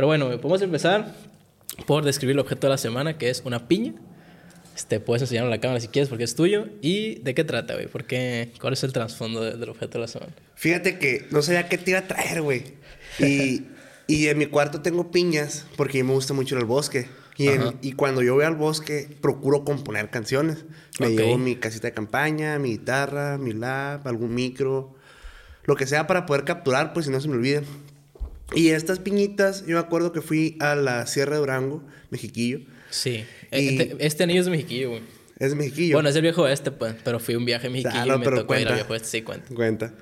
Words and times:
Pero 0.00 0.06
bueno, 0.06 0.30
podemos 0.40 0.62
empezar 0.62 1.14
por 1.86 2.06
describir 2.06 2.32
el 2.32 2.38
objeto 2.38 2.66
de 2.66 2.70
la 2.70 2.78
semana, 2.78 3.18
que 3.18 3.28
es 3.28 3.42
una 3.44 3.68
piña. 3.68 3.92
Este, 4.74 4.98
puedes 4.98 5.20
enseñarlo 5.20 5.48
a 5.48 5.50
la 5.50 5.60
cámara 5.60 5.78
si 5.78 5.88
quieres 5.88 6.08
porque 6.08 6.24
es 6.24 6.34
tuyo. 6.34 6.68
¿Y 6.80 7.16
de 7.16 7.34
qué 7.34 7.44
trata, 7.44 7.74
güey? 7.74 7.86
¿Por 7.86 8.04
qué? 8.06 8.50
¿Cuál 8.62 8.72
es 8.72 8.82
el 8.82 8.94
trasfondo 8.94 9.42
del 9.42 9.68
objeto 9.68 9.98
de 9.98 9.98
la 9.98 10.08
semana? 10.08 10.32
Fíjate 10.54 10.98
que 10.98 11.26
no 11.32 11.42
sabía 11.42 11.68
qué 11.68 11.76
te 11.76 11.90
iba 11.90 12.00
a 12.00 12.08
traer, 12.08 12.40
güey. 12.40 12.62
Y, 13.18 13.64
y 14.06 14.28
en 14.28 14.38
mi 14.38 14.46
cuarto 14.46 14.80
tengo 14.80 15.10
piñas 15.10 15.66
porque 15.76 16.02
me 16.02 16.14
gusta 16.14 16.32
mucho 16.32 16.56
al 16.56 16.64
bosque. 16.64 17.06
Y, 17.36 17.48
en- 17.48 17.76
y 17.82 17.92
cuando 17.92 18.22
yo 18.22 18.34
voy 18.36 18.46
al 18.46 18.56
bosque, 18.56 19.06
procuro 19.20 19.66
componer 19.66 20.08
canciones. 20.08 20.64
Me 20.98 21.08
Ok. 21.08 21.12
llevo 21.12 21.36
mi 21.36 21.56
casita 21.56 21.88
de 21.88 21.92
campaña, 21.92 22.58
mi 22.58 22.70
guitarra, 22.70 23.36
mi 23.36 23.52
lab, 23.52 24.08
algún 24.08 24.34
micro, 24.34 24.94
lo 25.64 25.76
que 25.76 25.86
sea 25.86 26.06
para 26.06 26.24
poder 26.24 26.44
capturar, 26.44 26.94
pues 26.94 27.04
si 27.04 27.12
no 27.12 27.20
se 27.20 27.28
me 27.28 27.34
olviden. 27.34 27.64
Y 28.54 28.68
estas 28.70 28.98
piñitas, 28.98 29.64
yo 29.66 29.74
me 29.74 29.80
acuerdo 29.80 30.12
que 30.12 30.20
fui 30.20 30.56
a 30.60 30.74
la 30.74 31.06
Sierra 31.06 31.32
de 31.34 31.38
Durango, 31.40 31.82
Mexiquillo. 32.10 32.60
Sí. 32.90 33.24
Y- 33.52 33.80
Este, 33.80 33.96
este 34.00 34.22
anillo 34.24 34.40
es 34.40 34.46
de 34.46 34.50
Mexiquillo, 34.52 34.90
güey. 34.90 35.02
Es 35.38 35.54
Mexiquillo. 35.54 35.96
Bueno, 35.96 36.08
es 36.08 36.16
el 36.16 36.22
viejo 36.22 36.46
este, 36.48 36.70
pues. 36.70 36.94
Pero 37.04 37.18
fui 37.20 37.34
un 37.36 37.44
viaje 37.44 37.68
a 37.68 37.70
Mexiquillo 37.70 37.92
Claro, 38.04 38.16
y 38.16 38.18
me 38.18 38.24
pero 38.24 38.36
tocó 38.40 38.54
ir 38.54 38.58
al 38.58 38.64
cuenta. 38.64 38.74
viejo 38.74 38.94
este. 38.94 39.08
Sí, 39.08 39.22
cuenta. 39.22 39.54
Cuenta. 39.54 39.94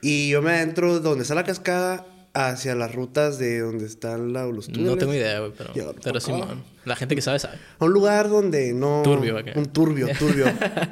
Y 0.00 0.30
yo 0.30 0.42
me 0.42 0.50
adentro 0.52 0.98
donde 1.00 1.22
está 1.22 1.34
la 1.34 1.44
cascada 1.44 2.06
hacia 2.32 2.74
las 2.74 2.92
rutas 2.92 3.38
de 3.38 3.60
donde 3.60 3.86
están 3.86 4.32
la, 4.32 4.44
los 4.46 4.66
túneles. 4.66 4.86
No 4.86 4.96
tengo 4.96 5.14
idea, 5.14 5.38
güey, 5.38 5.52
pero, 5.56 5.72
Yo 5.74 5.94
pero 6.02 6.18
tampoco. 6.18 6.42
Simón. 6.44 6.64
La 6.84 6.96
gente 6.96 7.14
que 7.14 7.22
sabe, 7.22 7.38
sabe. 7.38 7.58
A 7.78 7.84
un 7.84 7.92
lugar 7.92 8.28
donde 8.28 8.72
no... 8.72 9.02
Turbio 9.04 9.38
acá. 9.38 9.52
Un 9.54 9.66
turbio, 9.66 10.08
turbio. 10.18 10.46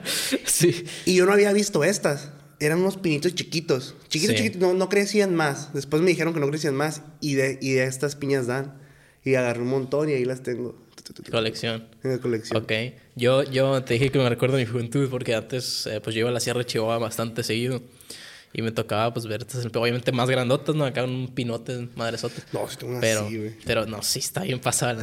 sí. 0.45 0.85
y 1.05 1.17
yo 1.17 1.27
no 1.27 1.33
había 1.33 1.53
visto 1.53 1.83
estas. 1.83 2.31
Eran 2.65 2.79
unos 2.81 2.97
pinitos 2.97 3.35
chiquitos. 3.35 3.95
Chiquitos, 4.09 4.37
Sí. 4.37 4.43
chiquitos. 4.45 4.61
No, 4.61 4.75
no 4.75 4.89
crecían 4.89 5.35
más. 5.35 5.73
Después 5.75 6.03
me 6.03 6.11
dijeron 6.11 6.33
que 6.33 6.41
no 6.41 6.49
crecían 6.49 6.75
más. 6.75 7.03
Y 7.21 7.35
de, 7.35 7.59
y 7.61 7.73
de 7.73 7.85
estas 7.85 8.17
piñas 8.17 8.47
dan. 8.47 8.79
Y 9.25 9.35
agarré 9.35 9.61
un 9.63 9.69
montón 9.69 10.09
y 10.09 10.13
ahí 10.13 10.25
las 10.25 10.43
tengo. 10.43 10.81
Colección. 11.31 11.87
En 12.05 12.13
la 12.13 12.19
colección. 12.19 12.63
Ok. 12.63 12.73
Yo, 13.17 13.43
yo 13.43 13.83
te 13.83 13.95
dije 13.95 14.11
que 14.11 14.19
me 14.19 14.29
recuerdo 14.29 14.57
mi 14.57 14.65
juventud 14.67 15.09
porque 15.11 15.35
antes 15.35 15.87
eh, 15.87 16.01
pues 16.01 16.15
yo 16.15 16.21
iba 16.21 16.29
a 16.31 16.33
la 16.33 16.41
Sierra 16.41 16.61
de 16.61 16.67
Chihuahua 16.67 16.99
bastante 16.99 17.43
seguido. 17.43 17.83
Y 18.55 18.61
me 18.63 18.71
tocaba 18.71 19.13
pues 19.15 19.27
ver 19.27 19.41
estas, 19.41 19.65
obviamente 19.67 20.13
más 20.13 20.29
grandotas, 20.29 20.75
¿no? 20.77 20.85
Acá 20.85 21.05
un 21.05 21.29
pinote, 21.35 21.89
madresote. 21.97 22.43
No, 22.53 22.69
si 22.69 22.77
tengo 22.77 22.93
una 22.93 23.01
Pero, 23.01 23.27
así, 23.27 23.39
güey. 23.39 23.55
pero 23.65 23.87
no, 23.87 24.03
sí 24.03 24.19
está 24.19 24.43
bien 24.43 24.61
pasada. 24.61 25.03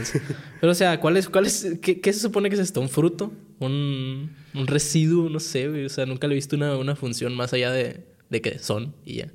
Pero 0.61 0.71
o 0.71 0.75
sea, 0.75 0.99
¿cuál 0.99 1.17
es, 1.17 1.27
cuál 1.29 1.47
es, 1.47 1.65
qué, 1.81 1.99
qué 1.99 2.13
se 2.13 2.19
supone 2.19 2.49
que 2.49 2.55
es 2.55 2.61
esto? 2.61 2.79
¿Un 2.79 2.89
fruto? 2.89 3.33
¿Un, 3.59 4.35
un 4.53 4.67
residuo? 4.67 5.29
No 5.29 5.39
sé, 5.39 5.67
güey. 5.67 5.85
O 5.85 5.89
sea, 5.89 6.05
nunca 6.05 6.27
le 6.27 6.33
he 6.33 6.35
visto 6.35 6.55
una, 6.55 6.77
una 6.77 6.95
función 6.95 7.35
más 7.35 7.53
allá 7.53 7.71
de, 7.71 8.05
de 8.29 8.41
que 8.41 8.59
son 8.59 8.95
y 9.05 9.15
ya. 9.15 9.25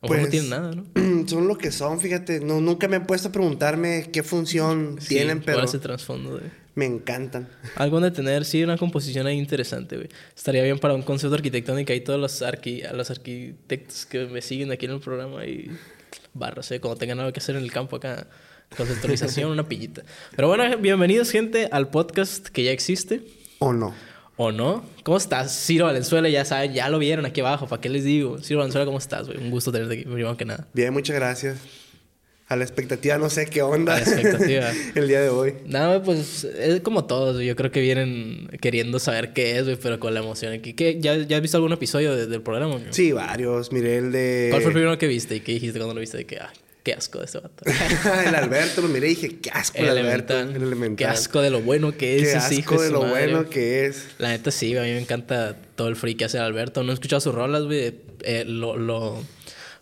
O 0.00 0.06
no 0.06 0.08
Pues, 0.08 0.30
tienen 0.30 0.50
nada, 0.50 0.72
¿no? 0.74 0.84
son 1.28 1.46
lo 1.46 1.58
que 1.58 1.70
son, 1.70 2.00
fíjate. 2.00 2.40
No, 2.40 2.60
nunca 2.60 2.88
me 2.88 2.96
he 2.96 3.00
puesto 3.00 3.28
a 3.28 3.32
preguntarme 3.32 4.08
qué 4.12 4.22
función 4.22 4.96
Sí, 5.00 5.08
tienen, 5.08 5.38
¿cuál 5.38 5.44
pero 5.56 5.64
es 5.64 5.74
el 5.74 5.80
trasfondo 5.80 6.36
de...? 6.38 6.60
me 6.76 6.86
encantan. 6.86 7.48
Algo 7.74 8.00
de 8.00 8.10
tener, 8.10 8.44
sí, 8.46 8.62
una 8.62 8.78
composición 8.78 9.26
ahí 9.26 9.36
interesante, 9.36 9.96
güey. 9.96 10.08
Estaría 10.34 10.62
bien 10.62 10.78
para 10.78 10.94
un 10.94 11.02
concepto 11.02 11.34
arquitectónico 11.34 11.92
y 11.92 12.00
todos 12.00 12.18
los, 12.18 12.40
arqui 12.40 12.82
los 12.94 13.10
arquitectos 13.10 14.06
que 14.06 14.24
me 14.26 14.40
siguen 14.40 14.70
aquí 14.70 14.86
en 14.86 14.92
el 14.92 15.00
programa 15.00 15.44
y 15.44 15.68
barras, 16.32 16.70
¿eh? 16.70 16.80
Cuando 16.80 16.96
tengan 16.98 17.18
algo 17.18 17.32
que 17.32 17.40
hacer 17.40 17.56
en 17.56 17.64
el 17.64 17.72
campo 17.72 17.96
acá, 17.96 18.28
conceptualización, 18.74 19.50
una 19.52 19.68
pillita. 19.68 20.04
Pero 20.34 20.48
bueno, 20.48 20.78
bienvenidos, 20.78 21.30
gente, 21.30 21.68
al 21.70 21.90
podcast 21.90 22.46
que 22.48 22.64
ya 22.64 22.70
existe. 22.70 23.20
¿O 23.62 23.72
no? 23.72 23.94
¿O 24.36 24.52
no? 24.52 24.82
¿Cómo 25.04 25.18
estás? 25.18 25.52
Ciro 25.66 25.84
Valenzuela, 25.84 26.28
ya 26.30 26.44
saben, 26.46 26.72
ya 26.72 26.88
lo 26.88 26.98
vieron 26.98 27.26
aquí 27.26 27.40
abajo, 27.42 27.66
¿para 27.68 27.80
qué 27.82 27.90
les 27.90 28.04
digo? 28.04 28.38
Ciro 28.40 28.58
Valenzuela, 28.60 28.86
¿cómo 28.86 28.96
estás, 28.98 29.26
güey? 29.26 29.38
Un 29.38 29.50
gusto 29.50 29.70
tenerte 29.70 29.94
aquí, 29.94 30.04
primero 30.04 30.34
que 30.36 30.46
nada. 30.46 30.66
Bien, 30.72 30.92
muchas 30.94 31.14
gracias. 31.16 31.58
A 32.48 32.56
la 32.56 32.64
expectativa, 32.64 33.16
no 33.18 33.28
sé 33.30 33.46
qué 33.46 33.60
onda. 33.62 33.94
A 33.94 33.96
la 34.00 34.02
expectativa. 34.02 34.70
el 34.94 35.06
día 35.08 35.20
de 35.20 35.28
hoy. 35.28 35.54
Nada, 35.66 35.88
güey, 35.98 36.02
pues 36.02 36.42
es 36.44 36.80
como 36.80 37.04
todos. 37.04 37.40
Yo 37.44 37.54
creo 37.54 37.70
que 37.70 37.80
vienen 37.80 38.48
queriendo 38.60 38.98
saber 38.98 39.32
qué 39.34 39.58
es, 39.58 39.64
güey, 39.64 39.76
pero 39.76 40.00
con 40.00 40.14
la 40.14 40.20
emoción 40.20 40.54
aquí. 40.54 40.72
¿Qué? 40.72 40.98
¿Ya, 41.00 41.16
¿Ya 41.18 41.36
has 41.36 41.42
visto 41.42 41.58
algún 41.58 41.72
episodio 41.72 42.16
de- 42.16 42.26
del 42.26 42.42
programa? 42.42 42.80
Sí, 42.90 43.12
varios. 43.12 43.70
Miré 43.70 43.98
el 43.98 44.10
de. 44.10 44.48
¿Cuál 44.50 44.62
fue 44.62 44.70
el 44.70 44.74
primero 44.74 44.98
que 44.98 45.06
viste 45.06 45.36
y 45.36 45.40
qué 45.40 45.52
dijiste 45.52 45.78
cuando 45.78 45.94
lo 45.94 46.00
viste? 46.00 46.16
De 46.16 46.26
que, 46.26 46.38
ah, 46.38 46.50
qué 46.82 46.92
asco 46.94 47.18
de 47.18 47.24
este 47.26 47.38
vato. 47.38 47.64
el 48.26 48.34
Alberto, 48.34 48.80
lo 48.82 48.88
miré 48.88 49.06
y 49.08 49.14
dije, 49.14 49.38
qué 49.40 49.50
asco 49.50 49.78
el, 49.78 49.84
El 49.84 49.98
Alberto. 49.98 50.34
elemental. 50.34 50.56
El 50.62 50.68
elemental. 50.68 50.96
Qué 50.96 51.04
asco 51.06 51.40
de 51.42 51.50
lo 51.50 51.60
bueno 51.60 51.96
que 51.96 52.16
es 52.16 52.22
Qué 52.32 52.38
ese 52.38 52.54
hijo 52.56 52.74
asco 52.74 52.82
de 52.84 52.90
lo 52.90 53.02
madre, 53.02 53.32
bueno 53.32 53.50
que 53.50 53.86
es. 53.86 54.06
La 54.18 54.28
neta 54.28 54.50
sí, 54.50 54.76
a 54.76 54.82
mí 54.82 54.88
me 54.90 54.98
encanta 55.00 55.56
todo 55.76 55.88
el 55.88 55.96
free 55.96 56.14
que 56.14 56.24
hace 56.24 56.38
Alberto. 56.38 56.82
No 56.82 56.90
he 56.90 56.94
escuchado 56.94 57.20
sus 57.20 57.34
rolas, 57.34 57.64
güey. 57.64 57.94
Eh, 58.22 58.44
lo, 58.46 58.76
lo 58.76 59.22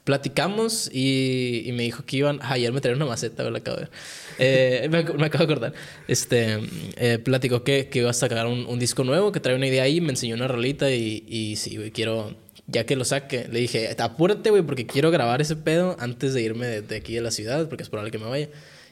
platicamos 0.04 0.88
y, 0.92 1.62
y 1.66 1.72
me 1.72 1.82
dijo 1.82 2.04
que 2.04 2.16
iban... 2.16 2.38
Ah, 2.42 2.52
ayer 2.54 2.72
me 2.72 2.80
trajeron 2.80 3.02
una 3.02 3.10
maceta, 3.10 3.42
güey, 3.42 3.52
la 3.52 3.58
acabo 3.58 3.76
de 3.76 3.82
ver. 3.84 3.90
Eh, 4.38 4.88
me, 4.90 5.04
ac- 5.04 5.14
me 5.14 5.26
acabo 5.26 5.44
de 5.46 5.52
acordar. 5.52 5.72
Este, 6.06 6.58
eh, 6.96 7.18
platicó 7.18 7.62
que, 7.62 7.88
que 7.88 7.98
iba 8.00 8.10
a 8.10 8.14
sacar 8.14 8.46
un, 8.46 8.64
un 8.66 8.78
disco 8.78 9.04
nuevo, 9.04 9.32
que 9.32 9.40
trae 9.40 9.54
una 9.54 9.66
idea 9.66 9.82
ahí, 9.82 10.00
me 10.00 10.10
enseñó 10.10 10.34
una 10.34 10.48
rolita 10.48 10.90
y, 10.90 11.24
y 11.28 11.56
sí, 11.56 11.76
güey, 11.76 11.90
quiero... 11.90 12.34
Ya 12.70 12.84
que 12.84 12.96
lo 12.96 13.04
saque, 13.04 13.48
le 13.50 13.60
dije, 13.60 13.96
apúrate, 13.98 14.50
güey, 14.50 14.62
porque 14.62 14.86
quiero 14.86 15.10
grabar 15.10 15.40
ese 15.40 15.56
pedo 15.56 15.96
antes 15.98 16.34
de 16.34 16.42
irme 16.42 16.66
de, 16.66 16.82
de 16.82 16.96
aquí 16.96 17.14
de 17.14 17.22
la 17.22 17.30
ciudad, 17.30 17.68
porque 17.68 17.82
es 17.82 17.88
probable 17.88 18.10
que 18.10 18.18
me 18.18 18.26
vaya. 18.26 18.50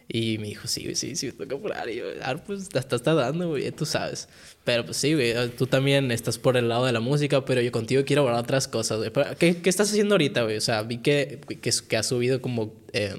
Y 0.09 0.39
me 0.39 0.47
dijo, 0.47 0.69
sí, 0.69 0.85
güey, 0.85 0.95
sí, 0.95 1.17
sí, 1.17 1.27
me 1.27 1.33
toca 1.33 1.57
apurar. 1.57 1.91
Y 1.91 1.97
yo, 1.97 2.05
ah, 2.23 2.37
pues 2.37 2.69
te 2.69 2.79
estás 2.79 3.03
tardando, 3.03 3.49
güey, 3.49 3.71
tú 3.73 3.85
sabes. 3.85 4.29
Pero 4.65 4.85
pues 4.85 4.97
sí, 4.97 5.15
güey, 5.15 5.35
tú 5.59 5.67
también 5.67 6.11
estás 6.11 6.39
por 6.39 6.57
el 6.57 6.69
lado 6.69 6.87
de 6.87 6.93
la 6.93 7.01
música, 7.01 7.45
pero 7.45 7.61
yo 7.61 7.73
contigo 7.73 8.03
quiero 8.07 8.23
hablar 8.23 8.41
otras 8.41 8.69
cosas, 8.69 8.99
güey. 8.99 9.11
¿Qué, 9.39 9.57
qué 9.59 9.69
estás 9.69 9.91
haciendo 9.91 10.15
ahorita, 10.15 10.45
güey? 10.45 10.57
O 10.57 10.61
sea, 10.61 10.83
vi 10.83 10.99
que, 10.99 11.41
que, 11.61 11.71
que 11.71 11.97
has 11.97 12.07
subido 12.07 12.41
como 12.41 12.73
eh, 12.93 13.15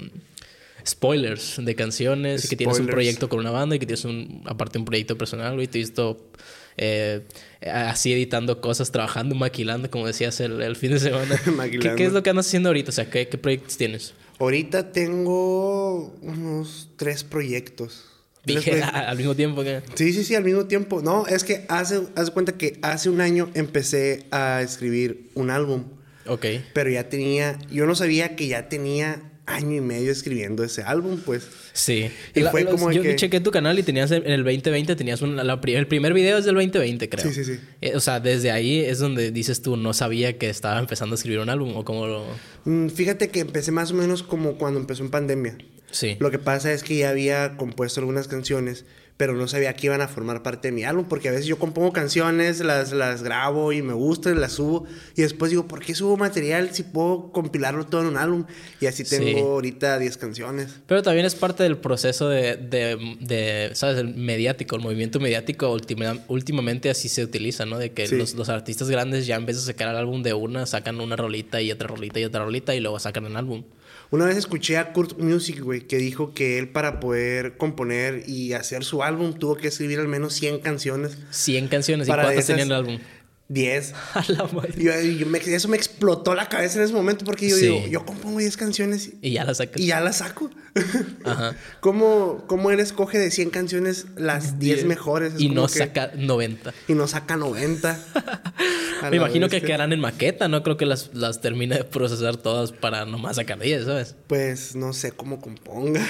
spoilers 0.86 1.62
de 1.62 1.74
canciones, 1.74 2.46
y 2.46 2.48
que 2.48 2.56
tienes 2.56 2.78
un 2.78 2.84
Spoilers. 2.84 2.94
proyecto 2.94 3.28
con 3.28 3.40
una 3.40 3.50
banda 3.50 3.76
y 3.76 3.78
que 3.78 3.86
tienes 3.86 4.06
un, 4.06 4.42
aparte 4.46 4.78
un 4.78 4.86
proyecto 4.86 5.18
personal, 5.18 5.54
güey. 5.54 5.66
Te 5.66 5.78
he 5.78 5.82
visto 5.82 6.30
eh, 6.78 7.22
así 7.70 8.12
editando 8.12 8.60
cosas, 8.60 8.90
trabajando, 8.92 9.34
maquilando, 9.34 9.90
como 9.90 10.06
decías 10.06 10.40
el, 10.40 10.62
el 10.62 10.76
fin 10.76 10.92
de 10.92 11.00
semana. 11.00 11.40
¿Qué. 11.70 11.94
¿Qué 11.96 12.04
es 12.04 12.12
lo 12.12 12.22
que 12.22 12.30
andas 12.30 12.46
haciendo 12.46 12.68
ahorita? 12.68 12.90
O 12.90 12.92
sea, 12.92 13.10
¿qué, 13.10 13.28
qué 13.28 13.36
proyectos 13.36 13.76
tienes? 13.76 14.14
Ahorita 14.38 14.92
tengo 14.92 16.14
unos 16.22 16.90
tres 16.96 17.24
proyectos. 17.24 18.04
Tres 18.44 18.58
Dije 18.58 18.70
proyectos. 18.70 19.00
al 19.06 19.16
mismo 19.16 19.34
tiempo 19.34 19.62
que... 19.62 19.82
Sí, 19.94 20.12
sí, 20.12 20.24
sí, 20.24 20.34
al 20.34 20.44
mismo 20.44 20.66
tiempo. 20.66 21.02
No, 21.02 21.26
es 21.26 21.42
que 21.42 21.66
hace, 21.68 22.02
haz 22.14 22.26
de 22.26 22.32
cuenta 22.32 22.52
que 22.56 22.78
hace 22.82 23.10
un 23.10 23.20
año 23.20 23.50
empecé 23.54 24.26
a 24.30 24.62
escribir 24.62 25.28
un 25.34 25.50
álbum. 25.50 25.84
Ok. 26.26 26.46
Pero 26.72 26.90
ya 26.90 27.08
tenía, 27.08 27.58
yo 27.70 27.86
no 27.86 27.96
sabía 27.96 28.36
que 28.36 28.46
ya 28.46 28.68
tenía 28.68 29.22
año 29.48 29.76
y 29.76 29.80
medio 29.80 30.12
escribiendo 30.12 30.62
ese 30.62 30.82
álbum, 30.82 31.18
pues. 31.24 31.48
Sí. 31.72 32.10
Y 32.34 32.40
La- 32.40 32.50
fue 32.50 32.64
los- 32.64 32.74
como 32.74 32.92
yo 32.92 33.02
que- 33.02 33.16
chequé 33.16 33.40
tu 33.40 33.50
canal 33.50 33.78
y 33.78 33.82
tenías 33.82 34.10
en 34.10 34.26
el 34.26 34.44
2020 34.44 34.94
tenías 34.94 35.20
la 35.22 35.60
pri- 35.60 35.74
el 35.74 35.86
primer 35.86 36.12
video 36.12 36.38
es 36.38 36.44
del 36.44 36.54
2020, 36.54 37.08
creo. 37.08 37.24
Sí, 37.26 37.32
sí, 37.32 37.44
sí. 37.44 37.60
Eh, 37.80 37.92
o 37.96 38.00
sea, 38.00 38.20
desde 38.20 38.50
ahí 38.50 38.80
es 38.80 38.98
donde 38.98 39.30
dices 39.30 39.62
tú 39.62 39.76
no 39.76 39.92
sabía 39.94 40.36
que 40.38 40.48
estaba 40.50 40.78
empezando 40.78 41.14
a 41.14 41.16
escribir 41.16 41.40
un 41.40 41.48
álbum 41.50 41.76
o 41.76 41.84
cómo 41.84 42.06
lo 42.06 42.24
Mm, 42.64 42.88
Fíjate 42.90 43.28
que 43.30 43.40
empecé 43.40 43.72
más 43.72 43.90
o 43.92 43.94
menos 43.94 44.22
como 44.22 44.58
cuando 44.58 44.78
empezó 44.80 45.02
en 45.02 45.10
pandemia. 45.10 45.56
Sí. 45.90 46.16
Lo 46.20 46.30
que 46.30 46.38
pasa 46.38 46.72
es 46.72 46.82
que 46.82 46.96
ya 46.98 47.08
había 47.10 47.56
compuesto 47.56 48.00
algunas 48.00 48.28
canciones, 48.28 48.84
pero 49.18 49.34
no 49.34 49.46
sabía 49.48 49.74
que 49.74 49.88
iban 49.88 50.00
a 50.00 50.08
formar 50.08 50.42
parte 50.42 50.68
de 50.68 50.72
mi 50.72 50.84
álbum, 50.84 51.04
porque 51.06 51.28
a 51.28 51.32
veces 51.32 51.44
yo 51.46 51.58
compongo 51.58 51.92
canciones, 51.92 52.60
las, 52.60 52.92
las 52.92 53.22
grabo 53.22 53.72
y 53.72 53.82
me 53.82 53.92
gustan, 53.92 54.40
las 54.40 54.52
subo, 54.52 54.86
y 55.16 55.22
después 55.22 55.50
digo, 55.50 55.66
¿por 55.68 55.80
qué 55.80 55.94
subo 55.94 56.16
material 56.16 56.70
si 56.72 56.84
puedo 56.84 57.30
compilarlo 57.32 57.84
todo 57.84 58.00
en 58.02 58.06
un 58.06 58.16
álbum? 58.16 58.44
Y 58.80 58.86
así 58.86 59.04
tengo 59.04 59.26
Sí. 59.26 59.34
ahorita 59.38 59.98
10 59.98 60.16
canciones. 60.16 60.76
Pero 60.86 61.02
también 61.02 61.26
es 61.26 61.34
parte 61.34 61.64
del 61.64 61.76
proceso 61.76 62.28
de, 62.28 62.56
de, 62.56 63.16
de, 63.20 63.70
¿sabes? 63.74 63.98
El 63.98 64.14
mediático, 64.14 64.76
el 64.76 64.82
movimiento 64.82 65.20
mediático 65.20 65.70
ultima- 65.72 66.18
últimamente 66.28 66.88
así 66.88 67.08
se 67.08 67.24
utiliza, 67.24 67.66
¿no? 67.66 67.76
De 67.76 67.90
que 67.92 68.06
Sí. 68.06 68.16
los, 68.16 68.34
los 68.34 68.48
artistas 68.48 68.88
grandes 68.88 69.26
ya 69.26 69.34
en 69.36 69.44
vez 69.46 69.56
de 69.56 69.62
sacar 69.62 69.88
el 69.88 69.96
álbum 69.96 70.22
de 70.22 70.32
una, 70.32 70.64
sacan 70.64 71.00
una 71.00 71.16
rolita 71.16 71.60
y 71.60 71.72
otra 71.72 71.88
rolita 71.88 72.20
y 72.20 72.24
otra 72.24 72.44
rolita 72.44 72.74
y 72.74 72.80
luego 72.80 72.98
sacan 73.00 73.26
el 73.26 73.36
álbum. 73.36 73.64
Una 74.10 74.24
vez 74.24 74.38
escuché 74.38 74.78
a 74.78 74.92
Kurt 74.94 75.18
Music, 75.18 75.60
güey, 75.60 75.82
que 75.82 75.98
dijo 75.98 76.32
que 76.32 76.58
él 76.58 76.70
para 76.70 76.98
poder 76.98 77.58
componer 77.58 78.22
y 78.26 78.54
hacer 78.54 78.82
su 78.84 79.02
álbum 79.02 79.34
tuvo 79.34 79.56
que 79.56 79.68
escribir 79.68 79.98
al 80.00 80.08
menos 80.08 80.32
100 80.34 80.60
canciones. 80.60 81.18
100 81.30 81.68
canciones. 81.68 82.08
¿Y 82.08 82.10
Para 82.10 82.22
cuántas 82.22 82.48
esas- 82.48 82.60
el 82.62 82.72
álbum? 82.72 82.98
10. 83.48 83.94
A 84.14 84.24
la 84.28 84.44
madre. 84.44 84.74
Yo- 84.76 85.00
yo 85.00 85.26
me- 85.26 85.38
eso 85.38 85.68
me 85.68 85.76
explotó 85.76 86.34
la 86.34 86.48
cabeza 86.48 86.78
en 86.78 86.84
ese 86.84 86.92
momento 86.94 87.24
porque 87.24 87.48
yo 87.48 87.56
Sí. 87.56 87.62
digo, 87.66 87.86
yo 87.86 88.04
compongo 88.06 88.38
10 88.38 88.56
canciones 88.56 89.08
y, 89.22 89.28
Y 89.28 89.32
ya 89.32 89.44
la 89.44 89.54
sacas. 89.54 89.80
y 89.80 89.86
ya 89.86 90.00
las 90.00 90.16
saco. 90.18 90.50
Ajá. 91.24 91.56
¿Cómo, 91.80 92.44
¿Cómo 92.46 92.70
él 92.70 92.78
escoge 92.80 93.18
de 93.18 93.30
100 93.30 93.50
canciones 93.50 94.06
las 94.16 94.58
10 94.58 94.84
mejores? 94.84 95.34
Es 95.34 95.40
Y 95.40 95.48
no 95.48 95.66
que- 95.66 95.78
saca 95.78 96.12
90. 96.16 96.72
Y 96.88 96.92
no 96.94 97.08
saca 97.08 97.36
90. 97.36 97.98
A 99.02 99.10
Me 99.10 99.16
imagino 99.16 99.48
que 99.48 99.62
quedarán 99.62 99.92
en 99.92 100.00
maqueta, 100.00 100.48
no 100.48 100.62
creo 100.64 100.76
que 100.76 100.84
las, 100.84 101.10
las 101.14 101.40
termine 101.40 101.76
de 101.76 101.84
procesar 101.84 102.36
todas 102.36 102.72
para 102.72 103.04
nomás 103.06 103.36
sacar 103.36 103.58
10, 103.60 103.84
¿sabes? 103.84 104.16
Pues 104.26 104.74
no 104.74 104.92
sé 104.92 105.12
cómo 105.12 105.40
componga. 105.40 106.04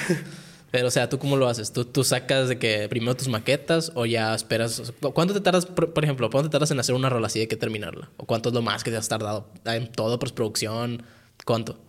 Pero, 0.71 0.87
o 0.87 0.91
sea, 0.91 1.09
¿tú 1.09 1.17
cómo 1.19 1.35
lo 1.35 1.47
haces? 1.47 1.73
¿Tú, 1.73 1.85
tú 1.85 2.03
sacas 2.03 2.47
de 2.49 2.59
que 2.59 2.87
primero 2.89 3.15
tus 3.15 3.27
maquetas 3.27 3.91
o 3.95 4.05
ya 4.05 4.35
esperas? 4.35 4.93
¿Cuánto 5.13 5.33
te 5.33 5.41
tardas, 5.41 5.65
por, 5.65 5.93
por 5.93 6.03
ejemplo, 6.03 6.29
cuánto 6.29 6.49
te 6.49 6.53
tardas 6.53 6.71
en 6.71 6.79
hacer 6.79 6.95
una 6.95 7.09
rola 7.09 7.27
así 7.27 7.39
de 7.39 7.47
que 7.47 7.55
terminarla? 7.55 8.11
¿O 8.17 8.25
cuánto 8.25 8.49
es 8.49 8.55
lo 8.55 8.61
más 8.61 8.83
que 8.83 8.91
te 8.91 8.97
has 8.97 9.07
tardado 9.09 9.47
en 9.65 9.91
todo, 9.91 10.19
postproducción? 10.19 11.03
¿Cuánto? 11.45 11.79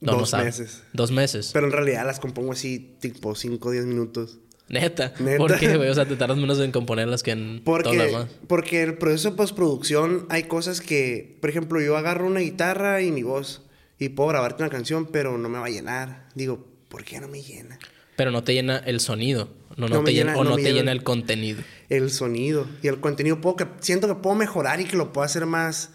No, 0.00 0.12
dos 0.12 0.32
meses. 0.34 0.82
Dos 0.92 1.10
meses. 1.10 1.50
Pero 1.52 1.66
en 1.66 1.72
realidad 1.72 2.04
las 2.06 2.20
compongo 2.20 2.52
así, 2.52 2.96
tipo 3.00 3.34
5 3.34 3.68
o 3.68 3.72
10 3.72 3.86
minutos. 3.86 4.38
Neta. 4.68 5.12
Neta. 5.20 5.38
¿Por 5.38 5.58
qué, 5.58 5.76
güey? 5.76 5.88
O 5.88 5.94
sea, 5.94 6.06
te 6.06 6.16
tardas 6.16 6.38
menos 6.38 6.58
en 6.60 6.72
componerlas 6.72 7.22
que 7.22 7.32
en 7.32 7.62
todo 7.64 7.78
lo 7.78 7.82
Porque, 7.84 7.98
demás. 7.98 8.26
porque 8.48 8.82
el 8.82 8.98
proceso 8.98 9.30
de 9.30 9.36
postproducción 9.36 10.26
hay 10.28 10.44
cosas 10.44 10.80
que, 10.80 11.38
por 11.40 11.50
ejemplo, 11.50 11.80
yo 11.80 11.96
agarro 11.96 12.26
una 12.26 12.40
guitarra 12.40 13.00
y 13.02 13.12
mi 13.12 13.22
voz 13.22 13.62
y 13.98 14.08
puedo 14.10 14.28
grabarte 14.30 14.62
una 14.62 14.70
canción, 14.70 15.06
pero 15.06 15.38
no 15.38 15.48
me 15.48 15.58
va 15.58 15.66
a 15.66 15.70
llenar. 15.70 16.28
Digo, 16.34 16.66
¿por 16.88 17.04
qué 17.04 17.20
no 17.20 17.28
me 17.28 17.42
llena? 17.42 17.78
Pero 18.16 18.30
no 18.30 18.42
te 18.44 18.54
llena 18.54 18.78
el 18.78 19.00
sonido. 19.00 19.48
No, 19.76 19.88
no 19.88 20.04
te 20.04 20.12
llena, 20.12 20.32
llena- 20.32 20.40
o 20.40 20.44
no 20.44 20.56
te 20.56 20.62
llena- 20.64 20.74
llena 20.80 20.92
el 20.92 21.02
contenido. 21.02 21.62
El 21.88 22.10
sonido 22.10 22.66
y 22.82 22.88
el 22.88 23.00
contenido. 23.00 23.40
Puedo 23.40 23.56
que, 23.56 23.66
siento 23.80 24.06
que 24.06 24.14
puedo 24.16 24.36
mejorar 24.36 24.80
y 24.80 24.84
que 24.84 24.96
lo 24.96 25.12
puedo 25.12 25.24
hacer 25.24 25.46
más, 25.46 25.90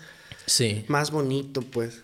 Sí. 0.47 0.83
más 0.87 1.11
bonito, 1.11 1.61
pues. 1.61 2.03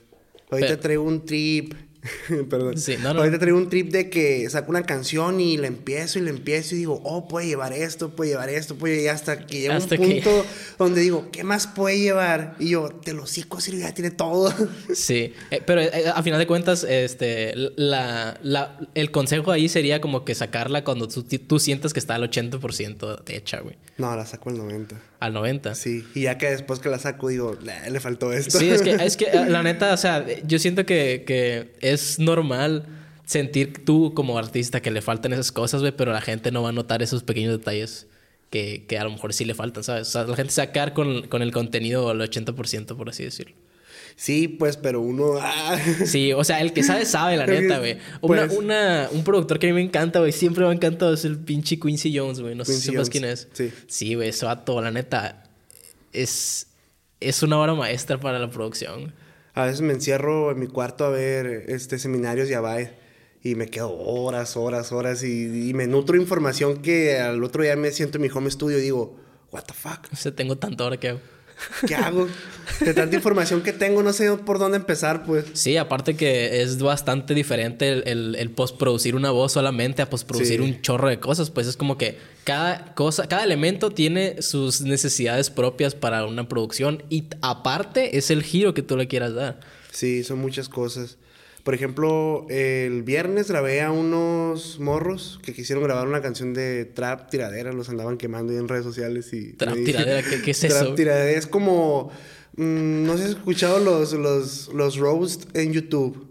Ahorita 0.51 0.67
Pero- 0.69 0.79
traigo 0.79 1.03
un 1.03 1.25
trip. 1.25 1.73
Perdón. 2.49 2.77
Sí, 2.77 2.95
no, 3.01 3.13
no. 3.13 3.19
Ahorita 3.21 3.39
traigo 3.39 3.57
un 3.57 3.69
trip 3.69 3.91
de 3.91 4.09
que 4.09 4.49
saco 4.49 4.71
una 4.71 4.83
canción 4.83 5.39
y 5.39 5.57
la 5.57 5.67
empiezo 5.67 6.19
y 6.19 6.21
la 6.23 6.29
empiezo 6.31 6.75
y 6.75 6.79
digo, 6.79 7.01
oh, 7.03 7.27
puede 7.27 7.47
llevar 7.47 7.73
esto, 7.73 8.09
puede 8.15 8.31
llevar 8.31 8.49
esto, 8.49 8.75
puede 8.75 8.97
llevar 9.01 9.15
hasta 9.15 9.45
que 9.45 9.61
llega 9.61 9.75
Hasta 9.75 9.95
un 9.95 10.01
que- 10.01 10.07
punto 10.21 10.45
donde 10.79 11.01
digo, 11.01 11.29
¿qué 11.31 11.43
más 11.43 11.67
puede 11.67 11.99
llevar? 11.99 12.55
Y 12.59 12.69
yo, 12.71 12.89
te 12.89 13.13
lo 13.13 13.25
sigo, 13.25 13.59
Sirve, 13.61 13.79
ya 13.79 13.93
tiene 13.93 14.11
todo. 14.11 14.53
Sí, 14.93 15.33
Eh, 15.51 15.61
pero 15.65 15.81
eh, 15.81 16.09
a 16.13 16.21
final 16.23 16.39
de 16.39 16.47
cuentas, 16.47 16.83
este, 16.87 17.53
la, 17.55 18.37
la- 18.43 18.79
el 18.95 19.11
consejo 19.11 19.51
ahí 19.51 19.69
sería 19.69 20.01
como 20.01 20.25
que 20.25 20.35
sacarla 20.35 20.83
cuando 20.83 21.07
tú, 21.07 21.23
tú 21.23 21.59
sientas 21.59 21.93
que 21.93 21.99
está 21.99 22.15
al 22.15 22.29
80% 22.29 23.23
hecha, 23.29 23.59
güey. 23.61 23.77
no, 23.97 24.15
la 24.15 24.25
saco 24.25 24.49
al 24.49 24.57
90. 24.57 25.01
Al 25.23 25.33
90. 25.33 25.73
Sí, 25.75 26.05
y 26.13 26.23
ya 26.23 26.37
que 26.37 26.49
después 26.49 26.79
que 26.79 26.89
la 26.89 26.99
saco 26.99 27.29
digo, 27.29 27.57
"Nah, 27.63 27.87
le 27.89 27.99
faltó 28.01 28.33
esto. 28.33 28.59
Sí, 28.59 28.69
es 28.69 28.81
que, 28.81 28.91
es 28.91 29.15
que 29.15 29.27
la 29.49 29.63
neta, 29.63 29.93
o 29.93 29.97
sea, 29.97 30.25
yo 30.45 30.59
siento 30.59 30.85
que, 30.85 31.23
que 31.25 31.71
es 31.79 32.19
normal 32.19 32.85
sentir 33.25 33.85
tú 33.85 34.13
como 34.13 34.37
artista 34.37 34.81
que 34.81 34.91
le 34.91 35.01
faltan 35.01 35.31
esas 35.31 35.53
cosas, 35.53 35.79
güey, 35.79 35.93
pero 35.95 36.11
la 36.11 36.19
gente 36.19 36.51
no 36.51 36.61
va 36.61 36.69
a 36.69 36.71
notar 36.73 37.01
esos 37.01 37.23
pequeños 37.23 37.57
detalles 37.57 38.07
que, 38.49 38.83
que 38.85 38.97
a 38.97 39.05
lo 39.05 39.11
mejor 39.11 39.31
sí 39.33 39.45
le 39.45 39.53
faltan, 39.53 39.85
¿sabes? 39.85 40.09
O 40.09 40.11
sea, 40.11 40.23
la 40.25 40.35
gente 40.35 40.51
se 40.51 40.59
va 40.59 40.65
a 40.65 40.71
quedar 40.73 40.93
con, 40.93 41.27
con 41.29 41.41
el 41.41 41.53
contenido 41.53 42.09
al 42.09 42.19
80%, 42.19 42.97
por 42.97 43.07
así 43.07 43.23
decirlo. 43.23 43.55
Sí, 44.15 44.47
pues, 44.47 44.77
pero 44.77 45.01
uno... 45.01 45.33
ah. 45.41 45.77
Sí, 46.05 46.33
o 46.33 46.43
sea, 46.43 46.61
el 46.61 46.71
que 46.73 46.83
sabe, 46.83 47.05
sabe, 47.05 47.35
la 47.37 47.45
neta, 47.47 47.79
güey. 47.79 47.97
Una, 48.21 48.45
Pues- 48.47 48.57
una- 48.57 49.09
un 49.11 49.23
productor 49.23 49.59
que 49.59 49.67
a 49.67 49.69
mí 49.69 49.73
me 49.73 49.81
encanta, 49.81 50.19
güey, 50.19 50.31
siempre 50.31 50.63
me 50.63 50.69
ha 50.69 50.73
encantado 50.73 51.13
es 51.13 51.25
el 51.25 51.37
pinche 51.39 51.79
Quincy 51.79 52.15
Jones, 52.17 52.39
güey. 52.41 52.55
No 52.55 52.63
sé 52.65 52.73
Quincy 52.73 52.81
si 52.85 52.91
sepas 52.91 53.07
Jones, 53.07 53.09
quién 53.09 53.25
es. 53.25 53.47
sí. 53.53 53.71
Sí, 53.87 54.15
güey, 54.15 54.29
ese 54.29 54.45
vato, 54.45 54.81
la 54.81 54.91
neta, 54.91 55.43
es, 56.11 56.67
es 57.19 57.43
una 57.43 57.59
obra 57.59 57.73
maestra 57.73 58.19
para 58.19 58.39
la 58.39 58.49
producción. 58.49 59.13
A 59.55 59.65
veces 59.65 59.81
me 59.81 59.93
encierro 59.93 60.51
en 60.51 60.59
mi 60.59 60.67
cuarto 60.67 61.05
a 61.05 61.09
ver 61.09 61.65
este, 61.67 61.99
seminarios 61.99 62.47
de 62.49 62.55
Abay 62.55 62.91
y 63.43 63.55
me 63.55 63.67
quedo 63.67 63.91
horas, 63.93 64.55
horas, 64.57 64.91
horas 64.91 65.23
y, 65.23 65.69
y 65.69 65.73
me 65.73 65.85
nutro 65.85 66.15
información 66.17 66.81
que 66.81 67.19
al 67.19 67.43
otro 67.43 67.61
día 67.63 67.75
me 67.75 67.91
siento 67.91 68.17
en 68.17 68.23
mi 68.23 68.29
home 68.29 68.49
studio 68.49 68.79
y 68.79 68.81
digo, 68.81 69.19
what 69.51 69.63
the 69.63 69.73
fuck, 69.73 70.07
O 70.11 70.15
sea, 70.15 70.31
tengo 70.33 70.57
tanta 70.57 70.83
hora 70.85 70.97
que 70.97 71.09
hago. 71.09 71.19
¿qué 71.87 71.95
hago? 71.95 72.27
De 72.79 72.93
tanta 72.93 73.15
información 73.15 73.61
que 73.61 73.73
tengo, 73.73 74.03
no 74.03 74.13
sé 74.13 74.31
por 74.37 74.59
dónde 74.59 74.77
empezar, 74.77 75.23
pues. 75.25 75.45
Sí, 75.53 75.77
aparte 75.77 76.15
que 76.15 76.61
es 76.61 76.79
bastante 76.81 77.33
diferente 77.33 77.89
el, 77.89 78.03
el, 78.07 78.35
el 78.35 78.49
postproducir 78.51 79.15
una 79.15 79.31
voz 79.31 79.51
solamente 79.53 80.01
a 80.01 80.09
postproducir 80.09 80.59
Sí. 80.59 80.65
un 80.65 80.81
chorro 80.81 81.09
de 81.09 81.19
cosas. 81.19 81.49
Pues 81.51 81.67
es 81.67 81.77
como 81.77 81.97
que 81.97 82.17
cada 82.43 82.93
cosa, 82.95 83.27
cada 83.27 83.43
elemento 83.43 83.91
tiene 83.91 84.41
sus 84.41 84.81
necesidades 84.81 85.49
propias 85.49 85.95
para 85.95 86.25
una 86.25 86.47
producción 86.49 87.03
y 87.09 87.25
aparte 87.41 88.17
es 88.17 88.31
el 88.31 88.43
giro 88.43 88.73
que 88.73 88.81
tú 88.81 88.97
le 88.97 89.07
quieras 89.07 89.33
dar. 89.33 89.59
Sí, 89.91 90.23
son 90.23 90.39
muchas 90.39 90.69
cosas. 90.69 91.17
Por 91.63 91.73
ejemplo, 91.73 92.45
el 92.49 93.03
viernes 93.03 93.47
grabé 93.49 93.81
a 93.81 93.91
unos 93.91 94.79
morros 94.81 95.39
que 95.43 95.53
quisieron 95.53 95.83
grabar 95.83 96.07
una 96.07 96.21
canción 96.21 96.53
de 96.53 96.83
trap 96.83 97.29
tiradera, 97.29 97.71
los 97.71 97.87
andaban 97.87 98.17
quemando 98.17 98.51
ahí 98.51 98.59
en 98.59 98.67
redes 98.67 98.83
sociales 98.83 99.31
y... 99.31 99.53
Trap 99.53 99.73
dije- 99.75 99.85
tiradera, 99.85 100.29
¿qué- 100.29 100.41
qué 100.41 100.51
es 100.51 100.59
Trap 100.59 100.71
eso? 100.83 100.93
tiradera, 100.95 101.31
es 101.39 101.47
como... 101.47 102.11
mm, 102.57 103.03
no 103.05 103.13
sé 103.13 103.19
si 103.19 103.23
has 103.29 103.37
escuchado 103.37 103.79
los, 103.79 104.11
los, 104.11 104.67
los 104.73 104.97
roast 104.97 105.55
en 105.55 105.71
YouTube. 105.71 106.27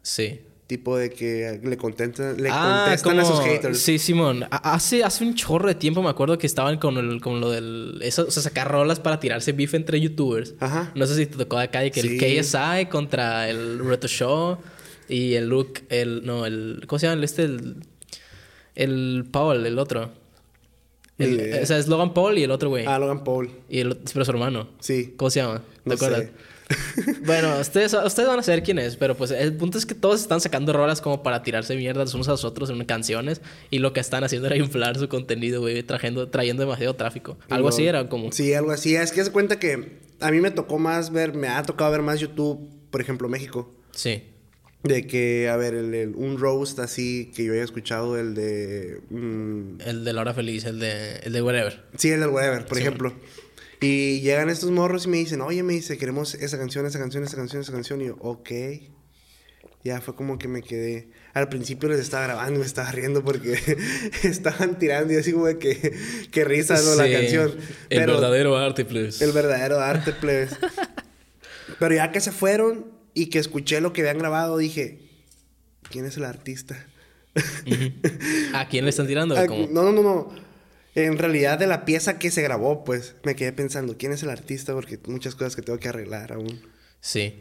Sí. 0.00 0.40
Tipo 0.72 0.96
de 0.96 1.10
que 1.10 1.60
le 1.62 1.76
contestan, 1.76 2.40
le 2.42 2.48
Ah, 2.50 2.84
contestan 2.86 3.18
a 3.20 3.24
sus 3.26 3.40
haters. 3.40 3.78
Sí, 3.78 3.98
Simón. 3.98 4.46
Hace, 4.50 5.04
hace 5.04 5.22
un 5.22 5.34
chorro 5.34 5.68
de 5.68 5.74
tiempo 5.74 6.02
me 6.02 6.08
acuerdo 6.08 6.38
que 6.38 6.46
estaban 6.46 6.78
con, 6.78 6.96
el, 6.96 7.20
con 7.20 7.42
lo 7.42 7.50
del... 7.50 7.98
Eso, 8.02 8.24
o 8.26 8.30
sea, 8.30 8.42
sacar 8.42 8.70
rolas 8.70 8.98
para 8.98 9.20
tirarse 9.20 9.52
beef 9.52 9.74
entre 9.74 10.00
youtubers. 10.00 10.54
Ajá. 10.60 10.90
No 10.94 11.04
sé 11.04 11.14
si 11.16 11.26
te 11.26 11.36
tocó 11.36 11.58
acá 11.58 11.80
de 11.80 11.90
que 11.90 12.00
Sí. 12.00 12.16
el 12.18 12.40
KSI 12.42 12.86
contra 12.88 13.50
el 13.50 13.80
Reto 13.86 14.08
Show 14.08 14.56
y 15.10 15.34
el 15.34 15.46
Luke, 15.50 15.82
el... 15.90 16.24
No, 16.24 16.46
el... 16.46 16.84
¿Cómo 16.86 16.98
se 16.98 17.06
llama? 17.06 17.22
Este, 17.22 17.42
el... 17.42 17.76
El 18.74 19.26
Paul, 19.30 19.66
el 19.66 19.78
otro. 19.78 20.10
El- 21.18 21.34
idea. 21.34 21.62
o 21.62 21.66
sea, 21.66 21.76
es 21.76 21.86
Logan 21.86 22.14
Paul 22.14 22.38
y 22.38 22.44
el 22.44 22.50
otro 22.50 22.70
güey. 22.70 22.86
Ah, 22.86 22.98
Logan 22.98 23.24
Paul. 23.24 23.50
Y 23.68 23.80
el, 23.80 23.98
pero 24.10 24.24
su 24.24 24.30
hermano. 24.30 24.70
Sí. 24.80 25.12
¿Cómo 25.18 25.28
se 25.30 25.40
llama? 25.42 25.58
¿Te 25.58 25.90
No 25.90 25.94
acuerdas? 25.96 26.20
sé. 26.22 26.32
bueno, 27.26 27.58
ustedes, 27.60 27.92
ustedes 27.94 28.28
van 28.28 28.38
a 28.38 28.42
saber 28.42 28.62
quién 28.62 28.78
es, 28.78 28.96
pero 28.96 29.16
pues 29.16 29.30
el 29.30 29.54
punto 29.54 29.78
es 29.78 29.86
que 29.86 29.94
todos 29.94 30.20
están 30.20 30.40
sacando 30.40 30.72
rolas 30.72 31.00
como 31.00 31.22
para 31.22 31.42
tirarse 31.42 31.76
mierdas 31.76 32.06
los 32.06 32.14
unos 32.14 32.28
a 32.28 32.32
los 32.32 32.44
otros 32.44 32.70
en 32.70 32.84
canciones 32.84 33.40
y 33.70 33.78
lo 33.78 33.92
que 33.92 34.00
están 34.00 34.24
haciendo 34.24 34.46
era 34.48 34.56
inflar 34.56 34.98
su 34.98 35.08
contenido, 35.08 35.60
güey, 35.60 35.82
trayendo, 35.82 36.28
trayendo 36.28 36.62
demasiado 36.62 36.94
tráfico. 36.96 37.38
Algo 37.50 37.68
así 37.68 37.86
era 37.86 38.08
como... 38.08 38.32
Sí, 38.32 38.54
algo 38.54 38.70
así. 38.72 38.94
Es 38.96 39.12
que 39.12 39.24
se 39.24 39.32
cuenta 39.32 39.58
que 39.58 39.98
a 40.20 40.30
mí 40.30 40.40
me 40.40 40.50
tocó 40.50 40.78
más 40.78 41.10
ver, 41.12 41.34
me 41.34 41.48
ha 41.48 41.62
tocado 41.62 41.90
ver 41.92 42.02
más 42.02 42.20
YouTube, 42.20 42.68
por 42.90 43.00
ejemplo, 43.00 43.28
México. 43.28 43.74
Sí. 43.92 44.24
De 44.82 45.06
que, 45.06 45.48
a 45.48 45.56
ver, 45.56 45.74
el, 45.74 45.94
el- 45.94 46.14
un 46.16 46.38
roast 46.38 46.80
así 46.80 47.30
que 47.36 47.44
yo 47.44 47.52
haya 47.52 47.62
escuchado, 47.62 48.18
el 48.18 48.34
de. 48.34 49.00
mm, 49.10 49.80
El 49.86 50.04
de 50.04 50.12
La 50.12 50.22
Hora 50.22 50.34
Feliz, 50.34 50.64
el 50.64 50.80
de, 50.80 51.18
el 51.22 51.32
de 51.32 51.40
Whatever. 51.40 51.84
sí, 51.96 52.08
el 52.10 52.18
del 52.18 52.30
Whatever, 52.30 52.64
por 52.66 52.76
Sí. 52.78 52.82
ejemplo. 52.82 53.12
Y 53.82 54.20
llegan 54.20 54.48
estos 54.48 54.70
morros 54.70 55.04
y 55.06 55.08
me 55.08 55.16
dicen, 55.18 55.40
oye, 55.40 55.62
me 55.62 55.72
dice, 55.74 55.98
queremos 55.98 56.34
esa 56.34 56.56
canción, 56.56 56.86
esa 56.86 56.98
canción, 56.98 57.24
esa 57.24 57.36
canción, 57.36 57.62
esa 57.62 57.72
canción. 57.72 58.00
Y 58.00 58.06
yo, 58.06 58.16
ok. 58.20 58.50
Ya 59.84 60.00
fue 60.00 60.14
como 60.14 60.38
que 60.38 60.46
me 60.46 60.62
quedé. 60.62 61.08
Al 61.34 61.48
principio 61.48 61.88
les 61.88 61.98
estaba 61.98 62.24
grabando 62.24 62.54
y 62.54 62.58
me 62.60 62.66
estaba 62.66 62.92
riendo 62.92 63.24
porque 63.24 63.58
estaban 64.22 64.78
tirando 64.78 65.12
y 65.12 65.16
así 65.16 65.32
como 65.32 65.46
de 65.46 65.58
que, 65.58 65.92
que 66.30 66.44
risa, 66.44 66.80
¿no? 66.80 66.94
La 66.94 67.06
Sí. 67.06 67.12
canción. 67.12 67.50
El 67.90 67.98
Pero- 67.98 68.12
verdadero 68.14 68.56
arte, 68.56 68.84
please. 68.84 69.24
El 69.24 69.32
verdadero 69.32 69.80
arte, 69.80 70.12
plebes. 70.12 70.52
Pero 71.80 71.94
ya 71.96 72.12
que 72.12 72.20
se 72.20 72.30
fueron 72.30 72.86
y 73.14 73.26
que 73.26 73.40
escuché 73.40 73.80
lo 73.80 73.92
que 73.92 74.02
habían 74.02 74.18
grabado, 74.18 74.56
dije, 74.58 75.00
¿quién 75.90 76.04
es 76.06 76.16
el 76.16 76.24
artista? 76.26 76.86
¿A 78.54 78.68
quién 78.68 78.84
le 78.84 78.90
están 78.90 79.08
tirando? 79.08 79.34
Como- 79.48 79.66
No, 79.68 79.82
no, 79.82 79.92
no, 79.92 80.02
no. 80.02 80.41
En 80.94 81.16
realidad 81.18 81.58
de 81.58 81.66
la 81.66 81.84
pieza 81.84 82.18
que 82.18 82.30
se 82.30 82.42
grabó, 82.42 82.84
pues 82.84 83.14
me 83.24 83.34
quedé 83.34 83.52
pensando, 83.52 83.96
¿quién 83.96 84.12
es 84.12 84.22
el 84.22 84.30
artista? 84.30 84.74
Porque 84.74 84.98
muchas 85.06 85.34
cosas 85.34 85.56
que 85.56 85.62
tengo 85.62 85.78
que 85.78 85.88
arreglar 85.88 86.32
aún. 86.32 86.60
Sí. 87.00 87.34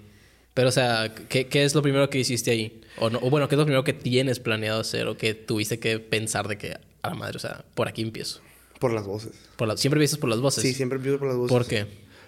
Pero, 0.53 0.69
o 0.69 0.71
sea, 0.71 1.13
¿qué, 1.29 1.47
qué 1.47 1.63
es 1.63 1.75
lo 1.75 1.81
primero 1.81 2.09
que 2.09 2.19
hiciste 2.19 2.51
ahí? 2.51 2.81
O, 2.97 3.09
no, 3.09 3.19
o 3.21 3.29
bueno, 3.29 3.47
¿qué 3.47 3.55
es 3.55 3.59
lo 3.59 3.65
primero 3.65 3.83
que 3.83 3.93
tienes 3.93 4.39
planeado 4.39 4.81
hacer 4.81 5.07
o 5.07 5.17
que 5.17 5.33
tuviste 5.33 5.79
que 5.79 5.99
pensar 5.99 6.47
de 6.47 6.57
que, 6.57 6.77
a 7.01 7.09
la 7.09 7.15
madre, 7.15 7.37
o 7.37 7.39
sea, 7.39 7.63
por 7.75 7.87
aquí 7.87 8.01
empiezo? 8.01 8.41
Por 8.79 8.91
las 8.93 9.05
voces. 9.05 9.31
Por 9.57 9.67
la- 9.67 9.77
siempre 9.77 9.97
empiezas 9.99 10.17
por 10.19 10.29
las 10.29 10.39
voces. 10.39 10.63
Sí, 10.63 10.73
siempre 10.73 10.97
empiezo 10.97 11.19
por 11.19 11.27
las 11.29 11.37
voces. 11.37 11.51
¿Por 11.51 11.67
qué? 11.67 11.85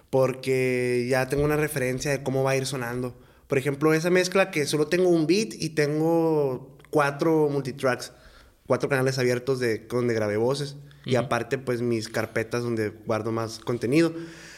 Porque 0.10 1.08
ya 1.10 1.28
tengo 1.28 1.44
una 1.44 1.58
referencia 1.58 2.12
de 2.12 2.22
cómo 2.24 2.44
va 2.44 2.52
a 2.52 2.56
ir 2.58 2.66
sonando. 2.66 3.20
Por 3.48 3.58
ejemplo, 3.58 3.94
esa 3.94 4.10
mezcla 4.10 4.52
que 4.52 4.66
solo 4.66 4.88
tengo 4.88 5.10
un 5.10 5.26
beat 5.28 5.54
y 5.60 5.70
tengo 5.72 6.78
cuatro 6.92 7.50
multitracks, 7.50 8.12
cuatro 8.68 8.90
canales 8.90 9.20
abiertos 9.20 9.60
de 9.60 9.80
donde 9.90 10.14
grabé 10.14 10.38
voces 10.38 10.78
y 11.06 11.16
aparte 11.16 11.58
pues 11.58 11.82
mis 11.82 12.10
carpetas 12.10 12.64
donde 12.64 12.90
guardo 13.06 13.32
más 13.32 13.60
contenido. 13.60 14.14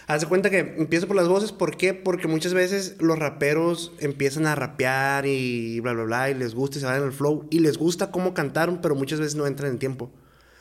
Haz 0.08 0.22
de 0.22 0.28
cuenta 0.28 0.52
que 0.52 0.76
empiezo 0.78 1.08
por 1.08 1.16
las 1.16 1.28
voces, 1.28 1.52
¿por 1.52 1.78
qué? 1.78 1.96
Porque 1.96 2.28
muchas 2.28 2.54
veces 2.54 2.96
los 3.00 3.18
raperos 3.18 3.92
empiezan 4.00 4.46
a 4.46 4.54
rapear 4.54 5.26
y 5.26 5.80
bla 5.80 5.94
bla 5.94 6.04
bla 6.04 6.30
y 6.30 6.36
les 6.36 6.54
gusta 6.54 6.78
y 6.78 6.82
se 6.82 6.86
van 6.86 7.02
el 7.02 7.12
flow 7.12 7.48
y 7.50 7.60
les 7.60 7.78
gusta 7.78 8.12
cómo 8.12 8.36
cantaron, 8.36 8.82
pero 8.82 8.94
muchas 8.94 9.20
veces 9.20 9.36
no 9.36 9.48
entran 9.48 9.72
en 9.72 9.80
tiempo. 9.80 10.12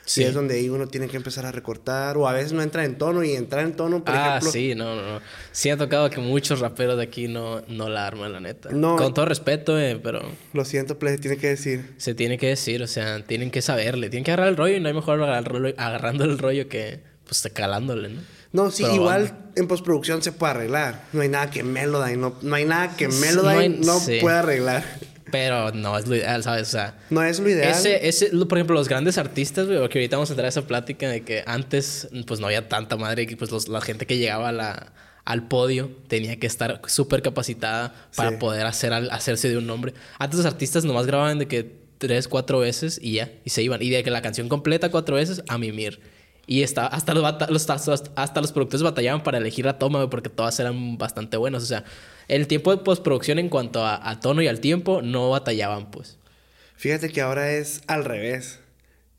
Sí. 0.06 0.20
Y 0.20 0.24
es 0.24 0.34
donde 0.34 0.56
ahí 0.56 0.68
uno 0.68 0.86
tiene 0.86 1.08
que 1.08 1.16
empezar 1.16 1.46
a 1.46 1.52
recortar 1.52 2.16
o 2.18 2.28
a 2.28 2.32
veces 2.32 2.52
no 2.52 2.60
entra 2.62 2.84
en 2.84 2.98
tono 2.98 3.24
y 3.24 3.32
entrar 3.32 3.64
en 3.64 3.74
tono, 3.74 4.04
por 4.04 4.14
ah, 4.14 4.28
ejemplo, 4.28 4.50
sí, 4.50 4.74
no, 4.74 4.94
no, 4.94 5.02
no. 5.14 5.20
Sí 5.52 5.70
ha 5.70 5.76
tocado 5.78 6.10
que 6.10 6.20
muchos 6.20 6.60
raperos 6.60 6.96
de 6.98 7.04
aquí 7.04 7.26
no, 7.26 7.62
no 7.68 7.88
la 7.88 8.06
arman, 8.06 8.32
la 8.32 8.40
neta. 8.40 8.68
No. 8.70 8.96
Con 8.96 9.14
todo 9.14 9.24
respeto, 9.24 9.78
eh, 9.78 9.98
pero 10.02 10.20
Lo 10.52 10.64
siento, 10.64 10.98
Play, 10.98 11.16
tiene 11.18 11.38
que 11.38 11.48
decir. 11.48 11.94
se 11.96 12.14
tiene 12.14 12.36
que 12.36 12.48
decir, 12.48 12.82
o 12.82 12.86
sea, 12.86 13.22
tienen 13.24 13.50
que 13.50 13.62
saberle. 13.62 14.10
Tienen 14.10 14.24
que 14.24 14.32
agarrar 14.32 14.48
el 14.48 14.56
rollo 14.56 14.76
y 14.76 14.80
no 14.80 14.88
hay 14.88 14.94
mejor 14.94 15.22
agarrar 15.22 15.38
el 15.38 15.44
rollo- 15.46 15.74
agarrando 15.78 16.24
el 16.24 16.38
rollo 16.38 16.68
que, 16.68 17.00
pues, 17.26 17.48
calándole, 17.54 18.10
¿no? 18.10 18.20
No, 18.54 18.70
sí, 18.70 18.84
igual 18.84 19.36
en 19.56 19.68
postproducción 19.68 20.22
se 20.22 20.32
puede 20.32 20.52
arreglar. 20.52 21.02
No 21.12 21.20
hay 21.20 21.28
nada 21.28 21.50
que 21.50 21.62
Melodyne, 21.62 22.16
no, 22.16 22.34
no 22.40 22.54
hay 22.54 22.64
nada 22.64 22.96
que 22.96 23.08
Melodyne 23.08 23.80
no 23.80 23.84
no, 23.86 23.92
hay- 23.94 24.00
sí. 24.00 24.18
pueda 24.22 24.38
arreglar. 24.38 24.82
Pero 25.30 25.72
no 25.72 25.98
es 25.98 26.06
lo 26.06 26.14
ideal, 26.14 26.42
¿sabes? 26.44 26.68
O 26.68 26.70
sea, 26.70 26.96
No 27.10 27.22
es 27.24 27.40
lo 27.40 27.48
ideal. 27.50 27.70
Ese, 27.72 28.06
ese, 28.08 28.30
por 28.46 28.56
ejemplo, 28.56 28.76
los 28.76 28.88
grandes 28.88 29.18
artistas, 29.18 29.66
güey, 29.66 29.76
que 29.88 29.98
ahorita 29.98 30.16
vamos 30.16 30.30
a 30.30 30.34
entrar 30.34 30.46
a 30.46 30.48
esa 30.48 30.62
plática 30.66 31.08
de 31.08 31.22
que 31.22 31.42
antes, 31.46 32.08
pues 32.26 32.38
no 32.38 32.46
había 32.46 32.68
tanta 32.68 32.96
madre, 32.96 33.26
que 33.26 33.36
pues 33.36 33.50
los- 33.50 33.68
la 33.68 33.80
gente 33.80 34.06
que 34.06 34.16
llegaba 34.18 34.50
a 34.50 34.52
la, 34.52 34.92
al 35.24 35.48
podio, 35.48 35.90
tenía 36.06 36.38
que 36.38 36.46
estar 36.46 36.80
súper 36.86 37.20
capacitada 37.22 37.92
para 38.14 38.30
Sí. 38.30 38.36
poder 38.36 38.64
hacer, 38.66 38.92
hacerse 38.92 39.48
de 39.48 39.56
un 39.58 39.66
nombre. 39.66 39.94
Antes 40.20 40.36
los 40.38 40.46
artistas 40.46 40.84
nomás 40.84 41.06
grababan 41.06 41.40
de 41.40 41.48
que 41.48 41.82
tres, 41.98 42.28
cuatro 42.28 42.60
veces 42.60 43.00
y 43.02 43.14
ya, 43.14 43.32
y 43.44 43.50
se 43.50 43.62
iban. 43.62 43.82
Y 43.82 43.90
de 43.90 44.04
que 44.04 44.10
la 44.12 44.22
canción 44.22 44.48
completa 44.48 44.90
cuatro 44.92 45.16
veces, 45.16 45.42
a 45.48 45.58
mimir. 45.58 46.00
Y 46.46 46.62
está, 46.62 46.86
hasta, 46.86 47.14
los, 47.14 47.22
los, 47.50 47.70
hasta, 48.16 48.40
los 48.40 48.52
productores 48.52 48.82
batallaban 48.82 49.22
para 49.22 49.38
elegir 49.38 49.64
la 49.64 49.78
toma, 49.78 50.08
porque 50.10 50.28
todas 50.28 50.58
eran 50.60 50.98
bastante 50.98 51.36
buenas. 51.36 51.62
O 51.62 51.66
sea, 51.66 51.84
el 52.28 52.46
tiempo 52.46 52.70
de 52.74 52.82
postproducción 52.82 53.38
en 53.38 53.48
cuanto 53.48 53.84
a, 53.84 54.08
a 54.08 54.20
tono 54.20 54.42
y 54.42 54.48
al 54.48 54.60
tiempo 54.60 55.02
no 55.02 55.30
batallaban, 55.30 55.90
pues. 55.90 56.18
Fíjate 56.76 57.10
que 57.10 57.20
ahora 57.20 57.52
es 57.52 57.82
al 57.86 58.04
revés. 58.04 58.60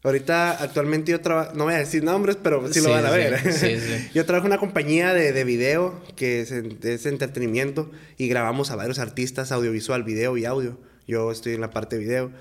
Ahorita, 0.04 0.52
actualmente 0.52 1.12
yo 1.12 1.20
trabajo, 1.22 1.54
no 1.56 1.64
voy 1.64 1.74
a 1.74 1.78
decir 1.78 2.04
nombres, 2.04 2.38
pero 2.42 2.72
sí, 2.72 2.80
lo 2.80 2.86
Sí, 2.86 2.92
van 2.92 3.06
a 3.08 3.10
sí, 3.10 3.16
ver. 3.18 3.54
sí, 3.54 4.10
yo 4.14 4.24
trabajo 4.28 4.46
en 4.46 4.52
una 4.52 4.60
compañía 4.60 5.16
de, 5.16 5.32
de 5.34 5.44
video 5.44 6.00
que 6.16 6.42
es, 6.42 6.52
es 6.52 7.08
entretenimiento 7.08 7.90
y 8.16 8.28
grabamos 8.28 8.70
a 8.70 8.76
varios 8.76 9.00
artistas 9.00 9.52
audiovisual, 9.52 10.04
video 10.04 10.38
y 10.38 10.46
audio. 10.46 10.78
Yo 11.08 11.32
estoy 11.32 11.56
en 11.56 11.62
la 11.62 11.72
parte 11.72 11.96
de 11.98 12.04
video. 12.04 12.32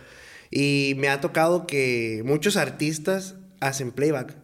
Y 0.50 0.92
me 0.98 1.08
ha 1.08 1.22
tocado 1.22 1.66
que 1.66 2.20
muchos 2.26 2.58
artistas 2.58 3.36
hacen 3.60 3.92
playback. 3.92 4.36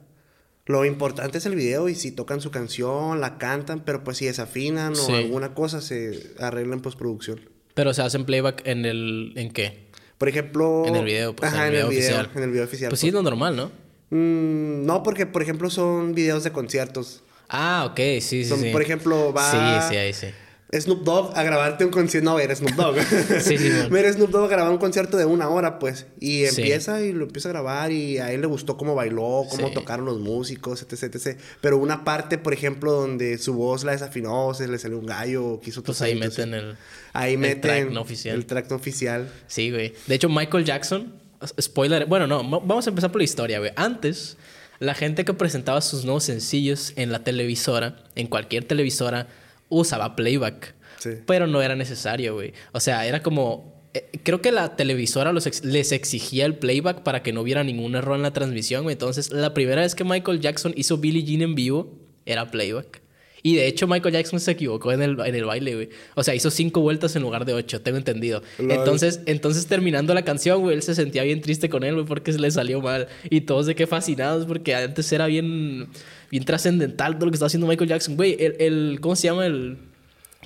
Lo 0.70 0.84
importante 0.84 1.38
es 1.38 1.46
el 1.46 1.56
video 1.56 1.88
y 1.88 1.96
si 1.96 2.12
tocan 2.12 2.40
su 2.40 2.52
canción, 2.52 3.20
la 3.20 3.38
cantan, 3.38 3.80
pero 3.84 4.04
pues 4.04 4.18
si 4.18 4.26
desafinan 4.26 4.94
Sí. 4.94 5.10
o 5.10 5.16
alguna 5.16 5.52
cosa 5.52 5.80
se 5.80 6.32
arregla 6.38 6.74
en 6.76 6.80
postproducción. 6.80 7.40
Pero 7.74 7.92
se 7.92 8.02
hacen 8.02 8.24
playback 8.24 8.62
en 8.66 8.84
el... 8.84 9.32
¿En 9.34 9.50
qué? 9.50 9.88
Por 10.16 10.28
ejemplo... 10.28 10.84
En 10.86 10.94
el 10.94 11.04
video, 11.04 11.34
pues, 11.34 11.52
Ajá, 11.52 11.66
en 11.66 11.74
el 11.74 11.78
video 11.78 11.88
video, 11.88 12.00
oficial. 12.02 12.30
En 12.36 12.42
el 12.44 12.50
video 12.50 12.64
oficial. 12.64 12.88
Pues 12.90 13.00
sí, 13.00 13.08
es 13.08 13.12
lo 13.14 13.22
normal, 13.22 13.56
¿no? 13.56 13.72
Mm, 14.10 14.86
no, 14.86 15.02
porque 15.02 15.26
por 15.26 15.42
ejemplo 15.42 15.70
son 15.70 16.14
videos 16.14 16.44
de 16.44 16.52
conciertos. 16.52 17.24
Ah, 17.48 17.88
ok, 17.90 17.96
sí, 17.96 18.20
sí, 18.20 18.44
Son, 18.44 18.60
sí. 18.60 18.70
Por 18.70 18.82
ejemplo, 18.82 19.32
va 19.32 19.50
Sí, 19.50 19.88
sí, 19.88 19.96
ahí 19.96 20.12
sí. 20.12 20.28
Snoop 20.72 21.02
Dogg 21.02 21.36
a 21.36 21.42
grabarte 21.42 21.84
un 21.84 21.90
concierto. 21.90 22.30
No, 22.30 22.36
ver 22.36 22.54
Snoop 22.54 22.74
Dogg. 22.76 22.96
Sí, 23.40 23.58
sí. 23.58 23.70
Ver 23.90 24.12
Snoop 24.12 24.30
Dogg 24.30 24.44
a 24.44 24.48
grabar 24.48 24.70
un 24.72 24.78
concierto 24.78 25.16
de 25.16 25.24
una 25.24 25.48
hora, 25.48 25.78
pues. 25.78 26.06
Y 26.20 26.46
Sí. 26.46 26.60
empieza 26.62 27.02
y 27.02 27.12
lo 27.12 27.24
empieza 27.24 27.48
a 27.48 27.52
grabar 27.52 27.90
y 27.90 28.18
a 28.18 28.32
él 28.32 28.40
le 28.40 28.46
gustó 28.46 28.76
cómo 28.76 28.94
bailó, 28.94 29.44
cómo 29.50 29.68
Sí. 29.68 29.74
tocaron 29.74 30.04
los 30.06 30.20
músicos, 30.20 30.82
etc, 30.82 31.14
etc. 31.14 31.38
Pero 31.60 31.78
una 31.78 32.04
parte, 32.04 32.38
por 32.38 32.52
ejemplo, 32.52 32.92
donde 32.92 33.38
su 33.38 33.54
voz 33.54 33.82
la 33.84 33.92
desafinó, 33.92 34.54
se 34.54 34.68
le 34.68 34.78
salió 34.78 34.98
un 34.98 35.06
gallo, 35.06 35.60
quiso 35.60 35.82
Pues 35.82 36.00
ahí 36.02 36.14
meten 36.14 36.54
el... 36.54 36.76
Ahí 37.12 37.32
el 37.32 37.38
meten 37.40 37.60
track 37.62 37.90
no 37.90 38.02
oficial. 38.02 38.36
el 38.36 38.46
track 38.46 38.70
no 38.70 38.76
oficial. 38.76 39.28
Sí, 39.48 39.70
güey. 39.72 39.92
De 40.06 40.14
hecho, 40.14 40.28
Michael 40.28 40.64
Jackson, 40.64 41.12
spoiler, 41.60 42.06
bueno, 42.06 42.26
no, 42.28 42.42
mo- 42.44 42.60
vamos 42.60 42.86
a 42.86 42.90
empezar 42.90 43.10
por 43.10 43.20
la 43.20 43.24
historia, 43.24 43.58
güey. 43.58 43.72
Antes, 43.74 44.36
la 44.78 44.94
gente 44.94 45.24
que 45.24 45.34
presentaba 45.34 45.80
sus 45.80 46.04
nuevos 46.04 46.22
sencillos 46.24 46.92
en 46.94 47.10
la 47.10 47.24
televisora, 47.24 47.96
en 48.14 48.28
cualquier 48.28 48.64
televisora, 48.64 49.26
usaba 49.70 50.14
playback. 50.16 50.74
Sí. 50.98 51.10
Pero 51.26 51.46
no 51.46 51.62
era 51.62 51.74
necesario, 51.76 52.34
güey. 52.34 52.52
O 52.72 52.80
sea, 52.80 53.06
era 53.06 53.22
como... 53.22 53.80
eh, 53.94 54.10
Creo 54.22 54.42
que 54.42 54.52
la 54.52 54.76
televisora 54.76 55.32
los 55.32 55.46
ex- 55.46 55.64
les 55.64 55.92
exigía 55.92 56.44
el 56.44 56.56
playback 56.56 57.02
para 57.02 57.22
que 57.22 57.32
no 57.32 57.40
hubiera 57.40 57.64
ningún 57.64 57.94
error 57.94 58.16
en 58.16 58.22
la 58.22 58.32
transmisión. 58.34 58.90
Entonces, 58.90 59.30
la 59.32 59.54
primera 59.54 59.80
vez 59.80 59.94
que 59.94 60.04
Michael 60.04 60.40
Jackson 60.40 60.74
hizo 60.76 60.98
Billie 60.98 61.22
Jean 61.24 61.40
en 61.40 61.54
vivo, 61.54 61.98
era 62.26 62.50
playback. 62.50 63.00
Y 63.42 63.56
de 63.56 63.66
hecho, 63.66 63.86
Michael 63.86 64.14
Jackson 64.14 64.40
se 64.40 64.50
equivocó 64.52 64.92
en 64.92 65.02
el, 65.02 65.18
en 65.20 65.34
el 65.34 65.44
baile, 65.44 65.74
güey. 65.74 65.88
O 66.14 66.22
sea, 66.22 66.34
hizo 66.34 66.50
cinco 66.50 66.80
vueltas 66.80 67.16
en 67.16 67.22
lugar 67.22 67.44
de 67.44 67.54
ocho, 67.54 67.80
tengo 67.80 67.98
entendido. 67.98 68.42
Lol. 68.58 68.72
Entonces, 68.72 69.20
entonces, 69.26 69.66
terminando 69.66 70.14
la 70.14 70.22
canción, 70.22 70.60
güey, 70.60 70.76
él 70.76 70.82
se 70.82 70.94
sentía 70.94 71.22
bien 71.22 71.40
triste 71.40 71.68
con 71.68 71.84
él, 71.84 71.94
güey, 71.94 72.06
porque 72.06 72.32
se 72.32 72.38
le 72.38 72.50
salió 72.50 72.80
mal. 72.80 73.08
Y 73.28 73.42
todos 73.42 73.66
de 73.66 73.74
qué 73.74 73.86
fascinados, 73.86 74.46
porque 74.46 74.74
antes 74.74 75.10
era 75.12 75.26
bien, 75.26 75.88
bien 76.30 76.44
trascendental 76.44 77.14
todo 77.14 77.26
lo 77.26 77.30
que 77.30 77.36
estaba 77.36 77.46
haciendo 77.48 77.66
Michael 77.66 77.88
Jackson. 77.88 78.16
Güey, 78.16 78.36
el, 78.38 78.56
el, 78.58 78.98
¿cómo 79.00 79.16
se 79.16 79.28
llama? 79.28 79.46
El, 79.46 79.78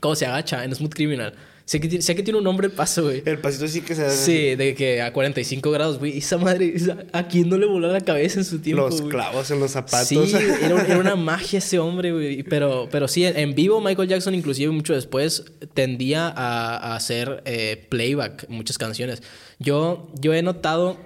¿Cómo 0.01 0.15
se 0.15 0.27
agacha 0.27 0.65
en 0.65 0.75
Smooth 0.75 0.93
Criminal? 0.93 1.33
Sé 1.67 1.81
que, 1.81 1.89
tiene- 1.89 2.03
sé 2.03 2.15
que 2.15 2.23
tiene 2.23 2.37
un 2.39 2.45
nombre 2.45 2.67
el 2.67 2.73
paso, 2.75 3.05
güey. 3.05 3.23
El 3.25 3.39
pasito 3.39 3.67
sí 3.69 3.81
que 3.81 3.95
se 3.95 4.11
Sí, 4.11 4.55
de 4.55 4.75
que 4.75 5.01
a 5.01 5.15
45 5.15 5.71
grados, 5.71 5.99
güey. 5.99 6.19
Esa 6.19 6.37
madre, 6.37 6.73
esa- 6.77 7.05
¿a 7.13 7.27
quién 7.27 7.49
no 7.49 7.57
le 7.57 7.65
voló 7.65 7.91
la 7.91 8.03
cabeza 8.03 8.39
en 8.39 8.45
su 8.45 8.59
tiempo, 8.59 8.83
Los 8.87 9.01
güey? 9.01 9.11
clavos 9.13 9.51
en 9.51 9.61
los 9.61 9.71
zapatos. 9.71 10.07
Sí, 10.09 10.19
era, 10.63 10.83
era 10.85 10.99
una 10.99 11.17
magia 11.17 11.59
ese 11.61 11.79
hombre, 11.79 12.13
güey. 12.13 12.43
Pero, 12.43 12.89
pero 12.93 13.09
sí, 13.09 13.25
en, 13.25 13.55
vivo 13.55 13.81
Michael 13.81 14.09
Jackson, 14.09 14.35
inclusive 14.35 14.71
mucho 14.73 14.93
después, 14.93 15.45
tendía 15.73 16.29
a, 16.29 16.77
a 16.77 16.97
hacer 16.97 17.43
eh, 17.47 17.87
playback 17.89 18.47
muchas 18.51 18.77
canciones. 18.77 19.23
Yo, 19.59 20.13
yo 20.21 20.35
he 20.35 20.43
notado... 20.43 20.99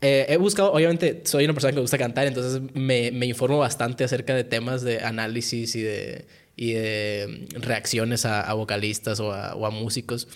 eh, 0.00 0.26
he 0.28 0.36
buscado, 0.36 0.72
obviamente, 0.72 1.22
soy 1.24 1.42
una 1.44 1.54
persona 1.54 1.72
que 1.72 1.76
me 1.76 1.82
gusta 1.82 1.98
cantar, 1.98 2.28
entonces 2.28 2.62
me, 2.72 3.10
me 3.10 3.26
informo 3.26 3.58
bastante 3.58 4.04
acerca 4.04 4.36
de 4.36 4.44
temas 4.44 4.82
de 4.82 5.00
análisis 5.00 5.74
y 5.74 5.82
de, 5.82 6.24
y 6.58 6.72
de 6.72 7.46
reacciones 7.52 8.26
a, 8.26 8.42
a 8.42 8.52
vocalistas 8.52 9.20
o 9.20 9.32
a, 9.32 9.54
o 9.54 9.64
a 9.64 9.70
músicos. 9.70 10.28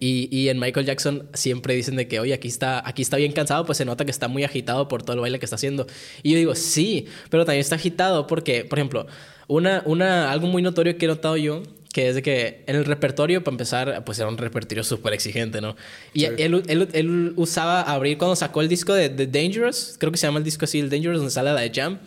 Y, 0.00 0.28
y 0.36 0.48
en 0.48 0.58
Michael 0.58 0.84
Jackson 0.84 1.28
siempre 1.32 1.74
dicen 1.74 1.94
de 1.94 2.08
que, 2.08 2.18
oye, 2.18 2.34
aquí 2.34 2.48
está, 2.48 2.82
aquí 2.88 3.02
está 3.02 3.18
bien 3.18 3.30
cansado, 3.30 3.64
pues 3.66 3.78
se 3.78 3.84
nota 3.84 4.04
que 4.04 4.10
está 4.10 4.26
muy 4.26 4.42
agitado 4.42 4.88
por 4.88 5.04
todo 5.04 5.14
el 5.14 5.20
baile 5.20 5.38
que 5.38 5.44
está 5.46 5.54
haciendo. 5.54 5.86
Y 6.24 6.32
yo 6.32 6.38
digo, 6.38 6.54
sí, 6.56 7.06
pero 7.30 7.44
también 7.44 7.60
está 7.60 7.76
agitado 7.76 8.26
porque, 8.26 8.64
por 8.64 8.80
ejemplo, 8.80 9.06
una, 9.46 9.82
una, 9.86 10.32
algo 10.32 10.48
muy 10.48 10.60
notorio 10.60 10.98
que 10.98 11.04
he 11.04 11.08
notado 11.08 11.36
yo, 11.36 11.62
que 11.92 12.08
es 12.08 12.16
de 12.16 12.22
que 12.22 12.64
en 12.66 12.74
el 12.76 12.84
repertorio, 12.84 13.44
para 13.44 13.54
empezar, 13.54 14.04
pues 14.04 14.18
era 14.18 14.28
un 14.28 14.36
repertorio 14.38 14.82
súper 14.82 15.12
exigente, 15.14 15.60
¿no? 15.60 15.76
Y 16.12 16.20
Sí. 16.22 16.26
él, 16.38 16.62
él, 16.66 16.88
él 16.92 17.32
usaba 17.36 17.80
abrir 17.82 18.18
cuando 18.18 18.34
sacó 18.34 18.62
el 18.62 18.68
disco 18.68 18.92
de, 18.92 19.08
de 19.08 19.26
Dangerous, 19.28 19.94
creo 19.98 20.10
que 20.10 20.18
se 20.18 20.26
llama 20.26 20.38
el 20.38 20.44
disco 20.44 20.64
así, 20.64 20.80
el 20.80 20.90
Dangerous, 20.90 21.18
donde 21.18 21.30
sale 21.30 21.52
la 21.54 21.60
de 21.60 21.70
Jam. 21.72 22.00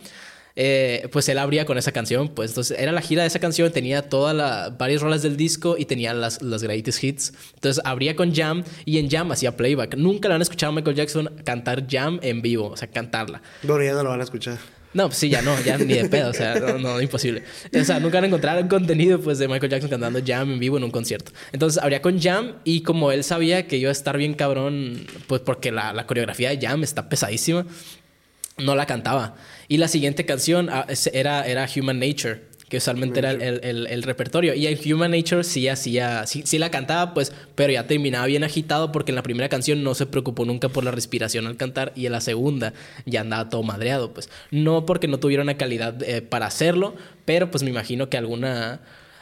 Eh, 0.56 1.08
pues 1.12 1.28
él 1.28 1.38
abría 1.38 1.64
con 1.64 1.78
esa 1.78 1.92
canción, 1.92 2.28
pues 2.28 2.50
entonces 2.50 2.78
era 2.78 2.92
la 2.92 3.00
gira 3.00 3.22
de 3.22 3.28
esa 3.28 3.38
canción, 3.38 3.72
tenía 3.72 4.08
todas 4.08 4.34
las 4.34 4.76
varias 4.76 5.02
rolas 5.02 5.22
del 5.22 5.36
disco 5.36 5.76
y 5.78 5.84
tenía 5.84 6.14
las, 6.14 6.42
las 6.42 6.62
greatest 6.62 7.02
hits. 7.02 7.32
Entonces 7.54 7.82
abría 7.84 8.16
con 8.16 8.34
Jam 8.34 8.64
y 8.84 8.98
en 8.98 9.10
Jam 9.10 9.30
hacía 9.32 9.56
playback. 9.56 9.96
Nunca 9.96 10.28
lo 10.28 10.34
han 10.34 10.42
escuchado 10.42 10.72
a 10.72 10.76
Michael 10.76 10.96
Jackson 10.96 11.30
cantar 11.44 11.86
Jam 11.88 12.18
en 12.22 12.42
vivo, 12.42 12.68
o 12.68 12.76
sea, 12.76 12.88
cantarla. 12.88 13.42
Bueno, 13.62 13.84
ya 13.84 13.92
no 13.92 14.02
lo 14.02 14.10
van 14.10 14.20
a 14.20 14.24
escuchar. 14.24 14.58
No, 14.92 15.06
pues 15.06 15.18
sí, 15.18 15.28
ya 15.28 15.40
no, 15.40 15.58
ya 15.62 15.78
ni 15.78 15.94
de 15.94 16.08
pedo, 16.08 16.30
o 16.30 16.32
sea, 16.32 16.58
no, 16.58 16.76
no, 16.78 17.00
imposible. 17.00 17.44
O 17.80 17.84
sea, 17.84 18.00
nunca 18.00 18.16
van 18.16 18.24
a 18.24 18.26
encontrar 18.26 18.66
contenido 18.66 19.20
pues 19.20 19.38
de 19.38 19.46
Michael 19.46 19.70
Jackson 19.70 19.88
cantando 19.88 20.20
Jam 20.24 20.50
en 20.50 20.58
vivo 20.58 20.78
en 20.78 20.84
un 20.84 20.90
concierto. 20.90 21.30
Entonces, 21.52 21.80
habría 21.80 22.02
con 22.02 22.20
Jam 22.20 22.56
y 22.64 22.82
como 22.82 23.12
él 23.12 23.22
sabía 23.22 23.68
que 23.68 23.76
iba 23.76 23.88
a 23.88 23.92
estar 23.92 24.16
bien 24.16 24.34
cabrón, 24.34 25.06
pues 25.28 25.42
porque 25.42 25.70
la, 25.70 25.92
la 25.92 26.06
coreografía 26.06 26.50
de 26.50 26.58
Jam 26.60 26.82
está 26.82 27.08
pesadísima, 27.08 27.66
no 28.58 28.74
la 28.74 28.86
cantaba. 28.86 29.36
Y 29.70 29.76
la 29.78 29.86
siguiente 29.88 30.26
canción 30.26 30.68
ah, 30.70 30.84
era, 31.12 31.46
era 31.46 31.66
Human 31.76 32.00
Nature, 32.00 32.40
que 32.68 32.78
usualmente 32.78 33.20
era 33.20 33.30
el- 33.30 33.86
el 33.86 34.02
repertorio. 34.02 34.52
Y 34.54 34.66
en 34.66 34.92
Human 34.92 35.12
Nature 35.12 35.44
sí 35.44 35.68
hacía, 35.68 36.26
sí, 36.26 36.42
sí 36.44 36.58
la 36.58 36.70
cantaba, 36.72 37.14
pues, 37.14 37.32
pero 37.54 37.72
ya 37.72 37.86
terminaba 37.86 38.26
bien 38.26 38.42
agitado 38.42 38.90
porque 38.90 39.12
en 39.12 39.16
la 39.16 39.22
primera 39.22 39.48
canción 39.48 39.84
no 39.84 39.94
se 39.94 40.06
preocupó 40.06 40.44
nunca 40.44 40.68
por 40.68 40.82
la 40.84 40.90
respiración 40.90 41.46
al 41.46 41.56
cantar 41.56 41.92
y 41.94 42.06
en 42.06 42.12
la 42.12 42.20
segunda 42.20 42.72
ya 43.06 43.20
andaba 43.20 43.48
todo 43.48 43.62
madreado, 43.62 44.12
pues. 44.12 44.28
No 44.50 44.86
porque 44.86 45.06
no 45.06 45.20
tuviera 45.20 45.42
una 45.44 45.56
calidad 45.56 46.02
eh, 46.02 46.20
para 46.20 46.46
hacerlo, 46.46 46.96
pero 47.24 47.50
pues 47.52 47.62
me 47.62 47.70
imagino 47.70 48.08
que 48.10 48.16
alguna... 48.18 48.80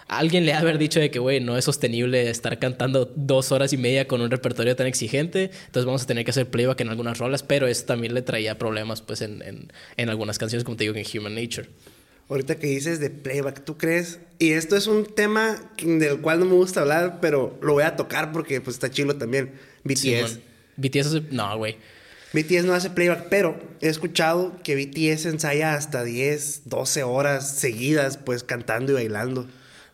Alguien 0.09 0.47
le 0.47 0.55
ha 0.55 0.61
haber 0.61 0.79
dicho 0.79 1.01
de 1.01 1.11
que, 1.11 1.19
güey, 1.19 1.41
no 1.41 1.59
es 1.59 1.67
sostenible 1.67 2.31
estar 2.31 2.59
cantando 2.59 3.13
dos 3.15 3.53
horas 3.53 3.73
y 3.75 3.77
media 3.77 4.09
con 4.09 4.23
un 4.23 4.31
repertorio 4.31 4.75
tan 4.75 4.87
exigente. 4.87 5.51
Entonces 5.67 5.85
vamos 5.85 6.03
a 6.03 6.07
tener 6.07 6.25
que 6.25 6.31
hacer 6.31 6.49
playback 6.49 6.81
en 6.81 6.89
algunas 6.89 7.19
rolas, 7.19 7.43
pero 7.43 7.67
eso 7.67 7.85
también 7.85 8.15
le 8.15 8.23
traía 8.23 8.57
problemas, 8.59 9.03
pues, 9.03 9.21
en, 9.21 9.43
en, 9.43 9.71
en 9.99 10.09
algunas 10.09 10.39
canciones, 10.39 10.65
como 10.65 10.79
te 10.79 10.85
digo, 10.85 10.97
en 10.97 11.05
Human 11.21 11.35
Nature. 11.35 11.69
Ahorita 12.31 12.59
que 12.59 12.67
dices 12.69 13.01
de 13.01 13.11
playback, 13.11 13.65
¿tú 13.65 13.77
crees? 13.77 14.19
Y 14.39 14.53
esto 14.53 14.77
es 14.77 14.87
un 14.87 15.05
tema 15.07 15.57
del 15.83 16.21
cual 16.21 16.41
no 16.41 16.47
me 16.47 16.55
gusta 16.55 16.81
hablar, 16.81 17.19
pero 17.21 17.59
lo 17.63 17.75
voy 17.75 17.85
a 17.85 17.97
tocar 17.97 18.33
porque 18.33 18.61
pues 18.63 18.77
está 18.77 18.91
chilo 18.91 19.17
también. 19.17 19.53
BTS. 19.85 20.01
Simón. 20.01 20.41
BTS 20.77 21.07
hace- 21.07 21.23
No, 21.31 21.57
güey. 21.59 21.77
BTS 22.35 22.65
no 22.65 22.75
hace 22.75 22.91
playback, 22.91 23.29
pero 23.31 23.59
he 23.81 23.89
escuchado 23.89 24.55
que 24.63 24.75
BTS 24.75 25.25
ensaya 25.27 25.73
hasta 25.75 26.05
10, 26.05 26.63
12 26.67 27.03
horas 27.03 27.57
seguidas, 27.59 28.19
pues 28.19 28.43
cantando 28.45 28.93
y 28.93 28.95
bailando. 28.95 29.47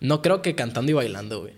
No 0.04 0.20
creo 0.20 0.42
que 0.42 0.54
cantando 0.54 0.90
y 0.90 0.94
bailando, 0.94 1.40
güey. 1.40 1.54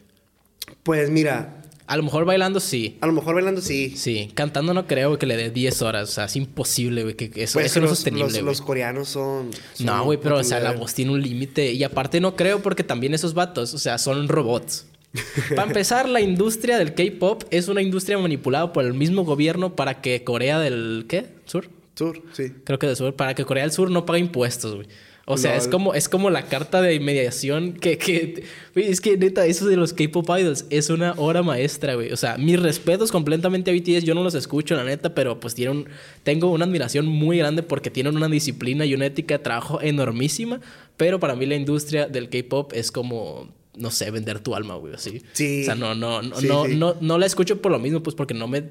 Pues 0.84 1.10
mira, 1.10 1.62
A 1.88 1.96
lo 1.96 2.04
mejor 2.04 2.24
bailando 2.24 2.60
sí. 2.60 2.96
a 3.00 3.06
lo 3.06 3.12
mejor 3.12 3.34
bailando 3.34 3.60
sí. 3.60 3.94
Sí. 3.96 4.30
Cantando 4.34 4.72
no 4.72 4.86
creo 4.86 5.08
güey, 5.08 5.18
que 5.18 5.26
le 5.26 5.36
dé 5.36 5.50
10 5.50 5.82
horas. 5.82 6.08
O 6.08 6.12
sea, 6.12 6.24
es 6.26 6.36
imposible, 6.36 7.02
güey. 7.02 7.14
Que 7.14 7.24
eso, 7.42 7.54
Pues 7.54 7.66
eso 7.66 7.80
no 7.80 7.86
es 7.86 7.90
sostenible, 7.90 8.24
los, 8.24 8.32
güey. 8.34 8.44
los 8.44 8.60
coreanos 8.62 9.08
son, 9.08 9.50
son 9.74 9.86
No, 9.86 10.04
güey, 10.04 10.18
pero, 10.20 10.38
o 10.38 10.44
sea, 10.44 10.60
la 10.60 10.72
voz 10.72 10.94
tiene 10.94 11.10
un 11.10 11.20
límite. 11.20 11.72
Y 11.72 11.82
aparte 11.82 12.20
no 12.20 12.36
creo 12.36 12.62
porque 12.62 12.84
también 12.84 13.14
esos 13.14 13.34
vatos, 13.34 13.74
o 13.74 13.78
sea, 13.78 13.98
son 13.98 14.28
robots. 14.28 14.86
Para 15.56 15.64
empezar, 15.64 16.08
la 16.08 16.20
industria 16.20 16.78
del 16.78 16.94
K-pop 16.94 17.44
es 17.50 17.66
una 17.66 17.82
industria 17.82 18.16
manipulada 18.18 18.72
por 18.72 18.84
el 18.84 18.94
mismo 18.94 19.24
gobierno 19.24 19.74
para 19.74 20.00
que 20.00 20.22
Corea 20.22 20.60
del... 20.60 21.06
¿Qué? 21.08 21.26
¿Sur? 21.46 21.68
Sur, 21.96 22.22
sí. 22.32 22.52
Creo 22.62 22.78
que 22.78 22.86
del 22.86 22.96
sur. 22.96 23.14
Para 23.16 23.34
que 23.34 23.44
Corea 23.44 23.64
del 23.64 23.72
Sur 23.72 23.90
no 23.90 24.04
pague 24.06 24.20
impuestos, 24.20 24.74
güey. 24.74 24.86
O 25.28 25.36
sea, 25.36 25.56
es 25.56 25.66
como, 25.66 25.92
es 25.92 26.08
como 26.08 26.30
la 26.30 26.42
carta 26.46 26.80
de 26.80 27.00
mediación 27.00 27.72
que, 27.72 27.98
que... 27.98 28.44
Es 28.76 29.00
que 29.00 29.16
neta, 29.16 29.44
eso 29.44 29.66
de 29.66 29.76
los 29.76 29.92
K-pop 29.92 30.24
idols 30.38 30.66
es 30.70 30.88
una 30.88 31.14
obra 31.16 31.42
maestra, 31.42 31.96
güey. 31.96 32.12
O 32.12 32.16
sea, 32.16 32.38
mis 32.38 32.60
respetos 32.60 33.10
completamente 33.10 33.72
a 33.72 33.74
BTS. 33.74 34.04
Yo 34.04 34.14
no 34.14 34.22
los 34.22 34.36
escucho, 34.36 34.76
la 34.76 34.84
neta, 34.84 35.16
pero 35.16 35.40
pues 35.40 35.56
tienen... 35.56 35.88
Tengo 36.22 36.52
una 36.52 36.64
admiración 36.64 37.06
muy 37.06 37.38
grande 37.38 37.64
porque 37.64 37.90
tienen 37.90 38.16
una 38.16 38.28
disciplina 38.28 38.86
y 38.86 38.94
una 38.94 39.06
ética 39.06 39.38
de 39.38 39.42
trabajo 39.42 39.80
enormísima. 39.82 40.60
Pero 40.96 41.18
para 41.18 41.34
mí 41.34 41.44
la 41.44 41.56
industria 41.56 42.06
del 42.06 42.28
K-pop 42.28 42.72
es 42.72 42.92
como... 42.92 43.48
No 43.74 43.90
sé, 43.90 44.12
vender 44.12 44.38
tu 44.38 44.54
alma, 44.54 44.76
güey, 44.76 44.94
así. 44.94 45.22
Sí. 45.32 45.62
O 45.62 45.64
sea, 45.64 45.74
no, 45.74 45.96
no, 45.96 46.22
no, 46.22 46.36
Sí, 46.36 46.46
no, 46.46 46.66
sí. 46.66 46.76
no, 46.76 46.96
no 47.00 47.18
la 47.18 47.26
escucho 47.26 47.60
por 47.60 47.72
lo 47.72 47.80
mismo, 47.80 48.00
pues 48.00 48.14
porque 48.14 48.32
no 48.32 48.46
me... 48.46 48.62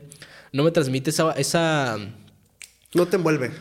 No 0.53 0.63
me 0.63 0.71
transmite 0.71 1.09
esa... 1.09 1.33
esa 1.33 1.97
No 2.93 3.05
te 3.07 3.17
envuelve. 3.17 3.51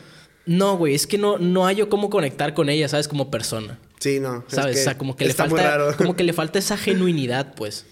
No, 0.46 0.76
güey, 0.76 0.94
es 0.94 1.06
que 1.06 1.18
no, 1.18 1.38
no 1.38 1.64
hallo 1.64 1.88
cómo 1.88 2.10
conectar 2.10 2.54
con 2.54 2.68
ella, 2.68 2.88
¿sabes? 2.88 3.08
Como 3.08 3.30
persona. 3.30 3.78
Sí, 3.98 4.20
no. 4.20 4.44
es 4.46 4.54
¿Sabes? 4.54 4.76
que 4.76 4.80
o 4.80 4.84
sea, 4.84 4.98
como 4.98 5.16
que 5.16 5.26
le 5.26 5.34
falta. 5.34 5.96
Como 5.96 6.16
que 6.16 6.24
le 6.24 6.32
falta 6.34 6.58
esa 6.58 6.76
genuinidad, 6.76 7.54
pues. 7.54 7.86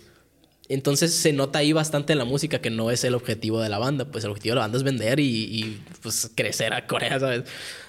Entonces 0.68 1.14
se 1.14 1.32
nota 1.32 1.58
ahí 1.58 1.72
bastante 1.72 2.12
en 2.12 2.18
la 2.18 2.24
música 2.24 2.60
que 2.60 2.70
no 2.70 2.90
es 2.90 3.04
el 3.04 3.14
objetivo 3.14 3.60
de 3.60 3.68
la 3.68 3.78
banda. 3.78 4.06
Pues 4.06 4.24
el 4.24 4.30
objetivo 4.30 4.52
de 4.52 4.56
la 4.56 4.62
banda 4.62 4.78
es 4.78 4.84
vender 4.84 5.20
y, 5.20 5.24
y, 5.24 5.82
pues 6.02 6.30
crecer 6.34 6.72
a 6.72 6.86
Corea, 6.86 7.18
¿sabes? 7.18 7.44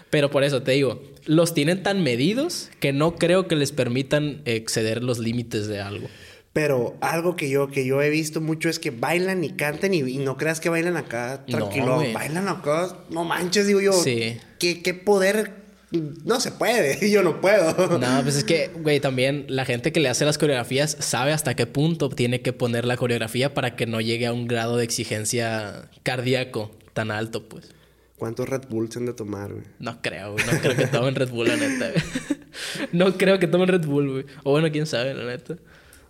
Pero 0.09 0.29
por 0.29 0.43
eso 0.43 0.61
te 0.63 0.73
digo, 0.73 1.01
los 1.25 1.53
tienen 1.53 1.83
tan 1.83 2.03
medidos 2.03 2.69
que 2.79 2.93
no 2.93 3.15
creo 3.15 3.47
que 3.47 3.55
les 3.55 3.71
permitan 3.71 4.41
exceder 4.45 5.03
los 5.03 5.19
límites 5.19 5.67
de 5.67 5.81
algo. 5.81 6.07
Pero 6.53 6.95
algo 7.01 7.35
que 7.35 7.49
yo, 7.49 7.69
que 7.69 7.83
yo 7.85 8.01
he 8.03 8.11
visto 8.11 8.39
mucho 8.39 8.69
es 8.69 8.77
que 8.77 8.91
bailan 8.91 9.43
y 9.43 9.49
cantan 9.53 9.93
y, 9.95 9.99
y 10.01 10.17
no 10.19 10.37
creas 10.37 10.59
que 10.59 10.69
bailan 10.69 10.97
acá 10.97 11.43
No, 11.47 11.57
tranquilo. 11.57 11.95
güey. 11.95 12.13
bailan 12.13 12.47
acá, 12.47 12.95
no 13.09 13.23
manches, 13.23 13.65
digo 13.65 13.81
yo. 13.81 13.91
Sí. 13.93 14.37
¿Qué, 14.59 14.83
qué 14.83 14.93
poder? 14.93 15.63
No 15.91 16.39
se 16.39 16.51
puede, 16.51 17.09
yo 17.11 17.23
no 17.23 17.41
puedo. 17.41 17.97
No, 17.97 18.21
pues 18.21 18.35
es 18.35 18.43
que, 18.43 18.67
güey, 18.67 18.99
también 18.99 19.45
la 19.47 19.65
gente 19.65 19.91
que 19.91 19.99
le 19.99 20.09
hace 20.09 20.25
las 20.25 20.37
coreografías 20.37 20.95
sabe 20.99 21.31
hasta 21.33 21.55
qué 21.55 21.65
punto 21.65 22.09
tiene 22.09 22.41
que 22.41 22.53
poner 22.53 22.85
la 22.85 22.97
coreografía 22.97 23.53
para 23.55 23.75
que 23.75 23.85
no 23.87 23.99
llegue 23.99 24.27
a 24.27 24.33
un 24.33 24.47
grado 24.47 24.77
de 24.77 24.83
exigencia 24.83 25.89
cardíaco 26.03 26.71
tan 26.93 27.09
alto, 27.09 27.47
pues. 27.49 27.69
¿Cuántos 28.17 28.47
Red 28.47 28.67
Bull 28.69 28.91
se 28.91 28.99
han 28.99 29.07
de 29.07 29.13
tomar, 29.13 29.51
güey? 29.51 29.65
No 29.79 30.01
creo, 30.03 30.33
güey. 30.33 30.45
No 30.45 30.51
creo 30.61 30.75
que 30.77 30.85
tomen 30.87 31.15
Red 31.15 31.29
Bull, 31.29 31.47
la 31.47 31.57
neta, 31.57 31.89
güey. 31.89 32.03
No 32.91 33.17
creo 33.17 33.39
que 33.39 33.47
tomen 33.47 33.67
Red 33.67 33.85
Bull, 33.85 34.11
güey. 34.11 34.25
O 34.43 34.51
bueno, 34.51 34.71
quién 34.71 34.85
sabe, 34.85 35.13
la 35.15 35.25
neta. 35.25 35.55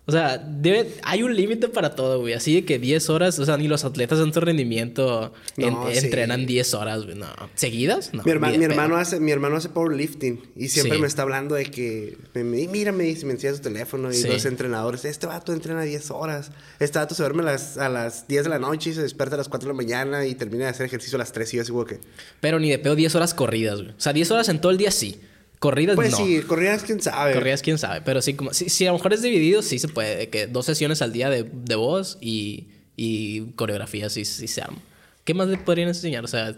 O 0.06 0.12
sea, 0.12 0.36
debe, 0.36 0.90
hay 1.02 1.22
un 1.22 1.34
límite 1.34 1.68
para 1.68 1.94
todo, 1.94 2.20
güey. 2.20 2.34
Así 2.34 2.54
de 2.54 2.64
que 2.66 2.78
10 2.78 3.08
horas, 3.08 3.38
o 3.38 3.44
sea, 3.46 3.56
ni 3.56 3.68
los 3.68 3.84
atletas 3.86 4.18
de 4.18 4.24
alto 4.24 4.40
rendimiento 4.40 5.32
en- 5.56 5.72
No, 5.72 5.90
sí. 5.90 5.96
entrenan 5.98 6.44
10 6.44 6.74
horas, 6.74 7.04
güey. 7.04 7.16
No. 7.16 7.26
¿Seguidas? 7.54 8.12
No. 8.12 8.22
mi, 8.22 8.30
herma- 8.30 8.52
hermano 8.54 8.96
hace, 8.98 9.18
mi 9.18 9.30
hermano 9.32 9.56
hace 9.56 9.70
powerlifting 9.70 10.42
y 10.56 10.68
siempre 10.68 10.96
Sí. 10.96 11.00
me 11.00 11.06
está 11.06 11.22
hablando 11.22 11.54
de 11.54 11.64
que, 11.66 12.18
me, 12.34 12.42
mira, 12.44 12.92
me 12.92 13.04
dice, 13.04 13.24
me 13.24 13.32
enseña 13.32 13.54
su 13.54 13.60
teléfono 13.62 14.10
y 14.10 14.14
Sí. 14.16 14.28
los 14.28 14.44
entrenadores, 14.44 15.06
este 15.06 15.26
vato 15.26 15.54
entrena 15.54 15.80
10 15.82 16.10
horas, 16.10 16.50
este 16.80 16.98
vato 16.98 17.14
se 17.14 17.22
duerme 17.22 17.40
a 17.42 17.46
las, 17.46 17.78
a 17.78 17.88
las 17.88 18.28
10 18.28 18.44
de 18.44 18.50
la 18.50 18.58
noche 18.58 18.90
y 18.90 18.92
se 18.92 19.00
despierta 19.02 19.36
a 19.36 19.38
las 19.38 19.48
4 19.48 19.68
de 19.68 19.72
la 19.72 19.76
mañana 19.76 20.26
y 20.26 20.34
termina 20.34 20.64
de 20.64 20.70
hacer 20.70 20.84
ejercicio 20.84 21.16
a 21.16 21.20
las 21.20 21.32
3 21.32 21.54
y 21.54 21.56
yo 21.56 21.62
así 21.62 21.72
que, 21.88 21.98
Pero 22.40 22.58
ni 22.60 22.68
de 22.68 22.78
pedo 22.78 22.94
10 22.94 23.14
horas 23.14 23.32
corridas, 23.32 23.80
güey. 23.80 23.92
O 23.92 24.00
sea, 24.00 24.12
10 24.12 24.30
horas 24.30 24.50
en 24.50 24.60
todo 24.60 24.70
el 24.70 24.76
día 24.76 24.90
sí. 24.90 25.18
Corridas 25.64 25.96
pues 25.96 26.10
no. 26.10 26.18
sí, 26.18 26.42
corridas 26.42 26.82
quién 26.82 27.00
sabe. 27.00 27.32
Corridas, 27.32 27.62
quién 27.62 27.78
sabe. 27.78 28.02
Pero 28.02 28.20
sí, 28.20 28.34
como, 28.34 28.52
sí, 28.52 28.68
sí, 28.68 28.84
a 28.86 28.90
lo 28.90 28.98
mejor 28.98 29.14
es 29.14 29.22
dividido, 29.22 29.62
sí 29.62 29.78
se 29.78 29.88
puede. 29.88 30.14
de 30.14 30.28
Que 30.28 30.46
dos 30.46 30.66
sesiones 30.66 31.00
al 31.00 31.10
día 31.14 31.30
de, 31.30 31.42
de 31.42 31.74
voz 31.74 32.18
y, 32.20 32.68
y 32.96 33.52
coreografía, 33.52 34.10
sí, 34.10 34.26
sí 34.26 34.46
se 34.46 34.60
arma. 34.60 34.76
¿Qué 35.24 35.32
más 35.32 35.48
le 35.48 35.56
podrían 35.56 35.88
enseñar? 35.88 36.22
O 36.22 36.28
sea, 36.28 36.54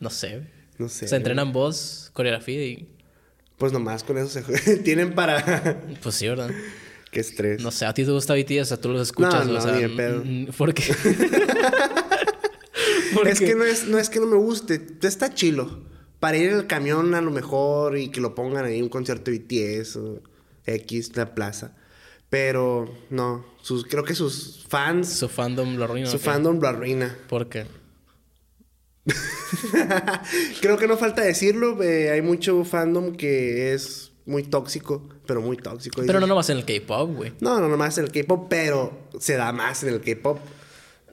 no 0.00 0.08
sé. 0.08 0.40
No 0.78 0.88
sé. 0.88 1.06
Se 1.06 1.16
entrenan 1.16 1.52
voz, 1.52 2.08
coreografía 2.14 2.64
y. 2.64 2.88
Pues 3.58 3.74
nomás 3.74 4.02
con 4.02 4.16
eso 4.16 4.28
se 4.28 4.76
tienen 4.84 5.14
para... 5.14 5.82
Pues 6.02 6.14
sí, 6.14 6.26
¿verdad? 6.26 6.50
Qué 7.10 7.20
estrés. 7.20 7.62
No 7.62 7.70
sé, 7.72 7.84
a 7.84 7.92
ti 7.92 8.06
te 8.06 8.10
gusta 8.10 8.32
BTS, 8.32 8.62
o 8.62 8.64
sea, 8.64 8.76
tú 8.78 8.88
los 8.88 9.02
escuchas, 9.02 9.44
No, 9.46 9.52
no, 9.52 9.58
o 9.58 9.60
sea. 9.60 9.72
ni 9.72 9.82
de 9.82 9.90
pedo. 9.90 10.24
¿Por 10.56 10.72
qué? 10.72 10.94
¿Por 13.14 13.28
es 13.28 13.38
que 13.38 13.54
no 13.54 13.64
es, 13.64 13.86
no 13.86 13.98
es 13.98 14.08
que 14.08 14.18
no 14.18 14.26
me 14.26 14.36
guste, 14.36 14.80
está 15.02 15.34
chilo. 15.34 15.92
Para 16.24 16.38
ir 16.38 16.48
en 16.48 16.56
el 16.56 16.66
camión 16.66 17.14
a 17.14 17.20
lo 17.20 17.30
mejor 17.30 17.98
y 17.98 18.08
que 18.08 18.22
lo 18.22 18.34
pongan 18.34 18.64
ahí 18.64 18.80
un 18.80 18.88
concierto 18.88 19.30
de 19.30 19.40
BTS 19.40 19.96
o 19.96 20.22
X, 20.64 21.14
la 21.16 21.34
plaza. 21.34 21.76
Pero 22.30 22.90
no, 23.10 23.44
sus, 23.60 23.84
creo 23.84 24.04
que 24.04 24.14
sus 24.14 24.64
fans, 24.66 25.06
Su 25.18 25.28
fandom 25.28 25.76
lo 25.76 25.84
arruina. 25.84 26.06
su 26.06 26.18
fandom 26.18 26.58
lo 26.60 26.66
arruina. 26.66 27.14
¿Por 27.28 27.50
qué? 27.50 27.66
creo 30.62 30.78
que 30.78 30.88
no 30.88 30.96
falta 30.96 31.20
decirlo, 31.20 31.82
eh, 31.82 32.10
hay 32.10 32.22
mucho 32.22 32.64
fandom 32.64 33.16
que 33.16 33.74
es 33.74 34.12
muy 34.24 34.44
tóxico, 34.44 35.06
pero 35.26 35.42
muy 35.42 35.58
tóxico. 35.58 36.04
Pero 36.06 36.20
no 36.20 36.26
nomás 36.26 36.48
en 36.48 36.56
el 36.56 36.64
K-pop, 36.64 37.16
güey. 37.16 37.34
No, 37.40 37.60
no 37.60 37.68
nomás 37.68 37.98
en 37.98 38.06
el 38.06 38.12
K-pop, 38.12 38.46
pero 38.48 39.10
se 39.20 39.36
da 39.36 39.52
más 39.52 39.82
en 39.82 39.90
el 39.90 40.00
K-pop. 40.00 40.38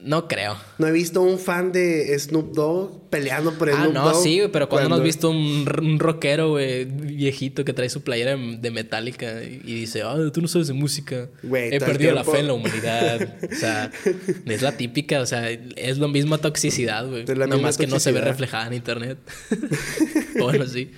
No 0.04 0.26
creo. 0.26 0.56
No 0.78 0.88
he 0.88 0.92
visto 0.92 1.22
un 1.22 1.38
fan 1.38 1.70
de 1.70 2.18
Snoop 2.18 2.52
Dogg 2.54 3.08
peleando 3.08 3.52
por 3.56 3.70
Ah, 3.70 3.74
Snoop 3.82 3.94
no, 3.94 4.04
Dogg. 4.10 4.22
sí, 4.22 4.38
güey, 4.38 4.50
pero 4.50 4.68
cuando 4.68 4.88
no 4.88 4.94
has 4.96 5.02
visto 5.02 5.30
un, 5.30 5.64
un 5.80 5.98
rockero, 6.00 6.50
güey, 6.50 6.84
viejito 6.86 7.64
que 7.64 7.72
trae 7.72 7.88
su 7.88 8.02
playera 8.02 8.36
de 8.36 8.70
Metallica 8.72 9.42
y 9.44 9.58
dice, 9.74 10.02
ah, 10.02 10.16
tú 10.32 10.40
no 10.42 10.48
sabes 10.48 10.66
de 10.68 10.74
música. 10.74 11.28
Güey, 11.44 11.70
He 11.70 11.76
el 11.76 11.84
perdido 11.84 12.12
la 12.14 12.24
fe 12.24 12.40
en 12.40 12.48
la 12.48 12.54
humanidad. 12.54 13.36
o 13.50 13.54
sea, 13.54 13.92
es 14.46 14.62
la 14.62 14.72
típica, 14.76 15.20
o 15.20 15.26
sea, 15.26 15.48
es 15.50 15.98
lo 15.98 16.08
misma 16.08 16.38
toxicidad, 16.38 17.06
güey. 17.08 17.22
Es 17.22 17.28
la 17.38 17.46
No 17.46 17.54
misma 17.54 17.68
más 17.68 17.78
que 17.78 17.86
no 17.86 18.00
se 18.00 18.10
ve 18.10 18.20
reflejada 18.20 18.66
en 18.66 18.74
internet. 18.74 19.18
bueno, 20.38 20.66
sí. 20.66 20.90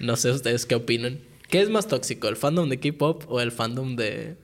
No 0.00 0.16
sé 0.16 0.30
ustedes 0.30 0.66
qué 0.66 0.74
opinan. 0.74 1.20
¿Qué 1.48 1.60
es 1.60 1.68
más 1.70 1.88
tóxico, 1.88 2.28
el 2.28 2.36
fandom 2.36 2.68
de 2.68 2.78
K-pop 2.78 3.24
o 3.28 3.40
el 3.40 3.52
fandom 3.52 3.96
de. 3.96 4.36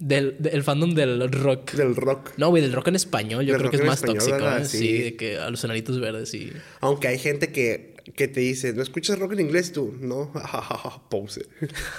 Del, 0.00 0.36
de- 0.40 0.50
el 0.50 0.62
fandom 0.64 0.94
del 0.94 1.30
rock? 1.30 1.72
Del 1.72 1.94
rock. 1.94 2.32
No, 2.36 2.48
güey, 2.50 2.62
del 2.62 2.72
rock 2.72 2.88
en 2.88 2.96
español 2.96 3.44
yo 3.46 3.52
Del 3.52 3.60
creo 3.62 3.70
que 3.70 3.76
es 3.78 3.84
más 3.84 3.96
español, 4.02 4.18
tóxico. 4.18 4.48
¿eh? 4.50 4.64
Sí. 4.64 4.78
Sí. 4.78 4.98
de 5.02 5.16
que 5.16 5.38
a 5.38 5.50
los 5.50 5.62
enanitos 5.64 6.00
verdes 6.00 6.34
y... 6.34 6.52
Aunque 6.80 7.06
hay 7.08 7.18
gente 7.18 7.52
que, 7.52 7.94
que 8.16 8.26
te 8.28 8.40
dice, 8.40 8.72
¿no 8.72 8.82
escuchas 8.82 9.18
rock 9.18 9.32
en 9.34 9.40
inglés 9.40 9.72
tú? 9.72 9.94
No, 10.00 10.32
pose. 11.08 11.46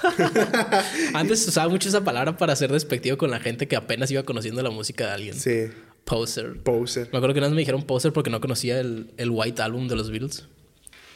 Antes 1.14 1.48
usaba 1.48 1.70
mucho 1.70 1.90
esa 1.90 2.04
palabra 2.04 2.38
para 2.38 2.56
ser 2.56 2.72
despectivo 2.72 3.18
con 3.18 3.32
la 3.32 3.40
gente 3.40 3.68
que 3.68 3.76
apenas 3.76 4.12
iba 4.12 4.24
conociendo 4.24 4.62
la 4.62 4.70
música 4.72 5.08
de 5.08 5.12
alguien. 5.12 5.34
Sí, 5.36 5.68
Poser. 6.04 6.58
poser. 6.62 7.10
Me 7.12 7.18
acuerdo 7.18 7.34
que 7.34 7.40
una 7.40 7.48
vez 7.48 7.56
me 7.56 7.62
dijeron 7.62 7.82
poser 7.84 8.14
porque 8.14 8.30
no 8.30 8.40
conocía 8.40 8.80
el, 8.80 9.12
el 9.18 9.30
White 9.32 9.62
Album 9.62 9.88
de 9.88 9.96
los 9.96 10.12
Beatles. 10.12 10.48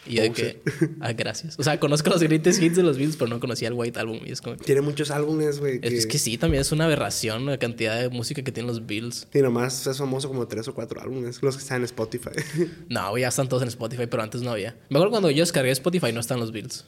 Y 0.06 0.16
yo 0.16 0.24
de 0.24 0.32
que... 0.32 0.62
Ah, 1.02 1.14
gracias. 1.14 1.58
O 1.60 1.64
sea, 1.64 1.80
conozco 1.80 2.10
los 2.10 2.22
greatest 2.22 2.62
hits 2.62 2.76
de 2.76 2.84
los 2.84 2.98
Beatles, 2.98 3.18
pero 3.18 3.30
no 3.30 3.40
conocía 3.40 3.68
el 3.68 3.74
White 3.74 4.00
Album. 4.00 4.20
Y 4.26 4.32
es 4.32 4.42
como... 4.42 4.56
Tiene 4.58 4.82
muchos 4.82 5.12
álbumes, 5.12 5.60
güey. 5.60 5.80
Es 5.84 6.08
que 6.08 6.18
sí, 6.18 6.38
también 6.38 6.62
es 6.62 6.72
una 6.72 6.86
aberración 6.86 7.46
la 7.46 7.58
cantidad 7.58 8.00
de 8.00 8.10
música 8.10 8.42
que 8.42 8.52
tienen 8.52 8.68
los 8.68 8.86
Beatles. 8.86 9.28
Y 9.34 9.40
nomás 9.40 9.86
es 9.86 9.98
famoso 9.98 10.28
como 10.28 10.48
tres 10.48 10.68
o 10.68 10.74
cuatro 10.74 11.02
álbumes, 11.02 11.42
los 11.42 11.56
que 11.56 11.62
están 11.62 11.78
en 11.78 11.84
Spotify. 11.86 12.30
No, 12.90 13.18
ya 13.18 13.28
están 13.28 13.48
todos 13.48 13.62
en 13.64 13.70
Spotify, 13.70 14.08
pero 14.10 14.24
antes 14.24 14.42
no 14.42 14.52
había. 14.52 14.76
Me 14.90 14.98
acuerdo 14.98 15.12
cuando 15.12 15.30
yo 15.32 15.42
descargué 15.42 15.72
Spotify 15.72 16.12
no 16.12 16.20
están 16.20 16.40
los 16.40 16.52
Beatles. 16.52 16.86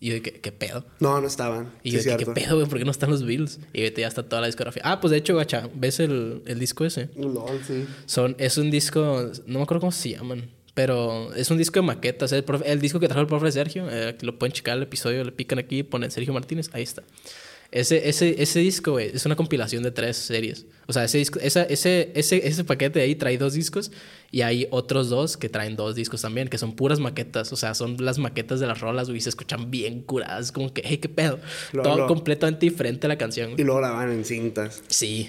Y 0.00 0.08
yo 0.08 0.14
de 0.14 0.22
que, 0.22 0.32
¿qué 0.40 0.52
pedo? 0.52 0.84
no, 1.00 1.20
no 1.20 1.26
estaban. 1.26 1.72
Y 1.82 1.90
sí, 1.90 1.96
yo 1.96 2.02
de 2.02 2.16
que, 2.16 2.24
¿qué 2.24 2.30
pedo, 2.30 2.56
güey? 2.56 2.68
¿Por 2.68 2.78
qué 2.78 2.84
no 2.84 2.90
están 2.90 3.10
los 3.10 3.24
Beatles? 3.24 3.58
Y 3.72 3.80
ahorita 3.80 4.00
ya 4.02 4.08
está 4.08 4.22
toda 4.22 4.40
la 4.42 4.46
discografía. 4.46 4.82
Ah, 4.84 5.00
pues 5.00 5.10
de 5.10 5.16
hecho, 5.16 5.34
gacha, 5.36 5.68
¿ves 5.74 6.00
el, 6.00 6.42
el 6.46 6.58
disco 6.58 6.84
ese? 6.84 7.10
Lol, 7.16 7.60
sí. 7.66 7.84
Son, 8.06 8.36
es 8.38 8.58
un 8.58 8.70
disco, 8.70 9.30
no 9.46 9.58
me 9.58 9.62
acuerdo 9.64 9.80
cómo 9.80 9.92
se 9.92 10.10
llaman, 10.10 10.50
pero 10.78 11.34
es 11.34 11.50
un 11.50 11.58
disco 11.58 11.80
de 11.80 11.86
maquetas. 11.86 12.30
El, 12.30 12.46
profe- 12.46 12.62
el 12.66 12.80
disco 12.80 13.00
que 13.00 13.08
trajo 13.08 13.20
el 13.22 13.26
profe 13.26 13.50
Sergio, 13.50 13.88
eh, 13.90 14.16
lo 14.20 14.38
pueden 14.38 14.52
checar 14.52 14.76
el 14.76 14.84
episodio, 14.84 15.24
le 15.24 15.32
pican 15.32 15.58
aquí 15.58 15.82
ponen 15.82 16.12
Sergio 16.12 16.32
Martínez, 16.32 16.70
ahí 16.72 16.84
está. 16.84 17.02
Ese, 17.72 18.08
ese, 18.08 18.40
ese 18.40 18.60
disco, 18.60 18.92
güey, 18.92 19.10
es 19.12 19.26
una 19.26 19.34
compilación 19.34 19.82
de 19.82 19.90
tres 19.90 20.16
series. 20.16 20.66
O 20.86 20.92
sea, 20.92 21.02
ese, 21.02 21.18
disco, 21.18 21.40
esa, 21.42 21.64
ese, 21.64 22.12
ese, 22.14 22.46
ese 22.46 22.62
paquete 22.62 23.00
de 23.00 23.06
ahí 23.06 23.16
trae 23.16 23.36
dos 23.38 23.54
discos 23.54 23.90
y 24.30 24.42
hay 24.42 24.68
otros 24.70 25.08
dos 25.08 25.36
que 25.36 25.48
traen 25.48 25.74
dos 25.74 25.96
discos 25.96 26.22
también, 26.22 26.46
que 26.48 26.58
son 26.58 26.76
puras 26.76 27.00
maquetas. 27.00 27.52
O 27.52 27.56
sea, 27.56 27.74
son 27.74 27.96
las 27.98 28.18
maquetas 28.18 28.60
de 28.60 28.68
las 28.68 28.80
rolas, 28.80 29.08
güey, 29.08 29.18
y 29.18 29.20
se 29.20 29.30
escuchan 29.30 29.68
bien 29.70 30.02
curadas. 30.02 30.52
Como 30.52 30.72
que, 30.72 30.82
hey, 30.84 30.98
qué 30.98 31.08
pedo. 31.08 31.40
Lo- 31.72 31.82
Todo 31.82 31.96
lo- 31.98 32.06
completamente 32.06 32.64
diferente 32.64 33.06
a 33.06 33.08
la 33.08 33.18
canción. 33.18 33.54
Y 33.58 33.64
luego 33.64 33.80
la 33.80 33.90
van 33.90 34.12
en 34.12 34.24
cintas. 34.24 34.80
Sí. 34.86 35.28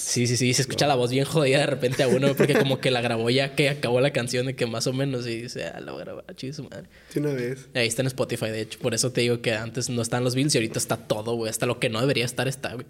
Sí, 0.00 0.26
sí, 0.26 0.36
sí. 0.36 0.52
Se 0.54 0.62
escucha 0.62 0.86
la 0.86 0.94
voz 0.94 1.10
bien 1.10 1.24
jodida 1.24 1.58
de 1.58 1.66
repente 1.66 2.02
a 2.02 2.08
uno 2.08 2.34
porque 2.34 2.54
como 2.54 2.80
que 2.80 2.90
la 2.90 3.00
grabó 3.00 3.30
ya 3.30 3.54
que 3.54 3.68
acabó 3.68 4.00
la 4.00 4.12
canción 4.12 4.46
de 4.46 4.56
que 4.56 4.66
más 4.66 4.86
o 4.86 4.92
menos 4.92 5.26
y 5.26 5.42
dice, 5.42 5.64
ah, 5.64 5.80
la 5.80 5.92
grabar, 5.92 6.24
chido 6.36 6.54
su 6.54 6.64
madre. 6.64 6.88
Sí, 7.10 7.18
una 7.20 7.32
vez. 7.32 7.68
Ahí 7.74 7.86
está 7.86 8.02
en 8.02 8.06
Spotify, 8.08 8.46
de 8.46 8.62
hecho. 8.62 8.78
Por 8.80 8.94
eso 8.94 9.12
te 9.12 9.20
digo 9.20 9.40
que 9.42 9.52
antes 9.54 9.88
no 9.90 10.02
estaban 10.02 10.24
los 10.24 10.34
bills 10.34 10.54
y 10.54 10.58
ahorita 10.58 10.78
está 10.78 10.96
todo, 10.96 11.34
güey. 11.34 11.50
Hasta 11.50 11.66
lo 11.66 11.78
que 11.78 11.88
no 11.90 12.00
debería 12.00 12.24
estar 12.24 12.48
está, 12.48 12.74
güey. 12.74 12.86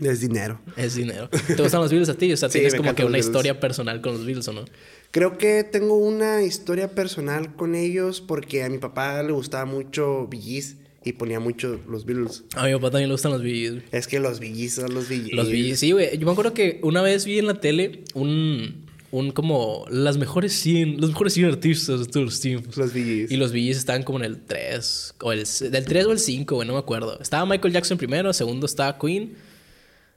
Es 0.00 0.20
dinero. 0.20 0.60
Es 0.76 0.94
dinero. 0.94 1.30
¿Te 1.30 1.54
gustan 1.62 1.80
los 1.80 1.90
bills 1.90 2.10
a 2.10 2.14
ti? 2.14 2.30
O 2.30 2.36
sea, 2.36 2.50
Sí, 2.50 2.58
tienes 2.58 2.74
como 2.74 2.94
que 2.94 3.02
una 3.02 3.12
Beatles. 3.12 3.26
historia 3.26 3.58
personal 3.60 4.02
con 4.02 4.12
los 4.12 4.26
bills, 4.26 4.46
¿o 4.48 4.52
no? 4.52 4.64
Creo 5.10 5.38
que 5.38 5.64
tengo 5.64 5.96
una 5.96 6.42
historia 6.42 6.94
personal 6.94 7.56
con 7.56 7.74
ellos 7.74 8.20
porque 8.20 8.62
a 8.62 8.68
mi 8.68 8.76
papá 8.76 9.22
le 9.22 9.32
gustaba 9.32 9.64
mucho 9.64 10.26
Billys 10.26 10.76
y 11.06 11.12
ponía 11.12 11.38
mucho 11.38 11.80
los 11.88 12.04
Beatles. 12.04 12.42
A 12.56 12.64
mi 12.66 12.72
papá 12.72 12.90
también 12.90 13.08
le 13.08 13.14
gustan 13.14 13.30
los 13.30 13.40
güey. 13.40 13.80
Es 13.92 14.08
que 14.08 14.18
los 14.18 14.40
Billys 14.40 14.74
son 14.74 14.92
los 14.92 15.08
Billys. 15.08 15.32
Los 15.32 15.48
vi, 15.48 15.76
sí, 15.76 15.92
güey. 15.92 16.18
Yo 16.18 16.26
me 16.26 16.32
acuerdo 16.32 16.52
que 16.52 16.80
una 16.82 17.00
vez 17.00 17.24
vi 17.24 17.38
en 17.38 17.46
la 17.46 17.60
tele 17.60 18.02
un, 18.14 18.84
un 19.12 19.30
como 19.30 19.86
las 19.88 20.18
mejores 20.18 20.52
100, 20.54 21.00
los 21.00 21.10
mejores 21.10 21.34
100 21.34 21.46
artistas 21.46 22.00
de 22.00 22.06
todos 22.06 22.26
los 22.26 22.40
tiempos. 22.40 22.76
Los 22.76 22.92
VGs. 22.92 23.30
Y 23.30 23.36
los 23.36 23.52
VGs 23.52 23.76
estaban 23.76 24.02
como 24.02 24.18
en 24.18 24.24
el 24.24 24.40
3, 24.40 25.14
o 25.22 25.30
el, 25.30 25.44
del 25.70 25.84
3 25.84 26.06
o 26.06 26.12
el 26.12 26.18
5, 26.18 26.56
güey, 26.56 26.66
no 26.66 26.74
me 26.74 26.80
acuerdo. 26.80 27.20
Estaba 27.20 27.46
Michael 27.46 27.72
Jackson 27.72 27.98
primero, 27.98 28.32
segundo 28.32 28.66
estaba 28.66 28.98
Queen. 28.98 29.36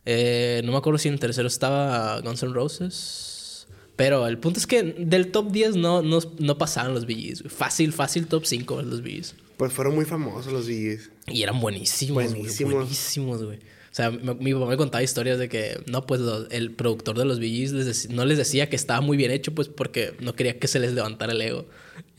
Eh, 0.06 0.64
no 0.66 0.72
me 0.72 0.80
acuerdo 0.80 0.98
si 0.98 1.08
en 1.08 1.14
el 1.14 1.20
tercero 1.20 1.48
estaba 1.48 2.20
Guns 2.22 2.42
N' 2.42 2.52
Roses. 2.52 3.68
Pero 3.96 4.26
el 4.26 4.40
punto 4.40 4.58
es 4.60 4.66
que 4.66 4.82
del 4.82 5.30
top 5.30 5.52
10 5.52 5.76
no, 5.76 6.02
no, 6.02 6.20
no 6.40 6.58
pasaban 6.58 6.96
los 6.96 7.06
güey. 7.06 7.36
Fácil, 7.48 7.94
fácil 7.94 8.26
top 8.26 8.46
5 8.46 8.82
los 8.82 9.04
VGs. 9.04 9.36
Pues 9.60 9.74
fueron 9.74 9.94
muy 9.94 10.06
famosos 10.06 10.52
los 10.52 10.68
VGs. 10.68 11.12
Y 11.28 11.44
eran 11.44 11.60
buenísimos. 11.60 12.14
güey, 12.16 12.28
Buenísimos. 12.30 12.74
Buenísimos, 12.74 13.44
güey. 13.44 13.58
O 13.58 13.96
sea, 14.00 14.10
mi, 14.10 14.34
mi 14.36 14.54
papá 14.54 14.68
me 14.68 14.78
contaba 14.78 15.04
historias 15.04 15.38
de 15.38 15.50
que, 15.50 15.82
no, 15.86 16.06
pues 16.08 16.22
lo- 16.22 16.50
el 16.50 16.72
productor 16.72 17.18
de 17.18 17.26
los 17.26 17.40
VGs 17.40 18.10
no 18.10 18.24
les 18.26 18.38
decía 18.38 18.70
que 18.70 18.76
estaba 18.78 19.02
muy 19.02 19.18
bien 19.18 19.32
hecho, 19.32 19.54
pues 19.54 19.68
porque 19.68 20.14
no 20.22 20.34
quería 20.34 20.58
que 20.58 20.68
se 20.68 20.80
les 20.80 20.94
levantara 20.94 21.34
el 21.34 21.42
ego. 21.42 21.66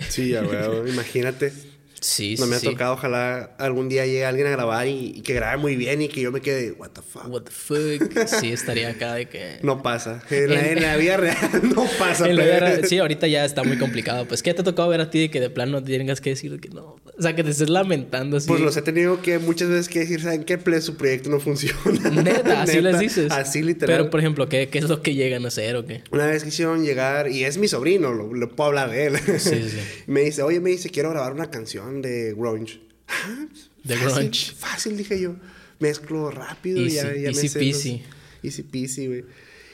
Sí, 0.09 0.29
ya, 0.29 0.43
güey. 0.43 0.59
Imagínate. 0.93 1.53
Sí, 2.01 2.37
No 2.39 2.45
sí. 2.47 2.51
me 2.51 2.57
ha 2.57 2.61
tocado, 2.61 2.95
ojalá 2.95 3.55
algún 3.59 3.89
día 3.89 4.07
llegue 4.07 4.25
alguien 4.25 4.47
a 4.47 4.51
grabar 4.51 4.87
y, 4.89 5.13
y 5.17 5.21
que 5.23 5.35
grabe 5.35 5.59
muy 5.59 5.77
bien 5.77 6.01
y 6.03 6.09
que 6.09 6.21
yo 6.23 6.33
me 6.33 6.41
quede, 6.41 6.73
what 6.73 6.91
the 6.91 7.03
fuck. 7.03 7.29
What 7.29 7.43
the 7.43 7.51
fuck. 7.51 8.27
Sí, 8.41 8.53
estaría 8.53 8.91
acá 8.91 9.15
de 9.15 9.29
que. 9.29 9.59
No 9.63 9.83
pasa. 9.83 10.23
En 10.31 10.49
la, 10.55 10.67
en 10.69 10.83
la 10.83 10.97
vida 10.97 11.17
real 11.19 11.37
no 11.75 11.87
pasa. 11.99 12.27
En 12.31 12.37
la 12.37 12.43
pero- 12.45 12.57
vida 12.57 12.61
real- 12.77 12.89
sí, 12.89 12.99
ahorita 13.01 13.27
ya 13.27 13.45
está 13.45 13.63
muy 13.65 13.77
complicado. 13.79 14.27
Pues, 14.27 14.43
¿qué 14.43 14.55
te 14.55 14.63
tocó 14.63 14.89
ver 14.89 15.01
a 15.01 15.11
ti 15.11 15.21
de 15.21 15.31
que 15.31 15.41
de 15.41 15.51
plano 15.51 15.83
tengas 15.85 16.21
que 16.21 16.31
decir 16.31 16.59
que 16.61 16.71
no? 16.71 16.97
O 17.19 17.23
sea, 17.23 17.37
que 17.37 17.45
te 17.45 17.51
estés 17.51 17.69
lamentando 17.69 18.39
así. 18.39 18.49
Pues 18.49 18.61
los 18.63 18.77
he 18.79 18.83
tenido 18.83 19.21
que 19.21 19.39
muchas 19.39 19.69
veces 19.69 19.89
que 19.89 20.01
decir, 20.01 20.23
¿saben 20.23 20.45
qué? 20.45 20.57
Ple, 20.57 20.81
su 20.81 20.97
proyecto 20.97 21.29
no 21.29 21.39
funciona. 21.39 22.09
Neta, 22.11 22.63
así 22.63 22.77
Neta, 22.77 22.91
les 22.93 22.99
dices. 23.01 23.31
Así 23.31 23.63
literal. 23.63 23.95
Pero, 23.99 24.11
por 24.11 24.21
ejemplo, 24.21 24.49
¿qué, 24.49 24.69
¿qué 24.71 24.79
es 24.79 24.89
lo 24.89 25.03
que 25.03 25.15
llegan 25.15 25.45
a 25.45 25.49
hacer 25.49 25.77
o 25.77 25.85
qué? 25.85 26.03
Una 26.13 26.27
vez 26.27 26.45
quisieron 26.45 26.83
llegar, 26.83 27.31
y 27.31 27.45
es 27.45 27.59
mi 27.59 27.69
sobrino, 27.69 28.15
lo, 28.15 28.33
lo 28.33 28.49
puedo 28.57 28.69
hablar 28.69 28.91
de 28.91 29.07
él. 29.07 29.19
Sí, 29.39 29.69
sí. 29.69 29.79
me 30.07 30.23
dice, 30.23 30.43
oye, 30.43 30.61
me 30.61 30.71
dice, 30.71 30.89
quiero 30.89 31.11
grabar 31.11 31.33
una 31.35 31.51
canción 31.51 31.90
de 32.03 32.35
grunge. 32.37 32.81
De 33.85 33.97
grunge. 33.97 34.53
Fácil, 34.55 34.97
dije 34.97 35.21
yo. 35.21 35.37
Mezclo 35.79 36.31
rápido 36.31 36.81
y 36.83 36.91
ya, 36.91 37.03
Easy, 37.11 37.23
ya 37.23 37.29
easy 37.31 37.43
me 37.43 37.49
sé 37.49 37.59
los- 37.65 37.73
peasy. 37.77 38.03
Easy 38.43 38.63
peasy, 38.63 39.07
güey. 39.07 39.25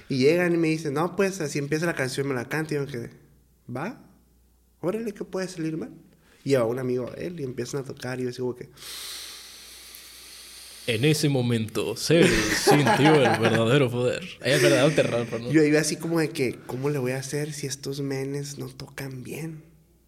Y 0.09 0.18
llegan 0.18 0.55
y 0.55 0.57
me 0.57 0.68
dicen, 0.68 0.94
no, 0.94 1.16
pues 1.16 1.40
así 1.40 1.59
empieza 1.59 1.85
la 1.87 1.94
canción, 1.96 2.29
me 2.29 2.35
la 2.35 2.48
canta. 2.48 2.74
Y 2.74 2.76
yo 2.76 2.85
me 2.85 2.90
quedé, 2.92 3.11
¿va? 3.74 4.00
Órale, 4.81 5.12
¿qué 5.12 5.24
puede 5.24 5.48
salir 5.48 5.76
mal? 5.76 5.90
Y 6.44 6.50
lleva 6.50 6.64
un 6.64 6.79
amigo 6.79 7.11
a 7.11 7.14
él 7.20 7.40
y 7.40 7.42
empiezan 7.42 7.81
a 7.81 7.85
tocar 7.85 8.20
y 8.20 8.24
yo 8.24 8.31
digo 8.31 8.55
que... 8.55 8.68
En 10.87 11.05
ese 11.05 11.29
momento, 11.29 11.96
Cell 11.96 12.29
sintió 12.64 13.16
el 13.16 13.40
verdadero 13.40 13.90
poder. 13.90 14.22
El 14.44 14.61
verdadero 14.61 14.94
terror, 14.94 15.26
perdón. 15.26 15.50
Yo 15.50 15.64
iba 15.64 15.81
así 15.81 15.96
como 15.96 16.20
de 16.20 16.31
que, 16.31 16.57
¿cómo 16.66 16.90
le 16.90 16.98
voy 16.98 17.11
a 17.11 17.18
hacer 17.18 17.52
si 17.52 17.66
estos 17.66 18.00
menes 18.00 18.59
no 18.59 18.68
tocan 18.68 19.24
bien? 19.24 19.64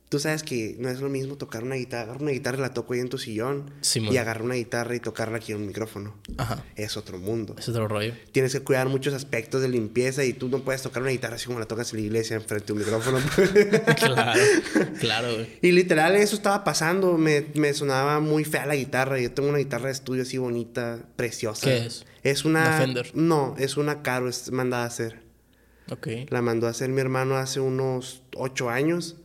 Tú 0.08 0.18
sabes 0.18 0.42
que 0.42 0.74
no 0.78 0.88
es 0.88 1.00
lo 1.00 1.10
mismo 1.10 1.36
tocar 1.36 1.62
una 1.64 1.74
guitarra. 1.74 2.04
Agarrar 2.04 2.22
una 2.22 2.30
guitarra 2.30 2.58
y 2.58 2.60
la 2.62 2.72
toco 2.72 2.94
ahí 2.94 3.00
en 3.00 3.10
tu 3.10 3.18
sillón. 3.18 3.70
Y 3.94 4.16
agarrar 4.16 4.42
una 4.42 4.54
guitarra 4.54 4.94
y 4.94 5.00
tocarla 5.00 5.36
aquí 5.36 5.52
en 5.52 5.58
un 5.58 5.66
micrófono. 5.66 6.14
Ajá. 6.38 6.64
Es 6.76 6.96
otro 6.96 7.18
mundo. 7.18 7.54
Es 7.58 7.68
otro 7.68 7.88
rollo. 7.88 8.14
Tienes 8.32 8.52
que 8.52 8.60
cuidar 8.60 8.88
muchos 8.88 9.12
aspectos 9.12 9.60
de 9.60 9.68
limpieza 9.68 10.24
y 10.24 10.32
tú 10.32 10.48
no 10.48 10.60
puedes 10.60 10.80
tocar 10.82 11.02
una 11.02 11.10
guitarra 11.10 11.36
así 11.36 11.46
como 11.46 11.58
la 11.58 11.66
tocas 11.66 11.92
en 11.92 12.00
la 12.00 12.06
iglesia 12.06 12.36
enfrente 12.36 12.66
de 12.68 12.72
un 12.72 12.78
micrófono. 12.78 13.18
Claro, 13.98 14.40
claro, 15.00 15.34
güey. 15.34 15.58
y 15.60 15.72
literal 15.72 16.16
eso 16.16 16.36
estaba 16.36 16.64
pasando. 16.64 17.18
Me, 17.18 17.46
me 17.54 17.74
sonaba 17.74 18.20
muy 18.20 18.44
fea 18.44 18.64
la 18.66 18.76
guitarra. 18.76 19.18
Yo 19.20 19.32
tengo 19.32 19.48
una 19.48 19.58
guitarra 19.58 19.86
de 19.86 19.92
estudio 19.92 20.22
así 20.22 20.38
bonita, 20.38 21.00
preciosa. 21.16 21.66
¿Qué 21.66 21.86
es? 21.86 22.04
Es 22.22 22.44
una... 22.44 22.62
¿Una 22.62 22.78
Fender? 22.78 23.10
No, 23.14 23.54
es 23.58 23.76
una 23.76 24.02
Caro, 24.02 24.28
es 24.28 24.50
mandada 24.52 24.84
a 24.84 24.86
hacer. 24.86 25.20
Ok. 25.90 26.08
La 26.30 26.42
mandó 26.42 26.66
a 26.66 26.70
hacer 26.70 26.88
mi 26.90 27.00
hermano 27.00 27.36
hace 27.36 27.60
unos 27.60 28.22
ocho 28.36 28.70
años. 28.70 29.16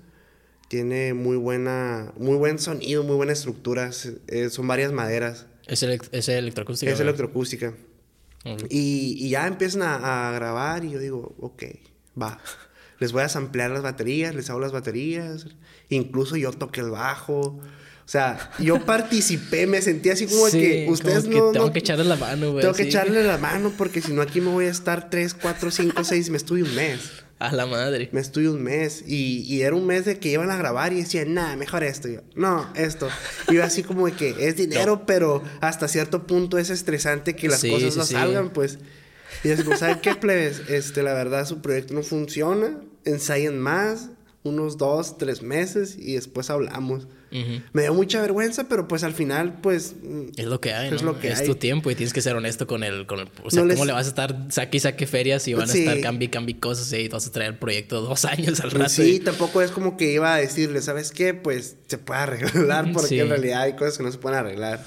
Tiene 0.74 1.14
muy 1.14 1.38
buena, 1.38 2.12
muy 2.18 2.36
buen 2.36 2.58
sonido, 2.58 3.04
muy 3.04 3.16
buena 3.16 3.32
estructura. 3.32 3.92
Eh, 4.28 4.50
son 4.50 4.68
varias 4.68 4.92
maderas. 4.92 5.46
Es, 5.68 5.84
elec- 5.84 6.10
es 6.12 6.28
electroacústica. 6.30 6.92
es 6.92 6.98
¿verdad? 6.98 7.10
electroacústica. 7.14 7.76
Y, 8.70 9.16
y 9.20 9.30
ya 9.30 9.46
empiezan 9.46 9.84
a, 9.84 10.30
a 10.30 10.32
grabar 10.32 10.84
y 10.84 10.90
yo 10.90 10.98
digo, 10.98 11.36
ok, 11.40 11.64
va. 12.20 12.40
Les 12.98 13.12
voy 13.12 13.22
a 13.22 13.30
samplear 13.30 13.70
las 13.70 13.84
baterías, 13.84 14.34
les 14.34 14.50
hago 14.50 14.60
las 14.60 14.72
baterías. 14.72 15.46
Incluso 15.90 16.38
yo 16.38 16.52
toqué 16.52 16.82
el 16.82 16.90
bajo. 16.90 17.40
O 17.40 18.08
sea, 18.08 18.52
yo 18.58 18.84
participé, 18.88 19.68
me 19.68 19.80
sentí 19.84 20.10
así 20.10 20.26
como 20.26 20.48
Sí, 20.50 20.60
que 20.60 20.88
ustedes 20.90 21.26
como 21.26 21.30
que 21.34 21.38
no... 21.40 21.52
tengo 21.52 21.66
no- 21.68 21.72
que 21.74 21.80
echarle 21.80 22.04
la 22.06 22.16
mano, 22.16 22.52
güey. 22.52 22.62
Tengo 22.64 22.74
que 22.74 22.84
echarle 22.84 23.24
la 23.24 23.38
mano 23.38 23.72
porque 23.78 24.02
si 24.02 24.12
no 24.12 24.24
aquí 24.24 24.42
me 24.42 24.50
voy 24.50 24.66
a 24.66 24.72
estar 24.72 25.12
tres, 25.12 25.36
cuatro, 25.36 25.70
cinco, 25.70 26.04
seis, 26.04 26.32
me 26.32 26.38
estudio 26.38 26.66
un 26.66 26.74
mes. 26.74 27.23
A 27.44 27.52
la 27.52 27.66
madre. 27.66 28.08
Me 28.14 28.22
estudié 28.22 28.50
un 28.50 28.64
mes 28.64 29.04
y, 29.06 29.42
y 29.42 29.62
era 29.64 29.76
un 29.76 29.86
mes 29.86 30.06
de 30.06 30.18
que 30.18 30.30
iban 30.30 30.50
a 30.50 30.56
grabar 30.58 30.94
y 30.94 30.98
decían, 31.02 31.34
nah, 31.34 31.56
mejor 31.58 31.84
esto. 31.84 32.08
Y 32.08 32.14
yo, 32.16 32.22
no, 32.36 32.70
esto. 32.74 33.10
Y 33.50 33.56
yo 33.56 33.64
así 33.64 33.84
como 33.84 34.06
de 34.06 34.14
que 34.14 34.48
es 34.48 34.56
dinero, 34.56 35.04
pero 35.08 35.44
hasta 35.60 35.88
cierto 35.88 36.26
punto 36.26 36.58
es 36.58 36.70
estresante 36.70 37.36
que 37.36 37.50
las 37.50 37.60
Sí, 37.60 37.70
cosas 37.70 37.94
sí, 37.94 38.00
no 38.00 38.06
sí. 38.06 38.14
salgan, 38.14 38.50
pues. 38.52 38.80
Y 39.44 39.52
así 39.52 39.64
como, 39.64 39.76
¿saben 39.76 40.00
qué, 40.00 40.16
plebes? 40.16 40.62
Este, 40.70 41.04
la 41.04 41.14
verdad, 41.14 41.46
su 41.46 41.62
proyecto 41.62 41.94
no 41.94 42.04
funciona. 42.04 42.80
Ensayen 43.04 43.60
más, 43.60 44.10
unos 44.44 44.78
dos, 44.78 45.18
tres 45.18 45.42
meses 45.42 45.96
y 45.98 46.14
después 46.14 46.50
hablamos. 46.50 47.08
Me 47.74 47.82
dio 47.84 47.94
mucha 47.94 48.22
vergüenza, 48.22 48.68
pero 48.70 48.88
pues 48.88 49.04
al 49.04 49.14
final, 49.14 49.56
pues... 49.62 49.96
mm, 50.04 50.30
Es 50.38 50.46
lo 50.46 50.62
que 50.62 50.74
hay, 50.74 50.90
¿no? 50.90 50.96
Es 50.96 51.02
lo 51.02 51.20
que 51.20 51.30
es 51.30 51.40
hay. 51.40 51.48
tu 51.48 51.56
tiempo 51.56 51.90
y 51.92 51.96
tienes 51.96 52.14
que 52.14 52.22
ser 52.22 52.36
honesto 52.36 52.68
con 52.68 52.84
el... 52.84 53.06
Con 53.06 53.20
el 53.20 53.28
o 53.44 53.50
sea, 53.50 53.64
No 53.64 53.70
¿cómo 53.74 53.86
les- 53.86 53.88
le 53.88 53.94
vas 53.94 54.06
a 54.06 54.10
estar 54.10 54.36
saque 54.50 54.78
y 54.78 54.80
saque 54.80 55.08
ferias 55.08 55.48
y 55.48 55.54
van 55.54 55.68
Sí. 55.68 55.80
a 55.80 55.82
estar 55.82 56.02
cambi 56.02 56.28
cambi 56.28 56.54
cosas 56.56 56.92
y 56.94 57.08
vas 57.08 57.26
a 57.28 57.32
traer 57.32 57.52
el 57.54 57.58
proyecto 57.58 58.02
dos 58.02 58.26
años 58.26 58.60
al 58.60 58.72
rato? 58.72 58.80
Pues 58.86 58.92
Sí, 58.94 59.16
y- 59.16 59.20
tampoco 59.20 59.62
es 59.62 59.72
como 59.72 59.98
que 59.98 60.12
iba 60.12 60.34
a 60.34 60.38
decirle, 60.38 60.82
¿sabes 60.82 61.12
qué? 61.12 61.34
Pues 61.34 61.76
se 61.88 61.98
puede 61.98 62.20
arreglar 62.22 62.92
porque 62.94 63.10
Sí. 63.10 63.20
en 63.20 63.30
realidad 63.30 63.62
hay 63.64 63.74
cosas 63.74 63.98
que 63.98 64.04
no 64.04 64.12
se 64.12 64.18
pueden 64.18 64.40
arreglar. 64.40 64.84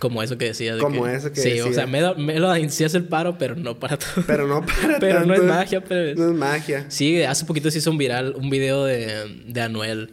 Como 0.00 0.20
eso 0.20 0.36
que 0.36 0.46
decías. 0.46 0.74
de 0.74 0.82
Como 0.82 1.04
que- 1.04 1.14
eso 1.14 1.30
que 1.32 1.40
Sí, 1.40 1.48
decía. 1.50 1.66
o 1.66 1.72
sea, 1.72 1.86
me, 1.86 2.00
da- 2.00 2.14
me 2.14 2.40
lo 2.40 2.52
sí 2.70 2.82
hace 2.82 2.96
el 2.96 3.04
paro, 3.04 3.38
pero 3.38 3.54
no 3.54 3.78
para 3.78 3.96
todo. 3.96 4.24
Pero 4.26 4.48
no 4.48 4.66
para 4.66 4.98
Pero 4.98 5.24
no 5.24 5.32
es 5.34 5.44
magia, 5.44 5.80
pues. 5.84 6.16
No 6.18 6.26
es 6.30 6.34
magia. 6.36 6.86
Sí, 6.88 7.22
hace 7.22 7.44
poquito 7.44 7.70
se 7.70 7.78
hizo 7.78 7.92
un 7.92 7.96
viral, 7.98 8.34
un 8.36 8.50
video 8.50 8.84
de, 8.84 9.42
de 9.46 9.60
Anuel. 9.60 10.10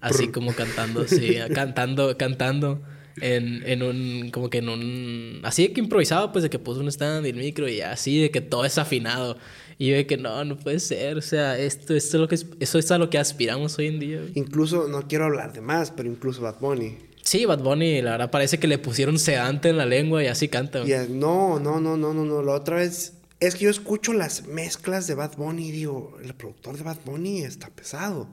Así 0.00 0.28
como 0.28 0.54
cantando, 0.54 1.06
sí, 1.08 1.36
cantando, 1.54 2.16
cantando 2.16 2.80
en, 3.20 3.62
en 3.68 3.82
un, 3.82 4.30
como 4.30 4.48
que 4.50 4.58
en 4.58 4.68
un, 4.68 5.40
así 5.44 5.66
de 5.68 5.72
que 5.72 5.80
improvisado, 5.80 6.30
pues 6.32 6.42
de 6.44 6.50
que 6.50 6.58
puso 6.58 6.80
un 6.80 6.88
stand 6.88 7.26
y 7.26 7.30
el 7.30 7.36
micro 7.36 7.68
y 7.68 7.80
así 7.80 8.20
de 8.22 8.30
que 8.30 8.40
todo 8.40 8.64
es 8.64 8.78
afinado. 8.78 9.36
Y 9.76 9.88
yo 9.90 9.96
de 9.96 10.06
que 10.06 10.16
no, 10.16 10.44
no 10.44 10.56
puede 10.56 10.80
ser, 10.80 11.16
o 11.18 11.22
sea, 11.22 11.56
esto, 11.58 11.94
esto 11.94 12.16
es 12.16 12.20
lo 12.20 12.28
que, 12.28 12.34
es- 12.36 12.46
eso 12.60 12.78
es 12.78 12.90
a 12.90 12.98
lo 12.98 13.10
que 13.10 13.18
aspiramos 13.18 13.78
hoy 13.78 13.86
en 13.88 14.00
día. 14.00 14.20
Incluso, 14.34 14.88
no 14.88 15.06
quiero 15.08 15.24
hablar 15.26 15.52
de 15.52 15.60
más, 15.60 15.90
pero 15.92 16.08
incluso 16.08 16.42
Bad 16.42 16.58
Bunny. 16.60 16.96
Sí, 17.22 17.44
Bad 17.44 17.60
Bunny, 17.62 18.00
la 18.02 18.12
verdad 18.12 18.30
parece 18.30 18.58
que 18.58 18.66
le 18.66 18.78
pusieron 18.78 19.18
sedante 19.18 19.68
en 19.68 19.76
la 19.76 19.86
lengua 19.86 20.22
y 20.24 20.26
así 20.28 20.48
canta. 20.48 20.80
Y 20.86 20.92
es- 20.92 21.08
no, 21.10 21.58
no, 21.60 21.80
no, 21.80 21.96
no, 21.96 22.12
no, 22.14 22.24
no. 22.24 22.42
La 22.42 22.52
otra 22.52 22.76
vez. 22.76 23.14
Es 23.40 23.54
que 23.54 23.66
yo 23.66 23.70
escucho 23.70 24.12
las 24.14 24.46
mezclas 24.48 25.06
de 25.06 25.14
Bad 25.14 25.36
Bunny 25.36 25.68
y 25.68 25.70
digo, 25.70 26.16
el 26.24 26.34
productor 26.34 26.76
de 26.76 26.82
Bad 26.82 26.98
Bunny 27.04 27.42
está 27.42 27.68
pesado. 27.68 28.28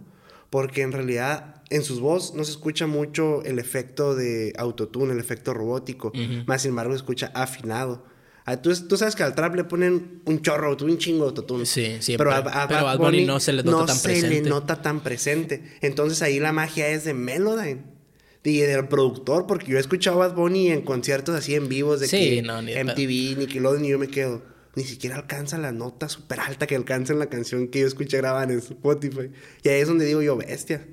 Porque 0.49 0.81
en 0.81 0.91
realidad 0.93 1.54
en 1.69 1.83
sus 1.83 1.99
voz 1.99 2.33
no 2.35 2.43
se 2.43 2.51
escucha 2.51 2.87
mucho 2.87 3.43
el 3.43 3.59
efecto 3.59 4.15
de 4.15 4.53
autotune, 4.57 5.13
el 5.13 5.19
efecto 5.19 5.53
robótico. 5.53 6.11
Más 6.45 6.61
sin 6.61 6.69
embargo, 6.69 6.93
se 6.93 6.97
escucha 6.97 7.31
afinado. 7.33 8.05
Ah, 8.47 8.61
Tú, 8.61 8.71
tú 8.87 8.95
sabes 8.95 9.15
que 9.15 9.23
al 9.23 9.33
trap 9.33 9.55
le 9.55 9.63
ponen 9.63 10.21
un 10.25 10.41
chorro, 10.43 10.77
un 10.79 10.97
chingo 10.99 11.23
de 11.23 11.29
autotune. 11.29 11.65
Sí, 11.65 11.97
siempre. 11.99 12.27
Pero 12.29 12.31
a, 12.31 12.37
a 12.37 12.67
Pero 12.67 12.83
Bad 12.83 12.85
Bad 12.85 12.97
Bunny 12.99 13.17
Bunny 13.17 13.25
no 13.25 13.39
se 13.39 13.53
le 13.53 13.63
nota 13.63 13.77
no 13.77 13.85
tan 13.87 13.95
se 13.95 14.03
presente. 14.07 14.41
le 14.43 14.49
nota 14.49 14.81
tan 14.83 14.99
presente. 15.01 15.63
Entonces 15.81 16.21
ahí 16.21 16.39
la 16.39 16.51
magia 16.51 16.87
es 16.89 17.03
de 17.05 17.13
Melodyne. 17.13 17.95
Y 18.43 18.59
del 18.59 18.87
productor, 18.87 19.47
porque 19.47 19.71
yo 19.71 19.77
he 19.77 19.79
escuchado 19.79 20.21
a 20.21 20.27
Bad 20.27 20.35
Bunny 20.35 20.69
en 20.69 20.83
conciertos 20.83 21.33
así 21.33 21.55
en 21.55 21.67
vivos 21.67 21.99
de 21.99 22.07
Sí, 22.07 22.35
que 22.35 22.41
no, 22.43 22.61
ni 22.61 22.73
MTV, 22.75 23.39
Nickelodeon, 23.39 23.83
y 23.85 23.89
yo 23.89 23.97
me 23.97 24.07
quedo. 24.07 24.43
Ni 24.75 24.83
siquiera 24.83 25.15
alcanza 25.15 25.57
la 25.57 25.71
nota 25.71 26.07
súper 26.09 26.39
alta 26.41 26.67
que 26.67 26.75
alcanza 26.75 27.13
en 27.13 27.17
la 27.17 27.25
canción 27.25 27.69
que 27.69 27.79
yo 27.79 27.87
escuché 27.87 28.17
grabar 28.17 28.51
en 28.51 28.59
Spotify. 28.59 29.31
Y 29.63 29.69
ahí 29.69 29.81
es 29.81 29.87
donde 29.87 30.05
digo 30.05 30.21
yo, 30.21 30.37
bestia. 30.37 30.85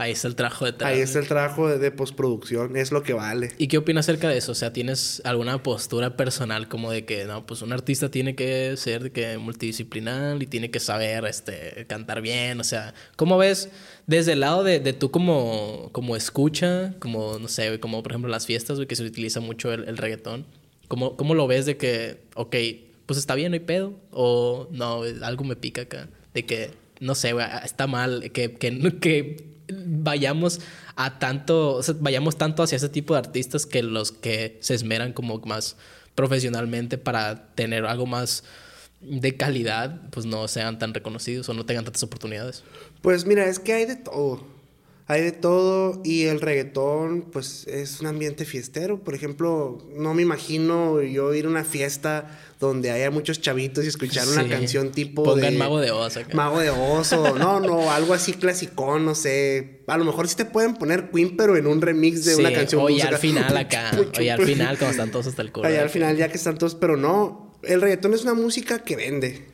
Ahí 0.00 0.12
está 0.12 0.28
el 0.28 0.34
trabajo 0.34 0.64
de 0.64 0.82
Ahí 0.86 1.00
está 1.00 1.18
el 1.18 1.28
trabajo 1.28 1.68
de, 1.68 1.78
de 1.78 1.90
postproducción, 1.90 2.74
es 2.74 2.90
lo 2.90 3.02
que 3.02 3.12
vale. 3.12 3.52
¿Y 3.58 3.68
qué 3.68 3.76
opinas 3.76 4.06
acerca 4.06 4.30
de 4.30 4.38
eso? 4.38 4.52
O 4.52 4.54
sea, 4.54 4.72
¿tienes 4.72 5.20
alguna 5.26 5.62
postura 5.62 6.16
personal 6.16 6.68
como 6.68 6.90
de 6.90 7.04
que, 7.04 7.26
no, 7.26 7.44
pues 7.44 7.60
un 7.60 7.70
artista 7.70 8.10
tiene 8.10 8.34
que 8.34 8.78
ser 8.78 9.02
de 9.02 9.12
que 9.12 9.36
multidisciplinar 9.36 10.42
y 10.42 10.46
tiene 10.46 10.70
que 10.70 10.80
saber 10.80 11.26
este, 11.26 11.84
cantar 11.86 12.22
bien? 12.22 12.58
O 12.60 12.64
sea, 12.64 12.94
¿cómo 13.16 13.36
ves 13.36 13.68
desde 14.06 14.32
el 14.32 14.40
lado 14.40 14.64
de, 14.64 14.80
de 14.80 14.94
tú 14.94 15.10
como, 15.10 15.90
como 15.92 16.16
escucha, 16.16 16.94
como, 16.98 17.38
no 17.38 17.48
sé, 17.48 17.78
como 17.78 18.02
por 18.02 18.12
ejemplo 18.12 18.30
las 18.30 18.46
fiestas, 18.46 18.78
que 18.88 18.96
se 18.96 19.04
utiliza 19.04 19.40
mucho 19.40 19.70
el, 19.70 19.86
el 19.86 19.98
reggaetón? 19.98 20.46
¿Cómo, 20.88 21.14
¿Cómo 21.18 21.34
lo 21.34 21.46
ves 21.46 21.66
de 21.66 21.76
que, 21.76 22.22
ok, 22.36 22.56
pues 23.04 23.18
está 23.18 23.34
bien, 23.34 23.50
no 23.50 23.54
hay 23.54 23.60
pedo? 23.60 24.00
O 24.12 24.66
no, 24.70 25.02
algo 25.20 25.44
me 25.44 25.56
pica 25.56 25.82
acá. 25.82 26.08
De 26.32 26.46
que, 26.46 26.70
no 27.00 27.14
sé, 27.14 27.34
está 27.64 27.86
mal 27.86 28.32
que, 28.32 28.54
que, 28.54 28.98
que 29.00 29.59
vayamos 29.76 30.60
a 30.96 31.18
tanto, 31.18 31.76
o 31.76 31.82
sea, 31.82 31.94
vayamos 31.98 32.36
tanto 32.36 32.62
hacia 32.62 32.76
ese 32.76 32.88
tipo 32.88 33.14
de 33.14 33.20
artistas 33.20 33.66
que 33.66 33.82
los 33.82 34.12
que 34.12 34.58
se 34.60 34.74
esmeran 34.74 35.12
como 35.12 35.38
más 35.40 35.76
profesionalmente 36.14 36.98
para 36.98 37.54
tener 37.54 37.86
algo 37.86 38.06
más 38.06 38.44
de 39.00 39.36
calidad, 39.36 40.00
pues 40.10 40.26
no 40.26 40.46
sean 40.48 40.78
tan 40.78 40.92
reconocidos 40.92 41.48
o 41.48 41.54
no 41.54 41.64
tengan 41.64 41.84
tantas 41.84 42.02
oportunidades. 42.02 42.62
Pues 43.00 43.24
mira, 43.24 43.46
es 43.46 43.58
que 43.58 43.72
hay 43.72 43.86
de 43.86 43.96
todo. 43.96 44.44
Hay 45.10 45.22
de 45.22 45.32
todo 45.32 46.00
y 46.04 46.26
el 46.26 46.40
reggaetón, 46.40 47.22
pues 47.32 47.66
es 47.66 48.00
un 48.00 48.06
ambiente 48.06 48.44
fiestero. 48.44 49.02
Por 49.02 49.16
ejemplo, 49.16 49.84
no 49.96 50.14
me 50.14 50.22
imagino 50.22 51.02
yo 51.02 51.34
ir 51.34 51.46
a 51.46 51.48
una 51.48 51.64
fiesta 51.64 52.38
donde 52.60 52.92
haya 52.92 53.10
muchos 53.10 53.40
chavitos 53.40 53.84
y 53.84 53.88
escuchar 53.88 54.28
una 54.28 54.48
canción 54.48 54.92
tipo. 54.92 55.24
Pongan 55.24 55.54
de 55.54 55.58
Mago 55.58 55.80
de 55.80 55.90
Oz 55.90 56.16
acá. 56.16 56.36
Mago 56.36 56.60
de 56.60 56.70
Oso. 56.70 57.36
No, 57.36 57.58
no, 57.58 57.90
algo 57.90 58.14
así 58.14 58.34
clasicón, 58.34 59.04
no 59.04 59.16
sé. 59.16 59.80
A 59.88 59.98
lo 59.98 60.04
mejor 60.04 60.28
sí 60.28 60.36
te 60.36 60.44
pueden 60.44 60.74
poner 60.74 61.10
Queen, 61.10 61.36
pero 61.36 61.56
en 61.56 61.66
un 61.66 61.82
remix 61.82 62.24
de 62.24 62.36
Sí, 62.36 62.40
una 62.40 62.52
canción. 62.52 62.80
Oye, 62.80 63.02
al 63.02 63.18
final 63.18 63.56
acá. 63.56 63.90
Oye, 64.16 64.30
al 64.30 64.40
final, 64.40 64.78
cuando 64.78 64.92
están 64.92 65.10
todos 65.10 65.26
hasta 65.26 65.42
el 65.42 65.50
culo. 65.50 65.66
Allá 65.66 65.82
al 65.82 65.90
final, 65.90 66.16
ya 66.16 66.28
que 66.28 66.36
están 66.36 66.56
todos, 66.56 66.76
pero 66.76 66.96
no. 66.96 67.52
El 67.64 67.80
reggaetón 67.80 68.14
es 68.14 68.22
una 68.22 68.34
música 68.34 68.84
que 68.84 68.94
vende. 68.94 69.49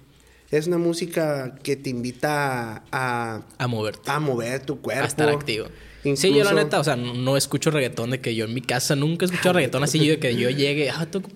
Es 0.51 0.67
una 0.67 0.79
música 0.79 1.57
que 1.63 1.77
te 1.77 1.91
invita 1.91 2.85
a, 2.93 3.43
A 3.59 3.67
moverte. 3.67 4.11
a 4.11 4.21
mover 4.21 4.65
tu 4.65 4.81
cuerpo. 4.81 5.03
a 5.03 5.07
estar 5.07 5.29
activo. 5.29 5.67
Sí, 6.15 6.33
yo 6.33 6.45
la 6.45 6.53
neta, 6.53 6.79
o 6.79 6.85
sea, 6.85 6.95
no 6.95 7.37
escucho 7.37 7.73
reggaetón 7.73 8.11
de 8.11 8.21
que 8.21 8.33
yo 8.37 8.45
en 8.45 8.55
mi 8.55 8.61
casa 8.61 8.95
nunca 8.95 9.25
he 9.25 9.27
escuchado 9.27 9.55
reggaetón 9.55 9.83
así 9.83 10.07
de 10.07 10.21
que 10.21 10.37
yo 10.37 10.51
llegue, 10.51 10.89
ah, 10.89 11.05
tengo, 11.11 11.29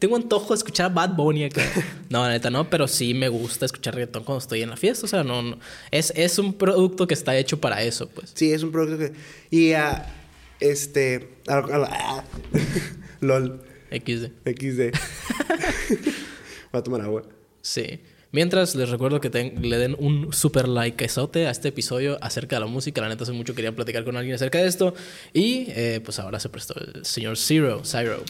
tengo 0.00 0.16
antojo 0.16 0.48
de 0.48 0.54
escuchar 0.56 0.86
a 0.86 0.88
Bad 0.88 1.14
Bunny 1.14 1.44
acá. 1.44 1.62
No, 2.10 2.24
la 2.24 2.30
neta 2.30 2.50
no, 2.50 2.68
pero 2.68 2.88
sí 2.88 3.14
me 3.14 3.28
gusta 3.28 3.66
escuchar 3.66 3.94
reggaetón 3.94 4.24
cuando 4.24 4.40
estoy 4.40 4.62
en 4.62 4.70
la 4.70 4.76
fiesta, 4.76 5.06
o 5.06 5.08
sea, 5.08 5.22
no, 5.22 5.42
no. 5.42 5.58
Es, 5.92 6.12
es 6.16 6.40
un 6.40 6.54
producto 6.54 7.06
que 7.06 7.14
está 7.14 7.36
hecho 7.36 7.60
para 7.60 7.82
eso, 7.84 8.08
pues. 8.08 8.32
Sí, 8.34 8.50
es 8.52 8.64
un 8.64 8.72
producto 8.72 8.98
que. 8.98 9.12
Y 9.56 9.74
a. 9.74 10.06
este. 10.58 11.28
LOL. 13.20 13.62
XD. 13.90 14.26
XD. 14.44 14.80
Voy 16.72 16.80
a 16.80 16.82
tomar 16.82 17.02
agua. 17.02 17.22
Sí. 17.62 18.00
Mientras 18.30 18.74
les 18.74 18.90
recuerdo 18.90 19.20
que 19.20 19.30
ten- 19.30 19.54
le 19.68 19.78
den 19.78 19.96
un 19.98 20.32
super 20.34 20.68
like 20.68 21.02
a 21.04 21.06
este 21.50 21.68
episodio 21.68 22.18
acerca 22.22 22.56
de 22.56 22.60
la 22.60 22.66
música. 22.66 23.00
La 23.00 23.08
neta 23.08 23.22
hace 23.24 23.32
mucho 23.32 23.54
quería 23.54 23.74
platicar 23.74 24.04
con 24.04 24.16
alguien 24.16 24.34
acerca 24.34 24.58
de 24.58 24.68
esto. 24.68 24.94
Y 25.32 25.66
eh, 25.68 26.00
pues 26.04 26.18
ahora 26.18 26.38
se 26.38 26.48
prestó 26.50 26.74
el 26.78 27.04
señor 27.06 27.38
Zero, 27.38 27.80
Zero. 27.84 28.22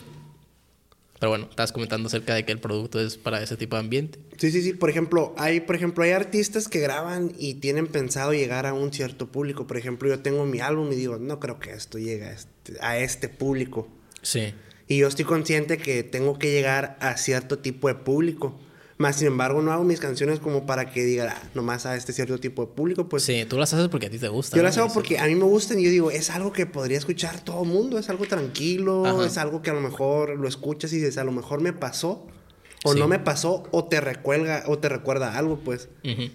Pero 1.19 1.31
bueno, 1.31 1.49
estabas 1.51 1.73
comentando 1.73 2.07
acerca 2.07 2.33
de 2.37 2.45
que 2.45 2.53
el 2.53 2.61
producto 2.61 3.01
es 3.01 3.17
para 3.17 3.43
ese 3.43 3.57
tipo 3.57 3.75
de 3.75 3.81
ambiente. 3.81 4.21
Sí, 4.37 4.53
sí, 4.53 4.63
sí. 4.63 4.73
Por 4.73 4.89
ejemplo, 4.89 5.35
hay, 5.37 5.59
por 5.59 5.75
ejemplo, 5.75 6.05
hay 6.05 6.13
artistas 6.13 6.69
que 6.69 6.79
graban 6.79 7.33
y 7.37 7.55
tienen 7.55 7.89
pensado 7.89 8.33
llegar 8.33 8.67
a 8.67 8.75
un 8.75 8.93
cierto 8.93 9.27
público. 9.27 9.67
Por 9.67 9.79
ejemplo, 9.79 10.09
yo 10.09 10.21
tengo 10.21 10.47
mi 10.47 10.61
álbum 10.61 10.93
y 10.93 10.95
digo, 10.95 11.17
no 11.19 11.41
creo 11.41 11.59
que 11.59 11.73
esto 11.73 11.99
llegue 11.99 12.27
a 12.27 12.31
este, 12.33 12.75
a 12.81 12.99
este 12.99 13.29
público. 13.29 13.89
Sí. 14.23 14.55
Y 14.87 14.99
yo 14.99 15.09
estoy 15.09 15.25
consciente 15.25 15.77
que 15.79 16.05
tengo 16.05 16.39
que 16.39 16.53
llegar 16.53 16.97
a 17.01 17.17
cierto 17.17 17.59
tipo 17.59 17.89
de 17.89 17.97
público. 17.97 18.57
Más 18.99 19.15
sin 19.17 19.29
embargo, 19.29 19.63
no 19.63 19.71
hago 19.73 19.85
mis 19.85 20.01
canciones 20.01 20.41
como 20.41 20.67
para 20.67 20.91
que 20.91 21.05
diga, 21.05 21.37
ah, 21.41 21.49
nomás 21.55 21.87
a 21.87 21.95
este 21.97 22.13
cierto 22.13 22.39
tipo 22.39 22.67
de 22.67 22.73
público. 22.73 23.09
Pues 23.09 23.23
Sí, 23.23 23.45
tú 23.49 23.57
las 23.57 23.73
haces 23.73 23.87
porque 23.89 24.07
a 24.07 24.11
ti 24.11 24.19
te 24.19 24.27
gusta. 24.27 24.57
yo 24.57 24.63
¿no? 24.63 24.69
las 24.69 24.77
hago 24.77 24.93
porque 24.93 25.19
a 25.19 25.27
mí 25.27 25.37
me 25.37 25.45
gustan 25.45 25.79
y 25.79 25.85
yo 25.85 25.91
digo, 25.91 26.11
es 26.11 26.31
algo 26.31 26.53
que 26.53 26.67
podría 26.67 26.99
escuchar 26.99 27.45
todo 27.45 27.63
el 27.63 27.69
mundo, 27.69 27.99
es 27.99 28.09
algo 28.11 28.27
tranquilo, 28.27 29.07
Ajá. 29.07 29.25
es 29.27 29.39
algo 29.39 29.63
que 29.63 29.71
a 29.71 29.75
lo 29.75 29.81
mejor 29.81 30.37
lo 30.37 30.49
escuchas 30.49 30.93
y 30.93 30.97
dices, 30.97 31.17
a 31.17 31.23
lo 31.25 31.31
mejor 31.31 31.61
me 31.61 31.73
pasó, 31.73 32.27
o 32.85 32.93
Sí. 32.93 32.99
no 32.99 33.07
me 33.07 33.21
pasó, 33.21 33.69
o 33.71 33.85
te 33.85 34.01
recuerda, 34.01 34.65
o 34.67 34.79
te 34.79 34.89
recuerda 34.89 35.39
algo, 35.39 35.61
pues. 35.61 35.89
Ujú. 36.05 36.31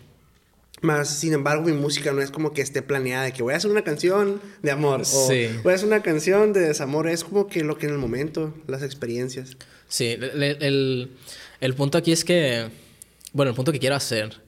Más, 0.82 1.10
sin 1.10 1.32
embargo, 1.34 1.64
mi 1.64 1.72
música 1.74 2.12
no 2.14 2.22
es 2.22 2.30
como 2.32 2.52
que 2.54 2.62
esté 2.62 2.82
planeada 2.82 3.24
de 3.26 3.32
que 3.34 3.42
voy 3.44 3.54
a 3.54 3.58
hacer 3.58 3.72
una 3.72 3.84
canción 3.84 4.42
de 4.62 4.72
amor, 4.72 5.02
o 5.02 5.06
Sí. 5.06 5.48
voy 5.64 5.72
a 5.74 5.76
hacer 5.76 5.88
una 5.88 6.02
canción 6.02 6.52
de 6.54 6.62
desamor, 6.62 7.08
es 7.08 7.24
como 7.26 7.48
que 7.48 7.64
lo 7.64 7.78
que 7.78 7.88
en 7.88 7.94
el 7.94 7.98
momento, 8.00 8.54
las 8.68 8.84
experiencias. 8.84 9.58
Sí, 9.88 10.08
el, 10.08 10.24
el- 10.62 11.12
el- 11.66 11.74
punto 11.76 11.98
aquí 11.98 12.12
es 12.12 12.24
que, 12.24 12.70
bueno, 13.34 13.50
el 13.50 13.56
punto 13.56 13.72
que 13.72 13.80
quiero 13.80 13.96
hacer 13.96 14.42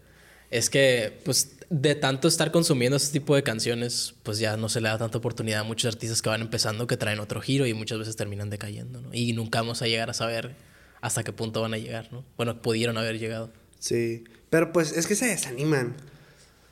es 0.51 0.69
que, 0.69 1.19
pues, 1.23 1.58
de 1.69 1.95
tanto 1.95 2.28
estar 2.28 2.51
consumiendo 2.51 2.95
este 2.95 3.19
tipo 3.19 3.36
de 3.36 3.43
canciones, 3.43 4.13
pues 4.23 4.38
ya 4.38 4.56
no 4.56 4.69
se 4.69 4.82
le 4.82 4.89
da 4.89 4.97
tanta 4.97 5.17
oportunidad 5.17 5.62
a 5.62 5.63
muchos 5.63 5.93
artistas 5.93 6.21
que 6.21 6.30
van 6.30 6.41
empezando 6.41 6.86
que 6.88 6.97
traen 6.97 7.19
otro 7.19 7.41
giro 7.41 7.65
y 7.65 7.73
muchas 7.73 7.97
veces 7.97 8.15
terminan 8.15 8.49
decayendo, 8.49 9.01
¿no? 9.01 9.10
Y 9.13 9.34
nunca 9.34 9.60
vamos 9.62 9.82
a 9.82 9.88
llegar 9.88 10.10
a 10.10 10.13
saber 10.13 10.56
hasta 11.01 11.23
qué 11.23 11.34
punto 11.34 11.62
van 11.62 11.73
a 11.73 11.78
llegar, 11.78 12.12
¿no? 12.12 12.23
Bueno, 12.38 12.62
pudieron 12.62 12.97
haber 12.97 13.19
llegado. 13.19 13.51
Sí, 13.80 14.23
pero 14.49 14.71
pues 14.71 14.95
es 14.95 15.08
que 15.08 15.15
se 15.15 15.25
desaniman. 15.28 15.95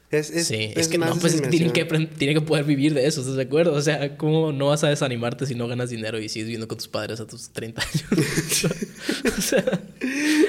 Es, 0.10 0.30
es, 0.30 0.46
sí, 0.46 0.72
es, 0.76 0.88
que 0.90 1.00
no, 1.00 1.16
pues 1.18 1.34
es 1.34 1.50
tienen 1.50 1.72
que, 1.72 1.86
tienen 1.86 2.38
que 2.38 2.42
poder 2.42 2.66
vivir 2.66 2.94
de 2.94 3.08
eso, 3.08 3.22
¿estás 3.22 3.36
de 3.36 3.42
acuerdo? 3.42 3.74
O 3.74 3.82
sea, 3.82 4.16
¿cómo 4.16 4.52
no 4.52 4.68
vas 4.68 4.84
a 4.84 4.90
desanimarte 4.90 5.48
si 5.48 5.56
no 5.56 5.68
ganas 5.68 5.90
dinero 5.90 6.20
y 6.20 6.30
sigues 6.30 6.46
viviendo 6.46 6.68
con 6.68 6.78
tus 6.78 6.88
padres 6.88 7.20
a 7.20 7.26
tus 7.26 7.50
30 7.50 7.82
años? 7.82 8.04
o 9.38 9.42
sea, 9.42 9.64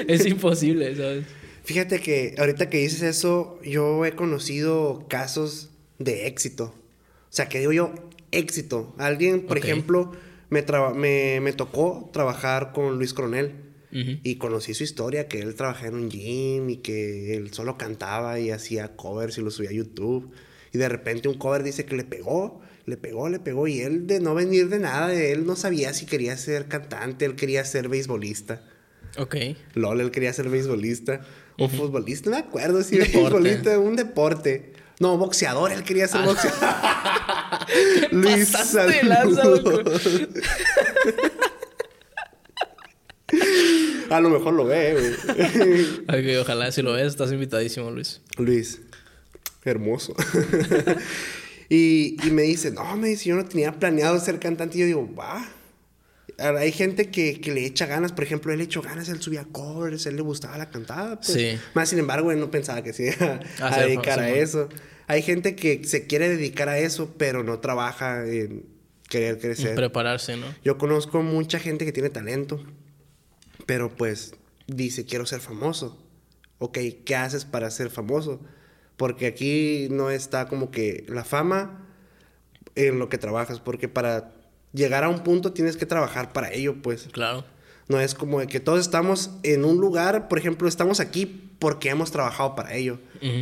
es 0.07 0.25
imposible, 0.25 0.95
¿sabes? 0.95 1.25
Fíjate 1.63 1.99
que 1.99 2.35
ahorita 2.37 2.69
que 2.69 2.77
dices 2.77 3.01
eso, 3.01 3.59
yo 3.63 4.05
he 4.05 4.11
conocido 4.13 5.05
casos 5.09 5.71
de 5.99 6.27
éxito. 6.27 6.75
O 7.29 7.33
sea, 7.35 7.49
que 7.49 7.59
digo 7.59 7.71
yo, 7.71 7.93
éxito. 8.31 8.93
Alguien, 8.97 9.45
por 9.47 9.57
Ok. 9.57 9.63
ejemplo, 9.65 10.11
me, 10.49 10.63
me, 10.95 11.39
me 11.41 11.53
tocó 11.53 12.09
trabajar 12.13 12.71
con 12.71 12.97
Luis 12.97 13.13
Coronel. 13.13 13.55
Ujú. 13.91 14.19
Y 14.23 14.35
conocí 14.35 14.73
su 14.73 14.83
historia, 14.83 15.27
que 15.27 15.39
él 15.39 15.55
trabajaba 15.55 15.87
en 15.87 15.95
un 15.95 16.09
gym 16.09 16.69
y 16.69 16.77
que 16.77 17.35
él 17.35 17.53
solo 17.53 17.77
cantaba 17.77 18.39
y 18.39 18.51
hacía 18.51 18.95
covers 18.95 19.37
y 19.37 19.41
lo 19.41 19.51
subía 19.51 19.69
a 19.69 19.73
YouTube. 19.73 20.31
Y 20.73 20.77
de 20.77 20.89
repente 20.89 21.29
un 21.29 21.37
cover 21.37 21.63
dice 21.63 21.85
que 21.85 21.95
le 21.95 22.03
pegó, 22.03 22.59
le 22.85 22.97
pegó, 22.97 23.29
le 23.29 23.39
pegó. 23.39 23.67
Y 23.69 23.79
él 23.81 24.05
de 24.05 24.19
no 24.19 24.35
venir 24.35 24.67
de 24.67 24.79
nada, 24.79 25.13
él 25.13 25.45
no 25.45 25.55
sabía 25.55 25.93
si 25.93 26.05
quería 26.05 26.35
ser 26.35 26.67
cantante, 26.67 27.23
él 27.25 27.35
quería 27.35 27.63
ser 27.63 27.87
beisbolista. 27.87 28.67
Ok. 29.17 29.35
LOL, 29.75 30.01
él 30.01 30.11
quería 30.11 30.33
ser 30.33 30.49
beisbolista. 30.49 31.21
O 31.57 31.69
futbolista, 31.69 32.29
no 32.29 32.35
me 32.35 32.41
acuerdo 32.41 32.83
si 32.83 32.97
deporte. 32.97 33.17
beisbolista, 33.21 33.79
un 33.79 33.95
deporte. 33.95 34.73
No, 34.99 35.17
boxeador, 35.17 35.71
él 35.71 35.83
quería 35.83 36.07
ser 36.07 36.21
Ah. 36.21 36.25
boxeador. 36.25 38.11
Luis 38.11 38.49
saludos. 38.49 40.09
A 44.09 44.19
lo 44.19 44.29
mejor 44.29 44.53
lo 44.53 44.65
ve, 44.65 44.93
güey. 44.93 45.13
Ok, 46.37 46.41
ojalá 46.41 46.71
si 46.71 46.81
lo 46.81 46.93
ves, 46.93 47.07
estás 47.07 47.31
invitadísimo, 47.31 47.91
Luis. 47.91 48.21
Luis, 48.37 48.81
hermoso. 49.63 50.15
y, 51.69 52.17
y 52.25 52.31
me 52.31 52.43
dice, 52.43 52.71
no, 52.71 52.95
me 52.97 53.09
dice, 53.09 53.29
yo 53.29 53.35
no 53.35 53.45
tenía 53.45 53.71
planeado 53.73 54.19
ser 54.19 54.39
cantante. 54.39 54.77
Y 54.77 54.81
yo 54.81 54.85
digo, 54.87 55.15
va. 55.15 55.47
Hay 56.37 56.71
gente 56.71 57.09
que, 57.09 57.39
que 57.39 57.53
le 57.53 57.65
echa 57.65 57.85
ganas, 57.85 58.11
por 58.11 58.25
ejemplo, 58.25 58.51
él 58.51 58.57
le 58.57 58.65
echó 58.65 58.81
ganas, 58.81 59.07
él 59.07 59.21
subía 59.21 59.45
covers, 59.45 60.05
él 60.05 60.17
le 60.17 60.21
gustaba 60.21 60.57
la 60.57 60.69
cantada. 60.69 61.15
Pues. 61.17 61.31
Sí. 61.31 61.59
Más 61.73 61.89
sin 61.89 61.99
embargo, 61.99 62.31
él 62.31 62.39
no 62.39 62.51
pensaba 62.51 62.83
que 62.83 62.93
se 62.93 63.15
iba 63.15 63.39
a, 63.61 63.79
dedicar 63.79 64.19
a 64.19 64.29
eso. 64.29 64.67
Hay 65.07 65.21
gente 65.21 65.55
que 65.55 65.83
se 65.85 66.07
quiere 66.07 66.29
dedicar 66.29 66.67
a 66.67 66.77
eso, 66.77 67.13
pero 67.17 67.43
no 67.43 67.59
trabaja 67.59 68.25
en 68.25 68.65
querer 69.07 69.39
crecer. 69.39 69.75
Prepararse, 69.75 70.35
¿no? 70.35 70.47
Yo 70.63 70.77
conozco 70.77 71.21
mucha 71.21 71.59
gente 71.59 71.85
que 71.85 71.91
tiene 71.91 72.09
talento, 72.09 72.63
pero 73.65 73.95
pues 73.95 74.35
dice, 74.67 75.05
quiero 75.05 75.25
ser 75.25 75.39
famoso. 75.39 76.01
Ok, 76.57 76.79
¿qué 77.05 77.15
haces 77.15 77.45
para 77.45 77.69
ser 77.71 77.89
famoso? 77.89 78.41
Porque 78.97 79.27
aquí 79.27 79.87
no 79.91 80.09
está 80.09 80.47
como 80.47 80.71
que 80.71 81.05
la 81.07 81.23
fama 81.23 81.85
en 82.75 82.99
lo 82.99 83.09
que 83.09 83.17
trabajas, 83.17 83.59
porque 83.59 83.87
para 83.87 84.33
llegar 84.75 85.03
a 85.03 85.09
un 85.09 85.23
punto 85.23 85.53
tienes 85.53 85.77
que 85.77 85.85
trabajar 85.85 86.33
para 86.33 86.51
ello, 86.51 86.75
pues. 86.81 87.07
Claro. 87.11 87.45
No 87.87 87.99
es 87.99 88.15
como 88.15 88.39
de 88.39 88.47
que 88.47 88.59
todos 88.59 88.79
estamos 88.79 89.31
en 89.43 89.63
un 89.63 89.77
lugar, 89.77 90.27
por 90.27 90.39
ejemplo, 90.39 90.67
estamos 90.67 90.99
aquí 90.99 91.51
porque 91.59 91.89
hemos 91.89 92.11
trabajado 92.11 92.55
para 92.55 92.73
ello. 92.73 92.99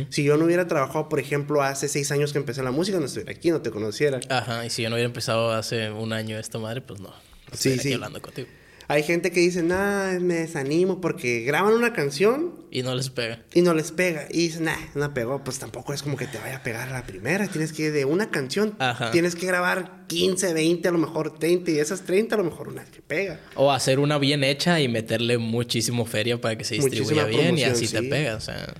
Si 0.08 0.22
yo 0.24 0.36
no 0.38 0.46
hubiera 0.46 0.66
trabajado, 0.66 1.08
por 1.10 1.20
ejemplo, 1.20 1.62
hace 1.62 1.88
seis 1.88 2.10
años 2.10 2.32
que 2.32 2.38
empecé 2.38 2.62
la 2.62 2.70
música, 2.70 2.98
no 2.98 3.06
estuviera 3.06 3.32
aquí, 3.32 3.50
no 3.50 3.60
te 3.60 3.70
conociera. 3.70 4.20
Ajá, 4.30 4.64
y 4.64 4.70
si 4.70 4.82
yo 4.82 4.88
no 4.88 4.96
hubiera 4.96 5.06
empezado 5.06 5.52
hace 5.52 5.90
un 5.90 6.12
año 6.12 6.38
esta 6.38 6.58
madre, 6.58 6.80
pues 6.80 7.00
no. 7.00 7.08
no 7.08 7.14
Sí, 7.52 7.78
sí. 7.78 7.92
hablando 7.92 8.22
contigo. 8.22 8.48
Hay 8.86 9.02
gente 9.02 9.30
que 9.30 9.40
dice, 9.40 9.62
nah, 9.62 10.18
me 10.20 10.34
desanimo 10.34 11.00
porque 11.00 11.40
graban 11.40 11.72
una 11.74 11.92
canción 11.94 12.52
Y 12.70 12.82
no 12.82 12.94
les 12.94 13.08
pega. 13.10 13.40
y 13.54 13.62
no 13.62 13.72
les 13.72 13.92
pega. 13.92 14.26
Y 14.30 14.38
dicen, 14.48 14.64
nah, 14.64 14.76
no 14.94 15.14
pegó. 15.14 15.42
Pues 15.42 15.58
tampoco 15.58 15.94
es 15.94 16.02
como 16.02 16.16
que 16.16 16.26
te 16.26 16.38
vaya 16.38 16.56
a 16.56 16.62
pegar 16.62 16.88
a 16.88 16.92
la 16.92 17.06
primera. 17.06 17.46
Tienes 17.48 17.72
que, 17.72 17.90
de 17.90 18.04
una 18.04 18.30
canción, 18.30 18.74
Ajá. 18.78 19.10
tienes 19.10 19.34
que 19.36 19.46
grabar 19.46 20.04
15, 20.08 20.52
20, 20.52 20.88
a 20.88 20.92
lo 20.92 20.98
mejor 20.98 21.38
30. 21.38 21.70
Y 21.70 21.78
esas 21.78 22.02
30, 22.02 22.34
a 22.34 22.38
lo 22.38 22.44
mejor 22.44 22.68
una 22.68 22.84
que 22.84 23.00
pega. 23.00 23.40
O 23.54 23.72
hacer 23.72 23.98
una 23.98 24.18
bien 24.18 24.44
hecha 24.44 24.80
y 24.80 24.88
meterle 24.88 25.38
muchísimo 25.38 26.04
feria 26.04 26.40
para 26.40 26.56
que 26.58 26.64
se 26.64 26.74
distribuya 26.74 27.22
Muchísima 27.22 27.42
bien 27.42 27.58
y 27.58 27.64
así 27.64 27.88
te 27.88 28.02
pega. 28.02 28.36
O 28.36 28.40
sea, 28.40 28.74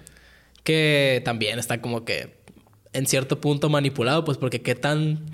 que 0.63 1.23
también 1.25 1.59
está 1.59 1.81
como 1.81 2.05
que 2.05 2.35
en 2.93 3.07
cierto 3.07 3.41
punto 3.41 3.69
manipulado, 3.71 4.25
pues 4.25 4.39
porque 4.39 4.61
qué 4.63 4.75
tan... 4.75 5.25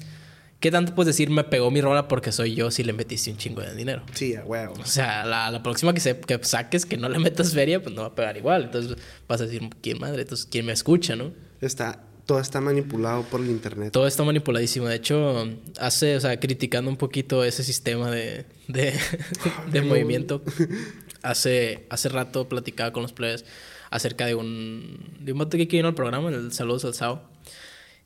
¿Qué 0.60 0.70
tanto 0.70 0.94
puedes 0.94 1.06
decir 1.06 1.30
me 1.30 1.42
pegó 1.42 1.70
mi 1.70 1.80
rola 1.80 2.06
porque 2.06 2.32
soy 2.32 2.54
yo 2.54 2.70
si 2.70 2.84
le 2.84 2.92
metiste 2.92 3.30
un 3.30 3.38
chingo 3.38 3.62
de 3.62 3.74
dinero? 3.74 4.02
Sí, 4.12 4.34
a 4.34 4.44
huevo. 4.44 4.74
O 4.78 4.84
sea, 4.84 5.24
la, 5.24 5.50
la 5.50 5.62
próxima 5.62 5.94
que, 5.94 6.00
se, 6.00 6.20
que 6.20 6.38
saques 6.42 6.84
que 6.84 6.98
no 6.98 7.08
le 7.08 7.18
metas 7.18 7.54
feria, 7.54 7.82
pues 7.82 7.94
no 7.94 8.02
va 8.02 8.08
a 8.08 8.14
pegar 8.14 8.36
igual. 8.36 8.64
Entonces 8.64 8.96
vas 9.26 9.40
a 9.40 9.46
decir, 9.46 9.62
¿quién 9.80 9.98
madre? 9.98 10.20
Entonces, 10.22 10.46
¿quién 10.50 10.66
me 10.66 10.72
escucha, 10.72 11.16
no? 11.16 11.32
Está, 11.62 12.02
todo 12.26 12.40
está 12.40 12.60
manipulado 12.60 13.22
por 13.22 13.40
el 13.40 13.48
internet. 13.48 13.90
Todo 13.90 14.06
está 14.06 14.22
manipuladísimo. 14.22 14.86
De 14.86 14.96
hecho, 14.96 15.48
hace, 15.78 16.16
o 16.16 16.20
sea, 16.20 16.38
criticando 16.38 16.90
un 16.90 16.98
poquito 16.98 17.42
ese 17.42 17.64
sistema 17.64 18.10
de, 18.10 18.44
de, 18.68 19.80
movimiento. 19.82 20.42
hace, 21.22 21.86
hace 21.88 22.10
rato 22.10 22.50
platicaba 22.50 22.92
con 22.92 23.02
los 23.02 23.14
players 23.14 23.46
acerca 23.90 24.26
de 24.26 24.34
un, 24.34 25.16
de 25.20 25.32
un 25.32 25.38
vato 25.38 25.56
que 25.56 25.64
vino 25.64 25.88
al 25.88 25.94
programa, 25.94 26.28
el 26.28 26.52
Saludos 26.52 26.84
al 26.84 26.92
Sao. 26.92 27.29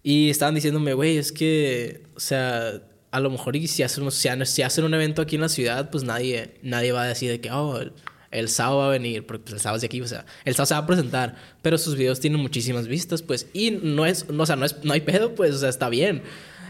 Y 0.07 0.29
estaban 0.29 0.55
diciéndome, 0.55 0.93
güey, 0.93 1.17
es 1.17 1.33
que, 1.33 2.03
o 2.15 2.21
sea, 2.21 2.83
a 3.11 3.21
lo 3.21 3.31
mejor 3.31 3.57
si 3.67 3.83
hacen, 3.83 4.05
un 4.85 4.95
evento 4.95 5.23
aquí 5.23 5.37
en 5.37 5.41
la 5.41 5.49
ciudad, 5.49 5.89
pues 5.89 6.05
nadie, 6.05 6.59
nadie 6.63 6.93
va 6.93 7.05
a 7.05 7.07
decir 7.07 7.31
de 7.31 7.41
que, 7.41 7.51
oh, 7.51 7.81
el, 7.81 7.95
el 8.31 8.51
Sao 8.51 8.77
va 8.77 8.89
a 8.89 8.91
venir, 8.91 9.25
porque 9.25 9.45
pues, 9.45 9.55
el 9.55 9.61
Sao 9.61 9.75
es 9.75 9.81
de 9.81 9.87
aquí, 9.87 10.03
o 10.03 10.07
sea, 10.07 10.27
el 10.45 10.55
Sao 10.55 10.67
se 10.67 10.75
va 10.75 10.81
a 10.81 10.87
presentar, 10.87 11.37
pero 11.63 11.79
sus 11.79 11.97
videos 11.97 12.21
tienen 12.21 12.39
muchísimas 12.39 12.87
vistas, 12.87 13.23
pues, 13.23 13.49
y 13.55 13.71
no 13.71 14.05
es, 14.05 14.29
no, 14.29 14.43
o 14.43 14.47
sea, 14.47 14.57
no, 14.57 14.67
es, 14.67 14.85
no 14.85 14.93
hay 14.93 15.01
pedo, 15.01 15.35
pues, 15.35 15.55
o 15.55 15.59
sea, 15.59 15.71
está 15.71 15.89
bien. 15.89 16.23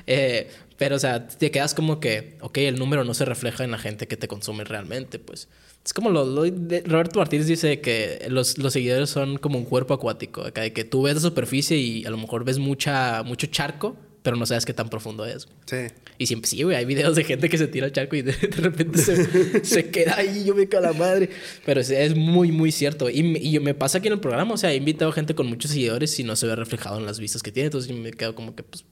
Eh, 0.07 0.49
pero, 0.77 0.97
o 0.97 0.99
sea, 0.99 1.29
te 1.29 1.51
quedas 1.51 1.75
como 1.75 2.01
que, 2.01 2.37
ok, 2.40 2.59
el 2.59 2.79
número 2.79 3.05
no 3.05 3.14
se 3.14 3.25
refleja 3.25 3.64
en 3.64 3.71
la 3.71 3.79
gente 3.79 4.09
que 4.09 4.17
te 4.17 4.29
consume 4.29 4.64
realmente, 4.64 5.19
pues. 5.19 5.49
Es 5.85 5.93
como 5.93 6.11
lo, 6.11 6.25
Roberto 6.25 7.19
Martínez 7.19 7.47
dice 7.47 7.81
que 7.81 8.27
los, 8.29 8.57
los, 8.57 8.73
seguidores 8.73 9.11
son 9.11 9.37
como 9.37 9.59
un 9.59 9.67
cuerpo 9.67 9.93
acuático, 9.93 10.43
acá 10.43 10.62
de 10.62 10.73
que 10.73 10.85
tú 10.85 11.03
ves 11.03 11.17
la 11.17 11.21
superficie 11.21 11.77
y 11.77 12.07
a 12.07 12.11
lo 12.11 12.17
mejor 12.17 12.45
ves 12.45 12.59
mucha, 12.59 13.23
mucho 13.23 13.47
charco, 13.49 13.95
pero 14.23 14.38
no 14.38 14.47
sabes 14.47 14.64
qué 14.64 14.73
tan 14.73 14.88
profundo 14.88 15.27
es. 15.27 15.47
Sí. 15.67 15.77
Y 16.17 16.27
siempre, 16.27 16.49
sí, 16.49 16.62
güey, 16.62 16.75
hay 16.77 16.87
videos 16.87 17.14
de 17.14 17.25
gente 17.25 17.51
que 17.51 17.59
se 17.59 17.67
tira 17.67 17.85
al 17.85 17.93
charco 17.93 18.17
y 18.17 18.23
de, 18.23 18.33
repente 18.33 18.99
se, 18.99 19.62
se, 19.64 19.90
queda 19.90 20.17
ahí 20.17 20.45
yo 20.45 20.55
me 20.55 20.67
cago 20.67 20.87
la 20.87 20.95
madre. 20.95 21.29
Pero 21.67 21.83
es, 21.83 21.90
es, 21.90 22.17
muy, 22.17 22.51
muy 22.51 22.73
cierto. 22.73 23.11
Y, 23.11 23.19
y 23.37 23.61
me 23.61 23.75
pasa 23.75 23.99
aquí 23.99 24.07
en 24.07 24.14
el 24.14 24.21
programa, 24.21 24.55
o 24.55 24.57
sea, 24.57 24.73
he 24.73 24.77
invitado 24.77 25.12
gente 25.12 25.35
con 25.35 25.47
muchos 25.47 25.73
seguidores 25.73 26.19
y 26.19 26.25
no 26.25 26.35
se 26.35 26.47
ve 26.47 26.57
reflejado 26.57 26.99
en 26.99 27.05
las 27.05 27.21
vistas 27.21 27.43
que 27.43 27.53
tiene, 27.53 27.67
entonces 27.67 27.90
yo 27.90 27.97
me 27.97 28.12
quedo 28.12 28.35
como 28.35 28.57
que, 28.57 28.62
pues, 28.62 28.87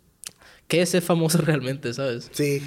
¿qué 0.72 0.80
es 0.80 0.88
ser 0.88 1.02
famoso 1.02 1.38
realmente, 1.42 1.92
sabes? 1.92 2.30
Sí. 2.32 2.62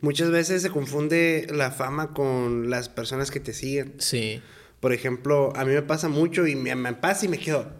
Muchas 0.00 0.30
veces 0.30 0.62
se 0.62 0.70
confunde 0.70 1.46
la 1.50 1.70
fama 1.70 2.12
con 2.12 2.70
las 2.70 2.88
personas 2.88 3.30
que 3.30 3.38
te 3.38 3.52
siguen. 3.52 3.94
Sí. 3.98 4.42
Por 4.80 4.92
ejemplo, 4.92 5.52
a 5.54 5.64
mí 5.64 5.72
me 5.72 5.82
pasa 5.82 6.08
mucho 6.08 6.48
y 6.48 6.56
me, 6.56 6.74
me 6.74 6.92
pasa 6.92 7.24
y 7.24 7.28
me 7.28 7.38
quedo. 7.38 7.70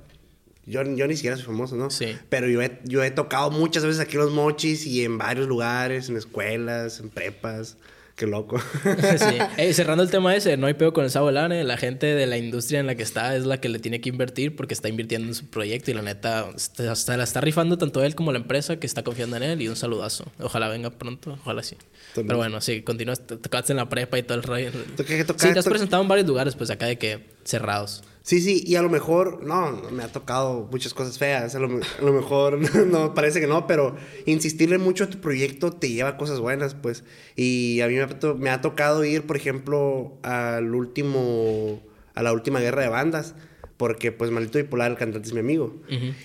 Yo, 0.67 0.85
yo 0.85 1.07
ni 1.09 1.17
siquiera 1.17 1.37
soy 1.37 1.47
famoso, 1.47 1.75
¿no? 1.75 1.91
Sí. 1.91 2.17
Pero 2.29 2.49
yo 2.49 2.63
he, 2.63 2.81
yo 2.85 3.03
he 3.03 3.11
tocado 3.11 3.51
muchas 3.51 3.85
veces 3.85 4.01
aquí 4.01 4.17
los 4.17 4.33
mochis 4.33 4.87
y 4.87 5.05
en 5.05 5.19
varios 5.19 5.49
lugares, 5.49 6.09
en 6.09 6.17
escuelas, 6.17 7.01
en 7.01 7.11
prepas. 7.11 7.77
Qué 8.17 8.27
loco. 8.27 8.59
sí. 9.59 9.73
cerrando 9.75 10.03
el 10.03 10.11
tema 10.11 10.35
ese, 10.35 10.57
no 10.57 10.67
hay 10.67 10.75
peor 10.75 10.95
con 10.95 11.05
el 11.05 11.11
Sabolane. 11.11 11.63
La 11.65 11.77
gente 11.77 12.07
de 12.07 12.27
la 12.27 12.39
industria 12.39 12.81
en 12.81 12.87
la 12.87 12.95
que 12.95 13.03
está 13.03 13.37
es 13.37 13.45
la 13.45 13.61
que 13.61 13.69
le 13.69 13.79
tiene 13.79 14.01
que 14.01 14.09
invertir 14.09 14.57
porque 14.57 14.73
está 14.73 14.89
invirtiendo 14.89 15.29
en 15.29 15.35
su 15.35 15.47
proyecto 15.47 15.91
y 15.91 15.95
la 15.95 16.01
neta 16.01 16.49
hasta 16.57 17.17
la 17.19 17.25
está 17.25 17.43
rifando 17.43 17.77
tanto 17.77 18.03
él 18.03 18.15
como 18.15 18.33
la 18.33 18.39
empresa 18.39 18.77
que 18.77 18.87
está 18.87 19.05
confiando 19.05 19.37
en 19.37 19.43
él. 19.43 19.61
Y 19.61 19.69
un 19.69 19.77
saludazo. 19.77 20.25
Ojalá 20.41 20.69
venga 20.69 20.89
pronto, 20.89 21.39
ojalá 21.43 21.63
sí. 21.63 21.77
Pero 22.15 22.39
bueno, 22.39 22.63
sí, 22.63 22.81
continúas, 22.81 23.21
tocaste 23.27 23.75
en 23.75 23.77
la 23.77 23.89
prepa 23.91 24.19
y 24.19 24.23
todo 24.23 24.39
el 24.39 24.45
rollo. 24.45 24.71
sí, 24.97 25.53
te 25.53 25.59
has 25.59 25.69
presentado 25.69 26.03
en 26.03 26.09
varios 26.09 26.27
lugares, 26.27 26.57
pues 26.57 26.71
acá 26.71 26.87
de 26.87 26.97
que 26.97 27.27
cerrados. 27.45 28.03
Sí, 28.27 28.41
sí, 28.41 28.65
y 28.67 28.75
a 28.75 28.83
lo 28.83 28.89
mejor, 28.89 29.45
no, 29.45 29.71
me 29.93 30.03
ha 30.03 30.09
tocado 30.09 30.69
muchas 30.73 30.93
cosas 30.93 31.17
feas, 31.17 31.55
a 31.55 31.61
lo, 31.61 31.69
mejor, 31.69 32.59
no, 32.87 33.15
parece 33.15 33.39
que 33.39 33.47
no, 33.47 33.69
pero 33.69 33.95
insistirle 34.25 34.79
mucho 34.79 35.05
a 35.05 35.07
tu 35.07 35.21
proyecto 35.21 35.71
te 35.71 35.91
lleva 35.91 36.09
a 36.09 36.17
cosas 36.17 36.41
buenas, 36.41 36.75
pues. 36.75 37.05
Y 37.37 37.81
a 37.83 37.87
mí 37.87 37.95
me 37.95 38.51
ha, 38.51 38.61
tocado 38.61 39.05
ir, 39.05 39.23
por 39.27 39.37
ejemplo, 39.37 40.19
al 40.25 40.75
último, 40.75 41.81
a 42.17 42.25
la 42.25 42.33
última 42.33 42.59
guerra 42.59 42.83
de 42.83 42.89
bandas, 42.89 43.37
porque 43.77 44.11
pues 44.11 44.33
Maldito 44.33 44.59
Bipolar, 44.59 44.91
el 44.91 44.97
cantante 44.97 45.29
es 45.29 45.33
mi 45.33 45.39
amigo. 45.39 45.81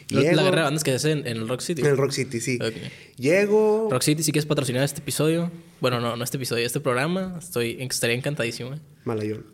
la 0.09 0.21
guerra 0.21 0.41
de 0.41 0.63
bandas 0.63 0.83
que 0.83 0.95
es 0.95 1.05
en, 1.05 1.27
el 1.27 1.47
Rock 1.47 1.61
City. 1.61 1.81
En 1.81 1.87
el 1.87 1.97
Rock 1.97 2.13
City, 2.13 2.39
sí. 2.39 2.57
Llego... 3.17 3.89
Rock 3.91 4.01
City, 4.01 4.23
si 4.23 4.31
quieres 4.31 4.47
patrocinar 4.47 4.83
este 4.83 5.01
episodio, 5.01 5.51
bueno, 5.79 5.99
no, 5.99 6.15
no 6.15 6.23
este 6.23 6.37
episodio, 6.37 6.65
este 6.65 6.79
programa, 6.79 7.37
estoy, 7.37 7.77
estaría 7.79 8.15
encantadísimo. 8.15 8.71
Malayón. 9.05 9.45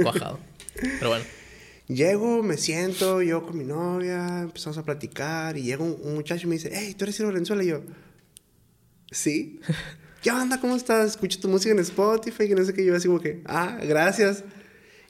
Cuajado. 0.00 0.38
Pero 0.80 1.08
bueno. 1.08 1.39
Llego, 1.90 2.40
me 2.44 2.56
siento, 2.56 3.20
yo 3.20 3.44
con 3.44 3.58
mi 3.58 3.64
novia, 3.64 4.42
empezamos 4.42 4.78
a 4.78 4.84
platicar 4.84 5.58
y 5.58 5.62
llega 5.62 5.82
un, 5.82 6.14
muchacho 6.14 6.46
y 6.46 6.50
me 6.50 6.54
dice, 6.54 6.70
hey, 6.72 6.94
¿tú 6.96 7.04
eres 7.04 7.16
Ciro 7.16 7.30
Valenzuela? 7.30 7.64
Y 7.64 7.66
yo, 7.66 7.80
¿sí? 9.10 9.60
¿Qué 10.22 10.30
onda? 10.30 10.60
¿Cómo 10.60 10.76
estás? 10.76 11.10
Escucho 11.10 11.40
tu 11.40 11.48
música 11.48 11.72
en 11.72 11.80
Spotify 11.80 12.44
y 12.44 12.54
no 12.54 12.64
sé 12.64 12.74
qué. 12.74 12.84
Yo 12.84 12.94
así 12.94 13.08
como 13.08 13.18
que, 13.18 13.42
ah, 13.44 13.80
gracias. 13.82 14.44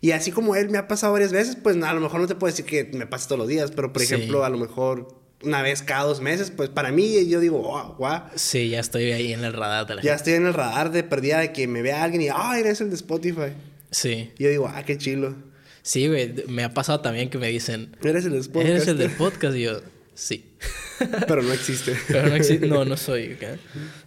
Y 0.01 0.13
así 0.13 0.33
como 0.33 0.57
él 0.57 0.71
me 0.71 0.79
ha 0.79 0.89
pasado 0.89 1.13
varias 1.13 1.33
veces, 1.33 1.55
pues 1.55 1.77
a 1.83 1.93
lo 1.93 2.01
mejor 2.01 2.19
no 2.19 2.27
te 2.27 2.35
puedo 2.35 2.51
decir 2.51 2.65
que 2.65 2.85
me 2.97 3.07
pasa 3.07 3.29
todos 3.29 3.41
los 3.41 3.49
días, 3.49 3.73
pero 3.73 3.93
por 3.93 4.01
ejemplo, 4.01 4.43
a 4.47 4.49
lo 4.49 4.57
mejor 4.57 5.21
una 5.43 5.61
vez 5.61 5.83
cada 5.83 6.05
dos 6.05 6.23
meses, 6.23 6.51
pues 6.51 6.71
para 6.71 6.93
mí 6.93 7.29
yo 7.29 7.41
digo, 7.41 7.61
oh, 7.61 7.95
guau. 7.99 8.23
Sí, 8.37 8.71
ya 8.71 8.81
estoy 8.81 9.13
ahí 9.13 9.35
en 9.35 9.45
el 9.45 9.53
radar 9.53 9.87
de 9.87 9.97
la 9.97 10.03
Ya 10.03 10.15
estoy 10.15 10.33
en 10.33 10.47
el 10.47 10.55
radar 10.55 10.93
de 10.93 11.03
perdida 11.03 11.41
de 11.41 11.53
que 11.53 11.67
me 11.67 11.83
vea 11.83 12.03
alguien 12.03 12.23
y, 12.23 12.29
ah, 12.29 12.59
eres 12.59 12.81
el 12.81 12.89
de 12.89 12.97
Spotify. 12.97 13.53
Sí. 13.91 14.33
Y 14.39 14.45
yo 14.45 14.49
digo, 14.49 14.67
ah, 14.67 14.83
qué 14.85 14.97
chilo. 14.97 15.50
Sí, 15.91 16.07
güey, 16.07 16.33
me 16.47 16.63
ha 16.63 16.73
pasado 16.73 17.01
también 17.01 17.31
que 17.31 17.37
me 17.37 17.49
dicen... 17.49 17.97
¿Eres 18.05 18.25
el 18.25 18.31
del 18.31 18.45
podcast? 18.49 18.69
¿Eres 18.69 18.87
el 18.87 18.97
del 18.97 19.11
podcast? 19.11 19.57
Y 19.57 19.63
yo, 19.63 19.81
sí. 20.15 20.49
Pero 21.27 21.43
no 21.43 21.53
existe. 21.53 21.97
Pero 22.07 22.29
no 22.29 22.37
existe. 22.37 22.69
No, 22.69 22.85
no 22.85 22.97
soy. 22.97 23.37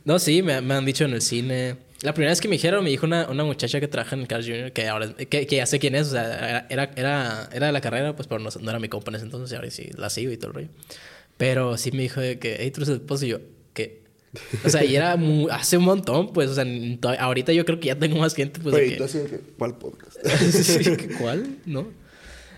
No, 0.06 0.18
sí, 0.18 0.42
me, 0.42 0.62
me, 0.62 0.76
han 0.76 0.86
dicho 0.86 1.04
en 1.04 1.12
el 1.12 1.22
cine. 1.22 1.76
La 2.02 2.14
primera 2.14 2.32
vez 2.32 2.40
que 2.40 2.48
me 2.48 2.56
dijeron, 2.56 2.86
me 2.86 2.90
dijo 2.90 3.06
una, 3.06 3.28
una 3.28 3.44
muchacha 3.44 3.82
que 3.82 3.90
trabaja 3.90 4.16
en 4.16 4.22
el 4.22 4.30
Carl 4.30 4.46
Jr., 4.46 4.72
que 4.72 4.88
ahora 4.88 5.14
que, 5.14 5.46
que, 5.46 5.56
ya 5.58 5.66
sé 5.66 5.78
quién 5.80 5.96
es, 5.96 6.08
o 6.08 6.12
sea, 6.12 6.68
era, 6.70 6.90
era, 6.96 7.50
era 7.52 7.66
de 7.66 7.72
la 7.74 7.82
carrera, 7.82 8.16
pues, 8.16 8.30
pero 8.30 8.40
no, 8.40 8.50
no 8.62 8.70
era 8.70 8.80
mi 8.80 8.88
compa 8.88 9.12
en 9.12 9.16
ese 9.16 9.26
entonces, 9.26 9.54
ahora 9.54 9.70
sí 9.70 9.90
la 9.98 10.10
sigo 10.10 10.32
y 10.32 10.38
todo 10.38 10.52
el 10.52 10.54
rollo. 10.54 10.70
Pero 11.36 11.78
sí 11.78 11.92
me 11.92 12.04
dijo 12.04 12.22
de 12.22 12.40
que, 12.40 12.56
hey, 12.62 12.72
tú 12.72 12.80
eres 12.80 12.94
el 12.94 13.02
podcast, 13.02 13.24
y 13.24 13.28
yo, 13.28 13.40
¿qué? 13.74 14.03
O 14.64 14.70
sea, 14.70 14.84
y 14.84 14.96
era 14.96 15.18
hace 15.52 15.78
un 15.78 15.84
montón, 15.84 16.34
pues, 16.34 16.50
o 16.50 16.56
sea, 16.56 16.66
ahorita 17.20 17.54
yo 17.54 17.66
creo 17.66 17.80
que 17.80 17.88
ya 17.88 18.00
tengo 18.00 18.18
más 18.18 18.34
gente, 18.34 18.60
pues. 18.60 18.76
Oye, 18.76 18.98
¿cuál 19.58 19.78
podcast? 19.78 20.18
¿Cuál? 21.20 21.58
¿No? 21.66 21.88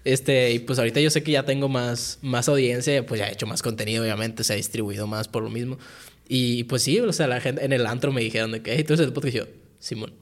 Este, 0.05 0.51
y 0.51 0.59
pues 0.59 0.77
ahorita 0.77 1.01
yo 1.01 1.09
sé 1.09 1.23
que 1.23 1.31
ya 1.31 1.43
tengo 1.43 1.67
más, 1.67 2.19
más 2.21 2.47
audiencia, 2.47 3.03
pues 3.05 3.19
ya 3.19 3.27
he 3.27 3.33
hecho 3.33 3.47
más 3.47 3.63
contenido, 3.63 4.03
obviamente, 4.03 4.43
se 4.43 4.53
ha 4.53 4.55
distribuido 4.55 5.07
más 5.07 5.27
por 5.27 5.43
lo 5.43 5.49
mismo. 5.49 5.79
Y 6.27 6.65
pues 6.65 6.83
sí, 6.83 6.99
o 6.99 7.11
sea, 7.11 7.27
la 7.27 7.41
gente 7.41 7.65
en 7.65 7.73
el 7.73 7.85
antro 7.87 8.11
me 8.11 8.21
dijeron 8.21 8.51
de 8.51 8.61
que, 8.61 8.75
hey, 8.75 8.83
tú 8.83 8.93
eres 8.93 9.05
el 9.05 9.13
podcast, 9.13 9.35
y 9.35 9.37
yo, 9.39 9.47
Simón. 9.79 10.13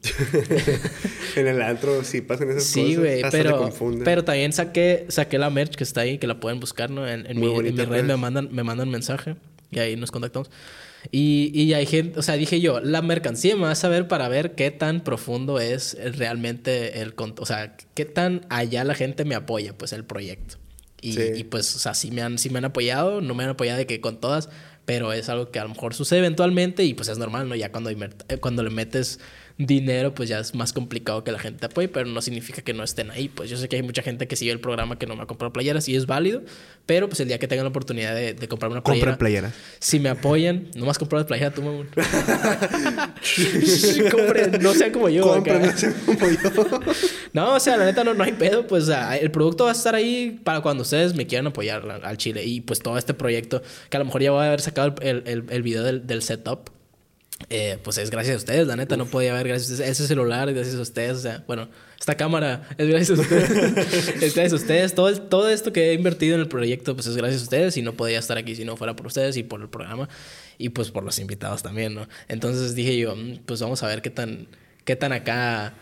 en 1.35 1.47
el 1.47 1.61
antro 1.61 2.01
sí 2.05 2.21
pasan 2.21 2.49
esas 2.49 2.63
cosas. 2.63 2.73
Sí, 2.73 2.95
güey, 2.95 3.23
pero, 3.29 3.69
pero 4.05 4.23
también 4.23 4.53
saqué, 4.53 5.05
saqué 5.09 5.37
la 5.37 5.49
merch 5.49 5.75
que 5.75 5.83
está 5.83 6.01
ahí, 6.01 6.17
que 6.17 6.27
la 6.27 6.39
pueden 6.39 6.61
buscar, 6.61 6.89
¿no? 6.89 7.05
En, 7.05 7.25
en 7.25 7.39
mi, 7.39 7.47
en 7.47 7.75
mi 7.75 7.83
red 7.83 8.05
me 8.05 8.15
mandan, 8.15 8.49
me 8.53 8.63
mandan 8.63 8.89
mensaje 8.89 9.35
y 9.69 9.79
ahí 9.79 9.95
nos 9.97 10.11
contactamos. 10.11 10.49
Y, 11.11 11.51
y 11.53 11.73
hay 11.73 11.85
gente, 11.85 12.19
o 12.19 12.21
sea, 12.21 12.35
dije 12.35 12.61
yo, 12.61 12.79
la 12.79 13.01
mercancía 13.01 13.55
me 13.55 13.63
va 13.63 13.71
a 13.71 13.75
saber 13.75 14.07
para 14.07 14.29
ver 14.29 14.55
qué 14.55 14.71
tan 14.71 15.03
profundo 15.03 15.59
es 15.59 15.97
realmente 16.17 17.01
el, 17.01 17.13
o 17.17 17.45
sea, 17.45 17.75
qué 17.93 18.05
tan 18.05 18.45
allá 18.49 18.83
la 18.83 18.95
gente 18.95 19.25
me 19.25 19.35
apoya, 19.35 19.77
pues, 19.77 19.93
el 19.93 20.05
proyecto. 20.05 20.57
Y, 21.01 21.19
y 21.19 21.43
pues, 21.43 21.75
o 21.75 21.79
sea, 21.79 21.93
sí 21.93 22.11
me, 22.11 22.21
han, 22.21 22.37
sí 22.37 22.49
me 22.49 22.59
han 22.59 22.65
apoyado, 22.65 23.19
no 23.19 23.35
me 23.35 23.43
han 23.43 23.49
apoyado 23.49 23.77
de 23.77 23.85
que 23.85 23.99
con 23.99 24.21
todas, 24.21 24.49
pero 24.85 25.11
es 25.11 25.27
algo 25.29 25.51
que 25.51 25.59
a 25.59 25.63
lo 25.63 25.69
mejor 25.69 25.93
sucede 25.93 26.19
eventualmente 26.19 26.83
y 26.85 26.93
pues 26.93 27.09
es 27.09 27.17
normal, 27.17 27.49
¿no? 27.49 27.55
Ya 27.55 27.71
cuando, 27.71 27.91
cuando 28.39 28.63
le 28.63 28.69
metes 28.69 29.19
dinero, 29.57 30.15
pues 30.15 30.29
ya 30.29 30.39
es 30.39 30.55
más 30.55 30.73
complicado 30.73 31.23
que 31.23 31.31
la 31.31 31.37
gente 31.37 31.59
te 31.59 31.67
apoye, 31.67 31.87
pero 31.87 32.07
no 32.07 32.21
significa 32.21 32.61
que 32.61 32.73
no 32.73 32.83
estén 32.83 33.11
ahí. 33.11 33.29
Pues 33.29 33.49
yo 33.49 33.57
sé 33.57 33.69
que 33.69 33.75
hay 33.75 33.83
mucha 33.83 34.01
gente 34.01 34.27
que 34.27 34.35
sigue 34.35 34.51
el 34.51 34.59
programa 34.59 34.97
que 34.97 35.05
no 35.05 35.15
me 35.15 35.23
ha 35.23 35.25
comprado 35.27 35.53
playeras 35.53 35.87
y 35.89 35.95
es 35.95 36.07
válido, 36.07 36.41
pero 36.85 37.07
pues 37.07 37.19
el 37.19 37.27
día 37.27 37.37
que 37.37 37.47
tengan 37.47 37.65
la 37.65 37.69
oportunidad 37.69 38.15
de, 38.15 38.33
de 38.33 38.47
comprarme 38.47 38.73
una 38.73 38.83
playera. 38.83 39.11
Compren 39.11 39.19
playeras. 39.19 39.53
Si 39.79 39.99
me 39.99 40.09
apoyan, 40.09 40.69
no 40.75 40.85
más 40.85 40.97
comprar 40.97 41.25
playera 41.25 41.53
tú, 41.53 41.61
mamón. 41.61 41.87
no 44.61 44.73
sea 44.73 44.91
como 44.91 45.09
yo. 45.09 45.23
Compren, 45.23 45.61
no 45.61 45.77
sea 45.77 45.93
como 46.05 46.29
yo. 46.29 46.79
no, 47.33 47.55
o 47.55 47.59
sea, 47.59 47.77
la 47.77 47.85
neta 47.85 48.03
no, 48.03 48.15
no 48.15 48.23
hay 48.23 48.33
pedo, 48.33 48.65
pues 48.65 48.89
el 48.89 49.31
producto 49.31 49.65
va 49.65 49.69
a 49.69 49.73
estar 49.73 49.93
ahí 49.93 50.39
para 50.43 50.61
cuando 50.61 50.81
ustedes 50.81 51.13
me 51.13 51.27
quieran 51.27 51.45
apoyar 51.47 52.01
al 52.03 52.17
Chile. 52.17 52.43
Y 52.43 52.61
pues 52.61 52.79
todo 52.79 52.97
este 52.97 53.13
proyecto, 53.13 53.61
que 53.89 53.97
a 53.97 53.99
lo 53.99 54.05
mejor 54.05 54.23
ya 54.23 54.31
voy 54.31 54.43
a 54.43 54.47
haber 54.47 54.61
sacado 54.61 54.95
el, 55.01 55.23
el, 55.27 55.45
el 55.49 55.61
video 55.61 55.83
del, 55.83 56.07
del 56.07 56.23
setup 56.23 56.71
eh, 57.49 57.77
pues 57.83 57.97
es 57.97 58.09
gracias 58.09 58.35
a 58.35 58.37
ustedes, 58.37 58.67
la 58.67 58.75
neta, 58.75 58.97
no 58.97 59.05
podía 59.05 59.33
haber 59.33 59.47
gracias 59.49 59.79
a 59.79 59.85
ese 59.85 60.07
celular, 60.07 60.51
gracias 60.53 60.75
a 60.75 60.81
ustedes, 60.81 61.17
o 61.17 61.19
sea, 61.21 61.43
bueno, 61.47 61.69
esta 61.99 62.15
cámara 62.15 62.67
es 62.77 62.87
gracias 62.87 63.17
a 63.17 63.21
ustedes, 63.21 63.49
es 64.21 64.35
gracias 64.35 64.53
a 64.53 64.55
ustedes, 64.55 64.95
todo, 64.95 65.15
todo 65.21 65.49
esto 65.49 65.71
que 65.73 65.91
he 65.91 65.93
invertido 65.93 66.35
en 66.35 66.41
el 66.41 66.47
proyecto, 66.47 66.95
pues 66.95 67.07
es 67.07 67.15
gracias 67.15 67.41
a 67.41 67.43
ustedes 67.45 67.77
y 67.77 67.81
no 67.81 67.93
podía 67.93 68.19
estar 68.19 68.37
aquí 68.37 68.55
si 68.55 68.65
no 68.65 68.77
fuera 68.77 68.95
por 68.95 69.07
ustedes 69.07 69.37
y 69.37 69.43
por 69.43 69.61
el 69.61 69.69
programa 69.69 70.09
y 70.57 70.69
pues 70.69 70.91
por 70.91 71.03
los 71.03 71.19
invitados 71.19 71.63
también, 71.63 71.95
¿no? 71.95 72.07
Entonces 72.27 72.75
dije 72.75 72.97
yo, 72.97 73.15
mm, 73.15 73.39
pues 73.45 73.61
vamos 73.61 73.83
a 73.83 73.87
ver 73.87 74.01
qué 74.01 74.09
tan, 74.09 74.47
qué 74.85 74.95
tan 74.95 75.13
acá 75.13 75.73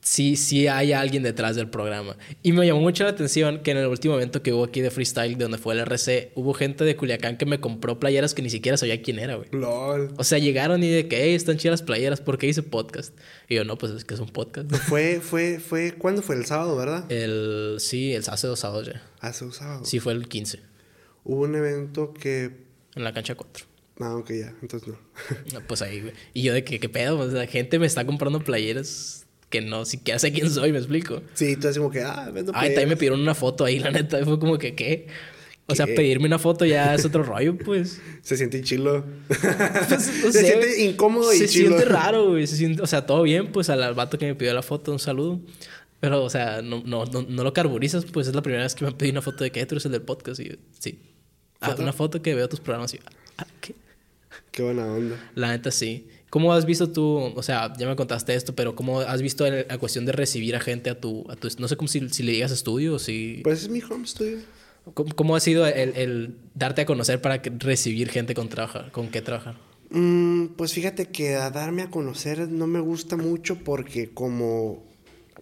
sí, 0.00 0.36
sí 0.36 0.66
hay 0.66 0.92
alguien 0.92 1.22
detrás 1.22 1.56
del 1.56 1.68
programa. 1.68 2.16
Y 2.42 2.52
me 2.52 2.66
llamó 2.66 2.80
mucho 2.80 3.04
la 3.04 3.10
atención 3.10 3.60
que 3.62 3.70
en 3.70 3.78
el 3.78 3.86
último 3.86 4.14
evento 4.14 4.42
que 4.42 4.52
hubo 4.52 4.64
aquí 4.64 4.80
de 4.80 4.90
freestyle, 4.90 5.36
donde 5.36 5.58
fue 5.58 5.74
el 5.74 5.80
RC, 5.80 6.32
hubo 6.34 6.54
gente 6.54 6.84
de 6.84 6.96
Culiacán 6.96 7.36
que 7.36 7.46
me 7.46 7.60
compró 7.60 7.98
playeras 7.98 8.34
que 8.34 8.42
ni 8.42 8.50
siquiera 8.50 8.76
sabía 8.76 9.02
quién 9.02 9.18
era, 9.18 9.36
güey. 9.36 9.48
LOL. 9.52 10.14
O 10.16 10.24
sea, 10.24 10.38
llegaron 10.38 10.82
y 10.82 10.90
de 10.90 11.08
que, 11.08 11.22
hey, 11.22 11.34
están 11.34 11.56
chidas 11.56 11.80
las 11.80 11.82
playeras, 11.82 12.20
¿por 12.20 12.38
qué 12.38 12.46
hice 12.46 12.62
podcast? 12.62 13.16
Y 13.48 13.56
yo, 13.56 13.64
no, 13.64 13.76
pues 13.78 13.92
es 13.92 14.04
que 14.04 14.14
es 14.14 14.20
un 14.20 14.28
podcast. 14.28 14.70
Fue, 14.88 15.20
fue, 15.20 15.58
fue, 15.58 15.92
¿cuándo 15.92 16.22
fue? 16.22 16.36
El 16.36 16.46
sábado, 16.46 16.76
¿verdad? 16.76 17.10
El, 17.10 17.76
sí, 17.78 18.12
el, 18.14 18.24
hace 18.26 18.46
dos 18.46 18.60
sábados 18.60 18.86
ya. 18.86 19.02
Hace 19.20 19.44
dos 19.44 19.56
sábados. 19.56 19.88
Sí, 19.88 20.00
fue 20.00 20.12
el 20.12 20.28
15. 20.28 20.60
Hubo 21.24 21.42
un 21.42 21.54
evento 21.54 22.14
que... 22.14 22.50
En 22.94 23.04
la 23.04 23.12
cancha 23.12 23.34
4. 23.34 23.66
Ah, 24.00 24.16
ok, 24.16 24.30
ya, 24.30 24.54
entonces 24.62 24.88
no. 24.88 25.60
pues 25.66 25.82
ahí, 25.82 26.00
güey. 26.00 26.14
Y 26.32 26.42
yo 26.42 26.54
de 26.54 26.64
que, 26.64 26.80
¿qué 26.80 26.88
pedo? 26.88 27.18
O 27.18 27.30
sea, 27.30 27.40
la 27.40 27.46
gente 27.46 27.78
me 27.78 27.86
está 27.86 28.06
comprando 28.06 28.40
playeras 28.40 29.19
que 29.50 29.60
no 29.60 29.84
siquiera 29.84 30.18
sé 30.18 30.32
quién 30.32 30.48
soy, 30.50 30.72
me 30.72 30.78
explico. 30.78 31.22
Sí, 31.34 31.56
tú 31.56 31.68
como 31.76 31.90
que, 31.90 32.00
ah, 32.02 32.30
vendo 32.32 32.52
Ay, 32.54 32.70
también 32.70 32.90
me 32.90 32.96
pidieron 32.96 33.20
una 33.20 33.34
foto 33.34 33.64
ahí, 33.64 33.78
la 33.80 33.90
neta. 33.90 34.24
Fue 34.24 34.38
como 34.38 34.56
que, 34.56 34.74
¿qué? 34.74 35.08
O 35.66 35.74
sea, 35.74 35.86
¿Qué? 35.86 35.92
pedirme 35.94 36.26
una 36.26 36.38
foto 36.38 36.64
ya 36.64 36.94
es 36.94 37.04
otro 37.04 37.22
rollo, 37.22 37.56
pues. 37.58 38.00
Se 38.22 38.36
siente 38.36 38.62
chilo. 38.62 39.04
Pues, 39.28 39.40
se 40.32 40.32
siente 40.32 40.84
incómodo 40.84 41.32
y 41.32 41.38
Se 41.38 41.48
chilo. 41.48 41.76
siente 41.76 41.84
raro, 41.92 42.30
güey. 42.30 42.46
Se 42.46 42.56
siente, 42.56 42.82
o 42.82 42.86
sea, 42.86 43.06
todo 43.06 43.22
bien, 43.22 43.52
pues 43.52 43.70
al, 43.70 43.94
vato 43.94 44.18
que 44.18 44.26
me 44.26 44.34
pidió 44.34 44.54
la 44.54 44.62
foto, 44.62 44.92
un 44.92 44.98
saludo. 44.98 45.40
Pero, 46.00 46.24
o 46.24 46.30
sea, 46.30 46.62
no, 46.62 46.82
no, 46.84 47.04
no, 47.04 47.22
no 47.22 47.44
lo 47.44 47.52
carburizas, 47.52 48.04
pues 48.06 48.26
es 48.26 48.34
la 48.34 48.42
primera 48.42 48.62
vez 48.64 48.74
que 48.74 48.84
me 48.84 48.90
han 48.90 48.96
pedido 48.96 49.12
una 49.14 49.22
foto 49.22 49.44
de 49.44 49.50
que 49.52 49.60
"Eh, 49.60 49.66
tú 49.66 49.74
eres 49.74 49.84
el 49.84 49.92
del 49.92 50.02
podcast. 50.02 50.40
Y 50.40 50.48
yo, 50.48 50.54
sí. 50.78 50.98
Ah, 51.60 51.76
una 51.78 51.92
foto 51.92 52.22
que 52.22 52.34
veo 52.34 52.48
tus 52.48 52.58
programas 52.60 52.94
y 52.94 52.98
yo, 52.98 53.02
ah, 53.36 53.46
¿qué? 53.60 53.74
Qué 54.50 54.62
buena 54.62 54.86
onda. 54.86 55.16
La 55.34 55.48
neta 55.48 55.70
sí. 55.70 56.08
¿Cómo 56.30 56.52
has 56.52 56.64
visto 56.64 56.90
tú, 56.90 57.32
o 57.34 57.42
sea, 57.42 57.72
ya 57.76 57.88
me 57.88 57.96
contaste 57.96 58.34
esto, 58.34 58.54
pero 58.54 58.76
cómo 58.76 59.00
has 59.00 59.20
visto 59.20 59.44
la 59.50 59.78
cuestión 59.78 60.06
de 60.06 60.12
recibir 60.12 60.54
a 60.54 60.60
gente 60.60 60.88
a 60.88 60.98
tu, 61.00 61.24
a 61.28 61.34
tu 61.36 61.48
no 61.58 61.66
sé 61.66 61.76
cómo 61.76 61.88
si, 61.88 62.08
si 62.08 62.22
le 62.22 62.32
digas 62.32 62.52
estudio 62.52 62.94
o 62.94 62.98
si... 63.00 63.40
Pues 63.42 63.62
es 63.62 63.68
mi 63.68 63.82
home 63.82 64.06
studio. 64.06 64.38
¿Cómo, 64.94 65.14
cómo 65.14 65.36
ha 65.36 65.40
sido 65.40 65.66
el, 65.66 65.96
el 65.96 66.36
darte 66.54 66.82
a 66.82 66.86
conocer 66.86 67.20
para 67.20 67.42
recibir 67.58 68.08
gente 68.10 68.34
con, 68.34 68.48
trabajar, 68.48 68.92
con 68.92 69.08
qué 69.08 69.20
trabajar? 69.22 69.56
Mm, 69.90 70.46
pues 70.56 70.72
fíjate 70.72 71.06
que 71.06 71.34
a 71.34 71.50
darme 71.50 71.82
a 71.82 71.90
conocer 71.90 72.48
no 72.48 72.68
me 72.68 72.78
gusta 72.78 73.16
mucho 73.16 73.56
porque 73.56 74.10
como 74.10 74.84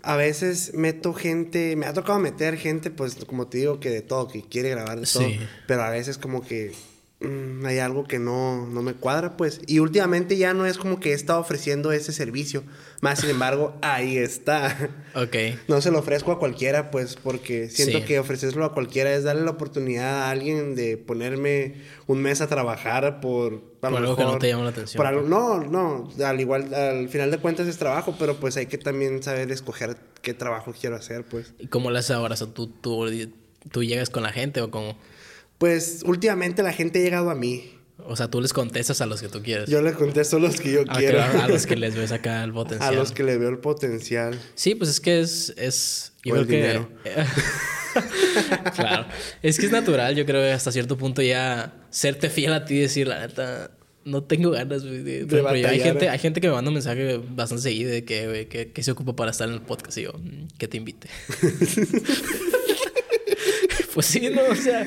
a 0.02 0.16
veces 0.16 0.72
meto 0.74 1.12
gente, 1.12 1.76
me 1.76 1.84
ha 1.84 1.92
tocado 1.92 2.18
meter 2.18 2.56
gente, 2.56 2.90
pues 2.90 3.14
como 3.26 3.46
te 3.48 3.58
digo, 3.58 3.78
que 3.78 3.90
de 3.90 4.00
todo, 4.00 4.26
que 4.28 4.42
quiere 4.42 4.70
grabar 4.70 4.98
de 5.00 5.06
todo, 5.06 5.22
Sí. 5.28 5.38
pero 5.66 5.82
a 5.82 5.90
veces 5.90 6.16
como 6.16 6.40
que 6.40 6.72
mm, 7.20 7.64
hay 7.66 7.78
algo 7.78 8.04
que 8.04 8.18
no, 8.18 8.66
no 8.66 8.82
me 8.82 8.94
cuadra, 8.94 9.36
pues. 9.36 9.60
Y 9.66 9.78
últimamente 9.80 10.36
ya 10.36 10.54
no 10.54 10.66
es 10.66 10.78
como 10.78 11.00
que 11.00 11.10
he 11.10 11.14
estado 11.14 11.40
ofreciendo 11.40 11.92
ese 11.92 12.12
servicio, 12.12 12.62
más 13.00 13.20
sin 13.20 13.30
embargo, 13.30 13.74
ahí 13.82 14.16
está. 14.18 14.90
Ok. 15.14 15.36
No 15.68 15.80
se 15.80 15.90
lo 15.90 15.98
ofrezco 15.98 16.32
a 16.32 16.38
cualquiera, 16.38 16.90
pues, 16.90 17.16
porque 17.16 17.68
siento 17.70 17.98
Sí. 17.98 18.04
que 18.04 18.18
ofrecérselo 18.18 18.64
a 18.64 18.72
cualquiera 18.74 19.12
es 19.14 19.24
darle 19.24 19.42
la 19.42 19.50
oportunidad 19.52 20.22
a 20.24 20.30
alguien 20.30 20.74
de 20.74 20.96
ponerme 20.96 21.74
un 22.06 22.20
mes 22.22 22.40
a 22.40 22.46
trabajar 22.46 23.20
por... 23.20 23.62
Por 23.78 23.92
lo 23.92 23.98
algo 23.98 24.16
que 24.16 24.22
no 24.22 24.28
mejor- 24.28 24.40
te 24.40 24.48
llama 24.48 24.64
la 24.64 24.70
atención, 24.70 24.96
por 24.98 25.06
algo- 25.06 25.22
no, 25.28 25.60
no, 25.60 26.10
al 26.24 26.40
igual, 26.40 26.74
al 26.74 27.08
final 27.08 27.30
de 27.30 27.38
cuentas 27.38 27.68
es 27.68 27.78
trabajo, 27.78 28.16
pero 28.18 28.34
pues 28.36 28.56
hay 28.56 28.66
que 28.66 28.76
también 28.78 29.22
saber 29.22 29.52
escoger 29.52 29.96
qué 30.20 30.34
trabajo 30.34 30.74
quiero 30.78 30.96
hacer, 30.96 31.24
pues. 31.24 31.52
¿Y 31.60 31.68
cómo 31.68 31.90
lo 31.92 31.98
haces 31.98 32.10
ahora? 32.10 32.34
O 32.34 32.36
sea, 32.36 32.48
¿tú, 32.48 32.66
tú, 32.66 33.06
tú 33.70 33.84
llegas 33.84 34.10
con 34.10 34.24
la 34.24 34.32
gente 34.32 34.60
o 34.60 34.70
cómo? 34.72 34.96
Pues 35.58 36.02
últimamente 36.04 36.62
la 36.62 36.72
gente 36.72 37.00
ha 37.00 37.02
llegado 37.02 37.30
a 37.30 37.34
mí. 37.34 37.74
O 38.06 38.14
sea, 38.16 38.28
tú 38.30 38.40
les 38.40 38.52
contestas 38.52 39.00
a 39.00 39.06
los 39.06 39.20
que 39.20 39.28
tú 39.28 39.42
quieres. 39.42 39.68
Yo 39.68 39.82
le 39.82 39.92
contesto 39.92 40.36
a 40.36 40.40
los 40.40 40.60
que 40.60 40.70
yo 40.72 40.80
Ah, 40.88 40.96
quiero. 40.98 41.18
claro, 41.18 41.42
a 41.42 41.48
los 41.48 41.66
que 41.66 41.76
les 41.76 41.94
ves 41.96 42.12
acá 42.12 42.44
el 42.44 42.50
A 42.50 42.54
potencial. 42.54 42.94
los 42.96 43.10
que 43.12 43.24
le 43.24 43.36
veo 43.38 43.48
el 43.48 43.58
potencial. 43.58 44.38
Sí, 44.54 44.74
pues 44.76 44.90
es 44.90 45.00
que 45.00 45.20
es... 45.20 45.52
es 45.56 46.12
yo 46.24 46.34
O 46.34 46.38
el 46.38 46.46
dinero. 46.46 46.88
claro. 48.76 49.06
Es 49.42 49.58
que 49.58 49.66
es 49.66 49.72
natural, 49.72 50.14
yo 50.14 50.24
creo 50.26 50.42
que 50.42 50.52
hasta 50.52 50.70
cierto 50.72 50.96
punto 50.96 51.22
ya 51.22 51.74
serte 51.90 52.30
fiel 52.30 52.52
a 52.52 52.64
ti 52.64 52.74
y 52.74 52.80
decir, 52.80 53.08
la 53.08 53.26
neta, 53.26 53.70
no 54.04 54.22
tengo 54.22 54.50
ganas, 54.52 54.84
güey. 54.86 55.02
de- 55.02 55.66
hay, 55.68 55.80
gente, 55.80 56.08
hay 56.08 56.18
gente 56.18 56.40
que 56.40 56.46
me 56.48 56.54
manda 56.54 56.68
un 56.70 56.74
mensaje 56.74 57.20
bastante 57.30 57.62
seguido 57.62 57.90
de 57.90 58.04
que, 58.04 58.26
güey, 58.28 58.48
que, 58.48 58.70
que 58.72 58.82
se 58.82 58.92
ocupa 58.92 59.16
para 59.16 59.32
estar 59.32 59.48
en 59.48 59.54
el 59.54 59.60
podcast 59.62 59.98
y 59.98 60.02
yo, 60.02 60.12
"Mm, 60.12 60.46
que 60.56 60.68
te 60.68 60.76
invite. 60.76 61.08
pues 63.94 64.06
sí, 64.06 64.28
no, 64.30 64.42
o 64.50 64.54
sea, 64.54 64.86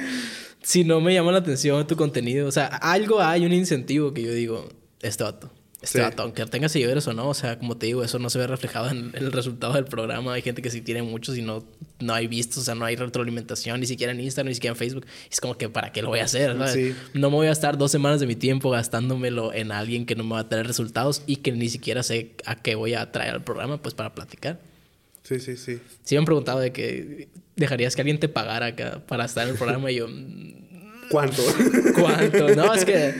si 0.62 0.84
no 0.84 1.02
me 1.02 1.14
llama 1.14 1.32
la 1.32 1.40
atención 1.40 1.86
tu 1.88 1.96
contenido, 1.96 2.48
o 2.48 2.52
sea, 2.52 2.68
algo 2.68 3.22
hay, 3.22 3.46
un 3.46 3.54
incentivo 3.54 4.14
que 4.14 4.24
yo 4.24 4.34
digo, 4.34 4.70
este 5.02 5.24
vato. 5.24 5.52
Este 5.82 5.98
Sí. 5.98 6.04
vato, 6.04 6.22
aunque 6.22 6.46
tenga 6.46 6.70
seguidores 6.70 7.08
o 7.08 7.14
no, 7.14 7.28
o 7.30 7.34
sea, 7.34 7.58
como 7.58 7.76
te 7.76 7.88
digo, 7.88 8.04
eso 8.04 8.20
no 8.20 8.30
se 8.30 8.38
ve 8.38 8.46
reflejado 8.46 8.92
en, 8.92 9.12
el 9.16 9.32
resultado 9.32 9.74
del 9.74 9.86
programa. 9.86 10.34
Hay 10.34 10.44
gente 10.44 10.62
que 10.62 10.70
sí 10.70 10.82
tiene 10.82 11.02
muchos 11.02 11.36
y 11.40 11.42
no, 11.42 11.64
no 12.00 12.14
hay 12.14 12.28
vistos, 12.28 12.60
o 12.60 12.62
sea, 12.62 12.76
no 12.76 12.86
hay 12.86 12.96
retroalimentación, 12.96 13.80
ni 13.80 13.88
siquiera 13.88 14.14
en 14.14 14.20
Instagram, 14.20 14.50
ni 14.50 14.54
siquiera 14.54 14.74
en 14.74 14.78
Facebook. 14.78 15.08
Es 15.32 15.42
como 15.42 15.58
que, 15.58 15.70
¿para 15.70 15.92
qué 15.92 16.04
lo 16.04 16.10
voy 16.10 16.20
a 16.20 16.26
hacer? 16.26 16.56
No 17.16 17.32
me 17.32 17.36
voy 17.36 17.48
a 17.48 17.52
estar 17.52 17.80
dos 17.80 17.90
semanas 17.90 18.20
de 18.20 18.28
mi 18.28 18.36
tiempo 18.36 18.70
gastándomelo 18.70 19.54
en 19.54 19.72
alguien 19.72 20.06
que 20.06 20.16
no 20.16 20.24
me 20.24 20.36
va 20.36 20.42
a 20.42 20.50
traer 20.50 20.68
resultados 20.68 21.24
y 21.26 21.38
que 21.38 21.52
ni 21.52 21.68
siquiera 21.70 22.04
sé 22.04 22.36
a 22.46 22.62
qué 22.62 22.76
voy 22.76 22.94
a 22.94 23.12
traer 23.12 23.34
al 23.34 23.44
programa, 23.44 23.82
pues 23.82 23.96
para 23.96 24.14
platicar. 24.14 24.60
Sí, 25.40 25.40
sí, 25.40 25.58
sí. 25.58 25.80
Sí 26.04 26.16
me 26.16 26.20
han 26.20 26.26
preguntado 26.26 26.60
de 26.60 26.72
que 26.72 27.30
dejarías 27.56 27.96
que 27.96 28.02
alguien 28.02 28.20
te 28.20 28.28
pagara 28.28 28.68
acá 28.68 29.02
para 29.08 29.26
estar 29.26 29.44
en 29.46 29.52
el 29.54 29.58
programa 29.58 29.92
y 29.92 29.96
yo, 29.96 30.08
mm, 30.08 31.10
¿Cuánto? 31.10 31.42
¿cuánto? 32.00 32.56
No, 32.56 32.74
es 32.74 32.86
que 32.86 33.16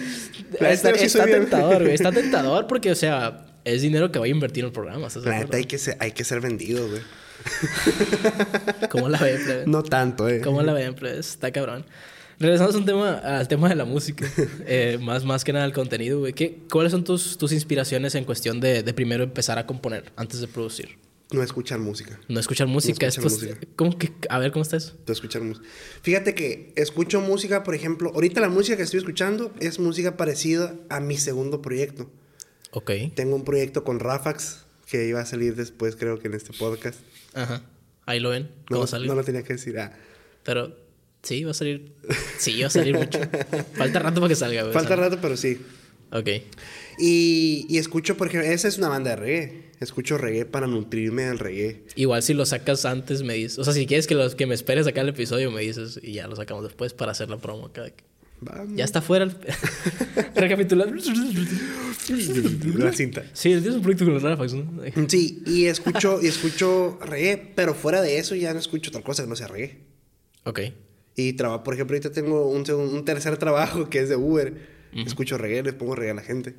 La 0.60 0.72
está, 0.72 0.94
sí 0.96 1.08
tentador, 1.18 1.82
güey. 1.84 1.94
Está 1.94 2.12
tentador 2.14 2.68
porque, 2.68 2.92
o 2.92 2.96
sea, 2.96 3.46
es 3.66 3.82
dinero 3.82 4.12
que 4.12 4.20
voy 4.20 4.30
a 4.30 4.32
invertir 4.32 4.64
en 4.64 4.68
el 4.68 4.74
programa. 4.74 5.08
¿estás 5.08 5.24
de 5.24 5.30
La 5.30 5.40
neta 5.40 5.58
hay 5.58 5.66
que 5.66 5.78
ser, 5.78 5.98
hay 6.00 6.12
que 6.12 6.24
ser 6.24 6.42
vendido, 6.42 6.88
güey. 6.88 7.02
¿Cómo 8.90 9.10
la 9.10 9.18
ven, 9.20 9.44
plebe? 9.44 9.64
No 9.68 9.84
tanto, 9.84 10.28
eh. 10.30 10.42
¿Cómo 10.42 10.62
la 10.62 10.74
ven, 10.74 10.94
plebe? 10.96 11.20
Está 11.20 11.52
cabrón. 11.52 11.86
Regresamos 12.40 12.74
un 12.76 12.86
tema, 12.86 13.18
al 13.20 13.48
tema 13.48 13.70
de 13.70 13.76
la 13.76 13.86
música. 13.86 14.26
Eh, 14.66 14.98
más, 15.00 15.24
más 15.26 15.44
que 15.44 15.54
nada 15.54 15.66
al 15.66 15.74
contenido, 15.74 16.20
güey. 16.20 16.34
¿Qué- 16.34 16.58
¿Cuáles 16.72 16.92
son 16.92 17.04
tus, 17.04 17.38
tus 17.38 17.52
inspiraciones 17.52 18.16
en 18.16 18.26
cuestión 18.26 18.60
de, 18.60 18.82
de 18.82 18.94
primero 18.94 19.24
empezar 19.24 19.60
a 19.60 19.68
componer 19.68 20.06
antes 20.16 20.42
de 20.42 20.48
producir? 20.48 20.98
No 21.32 21.42
escuchar 21.44 21.80
música. 21.80 22.20
No 22.28 22.40
escuchar 22.40 22.68
música. 22.68 23.08
escuchar 23.08 23.32
música. 23.32 23.58
¿Cómo 23.76 23.98
que? 23.98 24.12
A 24.30 24.38
ver, 24.40 24.52
¿cómo 24.52 24.64
está 24.64 24.78
eso? 24.78 24.98
de 25.06 25.14
escuchar 25.14 25.42
música. 25.42 25.66
Fíjate 26.02 26.36
que 26.36 26.74
escucho 26.76 27.22
música, 27.22 27.64
por 27.64 27.74
ejemplo, 27.76 28.12
ahorita 28.14 28.42
la 28.42 28.50
música 28.50 28.76
que 28.78 28.84
estoy 28.84 29.00
escuchando 29.00 29.54
es 29.60 29.80
música 29.80 30.18
parecida 30.18 30.76
a 30.90 31.00
mi 31.00 31.18
segundo 31.18 31.62
proyecto. 31.62 32.10
Ok. 32.72 32.92
Tengo 33.16 33.36
un 33.36 33.44
proyecto 33.46 33.84
con 33.84 34.00
Rafax 34.00 34.66
que 34.90 35.08
iba 35.08 35.22
a 35.22 35.26
salir 35.26 35.56
después, 35.56 35.96
creo 35.96 36.20
que 36.20 36.28
en 36.28 36.34
este 36.34 36.52
podcast. 36.54 37.00
Ajá. 37.34 37.64
Ahí 38.06 38.20
lo 38.20 38.30
ven. 38.30 38.52
No, 38.70 38.78
¿Cómo 38.78 38.88
salió? 38.88 39.08
no 39.08 39.16
lo 39.16 39.24
tenía 39.24 39.44
que 39.44 39.54
decir. 39.54 39.80
Ah, 39.80 39.94
Pero 40.44 40.76
sí, 41.24 41.44
va 41.46 41.52
a 41.52 41.54
salir. 41.54 41.94
Sí, 42.38 42.60
va 42.62 42.68
a 42.68 42.72
salir 42.72 42.98
mucho. 42.98 43.20
Falta 43.76 44.00
rato 44.00 44.20
para 44.20 44.30
que 44.30 44.36
salga, 44.36 44.64
güey. 44.64 44.74
falta 44.74 44.96
rato, 44.98 45.20
pero 45.22 45.38
sí. 45.38 45.62
Ok. 46.12 46.28
Y, 47.00 47.66
y 47.70 47.78
escucho, 47.78 48.18
por 48.18 48.28
ejemplo, 48.28 48.50
esa 48.50 48.68
es 48.68 48.78
una 48.78 48.90
banda 48.90 49.12
de 49.12 49.16
reggae. 49.16 49.72
Escucho 49.80 50.18
reggae 50.18 50.46
para 50.46 50.68
nutrirme 50.68 51.24
del 51.24 51.40
reggae. 51.40 51.84
Igual 51.96 52.22
si 52.22 52.34
lo 52.34 52.46
sacas 52.46 52.86
antes 52.86 53.24
me 53.24 53.34
dices. 53.34 53.58
O 53.58 53.64
sea, 53.64 53.74
si 53.74 53.88
quieres 53.88 54.08
que, 54.08 54.16
los, 54.16 54.36
que 54.36 54.46
me 54.46 54.54
esperes 54.54 54.86
acá 54.88 55.02
el 55.02 55.10
episodio, 55.10 55.50
me 55.52 55.62
dices 55.62 56.00
y 56.04 56.14
ya 56.14 56.28
lo 56.28 56.36
sacamos 56.36 56.64
después 56.64 56.94
para 56.94 57.14
hacer 57.14 57.30
la 57.30 57.38
promo 57.38 57.68
acá. 57.68 57.86
Vamos. 58.42 58.76
Ya 58.76 58.86
está 58.86 59.02
fuera 59.02 59.26
el. 59.26 59.36
Recapitulando. 60.36 61.02
La 62.78 62.92
cinta. 62.92 63.24
Sí, 63.34 63.50
tienes 63.50 63.74
un 63.74 63.82
proyecto 63.82 64.06
con 64.06 64.16
los 64.16 64.24
Rafax, 64.24 64.54
¿no? 64.54 64.82
Sí, 65.08 65.44
y 65.46 65.66
escucho, 65.66 66.20
y 66.22 66.28
escucho 66.28 67.00
reggae, 67.02 67.38
pero 67.56 67.74
fuera 67.74 68.02
de 68.02 68.18
eso 68.18 68.36
ya 68.36 68.54
no 68.54 68.60
escucho 68.60 68.90
otra 68.90 69.02
cosa 69.02 69.24
que 69.24 69.30
no 69.30 69.36
sea 69.36 69.48
reggae. 69.48 69.78
Ok. 70.44 70.60
Y 71.16 71.34
trabajo, 71.34 71.64
por 71.64 71.76
ejemplo, 71.76 71.96
ahorita 71.96 72.12
tengo 72.12 72.50
un, 72.50 72.70
un 72.70 73.06
tercer 73.06 73.38
trabajo 73.38 73.90
que 73.90 74.00
es 74.00 74.10
de 74.10 74.16
Uber. 74.16 74.81
Escucho 74.94 75.38
reggae, 75.38 75.64
les 75.64 75.74
pongo 75.74 75.96
reggae 75.96 76.12
a 76.12 76.16
la 76.16 76.22
gente. 76.22 76.56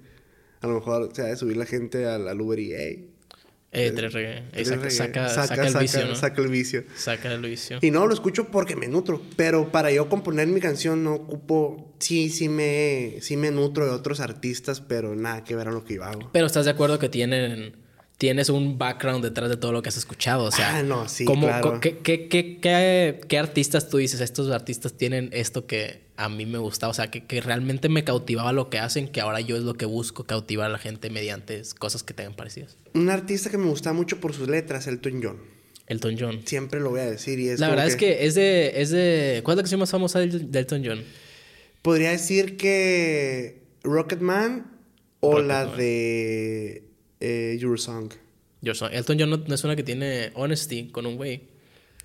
A 0.60 0.66
lo 0.66 0.74
mejor, 0.74 1.02
o 1.02 1.14
sea, 1.14 1.24
de 1.26 1.36
subir 1.36 1.56
la 1.56 1.66
gente 1.66 2.06
al, 2.06 2.28
al 2.28 2.40
Uber 2.40 2.58
y, 2.58 2.72
hey, 2.72 3.08
Eh, 3.72 3.90
tres 3.96 4.12
reggae. 4.12 4.38
Eh, 4.38 4.42
tres 4.52 4.68
saca, 4.68 4.82
reggae. 5.24 5.28
saca, 5.34 5.46
saca 5.48 5.66
el 5.66 5.74
vicio, 5.76 6.06
¿no? 6.06 6.14
saca 6.14 6.42
el 6.42 6.48
vicio. 6.48 6.84
Saca 6.94 7.32
el 7.32 7.40
vicio. 7.42 7.78
Y 7.80 7.90
no, 7.90 8.06
lo 8.06 8.12
escucho 8.14 8.48
porque 8.50 8.76
me 8.76 8.86
nutro. 8.86 9.22
Pero 9.36 9.72
para 9.72 9.90
yo 9.90 10.08
componer 10.08 10.46
mi 10.48 10.60
canción 10.60 11.02
no 11.04 11.14
ocupo... 11.14 11.94
Sí, 11.98 12.28
sí 12.30 12.48
me, 12.48 13.16
sí 13.20 13.36
me 13.36 13.50
nutro 13.50 13.86
de 13.86 13.92
otros 13.92 14.20
artistas, 14.20 14.80
pero 14.82 15.14
nada 15.16 15.42
que 15.44 15.56
ver 15.56 15.68
a 15.68 15.70
lo 15.72 15.84
que 15.84 15.94
yo 15.94 16.04
hago. 16.04 16.30
Pero 16.32 16.46
estás 16.46 16.64
de 16.66 16.70
acuerdo 16.72 16.98
que 16.98 17.08
tienen. 17.08 17.76
Tienes 18.18 18.50
un 18.50 18.78
background 18.78 19.24
detrás 19.24 19.48
de 19.50 19.56
todo 19.56 19.72
lo 19.72 19.82
que 19.82 19.88
has 19.88 19.96
escuchado. 19.96 20.44
O 20.44 20.52
sea, 20.52 20.76
Ah, 20.76 20.82
no, 20.84 21.08
sí, 21.08 21.24
¿cómo- 21.24 21.46
claro. 21.48 21.80
qué, 21.80 21.98
qué, 21.98 22.28
qué- 22.28 23.20
qué 23.26 23.38
artistas 23.38 23.88
tú 23.88 23.96
dices? 23.96 24.20
Estos 24.20 24.48
artistas 24.50 24.92
tienen 24.96 25.30
esto 25.32 25.66
que 25.66 26.02
a 26.24 26.28
mí 26.28 26.46
me 26.46 26.58
gusta. 26.58 26.88
O 26.88 26.94
sea, 26.94 27.10
que, 27.10 27.24
que 27.24 27.40
realmente 27.40 27.88
me 27.88 28.04
cautivaba 28.04 28.52
lo 28.52 28.70
que 28.70 28.78
hacen, 28.78 29.08
que 29.08 29.20
ahora 29.20 29.40
yo 29.40 29.56
es 29.56 29.62
lo 29.62 29.74
que 29.74 29.86
busco, 29.86 30.24
cautivar 30.24 30.66
a 30.66 30.68
la 30.68 30.78
gente 30.78 31.10
mediante 31.10 31.62
cosas 31.78 32.02
que 32.02 32.14
tengan 32.14 32.34
parecidas. 32.34 32.76
Un 32.94 33.10
artista 33.10 33.50
que 33.50 33.58
me 33.58 33.68
gusta 33.68 33.92
mucho 33.92 34.20
por 34.20 34.32
sus 34.32 34.48
letras, 34.48 34.86
Elton 34.86 35.20
John. 35.22 35.38
Elton 35.88 36.16
John. 36.18 36.40
Siempre 36.44 36.80
lo 36.80 36.90
voy 36.90 37.00
a 37.00 37.10
decir 37.10 37.40
y 37.40 37.48
es 37.48 37.60
la 37.60 37.68
verdad 37.68 37.86
es 37.86 37.96
que 37.96 38.24
es 38.24 38.34
de, 38.34 38.80
es 38.80 38.90
de. 38.90 39.40
¿Cuál 39.44 39.54
es 39.54 39.56
la 39.56 39.62
canción 39.62 39.80
más 39.80 39.90
famosa 39.90 40.20
de, 40.20 40.28
de 40.28 40.58
Elton 40.58 40.82
John? 40.84 41.02
Podría 41.82 42.10
decir 42.10 42.56
que 42.56 43.62
Rocketman 43.82 44.70
o 45.20 45.40
la 45.40 45.66
de 45.66 46.84
eh, 47.20 47.56
Your 47.60 47.80
Song. 47.80 48.12
Your 48.60 48.76
Song. 48.76 48.90
Elton 48.92 49.18
John 49.18 49.30
no, 49.30 49.36
no 49.38 49.54
es 49.54 49.64
una 49.64 49.74
que 49.74 49.82
tiene 49.82 50.30
Honesty 50.34 50.88
con 50.88 51.06
un 51.06 51.16
güey. 51.16 51.42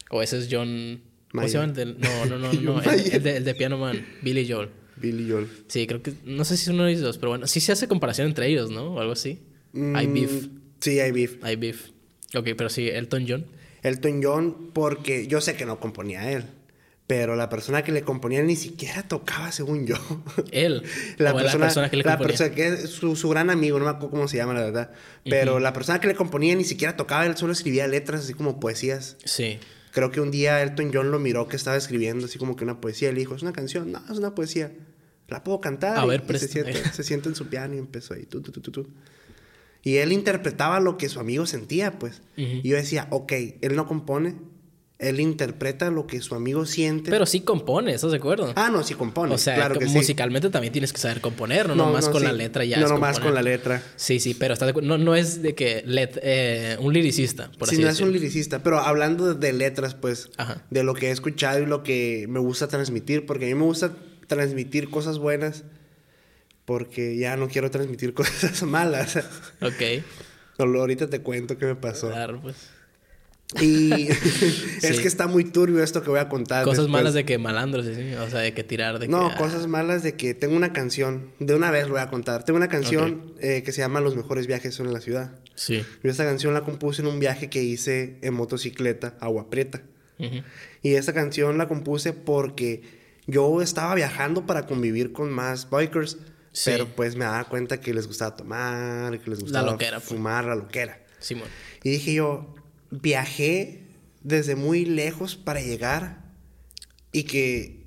O 0.10 0.22
ese 0.22 0.40
es 0.40 0.48
John. 0.50 1.02
No, 1.98 2.26
no, 2.26 2.38
no, 2.38 2.54
no. 2.62 2.82
el, 2.82 3.24
de, 3.24 3.38
el 3.38 3.44
de 3.44 3.56
Piano 3.56 3.78
Man. 3.78 4.06
Billy 4.22 4.48
Joel. 4.50 4.70
Billy 4.96 5.30
Joel. 5.30 5.48
Sí, 5.68 5.88
creo 5.88 6.02
que. 6.02 6.14
No 6.26 6.44
sé 6.46 6.58
si 6.58 6.64
es 6.64 6.68
uno 6.70 6.84
de 6.86 6.92
ellos 6.92 7.04
dos, 7.04 7.18
pero 7.18 7.30
bueno. 7.30 7.48
Sí 7.48 7.60
se 7.60 7.72
hace 7.72 7.88
comparación 7.88 8.28
entre 8.28 8.48
ellos, 8.48 8.70
¿no? 8.72 8.96
O 8.96 9.00
algo 9.00 9.14
así. 9.14 9.40
Mm, 9.74 10.14
beef. 10.14 10.48
Sí, 10.80 11.00
hay 11.00 11.12
beef. 11.12 11.44
Hay 11.44 11.56
beef. 11.56 11.90
Ok, 12.36 12.50
pero 12.58 12.70
sí, 12.70 12.88
Elton 12.90 13.26
John. 13.28 13.46
Elton 13.84 14.22
John, 14.24 14.72
porque 14.74 15.28
yo 15.28 15.42
sé 15.42 15.56
que 15.56 15.66
no 15.66 15.80
componía 15.80 16.32
él, 16.32 16.46
Pero 17.06 17.36
la 17.36 17.48
persona 17.48 17.84
que 17.84 17.92
le 17.92 18.02
componía 18.02 18.44
ni 18.44 18.56
siquiera 18.56 19.04
tocaba, 19.04 19.52
según 19.52 19.88
yo. 19.88 19.96
Él. 20.52 20.84
La, 21.18 21.34
o 21.34 21.38
persona, 21.38 21.60
la 21.60 21.66
persona 21.68 21.90
que 21.90 21.98
le 21.98 22.04
la 22.04 22.18
componía. 22.18 22.38
persona 22.38 22.56
que 22.56 22.68
es 22.68 22.90
su, 22.90 23.16
su 23.16 23.30
gran 23.30 23.50
amigo, 23.50 23.80
no 23.80 23.86
me 23.86 23.92
acuerdo 23.92 24.10
cómo 24.10 24.28
se 24.28 24.38
llama, 24.38 24.54
la 24.54 24.62
verdad. 24.62 24.92
Pero 25.24 25.60
la 25.60 25.72
persona 25.74 26.02
que 26.02 26.08
le 26.08 26.16
componía 26.16 26.56
ni 26.56 26.66
siquiera 26.66 26.98
tocaba, 26.98 27.26
él 27.26 27.38
solo 27.38 27.54
escribía 27.54 27.88
letras, 27.88 28.22
así 28.22 28.34
como 28.34 28.60
poesías. 28.60 29.16
Sí. 29.24 29.60
Creo 29.98 30.12
que 30.12 30.22
un 30.22 30.30
día 30.30 30.62
Elton 30.62 30.92
John 30.94 31.10
lo 31.10 31.18
miró 31.18 31.48
que 31.48 31.56
estaba 31.56 31.76
escribiendo 31.76 32.28
así 32.28 32.38
como 32.38 32.56
que 32.56 32.64
una 32.64 32.80
poesía. 32.80 33.12
Le 33.12 33.18
dijo, 33.18 33.34
es 33.34 33.42
una 33.42 33.52
canción. 33.52 33.92
No, 33.92 34.00
es 34.12 34.20
una 34.20 34.36
poesía. 34.36 34.72
La 35.28 35.44
puedo 35.44 35.60
cantar. 35.60 35.98
A 35.98 36.06
ver, 36.06 36.24
y 36.30 36.38
se, 36.38 36.48
sienta, 36.48 36.94
se 36.94 37.04
sienta 37.04 37.30
en 37.30 37.36
su 37.36 37.48
piano 37.48 37.74
y 37.74 37.80
empezó 37.80 38.14
ahí. 38.14 38.28
Tu, 38.28 38.40
tu, 38.42 38.52
tu, 38.52 38.62
tu, 38.62 38.72
tu. 38.72 38.88
Y 39.82 39.96
él 39.96 40.12
interpretaba 40.12 40.80
lo 40.80 41.00
que 41.00 41.10
su 41.10 41.20
amigo 41.20 41.48
sentía, 41.48 41.98
pues. 41.98 42.22
Y 42.36 42.62
yo 42.62 42.76
decía, 42.76 43.08
ok, 43.10 43.34
él 43.60 43.76
no 43.76 43.88
compone. 43.88 44.36
Él 45.00 45.20
interpreta 45.20 45.92
lo 45.92 46.08
que 46.08 46.20
su 46.22 46.34
amigo 46.34 46.66
siente. 46.66 47.12
Pero 47.12 47.28
sí 47.28 47.42
compone, 47.42 47.94
¿estás 47.94 48.10
de 48.10 48.18
acuerdo? 48.18 48.52
ah, 48.56 48.70
no, 48.72 48.82
sí 48.84 48.96
compone. 48.96 49.36
o 49.36 49.38
sea, 49.38 49.54
claro 49.54 49.78
que 49.78 49.88
sí. 49.88 49.94
musicalmente 49.94 50.50
también 50.50 50.74
tienes 50.74 50.92
que 50.92 51.00
saber 51.00 51.22
componer, 51.22 51.68
no, 51.70 51.76
nomás 51.76 52.10
con 52.10 52.22
sí. 52.22 52.26
la 52.26 52.34
letra 52.34 52.66
ya. 52.66 52.80
No 52.80 52.88
nomás 52.88 53.20
con 53.20 53.36
la 53.36 53.44
letra. 53.44 53.84
Sí, 53.96 54.20
sí, 54.20 54.34
pero 54.34 54.54
estás 54.56 54.66
de 54.66 54.72
acuerdo? 54.72 54.90
No, 54.90 54.98
no 54.98 55.16
es 55.16 55.44
de 55.44 55.54
que 55.54 55.84
let- 55.86 56.20
eh, 56.24 56.78
un 56.80 56.94
liricista, 56.94 57.52
por 57.60 57.68
Sí, 57.70 57.76
así 57.76 57.84
no 57.84 57.90
es 57.92 58.00
un 58.02 58.12
liricista, 58.12 58.64
pero 58.64 58.80
hablando 58.80 59.36
de 59.36 59.54
letras, 59.54 59.94
pues, 59.94 60.32
Ajá. 60.38 60.64
de 60.72 60.84
lo 60.84 60.96
que 60.96 61.10
he 61.10 61.12
escuchado 61.12 61.60
y 61.60 61.68
lo 61.68 61.84
que 61.84 62.26
me 62.28 62.40
gusta 62.40 62.68
transmitir, 62.68 63.28
porque 63.28 63.46
a 63.46 63.50
mí 63.50 63.54
me 63.56 63.66
gusta 63.66 63.92
transmitir 64.26 64.90
cosas 64.90 65.20
buenas, 65.20 65.64
porque 66.66 67.18
ya 67.18 67.38
no 67.38 67.48
quiero 67.50 67.70
transmitir 67.70 68.14
cosas 68.16 68.64
malas. 68.64 69.16
Ok. 69.62 70.04
Solo 70.58 70.80
ahorita 70.82 71.08
te 71.08 71.22
cuento 71.22 71.58
qué 71.60 71.68
me 71.68 71.76
pasó. 71.76 72.10
Claro, 72.10 72.40
pues. 72.42 72.56
Y 73.62 74.10
es 74.82 75.00
que 75.00 75.08
está 75.08 75.28
muy 75.28 75.46
turbio 75.46 75.82
esto 75.82 76.04
que 76.04 76.10
voy 76.10 76.20
a 76.20 76.28
contar. 76.28 76.64
Cosas 76.66 76.80
después. 76.86 76.92
malas 76.92 77.14
de 77.14 77.24
que 77.26 77.38
malandros, 77.38 77.86
sí. 77.86 78.14
O 78.16 78.30
sea, 78.30 78.40
de 78.42 78.54
que 78.54 78.64
tirar, 78.64 79.00
de 79.00 79.08
No, 79.08 79.30
que... 79.30 79.36
ah, 79.36 79.38
cosas 79.38 79.68
malas 79.68 80.04
de 80.04 80.16
que 80.16 80.34
tengo 80.34 80.56
una 80.56 80.74
canción, 80.74 81.32
de 81.40 81.56
una 81.56 81.72
vez 81.72 81.86
lo 81.86 81.94
voy 81.94 82.02
a 82.02 82.10
contar. 82.10 82.44
Tengo 82.44 82.58
una 82.58 82.68
canción 82.68 83.34
eh, 83.40 83.64
que 83.64 83.72
se 83.72 83.80
llama 83.82 84.02
Los 84.02 84.16
mejores 84.18 84.48
viajes 84.48 84.76
son 84.76 84.88
en 84.88 84.94
la 84.94 85.00
ciudad. 85.02 85.32
Sí. 85.56 85.84
Yo 86.04 86.12
esta 86.12 86.26
canción 86.26 86.54
la 86.54 86.62
compuse 86.62 87.02
en 87.02 87.08
un 87.08 87.20
viaje 87.20 87.50
que 87.50 87.64
hice 87.64 88.18
en 88.22 88.34
motocicleta, 88.34 89.16
Agua 89.22 89.50
Prieta. 89.50 89.82
Ujú. 90.20 90.42
Y 90.84 90.96
esta 90.96 91.14
canción 91.14 91.58
la 91.58 91.68
compuse 91.70 92.12
porque 92.14 92.82
yo 93.28 93.62
estaba 93.62 93.96
viajando 93.96 94.46
para 94.46 94.66
convivir 94.66 95.14
con 95.14 95.32
más 95.32 95.70
bikers, 95.70 96.18
Sí. 96.52 96.72
pero 96.72 96.88
pues 96.88 97.16
me 97.16 97.24
daba 97.24 97.44
cuenta 97.46 97.80
que 97.80 97.94
les 97.94 98.08
gustaba 98.08 98.36
tomar, 98.36 99.20
que 99.20 99.30
les 99.30 99.40
gustaba 99.40 99.72
loquera, 99.72 99.98
pues. 100.00 100.10
fumar, 100.10 100.44
la 100.46 100.56
loquera. 100.56 101.00
Simón. 101.20 101.48
Y 101.84 101.92
dije 101.92 102.14
yo, 102.16 102.56
viajé 102.92 103.84
desde 104.24 104.56
muy 104.56 104.86
lejos 104.86 105.36
para 105.36 105.62
llegar 105.62 106.24
y 107.12 107.24
que... 107.24 107.78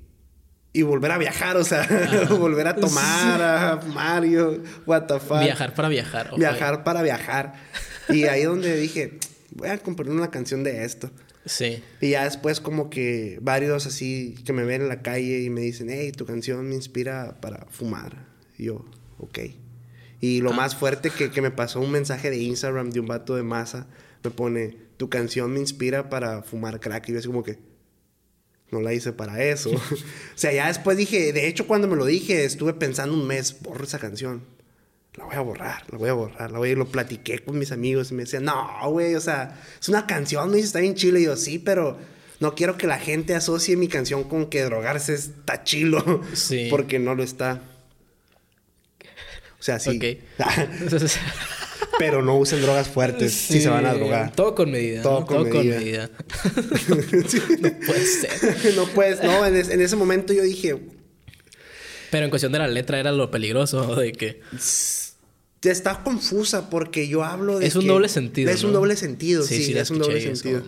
Y 0.73 0.83
volver 0.83 1.11
a 1.11 1.17
viajar, 1.17 1.57
o 1.57 1.65
sea, 1.65 1.85
volver 2.29 2.65
a 2.65 2.75
tomar, 2.77 3.41
a 3.41 4.25
yo, 4.25 4.57
what 4.85 5.03
the 5.03 5.19
fuck. 5.19 5.39
Viajar 5.41 5.73
para 5.73 5.89
viajar. 5.89 6.27
ojo. 6.27 6.37
Viajar 6.37 6.85
para 6.85 7.01
viajar. 7.01 7.55
Y 8.07 8.23
ahí 8.23 8.43
donde 8.43 8.77
dije, 8.77 9.19
voy 9.53 9.67
a 9.67 9.77
componer 9.79 10.13
una 10.13 10.31
canción 10.31 10.63
de 10.63 10.85
esto. 10.85 11.11
Sí. 11.45 11.83
Y 11.99 12.11
ya 12.11 12.23
después 12.23 12.61
como 12.61 12.89
que 12.89 13.37
varios 13.41 13.85
así 13.85 14.35
que 14.45 14.53
me 14.53 14.63
ven 14.63 14.83
en 14.83 14.87
la 14.87 15.01
calle 15.01 15.41
y 15.41 15.49
me 15.49 15.59
dicen, 15.59 15.89
hey, 15.89 16.13
tu 16.13 16.25
canción 16.25 16.65
me 16.69 16.75
inspira 16.75 17.41
para 17.41 17.65
fumar. 17.69 18.27
Y 18.57 18.65
yo, 18.65 18.85
ok. 19.17 19.39
Y 20.21 20.39
Ah. 20.39 20.43
lo 20.43 20.53
más 20.53 20.75
fuerte 20.77 21.09
que, 21.09 21.31
que 21.31 21.41
me 21.41 21.51
pasó 21.51 21.81
un 21.81 21.91
mensaje 21.91 22.29
de 22.29 22.37
Instagram 22.37 22.91
de 22.91 23.01
un 23.01 23.07
vato 23.07 23.35
de 23.35 23.43
masa, 23.43 23.87
me 24.23 24.29
pone, 24.31 24.77
tu 25.01 25.09
canción 25.09 25.51
me 25.51 25.59
inspira 25.59 26.11
para 26.11 26.43
fumar 26.43 26.79
crack. 26.79 27.09
Y 27.09 27.13
yo 27.13 27.17
así 27.17 27.27
como 27.27 27.41
que, 27.41 27.57
no 28.69 28.81
la 28.81 28.93
hice 28.93 29.11
para 29.11 29.43
eso. 29.43 29.71
o 29.71 29.81
sea, 30.35 30.53
ya 30.53 30.67
después 30.67 30.95
dije, 30.95 31.33
de 31.33 31.47
hecho 31.47 31.65
cuando 31.65 31.87
me 31.87 31.95
lo 31.95 32.05
dije, 32.05 32.45
estuve 32.45 32.75
pensando 32.75 33.15
un 33.15 33.25
mes, 33.25 33.63
borro 33.63 33.83
esa 33.83 33.97
canción. 33.97 34.43
La 35.15 35.25
voy 35.25 35.33
a 35.33 35.41
borrar, 35.41 35.91
la 35.91 35.97
voy 35.97 36.09
a 36.09 36.13
borrar, 36.13 36.51
la 36.51 36.59
voy 36.59 36.73
a... 36.73 36.75
Lo 36.75 36.85
platiqué 36.85 37.39
con 37.39 37.57
mis 37.57 37.71
amigos 37.71 38.11
y 38.11 38.13
me 38.13 38.25
decían, 38.25 38.45
no, 38.45 38.91
güey, 38.91 39.15
o 39.15 39.21
sea, 39.21 39.59
es 39.81 39.89
una 39.89 40.05
canción, 40.05 40.51
me 40.51 40.57
dice, 40.57 40.67
está 40.67 40.79
bien 40.81 40.93
chile. 40.93 41.21
Y 41.21 41.23
yo, 41.23 41.35
sí, 41.35 41.57
pero 41.57 41.97
no 42.39 42.53
quiero 42.53 42.77
que 42.77 42.85
la 42.85 42.99
gente 42.99 43.33
asocie 43.33 43.75
mi 43.77 43.87
canción 43.87 44.25
con 44.25 44.51
que 44.51 44.61
drogarse 44.61 45.15
está 45.15 45.63
chilo. 45.63 46.21
Sí. 46.35 46.67
Porque 46.69 46.99
no 46.99 47.15
lo 47.15 47.23
está. 47.23 47.59
O 49.59 49.63
sea, 49.63 49.79
sí. 49.79 49.97
Ok. 49.97 50.19
pero 51.99 52.21
no 52.21 52.37
usen 52.37 52.61
drogas 52.61 52.87
fuertes 52.87 53.31
si 53.33 53.61
se 53.61 53.69
van 53.69 53.85
a 53.85 53.93
drogar. 53.93 54.31
Todo 54.33 54.55
con 54.55 54.71
medida. 54.71 55.01
Todo 55.01 55.21
¿no? 55.21 55.25
con 55.25 55.43
medida. 55.49 56.09
no 56.89 56.95
puede 57.85 58.05
ser. 58.05 58.73
no 58.75 58.85
puedes, 58.87 59.23
no, 59.23 59.45
en, 59.45 59.55
es- 59.55 59.69
en 59.69 59.81
ese 59.81 59.95
momento 59.95 60.33
yo 60.33 60.43
dije, 60.43 60.77
Pero 62.11 62.25
en 62.25 62.29
cuestión 62.29 62.51
de 62.51 62.59
la 62.59 62.67
letra 62.67 62.99
era 62.99 63.11
lo 63.11 63.29
peligroso 63.31 63.95
de 63.95 64.11
que... 64.13 64.41
está 65.63 66.03
confusa 66.03 66.69
porque 66.69 67.07
yo 67.07 67.23
hablo 67.23 67.59
de 67.59 67.67
Es 67.67 67.75
un 67.75 67.81
que- 67.83 67.87
doble 67.87 68.09
sentido, 68.09 68.51
Es 68.51 68.61
¿no? 68.63 68.69
un 68.69 68.73
doble 68.73 68.95
sentido, 68.95 69.43
sí, 69.43 69.73
la 69.73 69.81
es 69.81 69.89
un 69.91 69.99
doble 69.99 70.21
sentido. 70.21 70.63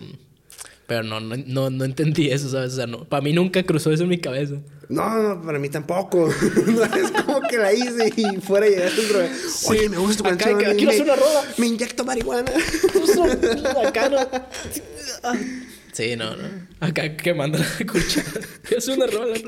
Pero 0.86 1.02
no, 1.02 1.18
no, 1.20 1.36
no, 1.46 1.70
no 1.70 1.84
entendí 1.84 2.30
eso, 2.30 2.48
¿sabes? 2.50 2.74
O 2.74 2.76
sea, 2.76 2.86
no. 2.86 3.04
Para 3.04 3.22
mí 3.22 3.32
nunca 3.32 3.62
cruzó 3.62 3.90
eso 3.90 4.02
en 4.02 4.10
mi 4.10 4.18
cabeza. 4.18 4.56
No, 4.90 5.22
no, 5.22 5.42
para 5.42 5.58
mí 5.58 5.70
tampoco. 5.70 6.28
es 6.96 7.10
como 7.24 7.40
que 7.48 7.56
la 7.56 7.72
hice 7.72 8.12
y 8.16 8.40
fuera 8.40 8.66
llegar 8.66 8.88
a 8.88 9.00
un 9.00 9.08
droga. 9.08 9.28
Oye, 9.68 9.88
me 9.88 9.96
gusta 9.96 10.22
tu 10.22 10.28
Acá- 10.28 10.36
canción. 10.44 10.60
acá 10.60 10.74
quiero 10.74 10.88
me, 10.90 10.94
hacer 10.94 11.04
una 11.04 11.16
rola. 11.16 11.42
Me 11.56 11.66
inyecto 11.68 12.04
marihuana. 12.04 12.52
Acá 13.86 14.08
no. 14.10 14.18
Sí, 15.94 16.16
no, 16.16 16.36
no. 16.36 16.44
Acá 16.80 17.16
quemando 17.16 17.56
la 17.56 17.66
cucha. 17.90 18.22
Es 18.70 18.86
una 18.88 19.06
rola. 19.06 19.34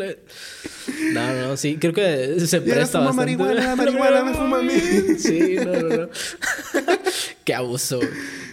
No, 1.12 1.34
no, 1.34 1.56
sí, 1.56 1.78
creo 1.80 1.92
que 1.92 2.38
se 2.46 2.60
presta 2.60 3.00
fuma 3.00 3.10
bastante. 3.10 3.36
marihuana, 3.36 3.74
marihuana 3.74 4.22
me 4.24 4.34
fuma 4.34 4.58
a 4.60 4.62
mí. 4.62 4.72
Sí, 5.18 5.56
no, 5.56 5.72
no, 5.72 5.96
no. 5.96 6.08
Qué 7.44 7.54
abuso. 7.54 7.98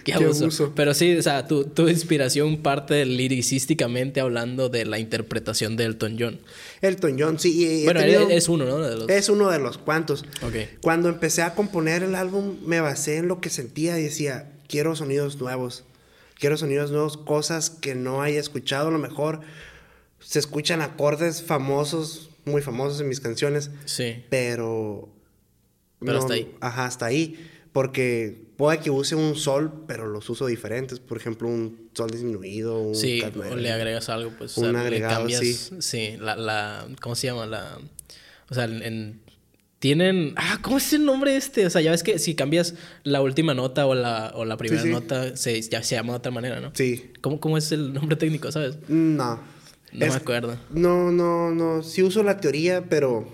Qué 0.04 0.14
abuso. 0.14 0.44
abuso. 0.44 0.72
Pero 0.74 0.94
sí, 0.94 1.16
o 1.16 1.22
sea, 1.22 1.46
tu, 1.46 1.64
tu 1.64 1.88
inspiración 1.88 2.56
parte 2.60 3.04
liricísticamente 3.04 4.20
hablando 4.20 4.68
de 4.68 4.84
la 4.84 4.98
interpretación 4.98 5.76
de 5.76 5.84
Elton 5.84 6.16
John. 6.18 6.40
Elton 6.80 7.16
John, 7.18 7.38
sí. 7.38 7.64
y 7.82 7.84
Bueno, 7.84 8.00
él 8.00 8.12
tenido- 8.12 8.30
es 8.30 8.48
uno, 8.48 8.64
¿no? 8.64 8.78
De 8.78 8.96
los... 8.96 9.08
Es 9.08 9.28
uno 9.28 9.50
de 9.50 9.60
los 9.60 9.78
cuantos. 9.78 10.24
Ok. 10.42 10.54
Cuando 10.80 11.08
empecé 11.08 11.42
a 11.42 11.54
componer 11.54 12.02
el 12.02 12.16
álbum, 12.16 12.56
me 12.66 12.80
basé 12.80 13.18
en 13.18 13.28
lo 13.28 13.40
que 13.40 13.48
sentía 13.50 13.96
y 13.98 14.02
decía, 14.02 14.50
quiero 14.68 14.96
sonidos 14.96 15.38
nuevos. 15.40 15.84
Quiero 16.44 16.58
sonidos 16.58 16.90
nuevos, 16.90 17.16
cosas 17.16 17.70
que 17.70 17.94
no 17.94 18.20
haya 18.20 18.38
escuchado. 18.38 18.88
A 18.88 18.90
lo 18.90 18.98
mejor 18.98 19.40
se 20.20 20.38
escuchan 20.38 20.82
acordes 20.82 21.42
famosos, 21.42 22.28
muy 22.44 22.60
famosos 22.60 23.00
en 23.00 23.08
mis 23.08 23.18
canciones, 23.18 23.70
Sí. 23.86 24.22
pero... 24.28 25.08
Pero 26.00 26.18
hasta 26.18 26.34
ahí. 26.34 26.54
Ajá, 26.60 26.84
hasta 26.84 27.06
ahí. 27.06 27.50
Porque 27.72 28.44
puede 28.58 28.80
que 28.80 28.90
use 28.90 29.14
un 29.14 29.36
sol, 29.36 29.84
pero 29.86 30.06
los 30.06 30.28
uso 30.28 30.44
diferentes. 30.44 31.00
Por 31.00 31.16
ejemplo, 31.16 31.48
un 31.48 31.88
sol 31.94 32.10
disminuido, 32.10 32.78
un 32.78 32.94
Sí, 32.94 33.22
o 33.22 33.56
le 33.56 33.72
agregas 33.72 34.10
algo, 34.10 34.30
pues. 34.36 34.58
o 34.58 34.60
Un 34.60 34.74
le 34.74 34.80
agregado, 34.80 35.20
cambias, 35.20 35.40
sí. 35.40 35.54
Sí, 35.80 36.16
la, 36.20 36.36
la. 36.36 36.86
¿Cómo 37.00 37.14
se 37.14 37.28
llama? 37.28 37.46
La. 37.46 37.78
O 38.50 38.54
sea, 38.54 38.64
en. 38.64 39.22
Tienen. 39.84 40.32
Ah, 40.36 40.60
¿cómo 40.62 40.78
es 40.78 40.90
el 40.94 41.04
nombre 41.04 41.36
este? 41.36 41.66
O 41.66 41.68
sea, 41.68 41.82
ya 41.82 41.90
ves 41.90 42.02
que 42.02 42.18
si 42.18 42.34
cambias 42.34 42.72
la 43.02 43.20
última 43.20 43.52
nota 43.52 43.84
o 43.86 43.94
la, 43.94 44.32
o 44.34 44.46
la 44.46 44.56
primera 44.56 44.80
sí. 44.82 44.88
nota, 44.88 45.36
se, 45.36 45.60
ya 45.60 45.82
se 45.82 45.94
llama 45.94 46.14
de 46.14 46.16
otra 46.20 46.32
manera, 46.32 46.58
¿no? 46.58 46.70
Sí. 46.72 47.10
¿Cómo, 47.20 47.38
¿Cómo 47.38 47.58
es 47.58 47.70
el 47.70 47.92
nombre 47.92 48.16
técnico, 48.16 48.50
sabes? 48.50 48.78
No. 48.88 49.40
No 49.92 50.06
Es- 50.06 50.12
me 50.12 50.16
acuerdo. 50.16 50.56
No, 50.70 51.12
no, 51.12 51.50
no. 51.50 51.82
Sí 51.82 52.02
uso 52.02 52.22
la 52.22 52.40
teoría, 52.40 52.86
pero... 52.88 53.28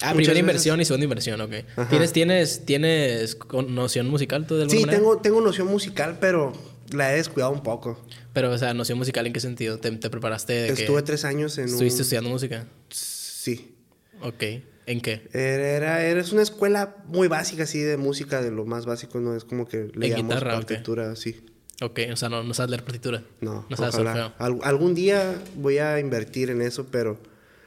Ah, 0.00 0.10
primera 0.14 0.28
veces- 0.34 0.38
inversión 0.38 0.80
y 0.80 0.84
segunda 0.84 1.02
inversión, 1.06 1.40
ok. 1.40 1.52
Ajá. 1.74 1.88
¿Tienes, 1.88 2.12
tienes, 2.12 2.64
¿Tienes 2.64 3.36
noción 3.66 4.08
musical 4.08 4.46
tú 4.46 4.54
de 4.54 4.62
alguna 4.62 4.78
Sí, 4.78 4.86
manera? 4.86 4.98
tengo, 5.00 5.18
tengo 5.18 5.40
noción 5.40 5.66
musical, 5.66 6.18
pero 6.20 6.52
la 6.92 7.12
he 7.12 7.16
descuidado 7.16 7.50
un 7.50 7.64
poco. 7.64 8.00
Pero, 8.32 8.52
o 8.52 8.58
sea, 8.58 8.74
noción 8.74 8.96
musical 8.96 9.26
en 9.26 9.32
qué 9.32 9.40
sentido? 9.40 9.78
¿Te, 9.78 9.90
te 9.90 10.08
preparaste 10.08 10.52
de 10.52 10.66
que 10.74 10.82
Estuve 10.82 11.02
tres 11.02 11.24
años 11.24 11.58
en 11.58 11.64
estuviste 11.64 11.96
un... 11.96 12.02
estudiando 12.02 12.30
música? 12.30 12.64
Sí. 12.90 13.74
Ok. 14.22 14.44
¿En 14.86 15.00
qué? 15.00 15.26
Era, 15.32 16.02
era, 16.02 16.20
es 16.20 16.32
una 16.32 16.42
escuela 16.42 16.96
muy 17.06 17.26
básica, 17.28 17.62
así, 17.62 17.80
de 17.80 17.96
música, 17.96 18.42
de 18.42 18.50
lo 18.50 18.66
más 18.66 18.84
básico, 18.86 19.18
¿no? 19.20 19.34
Es 19.34 19.44
como 19.44 19.66
que 19.66 19.90
le 19.94 20.06
¿En 20.06 20.12
llamamos 20.12 20.34
guitarra 20.34 20.56
o 20.56 20.60
qué? 20.60 20.66
partitura, 20.66 21.16
sí. 21.16 21.44
Ok, 21.80 22.00
o 22.12 22.16
sea, 22.16 22.28
no, 22.28 22.42
no 22.42 22.54
sabes 22.54 22.70
leer 22.70 22.84
partitura. 22.84 23.22
No, 23.40 23.66
No 23.68 23.76
sabes 23.76 23.94
ojalá. 23.94 24.34
Al- 24.38 24.58
algún 24.62 24.94
día 24.94 25.34
voy 25.56 25.78
a 25.78 25.98
invertir 25.98 26.50
en 26.50 26.60
eso, 26.62 26.86
pero 26.90 27.14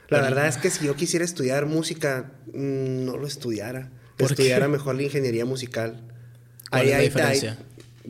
la 0.08 0.18
Pero- 0.18 0.22
verdad 0.22 0.46
es 0.48 0.56
que 0.58 0.70
si 0.70 0.86
yo 0.86 0.94
quisiera 0.96 1.24
estudiar 1.24 1.66
música, 1.66 2.32
mm, 2.54 3.04
no 3.04 3.16
lo 3.16 3.26
estudiara. 3.26 3.90
¿Por 4.16 4.30
Estudiara 4.32 4.66
qué? 4.66 4.72
mejor 4.72 4.94
la 4.96 5.02
ingeniería 5.02 5.44
musical. 5.44 6.00
¿Cuál 6.70 6.86
es 6.86 6.90
la 6.92 6.98
diferencia? 7.00 7.58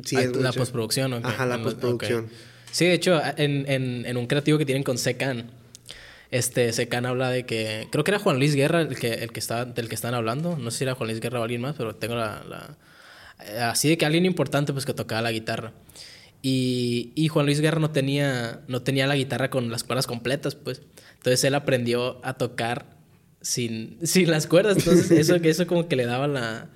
sí, 0.04 0.16
Ah, 0.16 0.22
es 0.22 0.36
la 0.36 0.48
mucho. 0.48 0.60
postproducción, 0.60 1.12
¿o 1.14 1.20
qué? 1.20 1.26
Ajá, 1.28 1.44
la 1.46 1.56
En 1.56 1.62
postproducción. 1.62 2.28
Sí, 2.70 2.84
de 2.86 2.92
hecho, 2.94 3.20
en, 3.36 3.64
en, 3.70 4.04
en 4.06 4.16
un 4.16 4.26
creativo 4.26 4.58
que 4.58 4.64
tienen 4.66 4.84
con 4.84 4.96
Secan, 4.98 5.50
este 6.30 6.72
Secan 6.72 7.06
habla 7.06 7.30
de 7.30 7.46
que. 7.46 7.88
Creo 7.90 8.04
que 8.04 8.10
era 8.10 8.18
Juan 8.18 8.38
Luis 8.38 8.54
Guerra 8.54 8.82
el 8.82 8.98
que, 8.98 9.14
el 9.14 9.32
que 9.32 9.40
estaba, 9.40 9.64
del 9.64 9.88
que 9.88 9.94
están 9.94 10.14
hablando. 10.14 10.56
No 10.56 10.70
sé 10.70 10.78
si 10.78 10.84
era 10.84 10.94
Juan 10.94 11.08
Luis 11.08 11.20
Guerra 11.20 11.40
o 11.40 11.42
alguien 11.42 11.60
más, 11.60 11.76
pero 11.76 11.94
tengo 11.96 12.14
la. 12.14 12.76
así 13.62 13.88
de 13.88 13.98
que 13.98 14.06
alguien 14.06 14.26
importante, 14.26 14.72
pues 14.72 14.84
que 14.84 14.94
tocaba 14.94 15.22
la 15.22 15.32
guitarra. 15.32 15.72
Y, 16.42 17.12
y 17.14 17.28
Juan 17.28 17.46
Luis 17.46 17.60
Guerra 17.60 17.80
no 17.80 17.90
tenía, 17.90 18.60
no 18.68 18.82
tenía 18.82 19.06
la 19.06 19.16
guitarra 19.16 19.50
con 19.50 19.70
las 19.70 19.84
cuerdas 19.84 20.06
completas, 20.06 20.54
pues. 20.54 20.82
Entonces 21.14 21.42
él 21.44 21.54
aprendió 21.54 22.24
a 22.24 22.34
tocar 22.34 22.86
sin, 23.40 23.98
sin 24.06 24.30
las 24.30 24.46
cuerdas. 24.46 24.78
Entonces 24.78 25.10
eso, 25.10 25.36
eso 25.36 25.66
como 25.66 25.88
que 25.88 25.96
le 25.96 26.06
daba 26.06 26.28
la, 26.28 26.70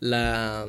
la... 0.00 0.66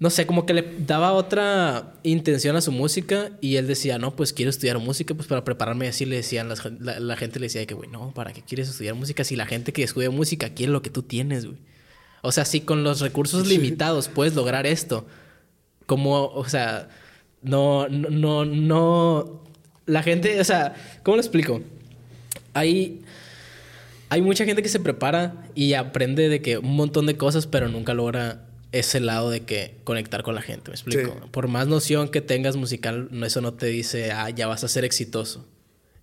No 0.00 0.10
sé, 0.10 0.26
como 0.26 0.46
que 0.46 0.54
le 0.54 0.64
daba 0.86 1.12
otra 1.12 1.94
intención 2.04 2.54
a 2.54 2.60
su 2.60 2.70
música 2.70 3.30
y 3.40 3.56
él 3.56 3.66
decía, 3.66 3.98
no, 3.98 4.14
pues 4.14 4.32
quiero 4.32 4.48
estudiar 4.50 4.78
música, 4.78 5.12
pues 5.14 5.26
para 5.26 5.42
prepararme 5.42 5.88
así 5.88 6.04
le 6.06 6.14
decían, 6.16 6.48
las- 6.48 6.64
la, 6.80 7.00
la 7.00 7.16
gente 7.16 7.40
le 7.40 7.46
decía 7.46 7.66
que, 7.66 7.74
güey, 7.74 7.90
no, 7.90 8.14
¿para 8.14 8.32
qué 8.32 8.42
quieres 8.42 8.68
estudiar 8.68 8.94
música 8.94 9.24
si 9.24 9.34
la 9.34 9.46
gente 9.46 9.72
que 9.72 9.82
estudia 9.82 10.10
música 10.10 10.50
quiere 10.50 10.70
lo 10.72 10.82
que 10.82 10.90
tú 10.90 11.02
tienes, 11.02 11.46
güey? 11.46 11.58
O 12.22 12.30
sea, 12.30 12.44
si 12.44 12.60
con 12.60 12.84
los 12.84 13.00
recursos 13.00 13.48
limitados 13.48 14.08
puedes 14.08 14.34
lograr 14.36 14.66
esto, 14.66 15.06
como, 15.86 16.26
o 16.26 16.48
sea, 16.48 16.88
no, 17.42 17.88
no, 17.88 18.08
no, 18.10 18.44
no, 18.44 19.42
la 19.86 20.02
gente, 20.04 20.40
o 20.40 20.44
sea, 20.44 20.74
¿cómo 21.02 21.16
lo 21.16 21.22
explico? 21.22 21.60
Hay, 22.54 23.02
hay 24.10 24.22
mucha 24.22 24.44
gente 24.44 24.62
que 24.62 24.68
se 24.68 24.80
prepara 24.80 25.48
y 25.56 25.74
aprende 25.74 26.28
de 26.28 26.40
que 26.40 26.58
un 26.58 26.76
montón 26.76 27.06
de 27.06 27.16
cosas, 27.16 27.46
pero 27.48 27.68
nunca 27.68 27.94
logra 27.94 28.44
ese 28.72 29.00
lado 29.00 29.30
de 29.30 29.44
que 29.44 29.76
conectar 29.84 30.22
con 30.22 30.34
la 30.34 30.42
gente, 30.42 30.70
¿me 30.70 30.74
explico? 30.74 31.12
Sí. 31.12 31.28
Por 31.30 31.48
más 31.48 31.68
noción 31.68 32.08
que 32.08 32.20
tengas 32.20 32.56
musical, 32.56 33.08
eso 33.24 33.40
no 33.40 33.54
te 33.54 33.66
dice, 33.66 34.12
ah, 34.12 34.30
ya 34.30 34.46
vas 34.46 34.64
a 34.64 34.68
ser 34.68 34.84
exitoso. 34.84 35.46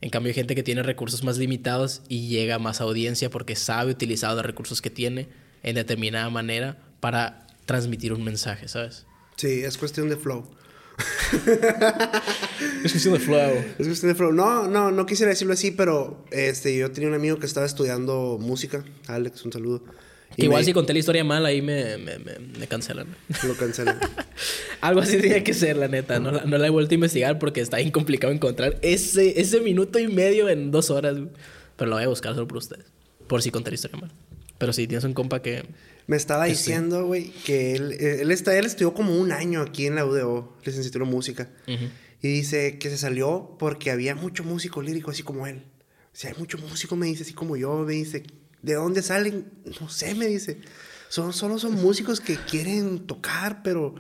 En 0.02 0.10
cambio, 0.10 0.30
hay 0.30 0.36
gente 0.36 0.56
que 0.56 0.64
tiene 0.64 0.84
recursos 0.84 1.24
más 1.24 1.38
limitados 1.38 2.02
y 2.10 2.28
llega 2.28 2.56
a 2.56 2.60
más 2.60 2.82
audiencia 2.82 3.30
porque 3.30 3.56
sabe 3.56 3.92
utilizar 3.92 4.36
los 4.36 4.46
recursos 4.46 4.82
que 4.82 4.90
tiene 4.90 5.30
en 5.64 5.76
determinada 5.76 6.30
manera 6.30 6.78
para 7.00 7.48
transmitir 7.66 8.14
un 8.14 8.24
mensaje, 8.24 8.68
¿sabes? 8.68 9.06
Sí, 9.36 9.64
es 9.64 9.78
cuestión 9.78 10.10
de 10.10 10.18
flow. 10.18 10.50
Es 12.86 12.92
cuestión 12.92 13.16
de 13.16 13.20
flow. 13.20 13.52
Es 13.80 13.88
cuestión 13.88 14.12
de 14.12 14.16
flow. 14.16 14.32
No, 14.32 14.68
no, 14.68 14.92
no 14.92 15.06
quisiera 15.06 15.32
decirlo 15.32 15.54
así, 15.54 15.72
pero 15.72 16.24
este, 16.32 16.78
yo 16.78 16.92
tenía 16.92 17.10
un 17.10 17.16
amigo 17.16 17.38
que 17.38 17.46
estaba 17.46 17.66
estudiando 17.66 18.38
música. 18.40 18.86
Alex, 19.08 19.44
un 19.44 19.52
saludo. 19.52 19.84
Que 20.36 20.46
igual 20.46 20.62
me- 20.62 20.66
si 20.66 20.74
conté 20.74 20.94
la 20.94 21.00
historia 21.00 21.24
mal, 21.24 21.46
ahí 21.46 21.62
me, 21.62 21.98
me, 21.98 22.18
me, 22.20 22.68
cancelan. 22.68 23.08
Lo 23.44 23.56
cancelan. 23.56 24.00
Algo 24.82 25.00
así 25.02 25.18
tenía 25.18 25.44
que 25.44 25.54
ser, 25.54 25.78
la 25.78 25.88
neta. 25.88 26.20
No, 26.20 26.32
la- 26.32 26.44
no 26.46 26.58
la 26.58 26.68
he 26.68 26.70
vuelto 26.70 26.92
a 26.94 26.96
investigar 26.96 27.40
porque 27.40 27.62
está 27.62 27.78
bien 27.78 27.92
complicado 27.92 28.34
encontrar 28.34 28.78
ese, 28.82 29.40
ese 29.40 29.62
minuto 29.62 30.00
y 30.00 30.08
medio 30.08 30.50
en 30.50 30.72
dos 30.72 30.90
horas. 30.90 31.16
Pero 31.78 31.90
lo 31.90 31.96
voy 31.96 32.06
a 32.06 32.08
buscar 32.08 32.34
solo 32.34 32.48
por 32.48 32.58
ustedes. 32.58 32.86
Por 33.28 33.42
si 33.42 33.52
conté 33.52 33.72
la 33.72 33.76
historia 33.76 33.98
mal. 33.98 34.12
Pero 34.58 34.72
si 34.74 34.88
tienes 34.88 35.04
un 35.04 35.14
compa 35.14 35.42
que... 35.42 35.64
Me 36.08 36.16
estaba 36.18 36.46
Que 36.46 36.52
sí. 36.56 36.58
diciendo, 36.58 37.06
güey, 37.06 37.32
que 37.46 37.74
él, 37.76 37.92
él, 37.94 38.32
está, 38.32 38.56
él 38.58 38.66
estudió 38.66 38.94
como 38.94 39.16
un 39.20 39.32
año 39.32 39.62
aquí 39.62 39.86
en 39.88 39.96
la 39.96 40.06
UDO, 40.06 40.56
licenciatura 40.64 41.04
en 41.04 41.12
música. 41.12 41.50
Ujú. 41.68 41.86
Y 42.22 42.28
dice 42.28 42.78
que 42.78 42.90
se 42.90 42.98
salió 42.98 43.56
porque 43.60 43.92
había 43.92 44.16
mucho 44.16 44.44
músico 44.44 44.82
lírico 44.82 45.12
así 45.12 45.24
como 45.24 45.48
él. 45.48 45.64
O 46.14 46.18
sea, 46.18 46.30
hay 46.32 46.38
mucho 46.38 46.58
músico, 46.60 46.96
me 46.96 47.08
dice, 47.08 47.24
así 47.24 47.34
como 47.34 47.58
yo. 47.58 47.80
Me 47.80 47.94
dice, 47.94 48.24
¿de 48.66 48.74
dónde 48.74 49.02
salen? 49.02 49.46
No 49.80 49.90
sé, 49.90 50.16
me 50.16 50.28
dice. 50.28 50.60
Son, 51.10 51.32
solo 51.34 51.60
son 51.60 51.74
músicos 51.76 52.20
que 52.20 52.36
quieren 52.36 53.00
tocar, 53.06 53.62
pero 53.64 53.96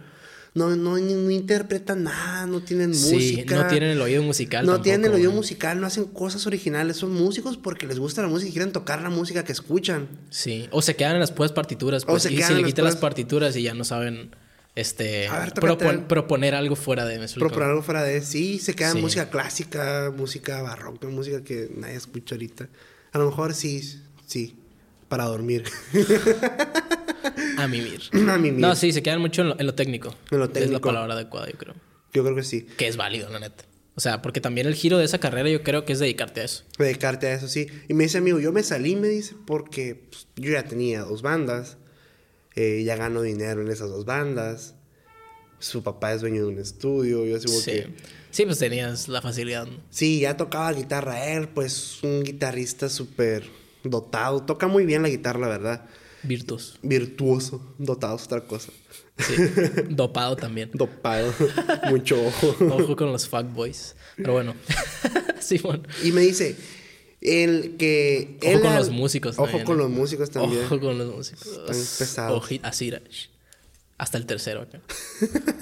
no, 0.55 0.75
no, 0.75 0.97
no 0.97 1.29
interpretan 1.29 2.03
nada, 2.03 2.45
no 2.47 2.61
tienen 2.61 2.93
Sí, 2.95 3.13
música. 3.13 3.55
no 3.55 3.67
tienen 3.67 3.91
el 3.91 4.01
oído 4.01 4.23
musical 4.23 4.65
No 4.65 4.71
tampoco, 4.73 4.83
tienen 4.83 5.05
el 5.05 5.15
oído 5.15 5.31
musical, 5.31 5.79
no 5.79 5.85
hacen 5.87 6.05
cosas 6.05 6.47
originales. 6.47 6.97
Son 6.97 7.11
músicos 7.13 7.57
porque 7.57 7.85
les 7.87 7.99
gusta 7.99 8.21
la 8.21 8.27
música 8.27 8.49
y 8.49 8.53
quieren 8.53 8.71
tocar 8.71 9.01
la 9.01 9.09
música 9.09 9.43
que 9.43 9.51
escuchan. 9.51 10.07
Sí. 10.29 10.67
O 10.71 10.81
se 10.81 10.95
quedan 10.95 11.13
en 11.13 11.19
las 11.19 11.31
puras 11.31 11.51
partituras. 11.51 12.03
O 12.03 12.07
Pues, 12.07 12.23
se 12.23 12.33
y 12.33 12.37
quedan 12.37 12.47
se 12.49 12.53
en 12.55 12.61
le 12.61 12.65
quitan 12.67 12.85
las 12.85 12.95
puras- 12.95 13.01
partituras 13.01 13.55
y 13.55 13.61
ya 13.63 13.73
no 13.73 13.83
saben... 13.83 14.31
Este... 14.75 15.29
Ver, 15.29 15.53
propon- 15.53 16.05
proponer 16.07 16.53
algo 16.53 16.75
fuera 16.75 17.05
de... 17.05 17.17
¿me 17.17 17.23
explico? 17.25 17.47
Proponer 17.47 17.69
algo 17.69 17.81
fuera 17.81 18.03
de 18.03 18.21
sí, 18.21 18.59
se 18.59 18.73
quedan 18.73 18.93
Sí. 18.95 19.01
música 19.01 19.29
clásica, 19.29 20.11
música 20.17 20.61
barroca, 20.63 21.07
música 21.07 21.43
que 21.45 21.71
nadie 21.77 21.95
escucha 21.95 22.35
ahorita. 22.35 22.67
A 23.13 23.17
lo 23.19 23.27
mejor 23.27 23.53
sí, 23.53 24.01
sí, 24.25 24.55
para 25.07 25.25
dormir. 25.25 25.63
A 27.57 27.67
mimir. 27.67 28.01
A 28.29 28.37
mimir. 28.37 28.59
No, 28.59 28.75
sí, 28.75 28.91
se 28.91 29.01
quedan 29.01 29.21
mucho 29.21 29.41
en 29.41 29.49
lo, 29.49 29.59
en 29.59 29.65
lo 29.65 29.73
técnico. 29.75 30.15
En 30.31 30.39
lo 30.39 30.45
Es 30.45 30.49
la 30.53 30.59
técnico. 30.59 30.81
palabra 30.81 31.13
adecuada, 31.13 31.47
yo 31.49 31.57
creo. 31.57 31.73
Yo 32.13 32.23
creo 32.23 32.35
que 32.35 32.43
sí. 32.43 32.63
Que 32.77 32.87
es 32.87 32.97
válido, 32.97 33.29
la 33.29 33.39
neta. 33.39 33.63
O 33.95 34.01
sea, 34.01 34.21
porque 34.21 34.41
también 34.41 34.67
el 34.67 34.75
giro 34.75 34.97
de 34.97 35.05
esa 35.05 35.19
carrera 35.19 35.49
yo 35.49 35.63
creo 35.63 35.85
que 35.85 35.93
es 35.93 35.99
dedicarte 35.99 36.41
a 36.41 36.43
eso. 36.45 36.63
Dedicarte 36.77 37.27
a 37.27 37.33
eso, 37.33 37.47
sí. 37.47 37.67
Y 37.87 37.93
me 37.93 38.03
dice, 38.03 38.17
amigo, 38.17 38.39
yo 38.39 38.51
me 38.51 38.61
salí, 38.63 38.95
me 38.95 39.07
dice, 39.07 39.35
porque 39.47 39.95
pues, 40.09 40.27
yo 40.35 40.51
ya 40.51 40.63
tenía 40.63 41.01
dos 41.01 41.21
bandas. 41.21 41.77
eh, 42.55 42.83
ya 42.85 42.95
gano 42.95 43.21
dinero 43.21 43.61
en 43.61 43.69
esas 43.69 43.89
dos 43.89 44.05
bandas. 44.05 44.75
Su 45.59 45.83
papá 45.83 46.13
es 46.13 46.21
dueño 46.21 46.41
de 46.41 46.47
un 46.53 46.59
estudio. 46.59 47.25
Yo 47.25 47.37
así 47.37 47.47
Sí. 47.47 47.71
que... 47.71 47.93
Sí, 48.31 48.45
pues 48.45 48.59
tenías 48.59 49.07
la 49.07 49.21
facilidad. 49.21 49.65
¿no? 49.65 49.77
Sí, 49.89 50.19
ya 50.19 50.35
tocaba 50.37 50.71
guitarra 50.73 51.25
él, 51.33 51.47
pues 51.47 51.99
un 52.03 52.23
guitarrista 52.23 52.89
súper 52.89 53.43
dotado. 53.89 54.43
Toca 54.43 54.67
muy 54.67 54.85
bien 54.85 55.01
la 55.01 55.09
guitarra, 55.09 55.39
la 55.39 55.47
verdad. 55.47 55.85
Virtuoso. 56.23 56.77
Virtuoso. 56.81 57.75
Dotado 57.77 58.15
es 58.15 58.23
otra 58.23 58.41
cosa. 58.41 58.71
Sí. 59.17 59.35
Dopado 59.89 60.35
también. 60.35 60.71
Dopado. 60.73 61.33
Mucho 61.89 62.21
ojo. 62.25 62.55
Ojo 62.71 62.95
con 62.95 63.11
los 63.11 63.27
fuckboys. 63.29 63.95
Pero 64.17 64.33
bueno. 64.33 64.55
Simón. 65.39 65.87
Y 66.03 66.11
me 66.11 66.21
dice, 66.21 66.55
el 67.21 67.75
que... 67.77 68.37
Ojo 68.41 68.51
él 68.51 68.61
con 68.61 68.71
al- 68.71 68.77
los 68.79 68.89
músicos 68.89 69.35
Ojo 69.37 69.45
también, 69.45 69.65
con 69.65 69.75
¿eh? 69.75 69.79
los 69.83 69.89
músicos 69.91 70.31
también. 70.31 70.65
Ojo 70.65 70.79
con 70.79 70.97
los 70.97 71.15
músicos. 71.15 71.45
Están 71.47 71.67
pesados. 71.75 72.43
Oji- 72.43 72.59
así 72.63 72.87
era. 72.87 73.01
Hasta 73.97 74.17
el 74.17 74.25
tercero 74.25 74.63
acá. 74.63 74.81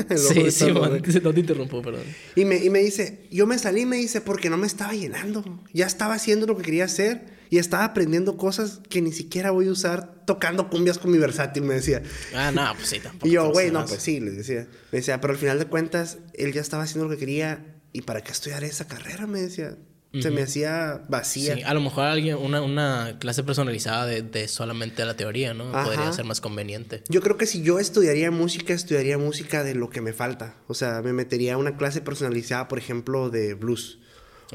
El 0.09 0.17
sí, 0.17 0.49
sí, 0.49 0.71
man. 0.71 1.03
No 1.21 1.33
te 1.33 1.39
interrumpo, 1.39 1.81
perdón. 1.83 2.01
Y 2.35 2.45
me, 2.45 2.55
y 2.57 2.69
me 2.71 2.79
dice, 2.79 3.27
yo 3.29 3.45
me 3.45 3.59
salí, 3.59 3.85
me 3.85 3.97
dice, 3.97 4.21
porque 4.21 4.49
no 4.49 4.57
me 4.57 4.65
estaba 4.65 4.93
llenando. 4.93 5.43
Ya 5.71 5.85
estaba 5.85 6.15
haciendo 6.15 6.47
lo 6.47 6.57
que 6.57 6.63
quería 6.63 6.85
hacer 6.85 7.32
y 7.53 7.59
estaba 7.59 7.83
aprendiendo 7.83 8.35
cosas 8.35 8.79
que 8.89 8.99
ni 8.99 9.11
siquiera 9.11 9.51
voy 9.51 9.67
a 9.67 9.71
usar 9.71 10.25
tocando 10.25 10.71
cumbias 10.71 10.97
con 10.97 11.11
mi 11.11 11.19
versátil, 11.19 11.61
me 11.61 11.75
decía. 11.75 12.01
Ah, 12.33 12.51
no, 12.51 12.73
pues 12.73 12.89
sí, 12.89 12.99
tampoco. 12.99 13.27
Y 13.29 13.33
yo, 13.33 13.51
güey, 13.51 13.69
no, 13.69 13.85
pues 13.85 14.01
sí, 14.01 14.19
le 14.19 14.31
decía. 14.31 14.65
Me 14.91 14.97
decía, 14.97 15.21
pero 15.21 15.33
al 15.33 15.39
final 15.39 15.59
de 15.59 15.65
cuentas, 15.65 16.17
él 16.33 16.51
ya 16.51 16.61
estaba 16.61 16.81
haciendo 16.81 17.07
lo 17.07 17.11
que 17.11 17.19
quería. 17.19 17.63
¿Y 17.91 18.01
para 18.01 18.21
qué 18.21 18.31
estudiar 18.31 18.63
esa 18.63 18.87
carrera? 18.87 19.27
Me 19.27 19.39
decía. 19.39 19.77
Se 20.19 20.31
me 20.31 20.41
hacía 20.41 21.03
vacía. 21.09 21.53
Sí, 21.53 21.61
a 21.61 21.75
lo 21.75 21.81
mejor 21.81 22.05
alguien, 22.05 22.37
una, 22.37 22.63
una 22.63 23.17
clase 23.19 23.43
personalizada 23.43 24.07
de, 24.07 24.23
de 24.23 24.47
solamente 24.47 25.05
la 25.05 25.15
teoría, 25.15 25.53
¿no? 25.53 25.69
Ajá. 25.69 25.83
Podría 25.83 26.11
ser 26.11 26.25
más 26.25 26.41
conveniente. 26.41 27.03
Yo 27.07 27.21
creo 27.21 27.37
que 27.37 27.45
si 27.45 27.61
yo 27.61 27.77
estudiaría 27.77 28.31
música, 28.31 28.73
estudiaría 28.73 29.19
música 29.19 29.63
de 29.63 29.75
lo 29.75 29.91
que 29.91 30.01
me 30.01 30.13
falta. 30.13 30.55
O 30.65 30.73
sea, 30.73 31.03
me 31.03 31.13
metería 31.13 31.53
a 31.53 31.57
una 31.57 31.77
clase 31.77 32.01
personalizada, 32.01 32.67
por 32.67 32.79
ejemplo, 32.79 33.29
de 33.29 33.53
blues. 33.53 33.99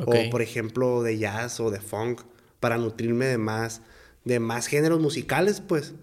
Ok. 0.00 0.16
O, 0.26 0.30
por 0.30 0.42
ejemplo, 0.42 1.04
de 1.04 1.16
jazz 1.16 1.60
o 1.60 1.70
de 1.70 1.80
funk. 1.80 2.22
Para 2.60 2.76
nutrirme 2.78 3.26
de 3.26 3.38
más, 3.38 3.82
de 4.24 4.40
más 4.40 4.66
géneros 4.66 5.00
musicales, 5.00 5.60
pues. 5.60 5.94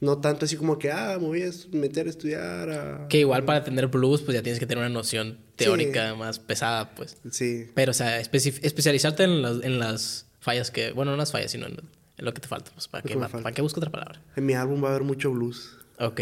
No 0.00 0.18
tanto 0.18 0.46
así 0.46 0.56
como 0.56 0.78
que, 0.80 0.90
ah, 0.90 1.16
me 1.20 1.26
voy 1.28 1.42
a 1.42 1.50
meter 1.70 2.06
a 2.08 2.10
estudiar 2.10 2.70
a... 2.70 3.06
Que 3.08 3.20
igual 3.20 3.44
para 3.44 3.62
tener 3.62 3.86
blues, 3.86 4.20
pues 4.22 4.34
ya 4.34 4.42
tienes 4.42 4.58
que 4.58 4.66
tener 4.66 4.82
una 4.84 4.92
noción 4.92 5.38
teórica 5.54 6.14
más 6.16 6.40
pesada, 6.40 6.94
pues. 6.96 7.16
Sí. 7.30 7.66
Pero, 7.74 7.92
o 7.92 7.94
sea, 7.94 8.20
especi- 8.20 8.58
especializarte 8.62 9.22
en 9.22 9.42
las, 9.42 9.62
en 9.62 9.78
las 9.78 10.26
fallas 10.40 10.72
que... 10.72 10.90
Bueno, 10.90 11.10
no 11.12 11.14
en 11.14 11.18
las 11.20 11.30
fallas, 11.30 11.52
sino 11.52 11.66
en, 11.66 11.76
lo 12.18 12.34
que 12.34 12.40
te 12.40 12.48
falta. 12.48 12.72
Pues, 12.74 12.88
¿para, 12.88 13.02
qué. 13.04 13.16
¿para 13.16 13.52
qué 13.52 13.62
busco 13.62 13.78
otra 13.78 13.92
palabra? 13.92 14.20
En 14.34 14.44
mi 14.44 14.54
álbum 14.54 14.82
va 14.82 14.88
a 14.88 14.90
haber 14.90 15.04
mucho 15.04 15.30
blues. 15.30 15.76
Ok, 16.00 16.20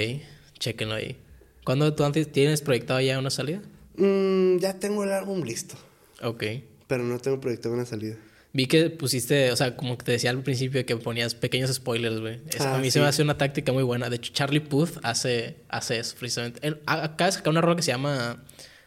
chequenlo 0.58 0.94
ahí. 0.96 1.16
¿Cuándo 1.64 1.94
tú 1.94 2.04
antes 2.04 2.30
tienes 2.30 2.60
proyectado 2.60 3.00
ya 3.00 3.18
una 3.18 3.30
salida? 3.30 3.62
Mm, 3.96 4.58
ya 4.58 4.78
tengo 4.78 5.04
el 5.04 5.12
álbum 5.12 5.42
listo. 5.42 5.76
Ok. 6.22 6.44
Pero 6.86 7.02
no 7.04 7.18
tengo 7.18 7.40
proyectado 7.40 7.74
una 7.74 7.86
salida. 7.86 8.16
Vi 8.52 8.66
que 8.66 8.90
pusiste, 8.90 9.52
o 9.52 9.56
sea, 9.56 9.76
como 9.76 9.96
que 9.96 10.04
te 10.04 10.12
decía 10.12 10.30
al 10.30 10.42
principio 10.42 10.84
que 10.84 10.96
ponías 10.96 11.34
pequeños 11.36 11.72
spoilers, 11.72 12.18
güey. 12.20 12.40
Eso 12.52 12.64
Ah, 12.64 12.74
a 12.74 12.78
mí 12.78 12.86
sí. 12.86 12.92
se 12.92 13.00
me 13.00 13.06
hace 13.06 13.22
una 13.22 13.38
táctica 13.38 13.72
muy 13.72 13.84
buena. 13.84 14.10
De 14.10 14.16
hecho, 14.16 14.32
Charlie 14.32 14.58
Puth 14.60 14.98
hace, 15.04 15.56
hace 15.68 15.98
eso, 16.00 16.16
precisamente. 16.18 16.58
Él 16.66 16.80
a- 16.86 17.04
acaba 17.04 17.26
de 17.26 17.32
sacar 17.36 17.50
una 17.50 17.60
rola 17.60 17.76
que 17.76 17.82
se 17.82 17.92
llama 17.92 18.42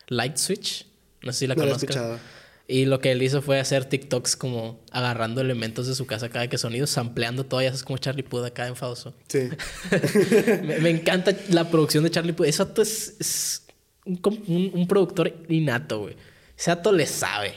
Light 0.09 0.35
Switch. 0.37 0.85
No 1.21 1.31
sé 1.31 1.39
si 1.39 1.47
la 1.47 1.55
No 1.55 1.63
conozcas. 1.63 2.19
Y 2.67 2.85
lo 2.85 2.99
que 2.99 3.11
él 3.11 3.21
hizo 3.21 3.41
fue 3.41 3.59
hacer 3.59 3.85
TikToks 3.85 4.35
como 4.37 4.81
agarrando 4.91 5.39
elementos 5.41 5.85
de 5.87 5.95
su 5.95 6.05
casa 6.05 6.29
cada 6.29 6.47
que 6.47 6.57
sonidos, 6.57 6.89
sampleando 6.89 7.45
todo 7.45 7.61
y 7.61 7.65
haces 7.65 7.83
como 7.83 7.97
Charlie 7.97 8.23
Puth 8.23 8.43
acá 8.45 8.67
enfadoso. 8.67 9.13
Sí. 9.27 9.49
me, 10.63 10.79
me 10.79 10.89
encanta 10.89 11.33
la 11.49 11.69
producción 11.69 12.03
de 12.03 12.11
Charlie 12.11 12.33
Puth. 12.33 12.47
Vato 12.57 12.81
es, 12.81 13.15
es 13.19 13.65
un, 14.05 14.19
un- 14.47 14.71
un 14.73 14.87
productor 14.87 15.33
innato, 15.49 16.01
güey. 16.01 16.15
Ese 16.57 16.69
vato 16.71 16.91
le 16.91 17.05
sabe. 17.05 17.53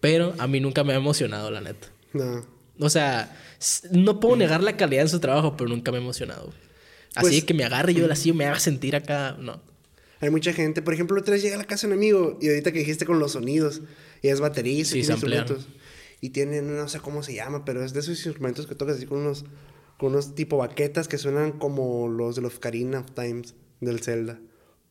Pero 0.00 0.34
a 0.38 0.46
mí 0.46 0.60
nunca 0.60 0.84
me 0.84 0.92
ha 0.92 0.96
emocionado, 0.96 1.50
la 1.50 1.60
neta. 1.60 1.88
No. 2.12 2.46
O 2.78 2.88
sea, 2.90 3.36
no 3.90 4.20
puedo 4.20 4.36
negar 4.36 4.62
la 4.62 4.76
calidad 4.76 5.02
de 5.02 5.08
su 5.08 5.18
trabajo, 5.20 5.56
pero 5.56 5.68
nunca 5.68 5.90
me 5.90 5.98
ha 5.98 6.00
emocionado. 6.00 6.52
Así 7.14 7.28
Pues- 7.30 7.44
que 7.44 7.54
me 7.54 7.64
agarre 7.64 7.94
yo 7.94 8.02
de 8.02 8.08
la 8.08 8.16
silla 8.16 8.34
y 8.34 8.38
me 8.38 8.44
haga 8.46 8.60
sentir 8.60 8.94
acá. 8.94 9.36
No. 9.40 9.60
Hay 10.20 10.30
mucha 10.30 10.52
gente. 10.52 10.82
Por 10.82 10.94
ejemplo, 10.94 11.18
otra 11.20 11.32
vez 11.34 11.42
llega 11.42 11.56
a 11.56 11.58
la 11.58 11.64
casa 11.64 11.86
un 11.86 11.92
amigo 11.92 12.38
y 12.40 12.48
ahorita 12.48 12.70
que 12.72 12.80
dijiste 12.80 13.06
con 13.06 13.18
los 13.18 13.32
sonidos. 13.32 13.82
Y 14.22 14.28
es 14.28 14.40
baterista, 14.40 14.92
Sí, 14.92 14.98
y 14.98 15.00
instrumentos. 15.06 15.68
Y 16.20 16.30
tiene, 16.30 16.60
no 16.62 16.88
sé 16.88 16.98
cómo 17.00 17.22
se 17.22 17.34
llama, 17.34 17.64
pero 17.64 17.84
es 17.84 17.92
de 17.92 18.00
esos 18.00 18.24
instrumentos 18.24 18.66
que 18.66 18.74
tocas 18.74 18.96
así 18.96 19.06
con 19.06 19.18
unos, 19.18 19.44
con 19.96 20.10
unos 20.12 20.34
tipo 20.34 20.56
baquetas 20.56 21.06
que 21.06 21.18
suenan 21.18 21.52
como 21.52 22.08
los 22.08 22.34
de 22.36 22.42
los 22.42 22.56
Ocarina 22.56 23.00
of 23.00 23.10
Times 23.12 23.54
del 23.80 24.00
Zelda. 24.00 24.40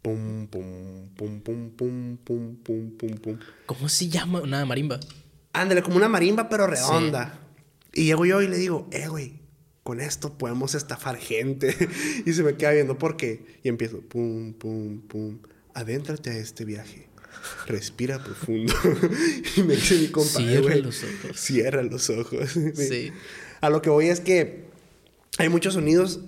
Pum, 0.07 0.47
pum, 0.47 1.09
pum, 1.17 1.41
pum, 1.41 1.69
pum, 1.75 2.17
pum, 2.23 2.55
pum, 2.63 2.91
pum, 2.97 3.17
pum. 3.17 3.39
¿Cómo 3.65 3.89
se 3.89 4.07
llama? 4.07 4.39
Una 4.39 4.63
marimba. 4.65 5.01
Ándale, 5.51 5.83
como 5.83 5.97
una 5.97 6.07
marimba, 6.07 6.47
pero 6.47 6.65
redonda. 6.65 7.41
Y 7.91 8.05
llego 8.05 8.25
yo 8.25 8.41
y 8.41 8.47
le 8.47 8.55
digo, 8.55 8.87
eh, 8.93 9.09
güey, 9.09 9.41
con 9.83 9.99
esto 9.99 10.37
podemos 10.37 10.75
estafar 10.75 11.17
gente. 11.17 11.75
y 12.25 12.31
se 12.31 12.41
me 12.43 12.55
queda 12.55 12.71
viendo, 12.71 12.97
¿por 12.97 13.17
qué? 13.17 13.59
Y 13.63 13.67
empiezo, 13.67 13.99
pum, 13.99 14.53
pum, 14.53 15.01
pum. 15.01 15.39
Adéntrate 15.73 16.29
a 16.29 16.37
este 16.37 16.63
viaje. 16.63 17.09
Respira 17.65 18.23
profundo. 18.23 18.73
y 19.57 19.63
me 19.63 19.75
dice 19.75 19.97
mi 19.97 20.07
compa, 20.07 20.39
Cierra 20.39 20.75
los 20.77 21.03
ojos. 21.03 21.37
Cierra 21.37 21.83
los 21.83 22.09
ojos. 22.09 22.57
Sí. 22.75 23.11
A 23.59 23.69
lo 23.69 23.81
que 23.81 23.89
voy 23.89 24.07
es 24.07 24.21
que 24.21 24.67
hay 25.37 25.49
muchos 25.49 25.73
sonidos 25.73 26.21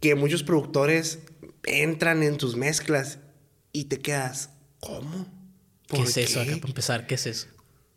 que 0.00 0.16
muchos 0.16 0.42
productores 0.42 1.20
entran 1.64 2.22
en 2.22 2.36
tus 2.36 2.56
mezclas 2.56 3.20
y 3.72 3.84
te 3.84 3.98
quedas, 4.00 4.50
¿cómo? 4.80 5.26
¿Qué 5.88 5.96
¿Por 5.98 6.06
es 6.06 6.16
eso 6.16 6.40
acá 6.40 6.52
para 6.56 6.66
empezar? 6.68 7.06
¿Qué 7.06 7.14
es 7.16 7.26
eso? 7.26 7.46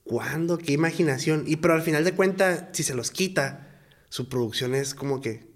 ¿Cuándo? 0.03 0.57
¿Qué 0.57 0.73
imaginación? 0.73 1.43
Y 1.47 1.55
pero 1.57 1.73
al 1.73 1.82
final 1.82 2.03
de 2.03 2.13
cuentas, 2.13 2.65
si 2.73 2.84
se 2.84 2.93
los 2.95 3.11
quita, 3.11 3.69
su 4.09 4.30
producción 4.30 4.76
es 4.76 4.93
como 4.93 5.21
que 5.21 5.53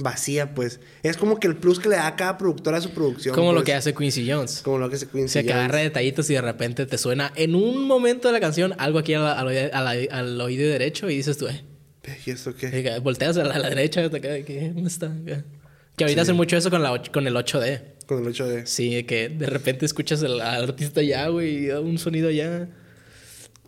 vacía, 0.00 0.52
pues. 0.52 0.80
Es 1.04 1.16
como 1.16 1.38
que 1.38 1.46
el 1.46 1.56
plus 1.56 1.78
que 1.78 1.88
le 1.88 1.94
da 1.94 2.08
a 2.08 2.16
cada 2.16 2.36
productor 2.38 2.74
a 2.74 2.80
su 2.80 2.90
producción. 2.90 3.36
Como 3.36 3.52
lo 3.52 3.58
pues. 3.58 3.66
que 3.66 3.74
hace 3.74 3.94
Quincy 3.94 4.28
Jones. 4.28 4.62
Como 4.64 4.78
lo 4.78 4.90
que 4.90 4.96
se 4.96 5.06
O 5.06 5.10
Quincy 5.12 5.28
sea, 5.28 5.42
Jones. 5.42 5.54
agarra 5.56 5.78
detallitos 5.78 6.28
y 6.30 6.34
de 6.34 6.40
repente 6.40 6.86
te 6.86 6.98
suena 6.98 7.32
en 7.36 7.54
un 7.54 7.86
momento 7.86 8.26
de 8.28 8.32
la 8.32 8.40
canción 8.40 8.74
algo 8.78 8.98
aquí 8.98 9.14
al, 9.14 9.24
al 9.26 9.46
oído- 9.46 9.70
al- 9.72 10.08
al 10.10 10.40
oído 10.40 10.68
derecho 10.68 11.08
y 11.08 11.16
dices 11.16 11.38
tú, 11.38 11.46
eh. 11.46 11.62
¿Y 12.26 12.30
esto 12.32 12.54
qué? 12.56 12.96
y 12.96 13.00
volteas 13.00 13.36
a 13.36 13.44
la, 13.44 13.54
a 13.54 13.58
la 13.60 13.68
derecha, 13.68 14.10
te 14.10 14.20
quedas, 14.20 14.44
¿qué? 14.44 14.72
¿dónde 14.74 14.88
está? 14.90 15.12
Que 15.96 16.02
ahorita 16.04 16.22
hacen 16.22 16.34
mucho 16.36 16.56
eso 16.56 16.68
con, 16.68 16.82
la, 16.82 17.00
con 17.12 17.24
el 17.26 17.34
8D. 17.36 17.93
Con 18.06 18.24
el 18.24 18.32
8D. 18.32 18.66
Sí, 18.66 19.04
que 19.04 19.28
de 19.28 19.46
repente 19.46 19.86
escuchas 19.86 20.22
al, 20.22 20.40
al 20.40 20.64
artista 20.64 21.00
allá, 21.00 21.28
güey, 21.28 21.64
y 21.64 21.66
da 21.66 21.80
un 21.80 21.98
sonido 21.98 22.28
allá. 22.28 22.68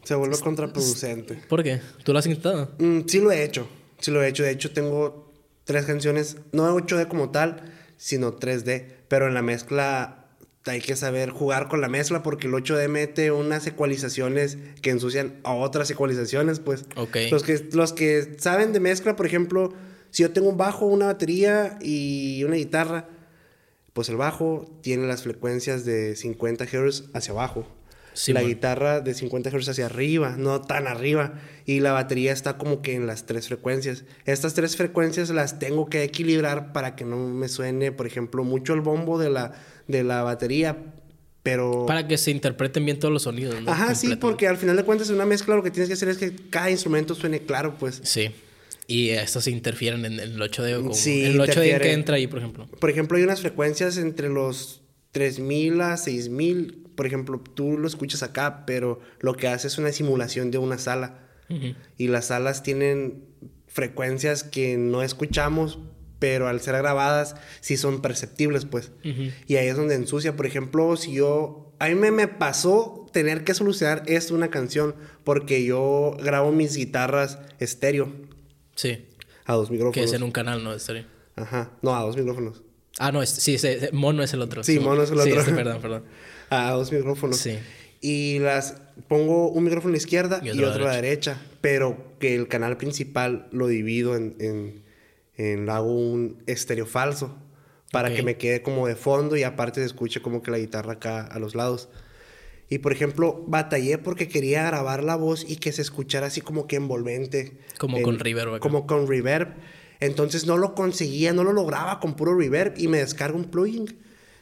Se 0.05 0.15
vuelve 0.15 0.39
contraproducente. 0.39 1.35
¿Por 1.49 1.65
qué? 1.65 1.81
¿Tú 2.05 2.13
lo 2.13 2.19
has 2.19 2.27
intentado? 2.27 2.71
Mm, 2.79 3.01
sí 3.07 3.19
lo 3.21 3.33
he 3.33 3.43
hecho. 3.43 3.69
Sí 3.99 4.11
lo 4.11 4.23
he 4.23 4.29
hecho. 4.29 4.45
De 4.45 4.51
hecho, 4.51 4.71
tengo 4.71 5.33
tres 5.65 5.85
canciones, 5.85 6.37
no 6.53 6.73
8D 6.77 7.09
como 7.09 7.31
tal, 7.31 7.73
sino 7.97 8.39
3D. 8.39 8.87
Pero 9.09 9.27
en 9.27 9.35
la 9.35 9.43
mezcla 9.43 10.27
hay 10.65 10.81
que 10.81 10.97
saber 10.97 11.31
jugar 11.31 11.69
con 11.69 11.81
la 11.81 11.89
mezcla 11.89 12.23
porque 12.23 12.47
el 12.47 12.53
8D 12.53 12.89
mete 12.89 13.33
unas 13.33 13.67
ecualizaciones 13.67 14.59
que 14.83 14.91
ensucian 14.91 15.41
a 15.45 15.55
otras 15.55 15.91
ecualizaciones, 15.91 16.61
pues. 16.61 16.85
Ok. 16.97 17.17
Los 17.31 17.43
que, 17.43 17.69
los 17.73 17.93
que 17.93 18.37
saben 18.39 18.73
de 18.73 18.81
mezcla, 18.81 19.17
por 19.17 19.27
ejemplo, 19.27 19.73
si 20.11 20.23
yo 20.23 20.31
tengo 20.31 20.49
un 20.49 20.57
bajo, 20.57 20.87
una 20.87 21.07
batería 21.07 21.79
y 21.81 22.45
una 22.45 22.57
guitarra, 22.57 23.09
pues 23.97 24.11
el 24.11 24.17
bajo 24.17 24.71
tiene 24.83 25.07
las 25.07 25.23
frecuencias 25.23 25.87
de 25.87 26.17
50 26.17 26.67
Hz 26.67 27.05
hacia 27.15 27.33
abajo. 27.33 27.67
Sí, 28.13 28.35
la 28.35 28.41
man. 28.41 28.49
guitarra 28.51 29.01
de 29.01 29.15
50 29.15 29.49
Hz 29.49 29.71
hacia 29.71 29.87
arriba, 29.87 30.35
no 30.37 30.61
tan 30.61 30.87
arriba. 30.87 31.41
Y 31.65 31.81
la 31.81 31.93
batería 31.93 32.35
está 32.35 32.59
como 32.59 32.83
que 32.83 32.95
en 32.95 33.07
las 33.07 33.25
tres 33.25 33.49
frecuencias. 33.49 34.05
Estas 34.27 34.53
tres 34.53 34.77
frecuencias 34.77 35.31
las 35.31 35.59
tengo 35.59 35.89
que 35.89 36.03
equilibrar 36.03 36.75
para 36.75 36.95
que 36.95 37.07
no 37.07 37.17
me 37.17 37.49
suene, 37.49 37.91
por 37.91 38.07
ejemplo, 38.07 38.45
mucho 38.45 38.75
el 38.75 38.83
bombo 38.83 39.19
de 39.19 39.31
la, 39.31 39.53
de 39.89 40.05
la 40.05 40.23
batería. 40.23 40.77
Pero... 41.43 41.87
Para 41.87 42.07
que 42.07 42.19
se 42.19 42.31
interpreten 42.33 42.85
bien 42.85 42.99
todos 42.99 43.15
los 43.15 43.23
sonidos, 43.23 43.63
¿no? 43.63 43.73
Ajá, 43.73 43.95
sí, 43.95 44.15
porque 44.17 44.47
al 44.47 44.59
final 44.59 44.77
de 44.77 44.85
cuentas 44.85 45.09
en 45.09 45.15
una 45.15 45.25
mezcla 45.25 45.57
lo 45.57 45.63
que 45.63 45.71
tienes 45.71 45.89
que 45.89 45.95
hacer 45.95 46.11
es 46.11 46.19
que 46.19 46.37
cada 46.51 46.71
instrumento 46.71 47.15
suene 47.15 47.41
claro, 47.41 47.77
pues. 47.79 48.03
Sí. 48.05 48.31
Y 48.87 49.11
estos 49.11 49.45
se 49.45 49.51
interfieren 49.51 50.05
en 50.05 50.21
el 50.21 50.39
8D 50.39 50.77
o 50.77 50.83
como... 50.83 50.95
Sí, 50.95 51.25
el 51.25 51.41
8D 51.41 51.75
en 51.75 51.81
que 51.81 51.93
entra 51.93 52.17
ahí, 52.17 52.27
por 52.27 52.39
ejemplo. 52.39 52.67
Por 52.67 52.91
ejemplo, 52.91 53.19
hay 53.19 53.25
unas 53.25 53.41
frecuencias 53.41 53.97
entre 53.97 54.29
los 54.29 54.83
3000 55.13 55.81
a 55.81 55.97
6000. 55.97 56.85
Por 56.95 57.07
ejemplo, 57.07 57.43
tú 57.55 57.79
lo 57.79 57.89
escuchas 57.89 58.23
acá, 58.23 58.65
pero 58.65 59.01
lo 59.21 59.35
que 59.35 59.49
hace 59.49 59.67
es 59.67 59.79
una 59.79 59.93
simulación 59.93 60.51
de 60.51 60.59
una 60.59 60.79
sala. 60.79 61.23
Y 61.97 62.09
las 62.09 62.27
salas 62.27 62.65
tienen 62.65 63.25
frecuencias 63.69 64.43
que 64.43 64.77
no 64.77 65.03
escuchamos, 65.03 65.79
pero 66.19 66.49
al 66.49 66.61
ser 66.61 66.77
grabadas 66.77 67.37
sí 67.61 67.77
son 67.77 68.03
perceptibles, 68.03 68.65
pues. 68.65 68.93
Y 69.47 69.57
ahí 69.57 69.67
es 69.67 69.77
donde 69.77 69.95
ensucia. 69.95 70.37
Por 70.37 70.47
ejemplo, 70.47 70.97
si 70.97 71.13
yo... 71.13 71.75
A 71.79 71.89
mí 71.89 71.95
me, 71.95 72.11
me 72.11 72.27
pasó 72.27 73.07
tener 73.13 73.45
que 73.45 73.53
solucionar 73.53 74.03
esto 74.07 74.35
una 74.35 74.49
canción 74.49 74.95
porque 75.25 75.63
yo 75.63 76.17
grabo 76.23 76.51
mis 76.51 76.75
guitarras 76.75 77.39
estéreo 77.59 78.26
Sí. 78.77 79.05
a 79.45 79.55
dos 79.55 79.67
Que 79.69 79.75
micrófonos. 79.75 80.09
es 80.09 80.15
en 80.17 80.23
un 80.23 80.31
canal, 80.31 80.63
¿no? 80.63 80.73
Estéreo. 80.73 81.05
Ajá. 81.35 81.73
No, 81.83 81.95
a 81.95 82.03
dos 82.03 82.17
micrófonos. 82.17 82.63
Ah, 82.99 83.11
no, 83.13 83.23
es- 83.23 83.31
sí, 83.31 83.55
ese- 83.57 83.91
mono 83.93 84.23
es 84.23 84.33
el 84.33 84.41
otro. 84.43 84.63
Sí, 84.65 84.79
mono 84.79 85.03
es 85.03 85.11
el 85.11 85.21
Sí, 85.21 85.29
otro. 85.31 85.41
este, 85.41 85.53
perdón, 85.53 85.81
perdón. 85.83 86.05
a 86.51 86.71
dos 86.73 86.93
micrófonos. 86.93 87.37
Sí. 87.37 87.59
Y 88.01 88.39
las 88.39 88.77
pongo 89.09 89.49
un 89.49 89.65
micrófono 89.65 89.91
a 89.91 89.93
la 89.93 89.99
izquierda 89.99 90.41
Y 90.43 90.51
otro 90.51 90.67
a 90.67 90.71
otro, 90.71 90.85
la 90.85 90.91
a 90.91 90.95
la 90.95 91.01
derecha. 91.03 91.41
Pero 91.61 92.15
que 92.21 92.35
el 92.37 92.47
canal 92.49 92.77
principal 92.77 93.49
lo 93.53 93.67
divido 93.67 94.17
en, 94.17 94.37
en, 94.39 94.83
en- 95.37 95.69
hago 95.69 95.93
un 95.95 96.43
estéreo 96.47 96.87
falso. 96.87 97.37
Para 97.93 98.13
que 98.13 98.23
me 98.23 98.37
quede 98.37 98.63
como 98.63 98.87
de 98.89 98.97
fondo 98.97 99.37
y 99.37 99.43
aparte 99.45 99.81
se 99.81 99.87
escuche 99.87 100.21
como 100.21 100.43
que 100.43 100.51
la 100.51 100.59
guitarra 100.59 100.95
acá 100.95 101.23
a 101.25 101.39
los 101.39 101.55
lados. 101.55 101.89
Y 102.69 102.79
por 102.79 102.93
ejemplo, 102.93 103.45
batallé 103.47 103.99
porque 103.99 104.29
quería 104.29 104.65
grabar 104.65 105.05
la 105.05 105.17
voz 105.17 105.45
y 105.49 105.57
que 105.57 105.73
se 105.73 105.83
escuchara 105.83 106.27
así 106.27 106.41
como 106.41 106.67
que 106.67 106.77
envolvente. 106.77 107.59
Como 107.79 108.03
con 108.03 108.19
reverb 108.19 108.55
acá. 108.55 108.61
Como 108.61 108.87
con 108.87 109.07
reverb. 109.07 109.55
Entonces 110.01 110.47
no 110.47 110.57
lo 110.57 110.75
conseguía, 110.75 111.33
no 111.33 111.45
lo 111.45 111.53
lograba 111.53 112.01
con 112.01 112.15
puro 112.15 112.37
reverb 112.37 112.75
y 112.77 112.89
me 112.89 112.99
descargo 112.99 113.39
un 113.39 113.45
plugin 113.45 113.97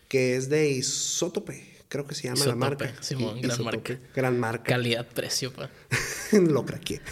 que 0.09 0.37
es 0.37 0.49
de 0.49 0.71
Isotope, 0.71 1.65
creo 1.89 2.07
que 2.07 2.15
se 2.15 2.25
llama 2.25 2.37
Isotope, 2.37 2.51
la 2.51 2.57
marca. 2.57 2.95
Simón, 3.01 3.41
gran 3.41 3.53
Isotope, 3.53 3.93
marca. 3.93 3.99
Gran 4.15 4.41
marca. 4.41 4.65
Calidad-precio, 4.65 5.53
pa. 5.53 5.71
lo 6.33 6.65
craqué. 6.65 7.01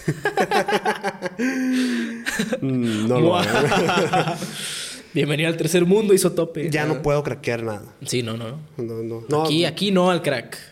Mm, 2.61 3.09
no 3.09 3.21
lo. 3.21 3.41
Bienvenido 5.15 5.49
al 5.49 5.57
tercer 5.57 5.85
mundo, 5.85 6.15
Isotope. 6.15 6.71
Ya 6.71 6.87
no 6.87 7.03
puedo 7.03 7.23
craquear 7.23 7.63
nada. 7.63 7.95
Sí, 8.07 8.23
no, 8.23 8.37
no. 8.37 8.59
No, 8.79 9.03
no. 9.03 9.25
no 9.29 9.45
Aquí, 9.45 9.65
aquí 9.67 9.91
no 9.91 10.11
al 10.11 10.23
crack. 10.23 10.72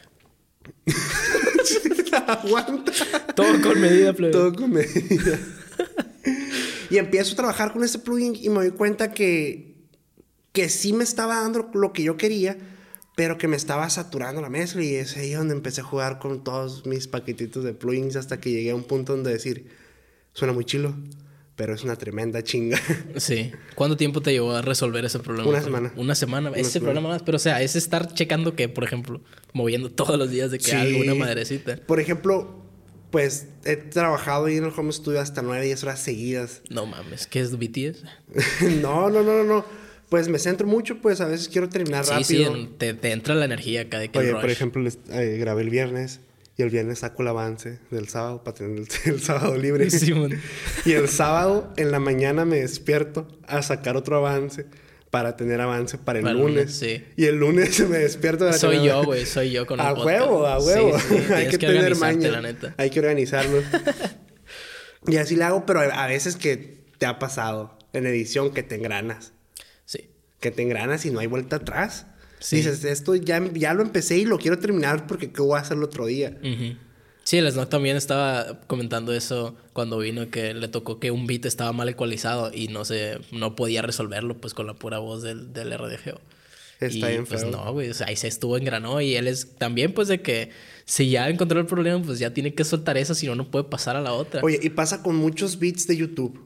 aguanta. 2.26 2.92
Todo 3.34 3.60
con 3.60 3.80
medida, 3.80 4.12
plebe. 4.12 4.32
Todo 4.32 4.52
con 4.52 4.72
medida. 4.72 5.38
y 6.90 6.98
empiezo 6.98 7.32
a 7.32 7.36
trabajar 7.36 7.72
con 7.72 7.84
este 7.84 7.98
plugin 7.98 8.34
y 8.36 8.48
me 8.48 8.56
doy 8.56 8.70
cuenta 8.70 9.12
que, 9.12 9.74
que 10.52 10.68
sí 10.68 10.92
me 10.92 11.04
estaba 11.04 11.40
dando 11.40 11.70
lo 11.74 11.92
que 11.92 12.02
yo 12.02 12.16
quería, 12.16 12.56
pero 13.16 13.38
que 13.38 13.48
me 13.48 13.56
estaba 13.56 13.88
saturando 13.90 14.40
la 14.40 14.50
mezcla. 14.50 14.82
Y 14.82 14.94
es 14.94 15.16
ahí 15.16 15.32
donde 15.32 15.54
empecé 15.54 15.80
a 15.80 15.84
jugar 15.84 16.18
con 16.18 16.44
todos 16.44 16.86
mis 16.86 17.08
paquetitos 17.08 17.64
de 17.64 17.74
plugins 17.74 18.16
hasta 18.16 18.40
que 18.40 18.50
llegué 18.50 18.70
a 18.70 18.76
un 18.76 18.84
punto 18.84 19.14
donde 19.14 19.32
decir, 19.32 19.68
suena 20.32 20.52
muy 20.52 20.64
chilo, 20.64 20.94
pero 21.60 21.74
es 21.74 21.84
una 21.84 21.94
tremenda 21.94 22.42
chinga. 22.42 22.80
Sí. 23.18 23.52
¿Cuánto 23.74 23.98
tiempo 23.98 24.22
te 24.22 24.32
llevó 24.32 24.52
a 24.52 24.62
resolver 24.62 25.04
ese 25.04 25.18
problema? 25.18 25.46
Una 25.46 25.60
semana. 25.60 25.92
Una 25.94 26.14
semana. 26.14 26.50
ese 26.54 26.70
semana. 26.70 26.92
problema 26.92 27.08
más. 27.10 27.22
Pero, 27.22 27.36
o 27.36 27.38
sea, 27.38 27.60
es 27.60 27.76
estar 27.76 28.14
checando 28.14 28.56
que, 28.56 28.70
por 28.70 28.82
ejemplo, 28.82 29.20
moviendo 29.52 29.90
todos 29.90 30.18
los 30.18 30.30
días 30.30 30.50
de 30.50 30.56
que 30.56 30.70
Sí. 30.70 30.72
alguna 30.72 31.14
madrecita. 31.14 31.76
Por 31.76 32.00
ejemplo, 32.00 32.64
pues 33.10 33.48
he 33.66 33.76
trabajado 33.76 34.46
ahí 34.46 34.56
en 34.56 34.64
el 34.64 34.72
home 34.74 34.90
studio 34.90 35.20
hasta 35.20 35.42
9, 35.42 35.62
10 35.66 35.82
horas 35.82 36.00
seguidas. 36.00 36.62
No 36.70 36.86
mames, 36.86 37.26
¿qué 37.26 37.40
es 37.40 37.50
BTS? 37.58 38.04
no, 38.80 39.10
no, 39.10 39.22
no, 39.22 39.42
no, 39.42 39.44
no. 39.44 39.64
Pues 40.08 40.28
me 40.28 40.38
centro 40.38 40.66
mucho, 40.66 40.96
pues 41.02 41.20
a 41.20 41.26
veces 41.26 41.50
quiero 41.50 41.68
terminar 41.68 42.06
Sí, 42.06 42.10
rápido. 42.12 42.54
sí, 42.54 42.70
te, 42.78 42.94
te 42.94 43.12
entra 43.12 43.34
la 43.34 43.44
energía 43.44 43.82
acá 43.82 43.98
de 43.98 44.08
que 44.08 44.18
Oye, 44.18 44.32
rush. 44.32 44.40
por 44.40 44.50
ejemplo, 44.50 44.82
les- 44.82 44.98
eh, 45.10 45.36
grabé 45.38 45.60
el 45.60 45.68
viernes 45.70 46.20
y 46.60 46.62
el 46.62 46.68
viernes 46.68 46.98
saco 46.98 47.22
el 47.22 47.28
avance 47.28 47.78
del 47.90 48.06
sábado 48.08 48.44
para 48.44 48.54
tener 48.54 48.78
el, 48.80 48.86
el 49.14 49.20
sábado 49.22 49.56
libre. 49.56 49.88
Y 50.84 50.92
el 50.92 51.08
sábado 51.08 51.72
en 51.78 51.90
la 51.90 52.00
mañana 52.00 52.44
me 52.44 52.60
despierto 52.60 53.26
a 53.46 53.62
sacar 53.62 53.96
otro 53.96 54.16
avance 54.18 54.66
para 55.10 55.36
tener 55.36 55.58
avance 55.60 55.96
para 55.96 56.18
el 56.18 56.24
Para 56.24 56.34
lunes. 56.34 56.54
lunes, 56.54 56.74
sí. 56.76 57.02
Y 57.16 57.24
el 57.24 57.36
lunes 57.36 57.80
me 57.88 57.96
despierto 57.98 58.44
para 58.44 58.58
Soy 58.58 58.76
tener- 58.76 58.88
yo, 58.92 59.04
güey, 59.04 59.24
soy 59.24 59.50
yo 59.50 59.66
con 59.66 59.80
el 59.80 59.86
A 59.86 59.94
podcast. 59.94 60.06
huevo, 60.06 60.46
a 60.46 60.58
huevo. 60.58 60.98
Sí, 60.98 61.04
sí, 61.26 61.32
Hay 61.32 61.44
que, 61.48 61.58
que 61.58 61.66
tener 61.66 61.96
maña. 61.96 62.28
la 62.30 62.42
neta. 62.42 62.74
Hay 62.76 62.90
que 62.90 63.00
organizarnos. 63.00 63.64
y 65.06 65.16
así 65.16 65.34
le 65.36 65.44
hago, 65.44 65.64
pero 65.66 65.80
a 65.80 66.06
veces 66.06 66.36
que 66.36 66.84
te 66.98 67.06
ha 67.06 67.18
pasado 67.18 67.78
en 67.94 68.06
edición 68.06 68.52
que 68.52 68.62
te 68.62 68.74
engranas. 68.74 69.32
Sí. 69.86 70.10
que 70.40 70.50
te 70.50 70.62
engranas 70.62 71.04
y 71.06 71.10
no 71.10 71.20
hay 71.20 71.26
vuelta 71.26 71.56
atrás. 71.56 72.06
Sí. 72.40 72.56
Dices, 72.56 72.84
esto 72.84 73.14
ya, 73.14 73.42
ya 73.52 73.74
lo 73.74 73.82
empecé 73.82 74.18
y 74.18 74.24
lo 74.24 74.38
quiero 74.38 74.58
terminar 74.58 75.06
porque 75.06 75.30
¿qué 75.30 75.42
voy 75.42 75.56
a 75.56 75.60
hacer 75.60 75.76
el 75.76 75.84
otro 75.84 76.06
día? 76.06 76.36
Ujú. 76.42 76.76
Sí, 77.22 77.36
el 77.36 77.50
Snow 77.52 77.66
también 77.66 77.96
estaba 77.96 78.60
comentando 78.66 79.12
eso 79.12 79.54
cuando 79.72 79.98
vino, 79.98 80.30
que 80.30 80.54
le 80.54 80.68
tocó 80.68 80.98
que 80.98 81.10
un 81.10 81.26
beat 81.26 81.44
estaba 81.44 81.72
mal 81.72 81.88
ecualizado 81.88 82.50
y 82.52 82.68
no 82.68 82.84
se, 82.84 83.18
no 83.30 83.54
podía 83.54 83.82
resolverlo 83.82 84.40
pues 84.40 84.54
con 84.54 84.66
la 84.66 84.74
pura 84.74 84.98
voz 84.98 85.22
del, 85.22 85.52
del 85.52 85.70
RDGO. 85.72 86.20
Está 86.80 87.08
y, 87.10 87.12
bien 87.12 87.26
pues 87.26 87.42
feo. 87.42 87.50
no, 87.50 87.72
güey, 87.72 87.90
o 87.90 87.94
sea, 87.94 88.06
ahí 88.08 88.16
se 88.16 88.26
estuvo 88.26 88.56
engranó 88.56 89.00
y 89.02 89.14
él 89.14 89.28
es 89.28 89.54
también 89.58 89.92
pues 89.92 90.08
de 90.08 90.22
que 90.22 90.50
si 90.86 91.10
ya 91.10 91.28
encontró 91.28 91.60
el 91.60 91.66
problema, 91.66 92.02
pues 92.02 92.18
ya 92.18 92.32
tiene 92.32 92.54
que 92.54 92.64
soltar 92.64 92.96
eso, 92.96 93.14
si 93.14 93.26
no, 93.26 93.34
no 93.34 93.50
puede 93.50 93.66
pasar 93.66 93.96
a 93.96 94.00
la 94.00 94.14
otra. 94.14 94.40
Oye, 94.42 94.58
y 94.62 94.70
pasa 94.70 95.02
con 95.02 95.14
muchos 95.16 95.58
beats 95.58 95.86
de 95.86 95.98
YouTube. 95.98 96.40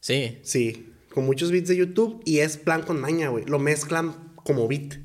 Sí, 0.00 0.38
Sí, 0.42 0.88
con 1.10 1.26
muchos 1.26 1.52
beats 1.52 1.68
de 1.68 1.76
YouTube 1.76 2.20
y 2.24 2.38
es 2.38 2.56
plan 2.56 2.82
con 2.82 3.00
maña, 3.00 3.28
güey. 3.28 3.44
Lo 3.44 3.58
mezclan 3.58 4.32
como 4.36 4.66
beat. 4.66 5.03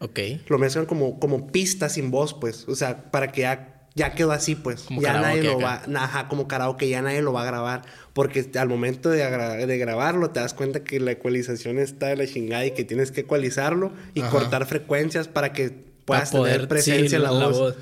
Ok. 0.00 0.18
Lo 0.48 0.58
mezclan 0.58 0.86
como, 0.86 1.18
como 1.18 1.46
pista 1.48 1.88
sin 1.88 2.10
voz, 2.10 2.34
pues. 2.34 2.66
O 2.68 2.74
sea, 2.74 3.10
para 3.10 3.32
que 3.32 3.42
ya, 3.42 3.86
ya 3.94 4.14
quedó 4.14 4.32
así, 4.32 4.54
pues. 4.54 4.82
Como 4.82 5.00
ya 5.00 5.20
nadie 5.20 5.42
lo 5.42 5.58
va... 5.60 5.82
Ajá, 5.96 6.28
como 6.28 6.46
karaoke, 6.48 6.88
ya 6.88 7.00
nadie 7.00 7.22
lo 7.22 7.32
va 7.32 7.42
a 7.42 7.46
grabar. 7.46 7.82
Porque 8.12 8.50
al 8.58 8.68
momento 8.68 9.08
de, 9.10 9.22
agra- 9.24 9.54
de 9.66 9.78
grabarlo 9.78 10.30
te 10.30 10.40
das 10.40 10.52
cuenta 10.54 10.84
que 10.84 11.00
la 11.00 11.12
ecualización 11.12 11.78
está 11.78 12.08
de 12.08 12.16
la 12.16 12.26
chingada 12.26 12.66
y 12.66 12.72
que 12.72 12.84
tienes 12.84 13.10
que 13.12 13.22
ecualizarlo 13.22 13.92
y 14.14 14.20
Ajá. 14.20 14.30
cortar 14.30 14.66
frecuencias 14.66 15.28
para 15.28 15.52
que 15.52 15.70
puedas 16.04 16.30
Para 16.32 16.44
tener 16.44 16.68
presencia 16.68 17.08
sí, 17.08 17.16
en 17.16 17.22
la, 17.22 17.30
voz. 17.30 17.74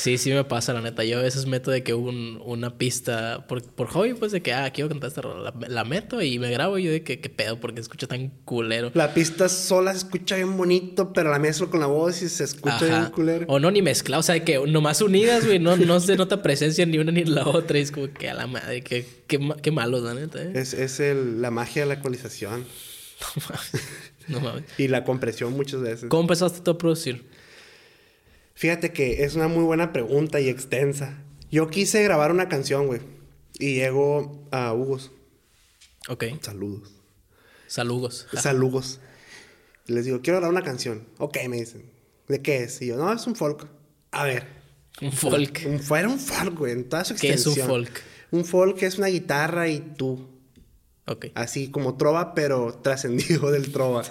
Sí, 0.00 0.16
sí 0.16 0.30
me 0.32 0.44
pasa, 0.44 0.72
la 0.72 0.80
neta. 0.80 1.04
Yo 1.04 1.18
a 1.18 1.22
veces 1.22 1.44
meto 1.44 1.70
de 1.70 1.82
que 1.82 1.92
un, 1.92 2.40
una 2.44 2.78
pista 2.78 3.46
por, 3.46 3.62
por 3.62 3.88
hobby, 3.88 4.14
pues 4.14 4.32
de 4.32 4.40
que, 4.40 4.54
ah, 4.54 4.70
quiero 4.72 4.88
cantar 4.88 5.08
esta 5.08 5.20
rola. 5.20 5.52
La, 5.60 5.68
la 5.68 5.84
meto 5.84 6.22
y 6.22 6.38
me 6.38 6.50
grabo 6.50 6.78
y 6.78 6.84
yo 6.84 6.90
de 6.90 7.02
que, 7.02 7.20
qué 7.20 7.28
pedo, 7.28 7.60
porque 7.60 7.82
escucha 7.82 8.06
tan 8.06 8.28
culero. 8.46 8.90
La 8.94 9.12
pista 9.12 9.50
sola 9.50 9.92
se 9.92 9.98
escucha 9.98 10.36
bien 10.36 10.56
bonito, 10.56 11.12
pero 11.12 11.30
la 11.30 11.38
mezclo 11.38 11.68
con 11.68 11.80
la 11.80 11.86
voz 11.86 12.22
y 12.22 12.30
se 12.30 12.44
escucha 12.44 12.76
Ajá. 12.76 12.86
bien 13.00 13.10
culero. 13.10 13.44
O 13.48 13.58
no, 13.60 13.70
ni 13.70 13.82
mezclado. 13.82 14.20
O 14.20 14.22
sea, 14.22 14.36
de 14.36 14.42
que 14.42 14.58
nomás 14.66 15.02
unidas, 15.02 15.44
güey. 15.44 15.58
No, 15.58 15.76
no 15.76 16.00
se 16.00 16.16
nota 16.16 16.40
presencia 16.40 16.86
ni 16.86 16.96
una 16.96 17.12
ni 17.12 17.24
la 17.24 17.46
otra. 17.46 17.78
Y 17.78 17.82
es 17.82 17.92
como 17.92 18.10
que 18.10 18.30
a 18.30 18.34
la 18.34 18.46
madre, 18.46 18.82
qué, 18.82 19.04
qué 19.26 19.70
malos, 19.70 20.02
la 20.02 20.14
neta, 20.14 20.42
¿eh? 20.42 20.52
Es, 20.54 20.72
es 20.72 20.98
el- 21.00 21.42
la 21.42 21.50
magia 21.50 21.82
de 21.82 21.88
la 21.88 21.94
ecualización 21.94 22.64
No 23.36 23.42
mames. 23.50 23.70
No 24.28 24.40
mames. 24.40 24.64
y 24.78 24.88
la 24.88 25.04
compresión 25.04 25.52
muchas 25.52 25.80
veces. 25.82 26.08
¿Cómo 26.08 26.22
empezaste 26.22 26.60
tú 26.60 26.70
a 26.70 26.78
producir? 26.78 27.28
Fíjate 28.60 28.92
que 28.92 29.24
es 29.24 29.36
una 29.36 29.48
muy 29.48 29.64
buena 29.64 29.90
pregunta 29.90 30.38
y 30.38 30.50
extensa. 30.50 31.16
Yo 31.50 31.70
quise 31.70 32.02
grabar 32.02 32.30
una 32.30 32.50
canción, 32.50 32.88
güey. 32.88 33.00
Y 33.58 33.76
llego 33.76 34.46
a 34.50 34.74
Hugos. 34.74 35.12
Ok. 36.08 36.24
Saludos. 36.42 36.92
Saludos. 37.68 38.26
Saludos. 38.34 39.00
Y 39.86 39.94
les 39.94 40.04
digo, 40.04 40.20
quiero 40.20 40.40
grabar 40.40 40.52
una 40.54 40.62
canción. 40.62 41.06
Ok, 41.16 41.38
me 41.48 41.56
dicen. 41.56 41.90
¿De 42.28 42.42
qué 42.42 42.64
es? 42.64 42.82
Y 42.82 42.88
yo, 42.88 42.98
no, 42.98 43.10
es 43.10 43.26
un 43.26 43.34
folk. 43.34 43.66
A 44.10 44.24
ver. 44.24 44.46
Un 45.00 45.12
folk. 45.12 45.62
Un, 45.66 45.80
fuera 45.80 46.06
un 46.06 46.18
folk, 46.18 46.58
güey, 46.58 46.72
en 46.72 46.86
toda 46.86 47.06
su 47.06 47.14
¿Qué 47.14 47.32
es 47.32 47.46
un 47.46 47.52
extensión. 47.52 47.66
folk? 47.66 48.02
Un 48.30 48.44
folk 48.44 48.82
es 48.82 48.98
una 48.98 49.06
guitarra 49.06 49.68
y 49.68 49.80
tú. 49.80 50.28
Así 51.34 51.70
como 51.70 51.96
trova, 51.96 52.34
pero 52.34 52.72
trascendido 52.74 53.50
del 53.50 53.72
trova. 53.72 54.02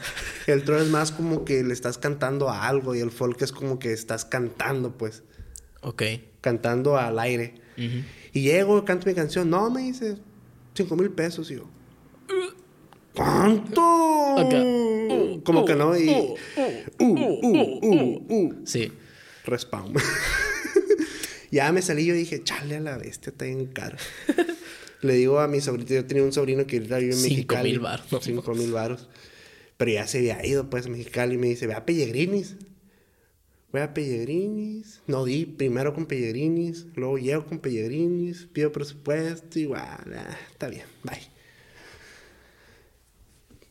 El 0.47 0.64
trova 0.64 0.82
es 0.82 0.89
más 0.89 1.12
como 1.12 1.45
que 1.45 1.64
le 1.64 1.74
estás 1.74 1.97
cantando 1.97 2.50
a 2.50 2.68
algo 2.68 2.95
y 2.95 3.00
el 3.00 3.12
folk 3.12 3.41
es 3.41 3.52
como 3.52 3.80
que 3.80 3.93
estás 3.93 4.26
cantando, 4.26 4.97
pues. 4.97 5.24
Ok. 5.82 6.04
Cantando 6.41 6.97
al 6.97 7.20
aire. 7.20 7.56
Y 8.34 8.41
llego, 8.41 8.84
canto 8.84 9.08
mi 9.08 9.16
canción. 9.16 9.50
No, 9.50 9.70
me 9.70 9.84
dice, 9.84 10.18
cinco 10.74 10.95
mil 10.97 11.10
pesos. 11.12 11.50
Y 11.52 11.56
yo, 11.56 11.70
¿cuánto? 13.16 13.82
Acá. 14.38 14.62
como 15.45 15.66
que 15.66 15.76
no. 15.76 15.97
Y, 15.97 16.10
uh, 16.10 16.36
uh, 17.00 17.39
uh, 17.82 18.26
uh. 18.28 18.62
Sí. 18.66 18.91
Respawn. 19.45 19.93
ya 21.52 21.72
me 21.72 21.82
salí 21.82 22.06
yo 22.06 22.14
y 22.14 22.20
dije, 22.20 22.43
chale 22.43 22.76
a 22.76 22.80
la 22.82 22.97
bestia, 22.97 23.32
está 23.32 23.45
bien 23.45 23.68
caro. 23.68 23.97
Le 25.02 25.14
digo 25.14 25.39
a 25.39 25.47
mi 25.47 25.62
sobrino, 25.62 25.89
yo 25.89 26.06
tenía 26.06 26.24
un 26.24 26.34
sobrino 26.34 26.68
que 26.68 26.78
ahorita 26.78 26.97
vive 26.97 27.14
en 27.14 27.18
Cinco 27.18 27.34
Mexicali. 27.36 27.70
mil 27.72 27.80
varos. 27.80 28.08
Cinco 28.22 28.54
mil 28.54 28.72
varos. 28.72 29.10
Pero 29.78 29.91
ya 29.91 30.08
se 30.08 30.18
había 30.20 30.45
ido 30.45 30.70
pues 30.70 30.88
a 30.88 30.89
Mexicali 30.89 31.36
y 31.36 31.38
me 31.38 31.47
dice, 31.47 31.68
ve 31.68 31.74
a 31.74 31.86
Pellegrinis. 31.86 32.58
Voy 33.72 33.82
a 33.82 33.93
Pellegrinis. 33.93 35.02
No 35.08 35.24
di, 35.24 35.45
primero 35.45 35.93
con 35.93 36.06
Pellegrinis. 36.06 36.88
Luego 36.95 37.18
llego 37.18 37.45
con 37.45 37.60
Pellegrinis. 37.60 38.47
Pido 38.52 38.72
presupuesto. 38.72 39.58
Igual, 39.58 40.14
ah, 40.18 40.38
está 40.52 40.68
bien, 40.68 40.86
bye. 41.04 41.22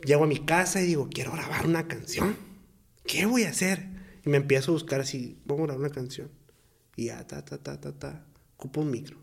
Llego 0.05 0.25
a 0.25 0.29
mi 0.29 0.39
casa 0.39 0.81
y 0.81 0.87
digo, 0.87 1.11
quiero 1.13 1.33
grabar 1.33 1.67
una 1.67 1.89
canción. 1.89 2.37
¿Qué 3.05 3.27
voy 3.27 3.43
a 3.43 3.51
hacer? 3.51 3.87
Y 4.25 4.31
me 4.31 4.37
empiezo 4.37 4.71
a 4.71 4.75
buscar 4.75 5.01
así, 5.01 5.39
vamos 5.45 5.65
a 5.65 5.67
grabar 5.67 5.81
una 5.81 5.95
canción. 5.95 6.31
Y 6.95 7.07
ya, 7.07 7.27
ta, 7.27 7.45
ta, 7.45 7.59
ta, 7.59 7.81
ta, 7.81 7.99
ta. 7.99 8.27
Ocupo 8.57 8.81
un 8.81 8.91
micro. 8.91 9.19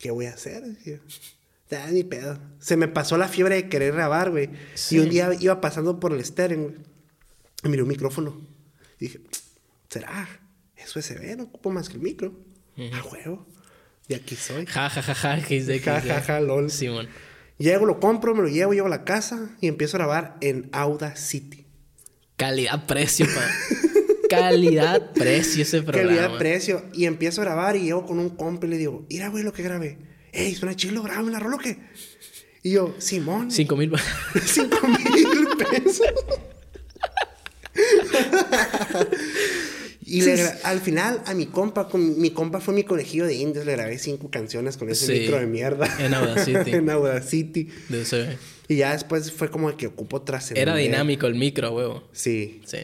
¿Qué 0.00 0.10
voy 0.10 0.26
a 0.26 0.32
hacer? 0.32 0.64
Ya, 1.68 1.86
ni 1.88 2.04
pedo. 2.04 2.38
Se 2.58 2.78
me 2.78 2.88
pasó 2.88 3.18
la 3.18 3.28
fiebre 3.28 3.56
de 3.56 3.68
querer 3.68 3.92
grabar, 3.92 4.30
güey. 4.30 4.48
Sí. 4.74 4.96
Y 4.96 4.98
un 5.00 5.10
día 5.10 5.30
iba 5.38 5.60
pasando 5.60 6.00
por 6.00 6.14
el 6.14 6.24
Steren, 6.24 6.62
güey. 6.62 6.74
Y 7.64 7.68
miré 7.68 7.82
un 7.82 7.88
micrófono. 7.90 8.40
Y 8.98 9.04
dije, 9.04 9.20
¿será? 9.90 10.26
Es 10.74 10.96
USB, 10.96 11.36
no 11.36 11.44
ocupo 11.44 11.70
más 11.70 11.90
que 11.90 11.96
el 11.96 12.00
micro. 12.00 12.34
A 12.78 13.06
huevo. 13.08 13.46
Y 14.08 14.14
aquí 14.14 14.36
soy. 14.36 14.64
Ja, 14.64 14.88
ja, 14.88 15.02
ja, 15.02 15.14
ja. 15.14 15.42
que 15.46 15.62
que 15.64 15.80
Ja, 15.80 16.00
ja, 16.00 16.22
ja, 16.22 16.40
lol. 16.40 16.70
Simón. 16.70 17.06
Llego, 17.58 17.84
lo 17.84 18.00
compro, 18.00 18.34
me 18.34 18.40
lo 18.40 18.48
llevo, 18.48 18.72
llevo 18.72 18.86
a 18.86 18.90
la 18.90 19.04
casa 19.04 19.50
y 19.60 19.68
empiezo 19.68 19.98
a 19.98 20.00
grabar 20.00 20.38
en 20.40 20.70
Audacity. 20.72 21.66
Calidad-precio, 22.36 23.26
pa. 23.26 23.42
Calidad-precio 24.30 25.62
ese 25.62 25.82
programa. 25.82 26.08
Calidad, 26.08 26.38
precio. 26.38 26.82
Y 26.94 27.06
empiezo 27.06 27.40
a 27.42 27.44
grabar 27.44 27.76
y 27.76 27.80
llego 27.82 28.06
con 28.06 28.18
un 28.18 28.30
compa 28.30 28.66
y 28.66 28.70
le 28.70 28.78
digo, 28.78 29.06
mira, 29.10 29.28
güey, 29.28 29.42
lo 29.44 29.52
que 29.52 29.62
grabé. 29.62 29.98
Ey, 30.32 30.54
suena 30.54 30.76
chilo, 30.76 31.02
graba 31.02 31.22
una 31.22 31.40
rola, 31.40 31.56
¿o 31.56 31.58
qué? 31.58 31.78
Y 32.62 32.72
yo, 32.72 32.94
Simón. 32.98 33.50
Cinco 33.50 33.76
mil. 33.76 33.92
Cinco 34.44 34.86
mil 34.86 35.48
pesos. 35.56 36.06
y 40.04 40.22
le 40.22 40.42
al 40.64 40.80
final, 40.80 41.22
a 41.26 41.34
mi 41.34 41.46
compa, 41.46 41.88
con, 41.88 42.20
mi 42.20 42.30
compa 42.30 42.60
fue 42.60 42.74
mi 42.74 42.84
colegio 42.84 43.26
de 43.26 43.34
indios, 43.34 43.64
le 43.64 43.72
grabé 43.72 43.98
cinco 43.98 44.30
canciones 44.30 44.76
con 44.76 44.88
ese 44.90 45.06
Sí. 45.06 45.20
micro 45.20 45.38
de 45.38 45.46
mierda. 45.46 45.88
En 45.98 46.14
Audacity. 46.14 46.70
en 46.74 46.90
Audacity. 46.90 47.68
de 47.88 48.36
Y 48.68 48.76
ya 48.76 48.92
después 48.92 49.32
fue 49.32 49.50
como 49.50 49.74
que 49.76 49.86
ocupó 49.86 50.22
trascender. 50.22 50.62
Era 50.62 50.76
dinámico 50.76 51.26
el 51.26 51.34
micro, 51.34 51.72
huevo. 51.72 52.08
Sí. 52.12 52.60
Sí. 52.66 52.78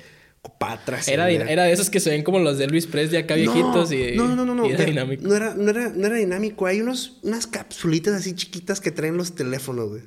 Ocupaba 0.46 0.80
Era, 1.06 1.24
de 1.64 1.72
esos 1.72 1.90
que 1.90 2.00
se 2.00 2.10
ven 2.10 2.22
como 2.22 2.38
los 2.38 2.58
de 2.58 2.64
Elvis 2.64 2.86
Presley 2.86 3.20
acá 3.20 3.34
viejitos 3.34 3.90
y, 3.92 4.12
no, 4.16 4.34
no, 4.34 4.44
no, 4.44 4.54
no, 4.54 4.64
era 4.66 4.78
de- 4.78 4.86
dinámico. 4.86 5.22
No 5.26 5.34
era, 5.34 5.54
no, 5.54 5.70
era, 5.70 5.88
no 5.90 6.06
era 6.06 6.16
dinámico. 6.16 6.66
Hay 6.66 6.80
unos, 6.80 7.18
unas 7.22 7.46
capsulitas 7.46 8.14
así 8.14 8.34
chiquitas 8.34 8.80
que 8.80 8.90
traen 8.90 9.16
los 9.16 9.34
teléfonos, 9.34 9.88
güey. 9.90 10.02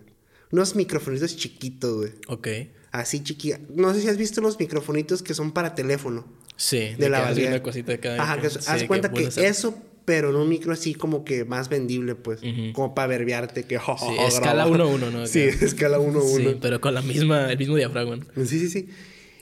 Unos 0.52 0.76
microfonitos 0.76 1.36
chiquitos, 1.36 1.96
güey. 1.98 2.12
Ok. 2.28 2.48
Así 2.92 3.22
chiquitos. 3.22 3.60
No 3.76 3.94
sé 3.94 4.02
si 4.02 4.08
has 4.08 4.18
visto 4.18 4.42
los 4.42 4.58
microfonitos 4.60 5.22
que 5.22 5.34
son 5.34 5.52
para 5.52 5.76
teléfono. 5.76 6.26
Sí. 6.56 6.96
De 6.98 7.10
la 7.10 7.20
haces 7.20 7.36
valía. 7.36 7.50
una 7.50 7.62
cosita 7.64 7.92
de 7.92 8.00
cada 8.00 8.22
Ajá, 8.22 8.42
que 8.42 8.50
sí, 8.50 8.58
haz 8.68 8.84
cuenta 8.86 9.12
que 9.12 9.30
eso, 9.46 9.78
pero 10.06 10.30
en 10.32 10.36
un 10.38 10.50
micro 10.50 10.74
así 10.74 10.94
como 10.96 11.24
que 11.24 11.46
más 11.46 11.70
vendible, 11.70 12.16
pues. 12.16 12.42
Como 12.74 12.96
para 12.96 13.08
verbiarte 13.08 13.64
que... 13.64 13.78
Sí, 13.78 14.16
escala 14.28 14.66
1-1, 14.68 15.12
¿no? 15.12 15.28
Sí, 15.28 15.42
escala 15.42 16.00
1-1. 16.00 16.38
Sí, 16.38 16.58
pero 16.62 16.82
con 16.82 16.94
la 16.96 17.02
misma, 17.02 17.52
el 17.52 17.58
mismo 17.58 17.76
diafragma. 17.76 18.16
¿no? 18.16 18.26
Sí, 18.46 18.60
sí, 18.60 18.70
sí. 18.70 18.90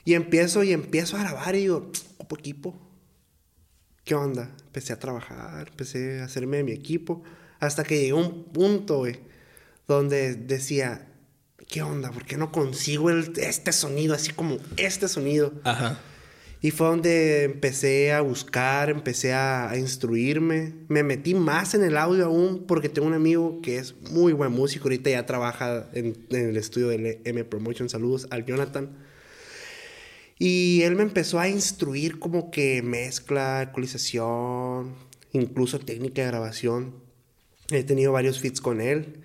Y 0.07 0.13
empiezo 0.13 0.63
y 0.63 0.71
empiezo 0.71 1.17
a 1.17 1.19
grabar 1.19 1.53
y 1.55 1.59
digo, 1.59 1.91
ocupo 2.17 2.37
equipo. 2.37 2.79
¿Qué 4.05 4.15
onda? 4.15 4.55
Empecé 4.67 4.93
a 4.93 4.99
trabajar, 4.99 5.67
empecé 5.67 6.21
a 6.21 6.23
hacerme 6.23 6.55
de 6.55 6.63
mi 6.63 6.71
equipo. 6.71 7.23
Hasta 7.59 7.83
que 7.83 7.97
llegué 7.97 8.11
a 8.11 8.15
un 8.15 8.45
punto, 8.45 8.99
güey, 8.99 9.19
donde 9.85 10.35
decía, 10.35 11.09
¿qué 11.67 11.81
onda? 11.81 12.09
¿Por 12.11 12.23
qué 12.23 12.37
no 12.37 12.53
consigo 12.53 13.09
el- 13.09 13.33
este 13.35 13.73
sonido, 13.73 14.13
así 14.15 14.31
como 14.31 14.59
este 14.77 15.09
sonido? 15.09 15.51
Ajá. 15.65 15.99
Y 16.61 16.71
fue 16.71 16.87
donde 16.87 17.43
empecé 17.43 18.13
a 18.13 18.21
buscar, 18.21 18.89
empecé 18.89 19.33
a, 19.33 19.69
a 19.69 19.77
instruirme. 19.77 20.73
Me 20.87 21.03
metí 21.03 21.33
más 21.35 21.73
en 21.73 21.83
el 21.83 21.97
audio 21.97 22.27
aún 22.27 22.63
porque 22.65 22.87
tengo 22.87 23.09
un 23.09 23.13
amigo 23.13 23.59
que 23.61 23.77
es 23.77 23.93
muy 24.09 24.31
buen 24.31 24.53
músico. 24.53 24.85
Ahorita 24.85 25.09
ya 25.09 25.25
trabaja 25.25 25.89
en, 25.91 26.25
en 26.29 26.49
el 26.51 26.55
estudio 26.55 26.87
de 26.87 27.19
M 27.25 27.43
Promotion. 27.43 27.89
Saludos 27.89 28.27
al 28.31 28.45
Jonathan. 28.45 29.05
Y 30.39 30.81
él 30.83 30.95
me 30.95 31.03
empezó 31.03 31.39
a 31.39 31.49
instruir 31.49 32.19
como 32.19 32.51
que 32.51 32.81
mezcla, 32.83 33.61
ecualización, 33.63 34.93
incluso 35.33 35.79
técnica 35.79 36.21
de 36.21 36.27
grabación. 36.27 36.95
He 37.71 37.83
tenido 37.83 38.11
varios 38.11 38.39
feats 38.39 38.61
con 38.61 38.79
él 38.79 39.21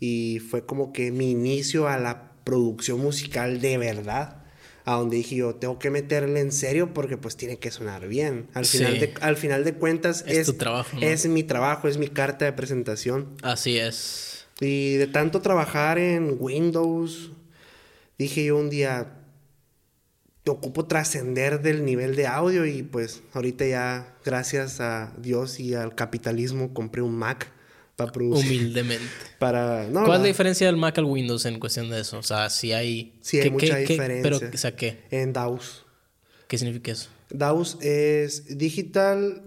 y 0.00 0.40
fue 0.50 0.66
como 0.66 0.92
que 0.92 1.12
mi 1.12 1.30
inicio 1.30 1.88
a 1.88 1.98
la 1.98 2.32
producción 2.44 3.00
musical 3.00 3.60
de 3.60 3.78
verdad. 3.78 4.42
A 4.84 4.94
donde 4.96 5.16
dije 5.16 5.34
yo, 5.36 5.56
tengo 5.56 5.80
que 5.80 5.90
meterle 5.90 6.38
en 6.38 6.52
serio 6.52 6.94
porque 6.94 7.16
pues 7.16 7.36
tiene 7.36 7.58
que 7.58 7.72
sonar 7.72 8.06
bien. 8.06 8.46
Al, 8.54 8.64
Sí. 8.66 8.78
final, 8.78 9.00
de, 9.00 9.14
al 9.20 9.36
final 9.36 9.64
de 9.64 9.74
cuentas 9.74 10.24
Es 10.28 10.46
tu 10.46 10.52
trabajo, 10.54 10.96
¿no? 10.96 11.02
es 11.04 11.26
mi 11.26 11.42
trabajo, 11.42 11.88
es 11.88 11.98
mi 11.98 12.06
carta 12.06 12.44
de 12.44 12.52
presentación. 12.52 13.34
Así 13.42 13.78
es. 13.78 14.46
Y 14.60 14.94
de 14.94 15.08
tanto 15.08 15.40
trabajar 15.42 15.98
en 15.98 16.36
Windows, 16.38 17.32
dije 18.16 18.44
yo 18.44 18.56
un 18.58 18.70
día, 18.70 19.12
ocupo 20.52 20.86
trascender 20.86 21.60
del 21.62 21.84
nivel 21.84 22.14
de 22.16 22.26
audio 22.26 22.66
y 22.66 22.82
pues 22.82 23.22
ahorita 23.32 23.66
ya, 23.66 24.16
gracias 24.24 24.80
a 24.80 25.12
Dios 25.18 25.58
y 25.60 25.74
al 25.74 25.94
capitalismo, 25.94 26.72
compré 26.74 27.02
un 27.02 27.16
Mac 27.16 27.50
para 27.96 28.12
producir. 28.12 28.46
Humildemente. 28.60 29.04
Para, 29.38 29.86
no, 29.88 30.04
¿Cuál 30.04 30.16
es 30.18 30.20
la 30.22 30.26
diferencia 30.28 30.66
del 30.66 30.76
Mac 30.76 30.96
al 30.98 31.04
Windows 31.06 31.46
en 31.46 31.58
cuestión 31.58 31.88
de 31.90 32.00
eso? 32.00 32.18
O 32.18 32.22
sea, 32.22 32.50
si 32.50 32.72
hay... 32.72 33.18
Sí, 33.22 33.38
hay 33.38 33.44
¿qué- 33.44 33.50
mucha 33.50 33.76
qué- 33.78 33.84
qué- 33.84 33.92
diferencia. 33.94 34.22
pero, 34.22 34.50
o 34.54 34.56
sea, 34.58 34.76
¿qué? 34.76 35.02
En 35.10 35.32
DAWs. 35.32 35.84
¿Qué 36.46 36.58
significa 36.58 36.92
eso? 36.92 37.08
DAWs 37.30 37.78
es 37.80 38.58
Digital 38.58 39.42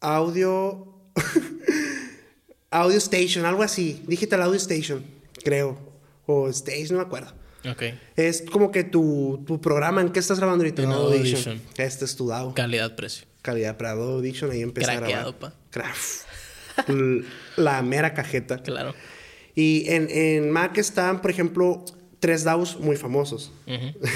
Audio... 0.00 0.92
Audio 2.70 2.98
Station, 2.98 3.44
algo 3.46 3.62
así. 3.62 4.02
Digital 4.06 4.42
Audio 4.42 4.56
Station, 4.56 5.04
creo. 5.42 5.78
O 6.26 6.48
Stage, 6.48 6.88
no 6.90 6.98
me 6.98 7.02
acuerdo. 7.04 7.32
Ok. 7.70 7.82
Es 8.16 8.42
como 8.50 8.70
que 8.70 8.84
tu, 8.84 9.42
tu 9.46 9.60
programa, 9.60 10.00
¿en 10.00 10.10
qué 10.10 10.20
estás 10.20 10.38
grabando 10.38 10.62
ahorita? 10.64 10.82
En 10.82 10.90
Adobe 10.92 11.18
Audition. 11.18 11.54
Audition. 11.58 11.84
Este 11.86 12.04
es 12.04 12.16
tu 12.16 12.28
DAO. 12.28 12.54
Calidad-precio. 12.54 13.26
Calidad 13.42 13.76
para 13.76 13.90
Adobe 13.92 14.14
Audition, 14.14 14.50
ahí 14.50 14.62
empecé 14.62 14.90
a 14.90 14.96
Craqueado, 14.98 15.32
grabar. 15.38 15.52
pa. 15.52 15.58
Craft. 15.70 16.88
L- 16.88 17.24
La 17.56 17.82
mera 17.82 18.14
cajeta. 18.14 18.62
Claro. 18.62 18.94
Y 19.54 19.84
en, 19.88 20.08
en 20.10 20.50
Mac 20.50 20.76
están, 20.78 21.22
por 21.22 21.30
ejemplo, 21.30 21.84
tres 22.20 22.44
DAOs 22.44 22.78
muy 22.80 22.96
famosos. 22.96 23.52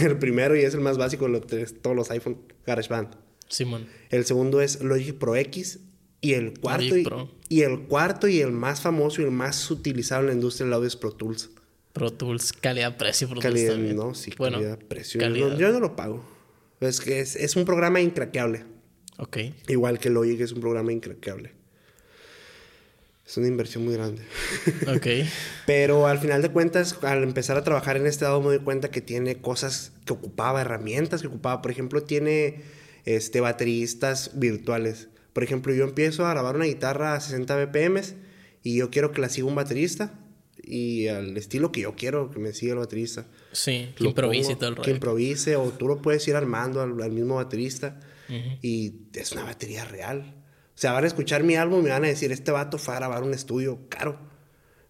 El 0.03 0.19
primero, 0.19 0.55
y 0.57 0.61
es 0.61 0.75
el 0.75 0.81
más 0.81 0.99
básico 0.99 1.25
de 1.27 1.31
los 1.33 1.47
tres- 1.47 1.81
todos 1.81 1.97
los 1.97 2.11
iPhone, 2.11 2.39
GarageBand. 2.67 3.15
Simón. 3.49 3.87
El 4.11 4.25
segundo 4.27 4.61
es 4.61 4.81
Logic 4.83 5.17
Pro 5.17 5.35
X. 5.37 5.81
Y 6.23 6.35
el 6.35 6.53
cuarto, 6.61 6.99
y, 6.99 7.07
y 7.49 7.63
el 7.63 7.81
cuarto 7.85 8.29
y 8.29 8.41
el 8.43 8.53
más 8.53 8.83
famoso 8.83 9.23
y 9.23 9.25
el 9.25 9.31
más 9.31 9.71
utilizado 9.71 10.21
en 10.21 10.27
la 10.27 10.33
industria 10.35 10.67
del 10.67 10.75
audio 10.75 10.87
es 10.87 10.95
Pro 10.95 11.13
Tools. 11.13 11.49
Pro 11.93 12.13
Tools, 12.13 12.53
calidad-precio. 12.53 13.29
Calidad, 13.41 13.73
también. 13.73 13.97
no, 13.97 14.15
sí, 14.15 14.33
bueno, 14.39 14.59
calidad, 14.59 14.79
precio. 14.79 15.21
Yo 15.21 15.27
calidad. 15.27 15.49
no- 15.51 15.59
Yo 15.59 15.73
no 15.73 15.81
lo 15.81 15.97
pago. 15.97 16.25
Es 16.81 17.01
que 17.01 17.21
es, 17.21 17.37
es 17.37 17.57
un 17.57 17.65
programa 17.65 18.01
incraqueable. 18.01 18.65
Ok. 19.19 19.39
Igual 19.69 19.99
que 19.99 20.09
Logic 20.09 20.41
es 20.41 20.53
un 20.53 20.61
programa 20.61 20.93
incraqueable. 20.93 21.53
Es 23.27 23.37
una 23.37 23.47
inversión 23.49 23.85
muy 23.85 23.95
grande. 23.95 24.23
Ok. 24.89 25.07
Pero 25.67 26.07
al 26.07 26.19
final 26.19 26.43
de 26.43 26.51
cuentas, 26.51 26.99
al 27.03 27.23
empezar 27.23 27.57
a 27.57 27.63
trabajar 27.65 27.97
en 27.97 28.07
este 28.07 28.25
lado, 28.25 28.41
me 28.41 28.47
doy 28.49 28.59
cuenta 28.61 28.91
que 28.91 29.01
tiene 29.01 29.41
cosas 29.41 29.93
que 30.05 30.13
ocupaba, 30.13 30.61
herramientas 30.63 31.21
que 31.21 31.29
ocupaba. 31.29 31.61
Por 31.63 31.71
ejemplo, 31.71 32.03
tiene 32.03 32.63
este, 33.05 33.41
bateristas 33.41 34.33
virtuales. 34.35 35.09
Por 35.33 35.45
ejemplo, 35.45 35.73
yo 35.75 35.85
empiezo 35.85 36.27
a 36.27 36.31
grabar 36.31 36.57
una 36.57 36.65
guitarra 36.65 37.15
a 37.15 37.21
60 37.21 37.57
BPM 37.67 38.01
y 38.65 38.77
yo 38.79 38.91
quiero 38.91 39.13
que 39.13 39.21
la 39.21 39.29
siga 39.29 39.47
un 39.47 39.55
baterista 39.55 40.13
y 40.63 41.09
al 41.09 41.37
estilo 41.37 41.73
que 41.73 41.83
yo 41.83 41.95
quiero 41.97 42.31
que 42.31 42.39
me 42.39 42.53
siga 42.53 42.73
el 42.75 42.79
baterista. 42.79 43.27
Sí, 43.53 43.91
que 43.97 44.05
Lo 44.05 44.11
improvise 44.11 44.43
pongo, 44.49 44.53
y 44.53 44.59
todo 44.59 44.69
el 44.71 44.75
Que 44.77 44.81
rollo. 44.83 44.93
improvise 44.95 45.57
o 45.57 45.71
tú 45.71 45.89
lo 45.89 46.03
puedes 46.03 46.27
ir 46.29 46.37
armando 46.37 46.81
al, 46.83 47.01
al 47.03 47.13
mismo 47.13 47.37
baterista 47.37 47.99
y 48.63 48.95
es 49.15 49.33
una 49.33 49.43
batería 49.45 49.85
real. 49.85 50.35
O 50.69 50.79
sea, 50.81 50.93
van 50.93 51.05
a 51.05 51.07
escuchar 51.09 51.43
mi 51.43 51.57
álbum 51.57 51.81
y 51.81 51.85
me 51.85 51.91
van 51.91 52.05
a 52.05 52.09
decir, 52.09 52.31
este 52.33 52.53
vato 52.53 52.79
fue 52.79 52.95
a 52.95 52.99
grabar 52.99 53.23
un 53.23 53.35
estudio 53.35 53.81
caro. 53.89 54.19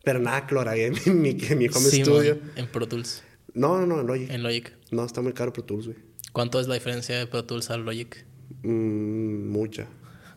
Pero 0.04 0.18
nada, 0.18 0.46
que 0.46 0.54
lo 0.54 0.60
grabé 0.60 0.86
en 0.86 0.94
mi, 1.22 1.30
en 1.30 1.58
mi 1.58 1.66
home 1.68 1.90
studio. 1.90 2.38
En 2.56 2.66
Pro 2.68 2.86
Tools. 2.86 3.22
No, 3.54 3.78
no, 3.78 3.86
no, 3.86 4.00
en 4.00 4.06
Logic. 4.06 4.30
En 4.30 4.42
Logic. 4.42 4.72
No, 4.90 5.04
está 5.04 5.20
muy 5.22 5.32
caro 5.32 5.52
Pro 5.52 5.64
Tools, 5.64 5.86
güey. 5.86 5.98
¿Cuánto 6.32 6.60
es 6.60 6.68
la 6.68 6.74
diferencia 6.74 7.18
de 7.18 7.26
Pro 7.26 7.44
Tools 7.44 7.70
al 7.70 7.84
Logic? 7.84 8.24
Mm, 8.62 9.48
mucha. 9.50 9.88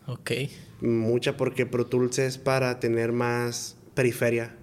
Ok. 0.06 0.32
Mucha 0.80 1.36
porque 1.36 1.66
Pro 1.66 1.86
Tools 1.86 2.18
es 2.18 2.36
para 2.38 2.80
tener 2.80 3.12
más 3.12 3.76
periferia. 3.94 4.56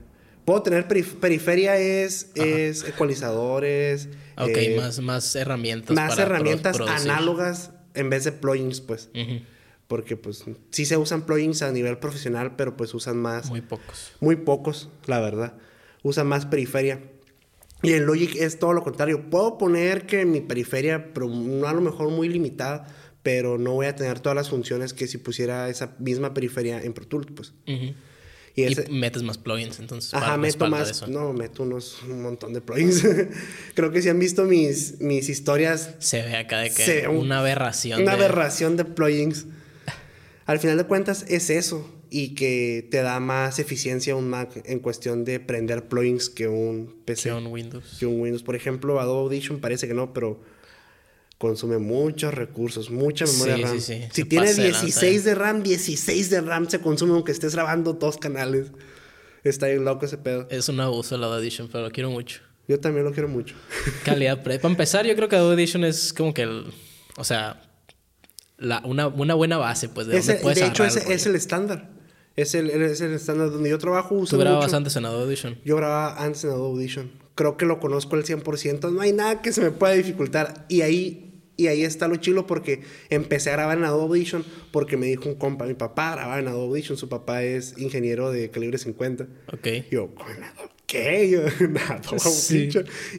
Puedo 0.51 0.63
tener 0.63 0.87
perif- 0.87 1.15
periferia 1.19 1.77
es, 1.77 2.31
es 2.35 2.83
ecualizadores. 2.83 4.09
Ok, 4.37 4.49
eh, 4.49 4.75
más, 4.77 4.99
más 4.99 5.35
herramientas. 5.35 5.95
más 5.95 6.09
para 6.09 6.25
pro- 6.25 6.35
herramientas 6.35 6.75
producir. 6.77 7.09
análogas 7.11 7.71
en 7.93 8.09
vez 8.09 8.23
de 8.25 8.31
plugins, 8.33 8.81
pues. 8.81 9.09
Porque 9.87 10.15
pues 10.17 10.43
sí 10.71 10.85
se 10.85 10.97
usan 10.97 11.25
plugins 11.25 11.61
a 11.61 11.71
nivel 11.71 11.97
profesional, 11.97 12.55
pero 12.55 12.75
pues 12.77 12.93
usan 12.93 13.17
más. 13.17 13.49
Muy 13.49 13.61
pocos. 13.61 14.11
Muy 14.19 14.35
pocos, 14.37 14.89
la 15.05 15.19
verdad. 15.19 15.53
Usan 16.03 16.27
más 16.27 16.45
periferia. 16.45 17.01
Y 17.83 17.93
en 17.93 18.05
Logic 18.05 18.35
es 18.35 18.59
todo 18.59 18.73
lo 18.73 18.83
contrario. 18.83 19.29
Puedo 19.29 19.57
poner 19.57 20.05
que 20.05 20.25
mi 20.25 20.39
periferia, 20.41 21.13
pero 21.13 21.27
no 21.29 21.67
a 21.67 21.73
lo 21.73 21.81
mejor 21.81 22.09
muy 22.09 22.29
limitada, 22.29 22.87
pero 23.23 23.57
no 23.57 23.71
voy 23.73 23.87
a 23.87 23.95
tener 23.95 24.19
todas 24.19 24.35
las 24.35 24.49
funciones 24.49 24.93
que 24.93 25.07
si 25.07 25.17
pusiera 25.17 25.67
esa 25.69 25.95
misma 25.99 26.33
periferia 26.33 26.81
en 26.81 26.93
Pro 26.93 27.07
Tools, 27.07 27.27
pues. 27.35 27.53
Y, 28.69 28.73
ese- 28.73 28.89
metes 28.91 29.23
más 29.23 29.37
plugins, 29.37 29.79
entonces. 29.79 30.13
Ajá, 30.13 30.37
meto 30.37 30.67
más. 30.67 30.89
eso. 30.89 31.07
No, 31.07 31.33
meto 31.33 31.63
unos 31.63 31.97
un 32.03 32.21
montón 32.21 32.53
de 32.53 32.61
plugins. 32.61 33.03
Creo 33.75 33.91
que 33.91 34.01
si 34.01 34.09
han 34.09 34.19
visto 34.19 34.43
mis, 34.45 34.99
mis 35.01 35.29
historias, 35.29 35.95
Se 35.99 36.21
ve 36.21 36.35
acá 36.35 36.59
de 36.59 36.69
que 36.73 36.83
Se 36.83 37.07
un- 37.07 37.17
una 37.17 37.39
aberración. 37.39 38.01
una 38.01 38.15
de- 38.15 38.25
aberración 38.25 38.77
de 38.77 38.85
plugins. 38.85 39.45
Al 40.45 40.59
final 40.59 40.77
de 40.77 40.83
cuentas 40.85 41.25
es 41.27 41.49
eso. 41.49 41.89
Y 42.13 42.35
que 42.35 42.85
te 42.91 43.01
da 43.03 43.21
más 43.21 43.57
eficiencia 43.59 44.17
un 44.17 44.29
Mac 44.29 44.49
en 44.65 44.79
cuestión 44.79 45.23
de 45.23 45.39
prender 45.39 45.87
plugins 45.87 46.29
que 46.29 46.49
un 46.49 46.93
PC. 47.05 47.29
que 47.29 47.35
un 47.35 47.47
Windows. 47.47 47.95
que 48.01 48.05
un 48.05 48.19
Windows. 48.19 48.43
Por 48.43 48.57
ejemplo, 48.57 48.99
Adobe 48.99 49.21
Audition 49.35 49.61
parece 49.61 49.87
que 49.87 49.93
no, 49.93 50.11
pero 50.13 50.41
consume 51.41 51.79
muchos 51.79 52.33
recursos, 52.33 52.89
mucha 52.91 53.25
memoria 53.25 53.55
Sí, 53.57 53.63
RAM. 53.63 53.73
sí, 53.73 53.81
sí. 53.81 54.01
Si 54.13 54.21
Se 54.21 54.27
tiene 54.27 54.45
pasa 54.45 54.61
de 54.61 54.67
lanza, 54.71 54.85
16 54.85 55.23
de 55.25 55.35
RAM, 55.35 55.63
16 55.63 56.29
de 56.29 56.41
RAM 56.41 56.69
se 56.69 56.79
consume 56.79 57.13
aunque 57.13 57.31
estés 57.31 57.55
grabando 57.55 57.93
dos 57.93 58.17
canales. 58.17 58.67
Está 59.43 59.65
bien 59.67 59.83
loco 59.83 60.05
ese 60.05 60.17
pedo. 60.19 60.47
Es 60.51 60.69
un 60.69 60.79
abuso 60.79 61.17
la 61.17 61.25
Adobe 61.25 61.41
Edition, 61.41 61.67
pero 61.71 61.85
lo 61.85 61.91
quiero 61.91 62.11
mucho. 62.11 62.41
Yo 62.67 62.79
también 62.79 63.03
lo 63.05 63.11
quiero 63.11 63.27
mucho. 63.27 63.55
Calidad 64.05 64.43
pre. 64.43 64.59
Para 64.59 64.71
empezar, 64.71 65.05
yo 65.07 65.15
creo 65.15 65.27
que 65.27 65.35
Adobe 65.35 65.55
Edition 65.55 65.83
es 65.83 66.13
como 66.13 66.33
que 66.33 66.43
el. 66.43 66.65
O 67.17 67.23
sea. 67.23 67.63
La, 68.57 68.79
una, 68.85 69.07
una 69.07 69.33
buena 69.33 69.57
base, 69.57 69.89
pues, 69.89 70.05
de 70.05 70.17
Ese- 70.19 70.33
donde 70.33 70.43
puedes 70.43 70.59
de 70.59 70.67
hecho, 70.67 70.83
el 70.85 70.89
es 71.11 71.25
el 71.25 71.35
estándar. 71.35 71.89
Es 72.35 72.53
el, 72.53 72.69
es 72.69 73.01
el 73.01 73.11
estándar 73.13 73.49
donde 73.49 73.71
yo 73.71 73.79
trabajo. 73.79 74.13
Uso 74.13 74.35
Tú 74.35 74.39
grababas 74.39 74.67
mucho. 74.67 74.77
antes 74.77 74.95
en 74.95 75.05
Adobe 75.05 75.25
Edition. 75.25 75.57
Yo 75.65 75.75
grababa 75.77 76.23
antes 76.23 76.43
en 76.43 76.51
Adobe 76.51 76.69
Audition. 76.69 77.11
Creo 77.33 77.57
que 77.57 77.65
lo 77.65 77.79
conozco 77.79 78.15
al 78.15 78.23
100%. 78.23 78.91
No 78.91 79.01
hay 79.01 79.13
nada 79.13 79.41
que 79.41 79.51
se 79.51 79.61
me 79.61 79.71
pueda 79.71 79.93
dificultar. 79.93 80.65
Y 80.69 80.81
ahí, 80.81 81.30
y 81.57 81.67
ahí 81.67 81.83
está 81.83 82.07
lo 82.07 82.15
chilo 82.15 82.47
porque 82.47 82.81
empecé 83.09 83.49
a 83.49 83.53
grabar 83.53 83.77
en 83.77 83.83
Adobe 83.83 84.03
Audition 84.03 84.43
porque 84.71 84.97
me 84.97 85.05
dijo 85.07 85.29
un 85.29 85.35
compa, 85.35 85.65
mi 85.65 85.73
papá 85.75 86.11
grababa 86.13 86.39
en 86.39 86.47
Adobe 86.47 86.65
Audition. 86.67 86.97
Su 86.97 87.07
papá 87.09 87.43
es 87.43 87.77
ingeniero 87.77 88.31
de 88.31 88.49
calibre 88.49 88.77
50. 88.77 89.27
Ok. 89.53 89.67
Yo, 89.91 90.15
"¿Con 90.15 90.25
¿qué? 90.87 91.29
Yo, 91.31 91.41
Adobe 91.41 92.19
Sí. 92.19 92.69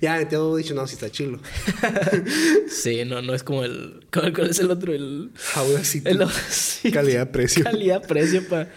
Ya 0.01 0.16
metí 0.16 0.35
Adobe 0.35 0.53
Audition. 0.55 0.76
No, 0.76 0.87
sí 0.87 0.95
está 0.95 1.11
chilo. 1.11 1.39
Sí, 2.68 3.05
no, 3.05 3.22
no 3.22 3.35
es 3.35 3.43
como 3.43 3.64
el. 3.64 4.07
¿Cuál, 4.12 4.33
cuál 4.33 4.51
es 4.51 4.59
el 4.59 4.70
otro? 4.70 4.93
El. 4.93 5.30
Audacity. 5.55 6.09
el 6.09 6.18
sí. 6.51 6.91
Calidad-precio. 6.91 7.62
Calidad-precio, 7.70 8.49
pa. 8.49 8.68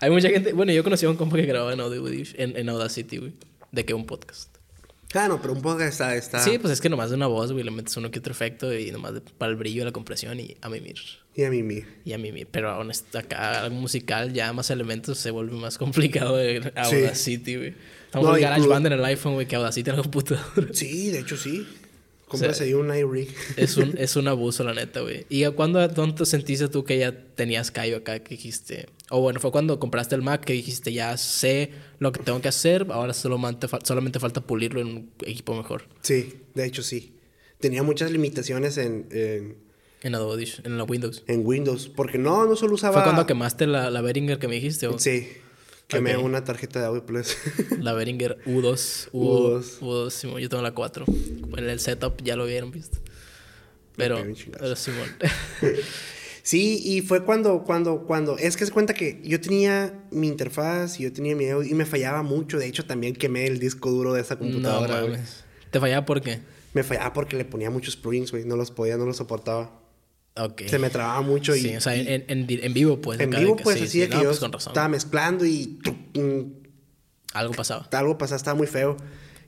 Hay 0.00 0.10
mucha 0.10 0.28
gente. 0.30 0.52
Bueno, 0.52 0.72
yo 0.72 0.82
conocí 0.82 1.04
a 1.04 1.10
un 1.10 1.16
compa 1.16 1.36
que 1.36 1.46
grababa 1.46 1.72
en 1.72 1.80
Edition- 1.80 2.34
en, 2.38 2.56
en 2.56 2.68
Audacity, 2.68 3.18
güey. 3.18 3.32
De 3.72 3.84
que 3.84 3.92
un 3.94 4.06
podcast. 4.06 4.56
Ah, 5.14 5.26
no, 5.28 5.40
pero 5.40 5.52
un 5.54 5.60
poco 5.62 5.80
está... 5.80 6.14
está... 6.14 6.38
Sí, 6.38 6.58
pues 6.58 6.72
es 6.72 6.80
que 6.80 6.88
nomás 6.88 7.10
de 7.10 7.16
una 7.16 7.26
voz, 7.26 7.50
güey, 7.52 7.64
le 7.64 7.70
metes 7.72 7.96
uno 7.96 8.10
que 8.12 8.20
otro 8.20 8.32
efecto 8.32 8.72
y 8.72 8.90
nomás 8.92 9.14
de- 9.14 9.20
para 9.20 9.50
el 9.50 9.56
brillo, 9.56 9.84
la 9.84 9.90
compresión 9.92 10.38
y 10.38 10.56
a 10.60 10.68
mimir. 10.68 10.96
Y 11.34 11.42
a 11.44 11.50
mí. 11.50 11.84
Y 12.04 12.12
a 12.12 12.18
mimir. 12.18 12.46
Pero 12.50 12.70
aún 12.70 12.90
acá 13.14 13.62
algo 13.62 13.74
musical, 13.76 14.32
ya 14.32 14.52
más 14.52 14.70
elementos 14.70 15.18
se 15.18 15.30
vuelve 15.30 15.56
más 15.56 15.78
complicado 15.78 16.36
de 16.36 16.72
Audacity, 16.76 17.56
güey. 17.56 17.74
Estamos 18.06 18.28
No, 18.28 18.36
en 18.36 18.42
GarageBand 18.42 18.86
en 18.86 18.92
el 18.94 19.04
iPhone, 19.04 19.34
güey, 19.34 19.46
que 19.46 19.56
Audacity 19.56 19.90
en 19.90 19.96
la 19.96 20.02
computadora. 20.02 20.68
Sí, 20.72 21.10
de 21.10 21.20
hecho 21.20 21.36
sí. 21.36 21.66
Compras 22.30 22.60
ahí 22.60 22.74
un 22.74 22.94
iRig. 22.94 23.34
Es 23.56 23.76
un, 23.76 23.94
es 23.98 24.14
un 24.14 24.28
abuso, 24.28 24.62
la 24.62 24.72
neta, 24.72 25.00
güey. 25.00 25.26
¿Y 25.28 25.42
a 25.42 25.50
cuándo, 25.50 25.86
cuándo 25.94 26.24
sentiste 26.24 26.68
tú 26.68 26.84
que 26.84 26.96
ya 26.96 27.12
tenías 27.34 27.70
callo 27.72 27.96
acá 27.96 28.20
que 28.20 28.36
dijiste? 28.36 28.86
O 29.10 29.20
bueno, 29.20 29.40
fue 29.40 29.50
cuando 29.50 29.80
compraste 29.80 30.14
el 30.14 30.22
Mac 30.22 30.44
que 30.44 30.52
dijiste, 30.52 30.92
ya 30.92 31.16
sé 31.16 31.72
lo 31.98 32.12
que 32.12 32.22
tengo 32.22 32.40
que 32.40 32.46
hacer, 32.48 32.86
ahora 32.90 33.12
solamente, 33.12 33.66
solamente 33.82 34.20
falta 34.20 34.40
pulirlo 34.40 34.80
en 34.80 34.86
un 34.86 35.10
equipo 35.26 35.56
mejor. 35.56 35.88
Sí, 36.02 36.34
de 36.54 36.66
hecho 36.66 36.82
sí. 36.84 37.14
Tenía 37.58 37.82
muchas 37.82 38.12
limitaciones 38.12 38.78
en, 38.78 39.08
en, 39.10 39.56
En 40.02 40.14
Adobe 40.14 40.46
en 40.64 40.78
la 40.78 40.84
Windows. 40.84 41.24
en 41.26 41.44
Windows. 41.44 41.88
Porque 41.88 42.16
no, 42.16 42.46
no 42.46 42.54
solo 42.54 42.74
usaba... 42.74 42.94
¿Fue 42.94 43.02
cuando 43.02 43.26
quemaste 43.26 43.66
la, 43.66 43.90
la 43.90 44.00
Behringer 44.00 44.38
que 44.38 44.46
me 44.46 44.54
dijiste? 44.54 44.86
o? 44.86 44.98
Sí. 44.98 45.26
Quemé 45.90 46.16
una 46.16 46.44
tarjeta 46.44 46.80
de 46.80 46.86
Audio 46.86 47.04
Plus. 47.04 47.36
La 47.80 47.92
Behringer 47.92 48.38
U2. 48.46 49.10
U2. 49.12 49.80
U2, 49.80 50.10
Simón. 50.10 50.40
Yo 50.40 50.48
tengo 50.48 50.62
la 50.62 50.72
4. 50.72 51.04
En 51.56 51.68
el 51.68 51.80
setup 51.80 52.22
ya 52.22 52.36
lo 52.36 52.46
vieron 52.46 52.70
visto. 52.70 52.98
Pero, 53.96 54.18
chingazo. 54.32 54.58
pero 54.60 54.76
Simón. 54.76 55.08
sí, 56.42 56.80
y 56.84 57.02
fue 57.02 57.24
cuando, 57.24 57.64
cuando, 57.64 58.06
cuando... 58.06 58.38
Es 58.38 58.56
que 58.56 58.64
se 58.64 58.72
cuenta 58.72 58.94
que 58.94 59.20
yo 59.24 59.40
tenía 59.40 60.04
mi 60.10 60.28
interfaz 60.28 61.00
y 61.00 61.02
yo 61.02 61.12
tenía 61.12 61.34
mi 61.34 61.48
audio 61.50 61.68
y 61.68 61.74
me 61.74 61.84
fallaba 61.84 62.22
mucho. 62.22 62.58
De 62.58 62.66
hecho, 62.66 62.86
también 62.86 63.14
quemé 63.14 63.46
el 63.46 63.58
disco 63.58 63.90
duro 63.90 64.14
de 64.14 64.20
esa 64.20 64.36
computadora. 64.36 65.04
¿Te 65.70 65.80
fallaba 65.80 66.06
por 66.06 66.20
qué? 66.20 66.40
me 66.72 66.82
fallaba 66.82 67.12
porque 67.12 67.36
le 67.36 67.44
ponía 67.44 67.70
muchos 67.70 67.96
plugins, 67.96 68.30
güey. 68.30 68.44
No 68.44 68.56
los 68.56 68.70
podía, 68.70 68.96
no 68.96 69.06
los 69.06 69.16
soportaba. 69.16 69.79
Ok. 70.36 70.62
Se 70.66 70.78
me 70.78 70.90
trababa 70.90 71.20
mucho 71.22 71.54
y... 71.56 71.60
Sí, 71.60 71.76
o 71.76 71.80
sea, 71.80 71.96
y- 71.96 72.00
en, 72.06 72.24
en, 72.28 72.46
en 72.48 72.72
vivo, 72.74 73.00
pues. 73.00 73.20
en 73.20 73.30
vivo, 73.30 73.56
que 73.56 73.62
pues, 73.64 73.78
sí, 73.78 73.82
así 73.84 73.92
sí. 73.92 73.98
de 74.00 74.08
que 74.08 74.14
No, 74.16 74.22
yo 74.22 74.28
pues, 74.30 74.40
con 74.40 74.52
razón. 74.52 74.70
estaba 74.70 74.88
mezclando 74.88 75.44
y... 75.44 75.78
Algo 77.32 77.54
pasaba. 77.54 77.88
algo 77.92 78.18
pasaba, 78.18 78.36
estaba 78.36 78.56
muy 78.56 78.66
feo. 78.66 78.96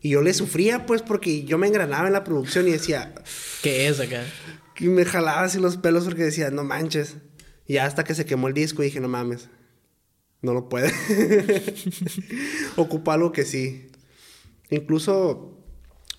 Y 0.01 0.11
yo 0.11 0.23
le 0.23 0.35
sufría, 0.35 0.85
pues, 0.87 1.03
porque 1.03 1.45
yo 1.45 1.59
me 1.59 1.67
engranaba 1.69 2.07
en 2.07 2.13
la 2.13 2.25
producción 2.25 2.67
y 2.69 2.73
decía... 2.73 3.15
¿Qué 3.63 3.87
es 3.89 4.01
acá? 4.01 4.25
Y 4.79 4.87
me 4.89 5.05
jalaba 5.05 5.43
así 5.45 5.61
los 5.61 5.77
pelos 5.77 6.05
porque 6.05 6.25
decía, 6.25 6.51
no 6.51 6.65
manches. 6.65 7.17
Y 7.67 7.77
hasta 7.77 8.03
que 8.05 8.15
se 8.15 8.25
quemó 8.25 8.49
el 8.49 8.55
disco 8.55 8.83
dije, 8.83 8.99
no 9.01 9.09
mames. 9.09 9.49
No 10.41 10.53
lo 10.55 10.69
puede. 10.69 10.93
Ocupa 12.77 13.15
algo 13.15 13.31
que 13.33 13.45
sí. 13.45 13.89
Incluso 14.71 15.59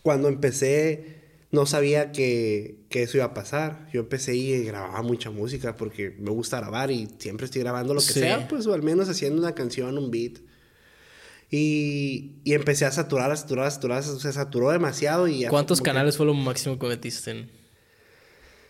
cuando 0.02 0.28
empecé, 0.30 1.23
no 1.54 1.66
sabía 1.66 2.12
que, 2.12 2.80
que 2.90 3.04
eso 3.04 3.16
iba 3.18 3.26
a 3.28 3.34
pasar. 3.34 3.88
Yo 3.94 4.02
empecé 4.02 4.36
y 4.36 4.64
grababa 4.66 5.02
mucha 5.04 5.30
música 5.30 5.76
porque 5.78 6.10
me 6.20 6.32
gusta 6.32 6.60
grabar 6.60 6.92
y 6.92 7.08
siempre 7.20 7.46
estoy 7.46 7.62
grabando 7.62 7.94
lo 7.94 8.02
que 8.02 8.08
Sí. 8.08 8.20
sea, 8.20 8.48
pues, 8.50 8.68
o 8.68 8.74
al 8.74 8.82
menos 8.82 9.08
haciendo 9.08 9.40
una 9.42 9.54
canción, 9.56 9.98
un 9.98 10.12
beat. 10.12 10.40
Y, 11.52 12.42
y 12.44 12.54
empecé 12.54 12.86
a 12.86 12.92
saturar, 12.92 13.32
a 13.32 13.36
saturar, 13.38 13.68
a 13.68 13.72
saturar, 13.72 14.04
se 14.04 14.34
saturó 14.34 14.72
demasiado 14.72 15.28
y... 15.28 15.40
ya 15.42 15.50
¿Cuántos 15.50 15.80
que- 15.80 15.86
canales 15.86 16.18
fue 16.18 16.26
lo 16.26 16.34
máximo 16.34 16.80
que 16.80 16.88
metiste 16.88 17.32
en? 17.32 17.52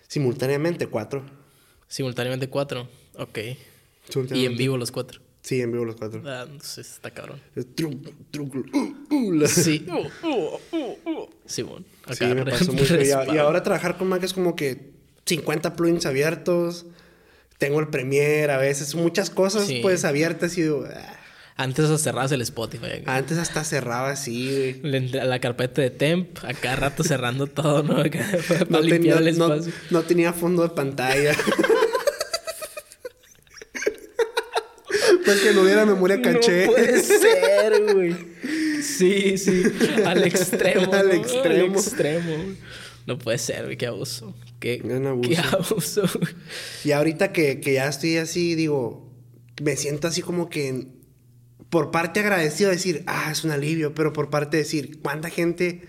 Simultáneamente, 0.07 0.87
cuatro. 0.87 1.23
Simultáneamente 1.87 2.49
cuatro. 2.49 2.89
Ok. 3.17 3.39
Y 4.33 4.45
en 4.45 4.57
vivo 4.57 4.77
los 4.77 4.91
cuatro. 4.91 5.21
Sí, 5.43 5.61
en 5.61 5.71
vivo 5.73 5.83
los 5.85 5.97
cuatro. 5.97 6.21
Ah, 6.25 6.45
entonces 6.49 6.89
está 6.89 7.11
cabrón. 7.11 7.39
Tru- 7.55 7.99
tru- 8.31 8.69
uh, 8.73 9.13
uh, 9.13 9.31
la- 9.33 9.47
Sí. 9.47 9.85
Uh, 10.23 10.25
uh, 10.27 10.59
uh, 10.71 11.09
uh. 11.09 11.29
Simón. 11.45 11.85
Sí, 12.11 12.25
me 12.25 12.45
pasó 12.45 12.71
mucho. 12.73 12.95
Y, 13.01 13.11
a- 13.11 13.25
y 13.33 13.37
ahora 13.37 13.61
trabajar 13.61 13.97
con 13.97 14.07
Mac 14.07 14.23
es 14.23 14.33
como 14.33 14.55
que 14.55 14.91
50 15.25 15.75
plugins 15.75 16.05
abiertos. 16.05 16.85
Tengo 17.57 17.79
el 17.81 17.89
Premiere, 17.89 18.51
a 18.53 18.57
veces 18.57 18.95
muchas 18.95 19.29
cosas 19.29 19.67
Sí. 19.67 19.79
pues 19.81 20.05
abiertas 20.05 20.57
y 20.57 20.61
digo, 20.63 20.85
ah. 20.91 21.17
Antes 21.55 21.85
hasta 21.85 21.97
cerrabas 21.99 22.31
el 22.31 22.41
Spotify. 22.41 22.85
acá. 23.01 23.15
antes 23.15 23.37
hasta 23.37 23.63
cerraba 23.63 24.09
así, 24.11 24.75
güey. 24.81 25.09
La 25.09 25.39
carpeta 25.39 25.81
de 25.83 25.91
temp, 25.91 26.37
a 26.43 26.53
cada 26.55 26.77
rato 26.77 27.03
cerrando 27.03 27.45
todo, 27.47 27.83
¿no? 27.83 27.97
Acá, 28.01 28.25
para 28.47 28.65
No, 28.69 28.79
ten- 28.79 28.89
limpiar 28.89 29.21
el 29.21 29.37
no- 29.37 29.49
no- 29.49 29.53
espacio. 29.55 29.73
no 29.91 30.01
tenía 30.03 30.33
fondo 30.33 30.63
de 30.63 30.69
pantalla. 30.69 31.33
Porque 35.25 35.53
no 35.53 35.61
hubiera 35.61 35.85
memoria 35.93 36.21
caché. 36.21 36.65
No 36.65 36.71
puede 36.73 37.01
ser, 37.01 37.93
güey. 37.93 38.15
Sí, 38.81 39.37
sí. 39.37 39.63
Al 40.05 40.23
extremo. 40.25 40.93
Al 40.93 41.07
¿no? 41.07 41.13
extremo. 41.13 41.65
Al 41.65 41.77
extremo. 41.77 42.35
güey. 42.37 42.57
No 43.05 43.17
puede 43.17 43.37
ser, 43.37 43.65
güey. 43.65 43.77
Qué 43.77 43.87
abuso. 43.87 44.35
Qué, 44.59 44.81
abuso. 44.83 45.29
qué 45.29 45.37
abuso. 45.37 46.03
Y 46.83 46.91
ahorita 46.91 47.31
que, 47.33 47.59
que 47.59 47.73
ya 47.73 47.87
estoy 47.87 48.17
así, 48.17 48.55
digo, 48.55 49.11
me 49.61 49.75
siento 49.75 50.07
así 50.07 50.21
como 50.21 50.49
que 50.49 50.87
por 51.69 51.91
parte 51.91 52.19
agradecido 52.19 52.69
decir, 52.69 53.03
ah, 53.07 53.29
es 53.31 53.43
un 53.43 53.51
alivio, 53.51 53.93
pero 53.95 54.13
por 54.13 54.29
parte 54.29 54.57
decir, 54.57 54.99
¿cuánta 55.01 55.29
gente 55.29 55.81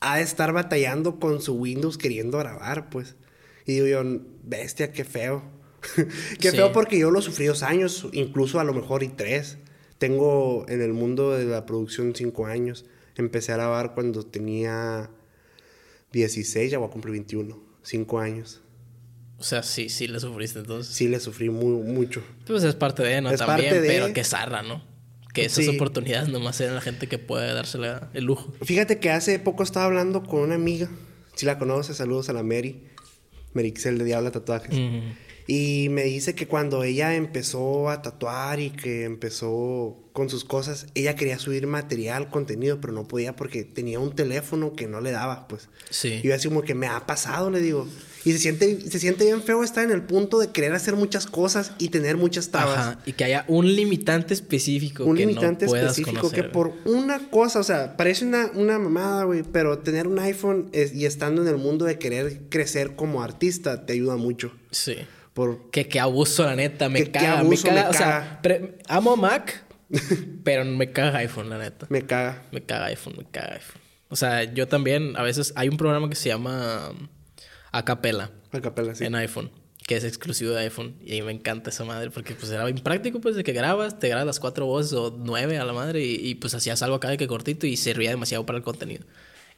ha 0.00 0.16
de 0.16 0.22
estar 0.22 0.52
batallando 0.52 1.20
con 1.20 1.40
su 1.40 1.54
Windows 1.54 1.96
queriendo 1.96 2.38
grabar? 2.38 2.90
Pues. 2.90 3.16
Y 3.64 3.74
digo 3.74 3.86
yo, 3.86 4.02
bestia, 4.42 4.92
qué 4.92 5.04
feo. 5.04 5.42
qué 6.40 6.50
Sí. 6.50 6.56
feo 6.56 6.72
porque 6.72 6.98
yo 6.98 7.10
lo 7.10 7.20
sufrí 7.22 7.46
dos 7.46 7.62
años, 7.62 8.06
incluso 8.12 8.60
a 8.60 8.64
lo 8.64 8.74
mejor 8.74 9.02
y 9.02 9.08
tres. 9.08 9.58
Tengo 9.98 10.64
en 10.68 10.80
el 10.80 10.92
mundo 10.92 11.32
de 11.32 11.44
la 11.44 11.66
producción 11.66 12.14
cinco 12.14 12.46
años. 12.46 12.84
Empecé 13.16 13.52
a 13.52 13.56
grabar 13.56 13.94
cuando 13.94 14.22
tenía 14.24 15.10
16, 16.12 16.70
ya 16.70 16.78
voy 16.78 16.88
a 16.88 16.90
cumplir 16.90 17.12
21. 17.12 17.60
Cinco 17.82 18.18
años. 18.20 18.60
O 19.38 19.42
sea, 19.44 19.62
sí, 19.62 19.88
sí 19.88 20.08
le 20.08 20.18
sufriste 20.20 20.58
entonces. 20.60 20.94
Sí 20.94 21.08
le 21.08 21.20
sufrí 21.20 21.48
muy, 21.50 21.82
mucho. 21.82 22.22
Pues 22.46 22.64
es 22.64 22.74
parte 22.74 23.02
de, 23.02 23.20
¿no? 23.20 23.30
Es 23.30 23.38
También, 23.38 23.70
parte 23.70 23.80
de- 23.80 23.88
pero 23.88 24.12
qué 24.12 24.24
zarra, 24.24 24.62
¿no? 24.62 24.82
Que 25.34 25.44
esas 25.44 25.64
Sí. 25.64 25.70
oportunidades 25.76 26.28
nomás 26.28 26.60
eran 26.60 26.74
la 26.74 26.80
gente 26.80 27.06
que 27.06 27.18
puede 27.18 27.52
dársela 27.52 28.10
el 28.14 28.24
lujo. 28.24 28.52
Fíjate 28.62 28.98
que 28.98 29.10
hace 29.10 29.38
poco 29.38 29.62
estaba 29.62 29.86
hablando 29.86 30.22
con 30.24 30.40
una 30.40 30.54
amiga. 30.56 30.88
Si 31.34 31.46
la 31.46 31.58
conoces, 31.58 31.96
saludos 31.98 32.28
a 32.28 32.32
la 32.32 32.42
Mary. 32.42 32.84
Merixel 33.54 33.98
de 33.98 34.04
Diabla 34.04 34.30
Tatuajes. 34.32 34.72
Ujú. 34.74 35.02
Y 35.50 35.88
me 35.88 36.04
dice 36.04 36.34
que 36.34 36.46
cuando 36.46 36.84
ella 36.84 37.14
empezó 37.14 37.88
a 37.88 38.02
tatuar 38.02 38.60
y 38.60 38.68
que 38.68 39.04
empezó 39.04 39.96
con 40.12 40.28
sus 40.28 40.44
cosas, 40.44 40.86
ella 40.94 41.14
quería 41.16 41.38
subir 41.38 41.66
material, 41.66 42.28
contenido, 42.28 42.80
pero 42.82 42.92
no 42.92 43.08
podía 43.08 43.34
porque 43.34 43.64
tenía 43.64 43.98
un 43.98 44.14
teléfono 44.14 44.74
que 44.74 44.86
no 44.86 45.00
le 45.00 45.10
daba, 45.10 45.48
pues. 45.48 45.70
Sí. 45.88 46.20
Y 46.22 46.28
yo 46.28 46.34
así 46.34 46.48
como 46.48 46.62
que 46.62 46.74
me 46.74 46.86
ha 46.86 47.06
pasado, 47.06 47.50
le 47.50 47.60
digo. 47.60 47.88
Y 48.26 48.32
se 48.32 48.38
siente, 48.40 48.78
se 48.90 48.98
siente 48.98 49.24
bien 49.24 49.42
feo 49.42 49.64
estar 49.64 49.82
en 49.84 49.90
el 49.90 50.02
punto 50.02 50.38
de 50.38 50.48
querer 50.48 50.74
hacer 50.74 50.96
muchas 50.96 51.24
cosas 51.24 51.72
y 51.78 51.88
tener 51.88 52.18
muchas 52.18 52.50
tabas. 52.50 52.78
Ajá. 52.78 52.98
Y 53.06 53.12
que 53.14 53.24
haya 53.24 53.46
un 53.48 53.74
limitante 53.74 54.34
específico 54.34 55.04
un 55.06 55.16
que 55.16 55.24
limitante 55.24 55.64
no 55.64 55.74
específico 55.74 56.20
conocer. 56.20 56.44
que 56.44 56.50
por 56.50 56.74
una 56.84 57.30
cosa, 57.30 57.60
o 57.60 57.64
sea, 57.64 57.96
parece 57.96 58.26
una, 58.26 58.50
una 58.54 58.78
mamada, 58.78 59.24
güey, 59.24 59.44
pero 59.44 59.78
tener 59.78 60.08
un 60.08 60.18
iPhone 60.18 60.68
es- 60.72 60.92
y 60.94 61.06
estando 61.06 61.40
en 61.40 61.48
el 61.48 61.56
mundo 61.56 61.86
de 61.86 61.98
querer 61.98 62.42
crecer 62.50 62.96
como 62.96 63.22
artista 63.22 63.86
te 63.86 63.94
ayuda 63.94 64.16
mucho. 64.16 64.52
Sí. 64.72 64.96
Por, 65.38 65.70
Que 65.70 65.86
qué 65.86 66.00
abuso, 66.00 66.44
la 66.44 66.56
neta. 66.56 66.88
Me 66.88 67.04
Que 67.04 67.12
caga, 67.12 67.38
abuso, 67.38 67.68
me 67.68 67.74
caga. 67.74 67.82
me 67.84 67.90
o 67.90 67.92
sea, 67.92 68.40
pre- 68.42 68.78
amo 68.88 69.16
Mac, 69.16 69.64
pero 70.42 70.64
me 70.64 70.90
caga 70.90 71.18
iPhone, 71.18 71.48
la 71.48 71.58
neta. 71.58 71.86
me 71.90 72.02
caga. 72.04 72.42
Me 72.50 72.60
caga 72.62 72.86
iPhone, 72.86 73.14
me 73.18 73.24
caga 73.24 73.54
iPhone. 73.54 73.80
O 74.08 74.16
sea, 74.16 74.42
yo 74.52 74.66
también, 74.66 75.16
a 75.16 75.22
veces 75.22 75.52
hay 75.54 75.68
un 75.68 75.76
programa 75.76 76.08
que 76.08 76.16
se 76.16 76.28
llama 76.28 76.90
um, 76.90 77.06
Acapella 77.70 78.32
A 78.50 78.60
capela, 78.60 78.94
sí. 78.96 79.04
en 79.04 79.14
iPhone, 79.14 79.52
que 79.86 79.94
es 79.96 80.02
exclusivo 80.02 80.50
de 80.52 80.62
iPhone. 80.62 80.96
Y 81.04 81.12
a 81.12 81.20
mí 81.20 81.26
me 81.26 81.32
encanta 81.32 81.70
esa 81.70 81.84
madre 81.84 82.10
porque 82.10 82.34
pues 82.34 82.50
era 82.50 82.64
bien 82.64 82.78
práctico, 82.78 83.20
pues 83.20 83.36
de 83.36 83.44
que 83.44 83.52
grabas, 83.52 83.98
te 84.00 84.08
grabas 84.08 84.26
las 84.26 84.40
cuatro 84.40 84.66
voces 84.66 84.92
o 84.94 85.14
nueve 85.16 85.58
a 85.58 85.64
la 85.64 85.72
madre 85.72 86.04
y, 86.04 86.14
y, 86.30 86.34
pues 86.34 86.52
hacías 86.54 86.82
algo 86.82 86.96
acá 86.96 87.10
de 87.10 87.16
que 87.16 87.28
cortito 87.28 87.64
y 87.66 87.76
servía 87.76 88.10
demasiado 88.10 88.44
para 88.44 88.58
el 88.58 88.64
contenido. 88.64 89.04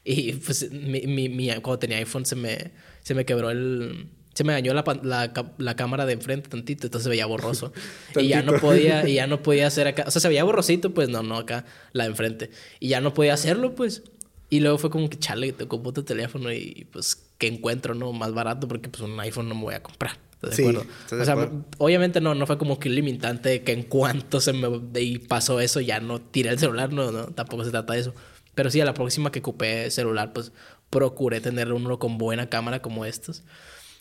Y 0.04 0.32
pues 0.34 0.70
mi, 0.72 1.02
mi, 1.06 1.30
mi- 1.30 1.48
cuando 1.62 1.78
tenía 1.78 1.96
iPhone 1.96 2.26
se 2.26 2.36
me, 2.36 2.72
se 3.02 3.14
me 3.14 3.24
quebró 3.24 3.50
el... 3.50 4.10
Se 4.34 4.44
me 4.44 4.52
dañó 4.52 4.72
la, 4.74 4.84
la, 5.02 5.32
la 5.58 5.76
cámara 5.76 6.06
de 6.06 6.12
enfrente 6.12 6.48
tantito, 6.48 6.86
entonces 6.86 7.04
se 7.04 7.10
veía 7.10 7.26
borroso. 7.26 7.72
y 8.16 8.28
ya 8.28 8.42
no 8.42 8.54
podía, 8.54 9.08
y 9.08 9.14
ya 9.14 9.26
no 9.26 9.42
podía 9.42 9.66
hacer 9.66 9.88
acá. 9.88 10.04
O 10.06 10.10
sea, 10.10 10.20
se 10.20 10.28
veía 10.28 10.44
borrosito, 10.44 10.94
pues 10.94 11.08
no, 11.08 11.22
no 11.22 11.36
acá, 11.36 11.64
la 11.92 12.04
de 12.04 12.10
enfrente. 12.10 12.50
Y 12.78 12.88
ya 12.88 13.00
no 13.00 13.12
podía 13.14 13.34
hacerlo, 13.34 13.74
pues. 13.74 14.02
Y 14.48 14.60
luego 14.60 14.78
fue 14.78 14.90
como 14.90 15.08
que, 15.10 15.18
chale, 15.18 15.52
te 15.52 15.66
compro 15.68 15.92
tu 15.92 16.02
teléfono 16.02 16.52
y 16.52 16.86
pues 16.92 17.16
que 17.38 17.46
encuentro, 17.46 17.94
¿no? 17.94 18.12
Más 18.12 18.32
barato 18.32 18.66
porque 18.68 18.88
pues 18.88 19.00
un 19.02 19.18
iPhone 19.20 19.48
no 19.48 19.54
me 19.54 19.62
voy 19.62 19.74
a 19.74 19.82
comprar. 19.82 20.18
¿Estás 20.34 20.50
de 20.50 20.56
Sí, 20.56 20.62
acuerdo? 20.62 20.86
estoy 21.02 21.16
de 21.18 21.22
o 21.22 21.24
sea, 21.24 21.34
acuerdo. 21.34 21.64
obviamente 21.78 22.20
no, 22.20 22.34
no 22.34 22.46
fue 22.46 22.56
como 22.58 22.78
que 22.80 22.88
un 22.88 22.94
limitante 22.96 23.48
de 23.48 23.62
que 23.62 23.72
en 23.72 23.82
cuanto 23.84 24.40
se 24.40 24.52
me 24.52 24.68
de 24.90 25.00
ahí 25.00 25.18
pasó 25.18 25.60
eso 25.60 25.80
ya 25.80 26.00
no 26.00 26.20
tiré 26.20 26.50
el 26.50 26.58
celular, 26.58 26.92
no, 26.92 27.12
no, 27.12 27.26
tampoco 27.26 27.64
se 27.64 27.70
trata 27.70 27.92
de 27.92 28.00
eso. 28.00 28.14
Pero 28.54 28.70
sí, 28.70 28.80
a 28.80 28.84
la 28.84 28.94
próxima 28.94 29.30
que 29.30 29.38
ocupé 29.40 29.90
celular, 29.90 30.32
pues 30.32 30.50
procuré 30.88 31.40
tener 31.40 31.72
uno 31.72 31.98
con 31.98 32.18
buena 32.18 32.48
cámara 32.48 32.82
como 32.82 33.04
estos. 33.04 33.44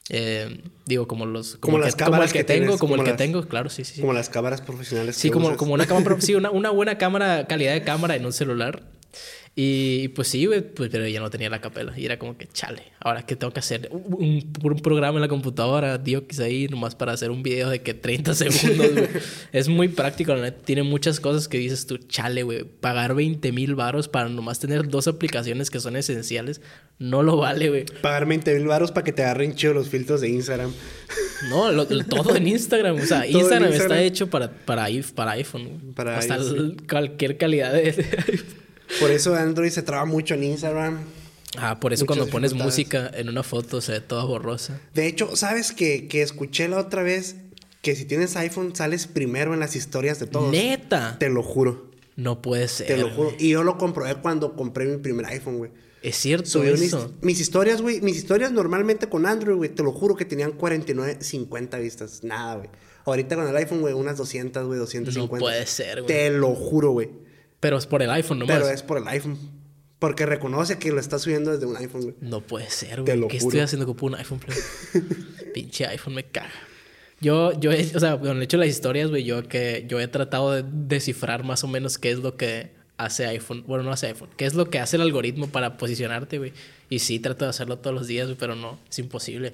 Eh, 0.10 0.62
digo, 0.86 1.07
como 1.07 1.26
los... 1.26 1.57
Como 1.57 1.78
las 1.78 1.95
que, 1.95 2.03
como 2.03 2.07
el 2.07 2.12
cámaras 2.12 2.34
que, 2.34 2.39
que 2.39 2.43
tengo, 2.43 2.60
tienes, 2.62 2.80
como, 2.80 2.95
el 2.95 3.03
que 3.03 3.14
tengo, 3.14 3.47
claro, 3.47 3.70
sí, 3.70 3.86
sí. 3.86 3.95
sí. 3.95 4.01
Como 4.01 4.14
las 4.14 4.30
cámaras 4.30 4.62
profesionales. 4.62 5.16
Sí, 5.16 5.30
que 5.30 5.34
como, 5.34 5.47
usas. 5.47 5.57
como 5.57 5.74
una 5.74 5.86
cámara, 5.86 6.18
sí, 6.20 6.36
una, 6.36 6.49
una 6.49 6.72
buena 6.72 6.97
cámara, 6.97 7.45
calidad 7.47 7.74
de 7.74 7.84
cámara 7.84 8.16
en 8.16 8.26
un 8.26 8.34
celular. 8.34 8.84
Y 9.55 10.07
pues 10.09 10.29
sí, 10.29 10.45
güey, 10.45 10.61
pues, 10.61 10.89
pero 10.89 11.05
ya 11.07 11.19
no 11.19 11.29
tenía 11.29 11.49
la 11.49 11.59
capela. 11.59 11.93
Y 11.97 12.05
era 12.05 12.17
como 12.17 12.37
que, 12.37 12.47
chale, 12.47 12.83
ahora 13.01 13.25
que 13.25 13.35
tengo 13.35 13.51
que 13.51 13.59
hacer 13.59 13.89
un, 13.91 14.13
un- 14.13 14.53
un 14.71 14.79
programa 14.79 15.17
en 15.17 15.21
la 15.21 15.27
computadora, 15.27 15.97
Dios 15.97 16.23
ahí, 16.39 16.67
nomás 16.69 16.95
para 16.95 17.11
hacer 17.11 17.29
un 17.29 17.43
video 17.43 17.69
de 17.69 17.81
que 17.81 17.93
30 17.93 18.33
segundos, 18.35 18.91
güey. 18.93 19.07
es 19.51 19.67
muy 19.67 19.89
práctico, 19.89 20.33
la 20.33 20.43
neta. 20.43 20.61
Tiene 20.63 20.83
muchas 20.83 21.19
cosas 21.19 21.49
que 21.49 21.57
dices 21.57 21.85
tú, 21.87 21.97
chale, 21.97 22.43
güey, 22.43 22.63
pagar 22.63 23.15
20 23.15 23.51
mil 23.51 23.75
baros 23.75 24.07
para 24.07 24.29
nomás 24.29 24.59
tener 24.59 24.87
dos 24.87 25.07
aplicaciones 25.09 25.69
que 25.69 25.81
son 25.81 25.97
esenciales, 25.97 26.61
no 26.97 27.21
lo 27.21 27.35
vale, 27.35 27.67
güey. 27.69 27.85
Pagar 28.01 28.27
20 28.27 28.55
mil 28.55 28.67
baros 28.67 28.91
para 28.93 29.03
que 29.03 29.11
te 29.11 29.23
agarren 29.23 29.55
chido 29.55 29.73
los 29.73 29.89
filtros 29.89 30.21
de 30.21 30.29
Instagram. 30.29 30.71
No, 31.49 31.69
lo- 31.71 31.85
lo- 31.89 32.05
todo 32.05 32.33
en 32.35 32.47
Instagram. 32.47 32.95
O 32.97 33.05
sea, 33.05 33.27
Instagram, 33.27 33.73
está 33.73 34.01
hecho 34.01 34.29
para, 34.29 34.49
para, 34.51 34.83
iPhone. 34.85 35.65
güey. 35.67 35.93
Para 35.95 36.17
Hasta 36.17 36.37
cualquier 36.89 37.35
calidad 37.37 37.73
de, 37.73 37.91
de 37.91 38.03
iPhone. 38.27 38.59
Por 38.99 39.11
eso 39.11 39.35
Android 39.35 39.69
se 39.69 39.81
traba 39.83 40.05
mucho 40.05 40.33
en 40.33 40.43
Instagram. 40.43 40.99
Ah, 41.57 41.79
por 41.79 41.93
eso 41.93 42.03
Muchas 42.05 42.17
cuando 42.17 42.31
pones 42.31 42.53
música 42.53 43.09
en 43.13 43.29
una 43.29 43.43
foto 43.43 43.81
se 43.81 43.93
ve 43.93 44.01
toda 44.01 44.23
borrosa. 44.23 44.79
De 44.93 45.07
hecho, 45.07 45.35
¿sabes 45.35 45.71
que, 45.71 46.07
que 46.07 46.21
escuché 46.21 46.67
la 46.67 46.77
otra 46.77 47.03
vez 47.03 47.35
que 47.81 47.95
si 47.95 48.05
tienes 48.05 48.35
iPhone 48.35 48.75
sales 48.75 49.07
primero 49.07 49.53
en 49.53 49.59
las 49.59 49.75
historias 49.75 50.19
de 50.19 50.27
todos? 50.27 50.51
¡Neta! 50.51 51.17
Te 51.19 51.29
lo 51.29 51.41
juro. 51.43 51.89
No 52.15 52.41
puede 52.41 52.67
ser. 52.67 52.87
Te 52.87 52.97
lo 52.97 53.09
juro. 53.09 53.33
Y 53.39 53.49
yo 53.49 53.63
lo 53.63 53.77
comprobé 53.77 54.15
cuando 54.15 54.55
compré 54.55 54.85
mi 54.85 54.97
primer 54.97 55.25
iPhone, 55.27 55.57
güey. 55.57 55.71
Es 56.01 56.15
cierto 56.15 56.49
Subí 56.49 56.71
mis, 56.71 56.81
eso. 56.83 57.13
mis 57.21 57.39
historias, 57.39 57.81
güey. 57.81 57.99
Mis 58.01 58.17
historias 58.17 58.51
normalmente 58.51 59.09
con 59.09 59.25
Android, 59.25 59.55
güey. 59.55 59.69
Te 59.69 59.83
lo 59.83 59.91
juro 59.91 60.15
que 60.15 60.25
tenían 60.25 60.51
49, 60.51 61.17
50 61.21 61.77
vistas. 61.80 62.23
Nada, 62.23 62.55
güey. 62.57 62.69
Ahorita 63.05 63.35
con 63.35 63.47
el 63.47 63.55
iPhone, 63.55 63.81
güey, 63.81 63.93
unas 63.93 64.18
200, 64.18 64.65
güey, 64.68 64.80
250. 64.80 65.22
No 65.35 65.39
puede 65.39 65.65
ser, 65.65 66.03
güey. 66.03 66.07
Te 66.07 66.30
lo 66.30 66.53
juro, 66.55 66.91
güey. 66.91 67.09
Pero 67.60 67.77
es 67.77 67.86
por 67.86 68.02
el 68.02 68.10
iPhone 68.11 68.40
nomás. 68.40 68.57
Pero 68.57 68.69
es 68.69 68.84
por 68.84 68.98
el 68.98 69.07
iPhone. 69.07 69.38
Porque 69.99 70.26
reconoce 70.26 70.80
que 70.80 70.91
lo 70.91 70.99
está 70.99 71.19
subiendo 71.19 71.52
desde 71.52 71.65
un 71.65 71.76
iPhone, 71.76 72.02
güey. 72.03 72.15
No 72.22 72.40
puede 72.41 72.69
ser, 72.69 73.02
güey. 73.02 73.27
¿Qué 73.27 73.38
estoy 73.38 73.60
haciendo 73.60 73.86
con 73.86 74.14
un 74.14 74.15
iPhone? 74.19 74.40
Pinche 75.53 75.86
iPhone 75.88 76.14
me 76.15 76.23
caga. 76.23 76.52
Yo, 77.22 77.52
yo, 77.60 77.72
he- 77.73 77.91
o 77.95 77.99
sea, 77.99 78.18
con 78.18 78.38
el 78.38 78.44
hecho 78.44 78.57
de 78.57 78.65
las 78.65 78.73
historias, 78.73 79.10
güey, 79.10 79.23
yo 79.26 79.44
que 79.48 79.86
yo 79.90 79.99
he 79.99 80.07
tratado 80.07 80.52
de 80.53 80.64
descifrar 80.65 81.44
más 81.44 81.64
o 81.64 81.68
menos 81.68 81.98
qué 81.98 82.11
es 82.11 82.19
lo 82.19 82.38
que 82.38 82.72
hace 82.98 83.26
iPhone. 83.26 83.65
Bueno, 83.68 83.84
no 83.84 83.91
hace 83.91 84.07
iPhone. 84.07 84.30
¿Qué 84.38 84.45
es 84.45 84.53
lo 84.53 84.69
que 84.69 84.80
hace 84.80 84.95
el 84.95 85.02
algoritmo 85.02 85.48
para 85.49 85.76
posicionarte, 85.77 86.38
güey? 86.38 86.53
Y 86.90 86.99
sí, 86.99 87.19
trato 87.19 87.44
de 87.45 87.49
hacerlo 87.49 87.77
todos 87.80 87.94
los 87.94 88.07
días, 88.07 88.27
güey, 88.27 88.38
pero 88.38 88.56
no, 88.56 88.80
es 88.90 88.99
imposible. 88.99 89.53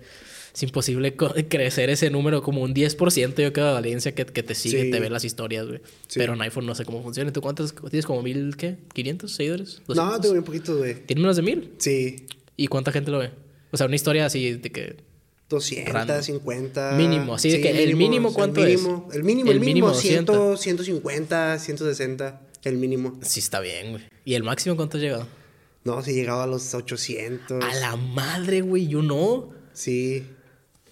Es 0.56 0.64
imposible 0.64 1.16
crecer 1.16 1.90
ese 1.90 2.10
número 2.10 2.42
como 2.42 2.62
un 2.62 2.74
10% 2.74 3.42
yo 3.44 3.52
creo 3.52 3.68
de 3.68 3.74
Valencia 3.74 4.16
que, 4.16 4.26
que 4.26 4.42
te 4.42 4.56
sigue, 4.56 4.84
Sí. 4.86 4.90
te 4.92 5.00
ve 5.02 5.10
las 5.10 5.26
historias, 5.26 5.68
güey. 5.68 5.82
Sí. 6.08 6.18
Pero 6.18 6.34
en 6.34 6.42
iPhone 6.42 6.66
no 6.66 6.74
sé 6.76 6.86
cómo 6.86 7.04
funciona. 7.04 7.34
¿Tú 7.34 7.42
cuántos 7.42 7.76
tienes? 7.90 8.06
¿Como 8.06 8.22
mil, 8.24 8.56
qué? 8.56 8.78
¿500 8.96 9.28
seguidores? 9.28 9.82
No, 9.90 9.96
¿200? 9.96 10.22
tengo 10.22 10.36
un 10.36 10.44
poquito, 10.44 10.78
güey. 10.78 10.96
¿Tiene 11.06 11.22
menos 11.22 11.36
de 11.36 11.42
mil? 11.42 11.74
Sí. 11.78 12.26
¿Y 12.56 12.68
cuánta 12.68 12.94
gente 12.94 13.12
lo 13.12 13.20
ve? 13.20 13.32
O 13.72 13.76
sea, 13.78 13.86
una 13.88 13.96
historia 13.98 14.26
así 14.26 14.54
de 14.54 14.72
que... 14.72 14.96
200, 15.50 15.94
Random. 15.94 16.22
50. 16.24 16.94
Mínimo, 16.94 17.36
así 17.36 17.50
de 17.50 17.60
que 17.62 17.84
el 17.84 17.96
mínimo, 17.98 18.34
¿cuánto 18.34 18.64
el 18.64 18.72
es? 18.72 18.82
mínimo, 18.82 19.10
El 19.14 19.24
mínimo, 19.26 19.52
el 19.52 19.58
El 19.58 19.60
mínimo, 19.60 19.88
mínimo, 19.90 19.94
100, 19.94 20.26
100. 20.26 20.58
150, 20.58 21.60
160. 21.60 22.42
el 22.64 22.78
mínimo. 22.78 23.20
Sí, 23.22 23.42
está 23.42 23.60
bien, 23.60 23.92
güey. 23.92 24.04
¿Y 24.24 24.34
el 24.36 24.44
máximo 24.44 24.76
cuánto 24.78 24.98
has 24.98 25.04
llegado? 25.04 25.28
No, 25.84 26.02
sí 26.02 26.14
llegado 26.14 26.42
a 26.42 26.48
los 26.48 26.74
800. 26.74 27.64
A 27.64 27.76
la 27.76 27.96
madre, 27.98 28.62
güey, 28.62 28.88
yo 28.88 29.02
no. 29.04 29.50
Sí. 29.74 30.24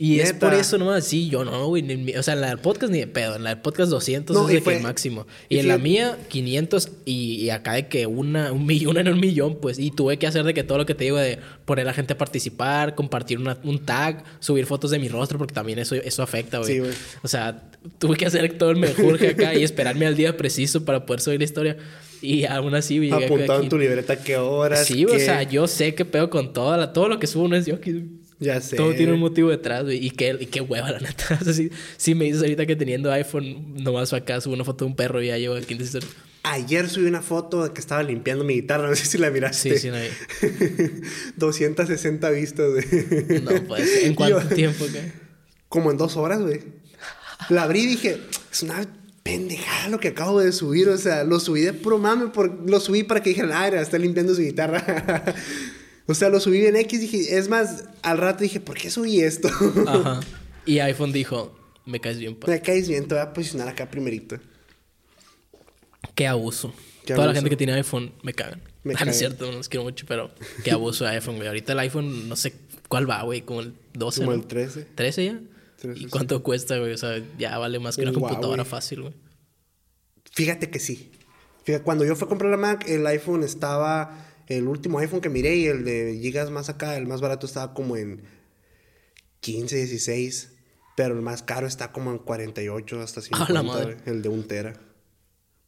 Y 0.06 0.20
es 0.20 0.34
Neta. 0.34 0.50
por 0.50 0.60
eso 0.60 0.78
nomás, 0.78 1.06
sí, 1.06 1.30
yo 1.30 1.46
no, 1.46 1.68
güey. 1.68 1.82
ni 1.82 2.14
O 2.16 2.24
sea, 2.24 2.34
en 2.34 2.42
la 2.42 2.48
del 2.50 2.58
podcast 2.58 2.92
ni 2.92 3.00
de 3.00 3.08
pedo. 3.08 3.38
En 3.38 3.44
la 3.46 3.52
del 3.52 3.62
podcast 3.62 3.90
200 3.90 4.36
No, 4.36 4.42
es 4.42 4.48
de 4.50 4.54
que 4.56 4.62
fue- 4.62 4.76
el 4.78 4.84
máximo. 4.84 5.26
Y, 5.48 5.56
y 5.56 5.60
en 5.60 5.70
la 5.70 5.78
mía, 5.78 6.18
500. 6.28 6.90
Y, 7.06 7.36
y 7.36 7.50
acá 7.52 7.74
de 7.74 7.88
que 7.88 8.06
una, 8.06 8.52
un 8.52 8.66
millón 8.66 8.98
en 8.98 9.08
un 9.08 9.20
millón, 9.20 9.60
pues. 9.62 9.80
Y 9.80 9.92
tuve 9.92 10.18
que 10.20 10.28
hacer 10.28 10.44
de 10.44 10.54
que 10.54 10.64
todo 10.64 10.78
lo 10.78 10.86
que 10.86 10.94
te 10.94 11.06
digo 11.06 11.18
de 11.18 11.40
poner 11.64 11.86
a 11.86 11.92
la 11.92 11.94
gente 11.94 12.14
a 12.14 12.18
participar, 12.18 12.96
compartir 12.96 13.38
una- 13.40 13.58
un 13.64 13.80
tag, 13.86 14.26
subir 14.42 14.66
fotos 14.66 14.92
de 14.92 15.00
mi 15.00 15.08
rostro, 15.08 15.38
porque 15.38 15.54
también 15.54 15.80
eso, 15.80 15.96
eso 15.96 16.22
afecta, 16.22 16.58
güey. 16.58 16.74
Sí, 16.74 16.80
güey. 16.80 16.92
O 17.22 17.28
sea, 17.30 17.64
tuve 17.98 18.18
que 18.18 18.26
hacer 18.26 18.58
todo 18.58 18.72
el 18.72 18.78
mejor 18.78 19.24
acá 19.26 19.56
y 19.56 19.64
esperarme 19.64 20.06
al 20.06 20.18
día 20.18 20.36
preciso 20.36 20.84
para 20.84 21.06
poder 21.06 21.22
subir 21.22 21.40
la 21.40 21.46
historia. 21.46 21.78
Y 22.22 22.44
aún 22.44 22.76
así, 22.76 22.98
güey, 22.98 23.12
Apuntado 23.12 23.54
aquí. 23.60 23.64
en 23.64 23.70
tu 23.70 23.78
libreta 23.78 24.18
qué 24.22 24.36
horas. 24.36 24.86
Sí, 24.86 25.04
güey, 25.06 25.16
o 25.16 25.18
qué- 25.18 25.24
sea, 25.26 25.44
yo 25.44 25.68
sé 25.68 25.96
que 25.96 26.04
pedo 26.04 26.30
con 26.30 26.52
todo, 26.52 26.76
la- 26.76 26.92
todo 26.92 27.08
lo 27.08 27.20
que 27.20 27.28
subo 27.28 27.48
no 27.48 27.56
es 27.56 27.66
yo. 27.66 27.80
que- 27.80 28.04
Ya 28.44 28.62
sé. 28.62 28.76
todo 28.76 28.94
tiene 28.94 29.14
un 29.14 29.20
motivo 29.20 29.50
detrás, 29.50 29.84
güey. 29.84 30.06
Y 30.06 30.12
qué, 30.12 30.38
y 30.40 30.46
qué 30.48 30.62
hueva, 30.62 30.92
la 30.92 31.00
neta. 31.00 31.38
O 31.42 31.44
sea, 31.44 31.54
si, 31.54 31.72
si 31.98 32.14
me 32.16 32.26
dices 32.26 32.42
ahorita 32.42 32.66
que 32.66 32.76
teniendo 32.76 33.12
iPhone, 33.12 33.74
nomás 33.82 34.14
acá 34.14 34.40
subo 34.42 34.54
una 34.54 34.64
foto 34.64 34.86
de 34.86 34.92
un 34.92 34.96
perro 34.96 35.22
y 35.22 35.28
ya 35.28 35.38
llevo 35.38 35.56
aquí. 35.56 35.74
Entonces, 35.74 36.04
Ayer 36.46 36.90
subí 36.90 37.06
una 37.06 37.22
foto 37.22 37.64
de 37.64 37.72
que 37.74 37.80
estaba 37.80 38.04
limpiando 38.04 38.44
mi 38.44 38.56
guitarra. 38.56 38.88
No 38.90 38.96
sé 38.96 39.06
si 39.06 39.18
la 39.18 39.30
miraste. 39.32 39.78
sí, 39.78 39.80
sí, 39.80 39.88
no 39.88 39.96
hay. 39.96 40.10
260 41.38 42.30
vistas, 42.32 42.70
güey. 42.70 43.42
No, 43.42 43.52
pues, 43.68 44.04
¿en 44.04 44.14
cuánto 44.16 44.42
Yo- 44.42 44.56
tiempo, 44.56 44.86
qué? 44.92 45.12
Como 45.70 45.90
en 45.92 45.98
dos 45.98 46.18
horas, 46.18 46.42
güey. 46.42 46.60
La 47.50 47.64
abrí 47.64 47.84
y 47.84 47.88
dije, 47.88 48.20
es 48.52 48.64
una 48.64 48.86
pendejada 49.24 49.90
lo 49.90 50.00
que 50.00 50.10
acabo 50.10 50.40
de 50.40 50.52
subir. 50.52 50.90
O 50.90 50.98
sea, 50.98 51.24
lo 51.24 51.40
subí 51.40 51.62
de 51.62 51.74
puro 51.74 51.98
mame. 51.98 52.28
Por, 52.28 52.70
lo 52.70 52.80
subí 52.80 53.04
para 53.04 53.24
que 53.24 53.30
dijeran, 53.30 53.52
ah, 53.54 53.68
está 53.82 53.98
limpiando 53.98 54.36
su 54.36 54.42
guitarra. 54.42 55.24
O 56.08 56.14
sea, 56.14 56.30
lo 56.30 56.40
subí 56.40 56.66
en 56.66 56.76
X. 56.76 57.00
Dije, 57.02 57.38
es 57.38 57.48
más, 57.50 57.86
al 58.02 58.18
rato 58.18 58.44
dije, 58.44 58.60
¿por 58.60 58.78
qué 58.78 58.90
subí 58.90 59.22
esto? 59.22 59.50
Ajá. 59.88 60.20
Y 60.66 60.80
iPhone 60.80 61.12
dijo, 61.12 61.54
me 61.86 62.00
caes 62.00 62.20
bien, 62.20 62.36
pa. 62.38 62.48
Me 62.48 62.62
caes 62.62 62.88
bien, 62.88 63.06
te 63.06 63.16
voy 63.16 63.22
a 63.22 63.34
posicionar 63.34 63.68
acá 63.68 63.92
primerito. 63.92 64.40
Qué 66.16 66.26
abuso. 66.28 66.74
Qué 67.06 67.14
Toda 67.16 67.28
la 67.28 67.34
gente 67.34 67.50
que 67.50 67.58
tiene 67.58 67.74
iPhone 67.74 68.14
me 68.24 68.34
cagan. 68.34 68.62
Me 68.84 68.94
Ah, 68.94 68.94
no 68.94 69.00
cagan. 69.00 69.10
es 69.10 69.18
cierto, 69.18 69.46
no 69.52 69.58
los 69.58 69.68
quiero 69.68 69.84
mucho, 69.84 70.06
pero 70.08 70.32
qué 70.64 70.72
abuso 70.72 71.04
de 71.04 71.12
iPhone, 71.12 71.36
güey. 71.36 71.48
Ahorita 71.48 71.74
el 71.74 71.80
iPhone, 71.80 72.30
no 72.30 72.36
sé 72.38 72.54
cuál 72.88 73.10
va, 73.10 73.22
güey, 73.24 73.42
como 73.42 73.60
el 73.62 73.74
12. 73.94 74.22
Como 74.22 74.32
¿no? 74.32 74.38
el 74.42 74.48
13. 74.48 74.88
¿13 74.96 75.26
ya? 75.26 75.42
13, 75.82 76.00
¿Y 76.00 76.04
sí. 76.04 76.10
cuánto 76.10 76.42
cuesta, 76.44 76.78
güey? 76.78 76.94
O 76.94 76.98
sea, 76.98 77.22
ya 77.38 77.58
vale 77.58 77.80
más 77.80 77.96
que 77.98 78.04
una 78.04 78.12
Un 78.12 78.20
computadora 78.22 78.64
fácil, 78.64 79.02
güey. 79.02 79.14
Fíjate 80.32 80.70
que 80.70 80.80
sí. 80.80 81.12
Fíjate, 81.66 81.84
cuando 81.84 82.06
yo 82.06 82.16
fui 82.16 82.26
a 82.26 82.30
comprar 82.30 82.52
la 82.52 82.58
Mac, 82.58 82.86
el 82.88 83.06
iPhone 83.08 83.44
estaba. 83.44 84.30
El 84.48 84.68
último 84.68 85.00
iPhone 85.00 85.22
que 85.22 85.30
miré 85.30 85.56
y 85.56 85.66
el 85.68 85.86
de 85.86 86.18
gigas 86.22 86.50
más 86.52 86.70
acá, 86.70 86.98
el 86.98 87.08
más 87.08 87.22
barato 87.22 87.46
estaba 87.46 87.74
como 87.74 87.96
en 87.98 88.24
15, 89.40 89.76
16. 89.78 90.50
Pero 90.96 91.16
el 91.16 91.22
más 91.22 91.42
caro 91.42 91.66
está 91.66 91.92
como 91.92 92.12
en 92.12 92.20
48 92.20 93.02
hasta 93.02 93.22
50. 93.22 93.52
la 93.54 93.64
madre. 93.64 93.98
El 94.06 94.22
de 94.22 94.30
un 94.30 94.48
tera, 94.48 94.74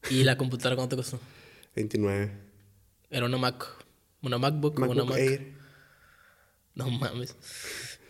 ¿Y 0.10 0.24
la 0.24 0.38
computadora 0.38 0.76
cuánto 0.76 0.96
costó? 0.96 1.20
29. 1.76 2.32
Era 3.10 3.26
una 3.26 3.38
Mac. 3.38 3.66
Una 4.22 4.38
MacBook, 4.38 4.80
o 4.80 4.84
una 4.84 4.88
MacBook 5.04 5.10
Mac. 5.10 5.18
Air. 5.20 5.54
No 6.76 6.90
mames. 6.90 7.36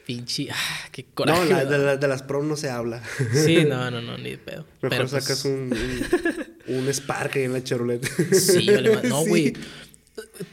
Pinche. 0.06 0.50
Ah, 0.52 0.90
qué 0.92 1.04
No, 1.04 1.16
coraje. 1.16 1.50
la- 1.50 1.58
me 1.58 1.66
de, 1.66 1.72
da. 1.72 1.78
la- 1.78 1.98
de 1.98 2.08
las 2.08 2.22
Pro 2.24 2.44
no 2.44 2.56
se 2.58 2.70
habla. 2.70 3.02
Sí, 3.34 3.64
no, 3.68 3.90
no, 3.92 4.02
no, 4.02 4.18
ni 4.18 4.32
de 4.32 4.38
pedo. 4.38 4.66
Mejor 4.82 4.90
Pero, 4.90 5.08
pues, 5.08 5.24
sacas 5.24 5.46
un, 5.46 5.74
un, 6.68 6.76
un 6.76 6.88
Spark 6.94 7.36
ahí 7.38 7.44
en 7.44 7.54
la 7.54 7.64
Chevrolet. 7.64 8.04
Sí, 8.34 8.68
vale. 8.72 9.02
No, 9.10 9.24
Sí. 9.24 9.54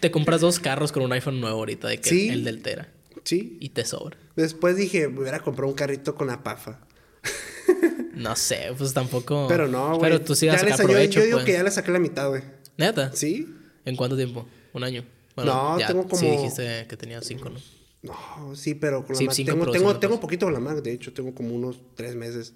Te 0.01 0.11
compras 0.11 0.41
dos 0.41 0.59
carros 0.59 0.93
con 0.93 1.03
un 1.03 1.13
iPhone 1.13 1.41
nuevo 1.41 1.59
ahorita, 1.59 1.89
de 1.89 2.01
que 2.01 2.09
Sí. 2.11 2.29
el 2.29 2.45
del 2.45 2.63
Tera. 2.63 2.93
Sí. 3.25 3.57
Y 3.61 3.69
te 3.71 3.85
sobra. 3.85 4.17
Después 4.37 4.77
dije, 4.77 5.09
me 5.09 5.21
hubiera 5.21 5.41
comprado 5.41 5.69
un 5.71 5.77
carrito 5.77 6.15
con 6.15 6.27
la 6.27 6.43
pafa. 6.43 6.81
No 8.15 8.37
sé, 8.37 8.73
pues 8.77 8.93
tampoco. 8.93 9.47
Pero 9.49 9.67
no, 9.69 9.97
güey. 9.97 10.01
Pero 10.01 10.21
tú 10.21 10.35
sí 10.35 10.47
vas 10.47 10.57
a 10.57 10.61
sacar 10.61 10.81
yo- 10.81 10.85
provecho, 10.87 11.21
Yo 11.21 11.27
digo 11.27 11.39
pues. 11.39 11.47
que 11.47 11.53
ya 11.53 11.63
le 11.63 11.71
saqué 11.71 11.91
la 11.91 11.99
mitad, 11.99 12.29
güey. 12.29 12.43
¿Neta? 12.77 13.11
¿Sí? 13.15 13.49
¿En 13.85 13.97
cuánto 13.97 14.17
tiempo? 14.17 14.47
¿Un 14.75 14.85
año? 14.85 15.05
No, 15.37 15.77
tengo 15.87 16.03
Sí, 16.03 16.09
como- 16.27 16.33
dijiste 16.43 16.87
que 16.89 16.97
tenía 16.97 17.21
cinco, 17.23 17.49
¿no? 17.51 17.59
No, 18.03 18.55
sí, 18.55 18.75
pero 18.75 19.05
con 19.05 19.15
la 19.15 19.19
Sí, 19.19 19.27
Mac. 19.27 19.37
Tengo, 19.37 19.47
producción, 19.47 19.73
tengo, 19.73 19.87
pues. 19.89 20.01
tengo 20.01 20.21
poquito 20.21 20.47
con 20.47 20.53
la 20.53 20.61
Mac, 20.61 20.83
de 20.83 20.93
hecho, 20.93 21.13
tengo 21.13 21.35
como 21.35 21.55
unos 21.55 21.81
tres 21.95 22.15
meses. 22.15 22.53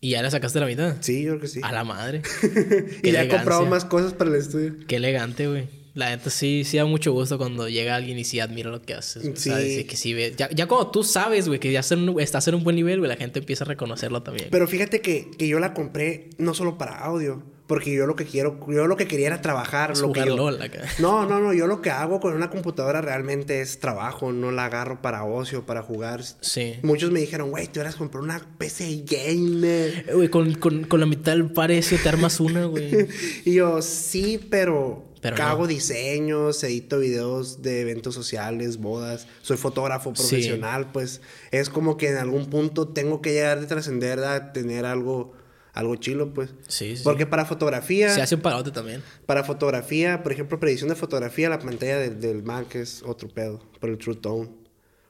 ¿Y 0.00 0.10
ya 0.10 0.22
le 0.22 0.30
sacaste 0.30 0.58
la 0.58 0.66
mitad? 0.66 0.96
Sí, 1.00 1.22
yo 1.22 1.30
creo 1.32 1.40
que 1.42 1.48
sí. 1.48 1.60
A 1.62 1.70
la 1.72 1.84
madre. 1.84 2.22
y 3.02 3.12
ya 3.12 3.22
he 3.22 3.28
comprado 3.28 3.64
más 3.66 3.84
cosas 3.84 4.14
para 4.14 4.30
el 4.30 4.36
estudio. 4.36 4.74
Qué 4.88 4.96
elegante, 4.96 5.46
güey. 5.46 5.68
La 5.94 6.08
neta 6.10 6.30
sí, 6.30 6.64
sí 6.64 6.78
da 6.78 6.86
mucho 6.86 7.12
gusto 7.12 7.36
cuando 7.36 7.68
llega 7.68 7.94
alguien 7.96 8.18
y 8.18 8.24
sí 8.24 8.40
admira 8.40 8.70
lo 8.70 8.80
que 8.80 8.94
haces. 8.94 9.22
güey. 9.22 9.36
Sí. 9.36 9.50
dice 9.50 9.86
que 9.86 9.96
sí 9.96 10.14
ve. 10.14 10.32
Ya, 10.36 10.48
ya 10.50 10.66
cuando 10.66 10.90
tú 10.90 11.04
sabes, 11.04 11.48
güey, 11.48 11.60
que 11.60 11.70
ya 11.70 11.80
estás 11.80 12.48
en 12.48 12.54
un- 12.54 12.64
buen 12.64 12.76
nivel, 12.76 12.98
güey, 13.00 13.08
la 13.10 13.16
gente 13.16 13.40
empieza 13.40 13.64
a 13.64 13.66
reconocerlo 13.68 14.22
también. 14.22 14.48
Pero 14.50 14.66
fíjate 14.66 15.00
que, 15.02 15.30
que 15.36 15.48
yo 15.48 15.58
la 15.58 15.74
compré 15.74 16.30
no 16.38 16.54
solo 16.54 16.78
para 16.78 16.98
audio, 16.98 17.42
porque 17.66 17.92
yo 17.94 18.06
lo 18.06 18.16
que 18.16 18.24
quiero, 18.24 18.58
yo 18.68 18.86
lo 18.86 18.96
que 18.96 19.06
quería 19.06 19.26
era 19.28 19.40
trabajar. 19.42 19.96
Lo 19.98 20.12
que 20.12 20.20
yo- 20.20 20.34
LOL 20.36 20.62
acá. 20.62 20.80
No, 20.98 21.26
no, 21.28 21.40
no, 21.40 21.52
yo 21.52 21.66
lo 21.66 21.82
que 21.82 21.90
hago 21.90 22.20
con 22.20 22.32
una 22.34 22.48
computadora 22.50 23.00
realmente 23.02 23.60
es 23.60 23.78
trabajo, 23.78 24.32
no 24.32 24.50
la 24.50 24.66
agarro 24.66 25.02
para 25.02 25.24
ocio, 25.24 25.66
para 25.66 25.82
jugar. 25.82 26.22
Sí. 26.40 26.74
Muchos 26.82 27.10
me 27.10 27.20
dijeron, 27.20 27.50
güey, 27.50 27.66
tú 27.68 27.80
eras 27.80 27.96
comprar 27.96 28.22
una 28.22 28.40
PC 28.58 29.04
gamer. 29.06 30.06
Eh, 30.08 30.12
Güey, 30.14 30.28
con, 30.28 30.54
con, 30.54 30.84
con 30.84 31.00
la 31.00 31.06
mitad 31.06 31.32
del 31.32 31.50
precio 31.50 31.98
te 32.02 32.08
armas 32.08 32.40
una, 32.40 32.64
güey. 32.64 33.08
Y 33.44 33.54
yo, 33.54 33.80
sí, 33.82 34.40
pero, 34.50 35.11
Pero 35.22 35.42
hago 35.42 35.62
no. 35.62 35.68
diseños, 35.68 36.62
edito 36.64 36.98
videos 36.98 37.62
de 37.62 37.80
eventos 37.80 38.14
sociales, 38.14 38.76
bodas, 38.78 39.26
soy 39.40 39.56
fotógrafo 39.56 40.10
Sí. 40.14 40.20
profesional, 40.22 40.90
pues 40.92 41.22
es 41.50 41.70
como 41.70 41.96
que 41.96 42.08
en 42.10 42.16
algún 42.18 42.50
punto 42.50 42.88
tengo 42.88 43.22
que 43.22 43.32
llegar 43.32 43.60
de 43.60 43.66
trascender 43.66 44.18
a 44.24 44.52
tener 44.52 44.84
algo, 44.84 45.32
algo 45.72 45.94
chilo, 45.96 46.34
pues. 46.34 46.50
Sí, 46.68 46.96
sí. 46.96 47.02
Porque 47.04 47.24
para 47.24 47.44
fotografía, 47.46 48.12
Se 48.14 48.20
hace 48.20 48.34
un 48.34 48.40
parote 48.42 48.72
también. 48.72 49.02
para 49.24 49.44
fotografía, 49.44 50.22
por 50.22 50.32
ejemplo, 50.32 50.58
predicción 50.60 50.90
de 50.90 50.96
fotografía, 50.96 51.48
la 51.48 51.60
pantalla 51.60 51.98
del, 51.98 52.20
del 52.20 52.42
Mac 52.42 52.74
es 52.74 53.02
otro 53.04 53.28
pedo, 53.28 53.60
por 53.80 53.88
el 53.90 53.96
True 53.98 54.16
Tone. 54.16 54.50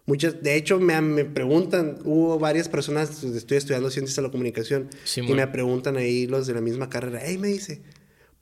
Muchas, 0.05 0.43
de 0.43 0.57
hecho, 0.57 0.79
me, 0.79 1.01
me 1.01 1.25
preguntan, 1.25 1.99
hubo 2.05 2.39
varias 2.39 2.69
personas, 2.69 3.23
estoy 3.25 3.57
estudiando 3.57 3.89
ciencias 3.89 4.17
de 4.17 4.23
la 4.23 4.31
comunicación, 4.31 4.91
y 4.93 5.09
Simón. 5.09 5.37
me 5.37 5.47
preguntan 5.47 5.97
ahí 5.97 6.27
los 6.27 6.47
de 6.49 6.55
la 6.55 6.61
misma 6.61 6.91
carrera, 6.91 7.21
hey, 7.25 7.39
me 7.39 7.49
dice, 7.49 7.81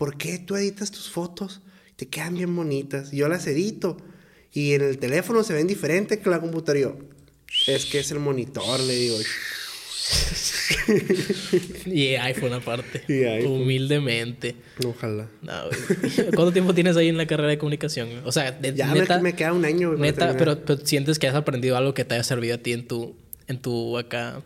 ¿por 0.01 0.17
qué 0.17 0.39
tú 0.39 0.57
editas 0.57 0.91
tus 0.91 1.11
fotos? 1.11 1.61
Te 1.97 2.09
quedan 2.09 2.35
bien 2.35 2.57
bonitas. 2.57 3.11
Yo 3.13 3.29
las 3.29 3.47
edito, 3.47 3.99
y 4.53 4.73
en 4.73 4.81
el 4.81 4.97
teléfono 4.99 5.45
se 5.45 5.53
ven 5.53 5.67
diferente 5.67 6.19
que 6.19 6.31
la 6.31 6.41
computadora. 6.41 6.81
Yo, 6.81 6.97
es 7.67 7.85
que 7.85 7.99
es 8.01 8.11
el 8.11 8.19
monitor, 8.19 8.81
le 8.81 8.97
digo. 8.97 9.17
Y 11.87 12.15
iPhone 12.17 12.53
aparte. 12.53 13.03
Y 13.09 13.25
iPhone. 13.25 13.63
Humildemente. 13.63 14.57
Ojalá. 14.87 15.29
No. 15.43 15.53
¿Cuánto 16.35 16.53
tiempo 16.53 16.75
tienes 16.75 16.97
ahí 16.97 17.09
en 17.09 17.17
la 17.17 17.27
carrera 17.27 17.49
de 17.51 17.59
comunicación? 17.59 18.09
O 18.25 18.33
sea, 18.33 18.53
de, 18.53 18.75
Ya 18.75 18.93
neta, 18.95 19.17
me, 19.19 19.25
me 19.25 19.33
queda 19.35 19.53
un 19.53 19.65
año. 19.65 19.95
neta, 19.95 20.37
pero, 20.37 20.65
pero 20.65 20.85
sientes 20.87 21.19
que 21.19 21.29
has 21.29 21.35
aprendido 21.35 21.77
algo 21.77 21.95
que 21.95 22.05
te 22.05 22.15
haya 22.15 22.25
servido 22.25 22.57
a 22.57 22.59
ti 22.59 22.73
en 22.73 22.87
tu, 22.89 23.17
en 23.47 23.61
tu 23.61 23.99
acá, 23.99 24.43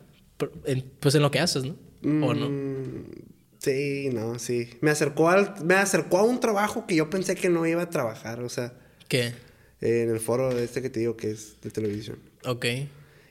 en- 0.66 0.84
pues 1.00 1.14
en 1.14 1.22
lo 1.22 1.30
que 1.30 1.40
haces, 1.40 1.64
¿no? 1.64 1.76
¿O 2.26 2.34
no? 2.34 2.50
Sí, 3.64 4.10
no, 4.12 4.38
sí. 4.38 4.68
Me 4.80 4.90
acercó 4.90 5.30
al, 5.30 5.54
me 5.64 5.74
acercó 5.74 6.18
a 6.18 6.22
un 6.24 6.40
trabajo 6.40 6.86
que 6.86 6.94
yo 6.96 7.08
pensé 7.10 7.34
que 7.34 7.48
no 7.48 7.66
iba 7.66 7.82
a 7.82 7.90
trabajar, 7.90 8.40
o 8.40 8.48
sea, 8.48 8.74
¿Qué? 9.08 9.32
en 9.80 10.10
el 10.10 10.20
foro 10.20 10.50
este 10.58 10.82
que 10.82 10.90
te 10.90 11.00
digo 11.00 11.16
que 11.16 11.30
es 11.30 11.60
de 11.62 11.70
televisión. 11.70 12.18
Ok. 12.44 12.66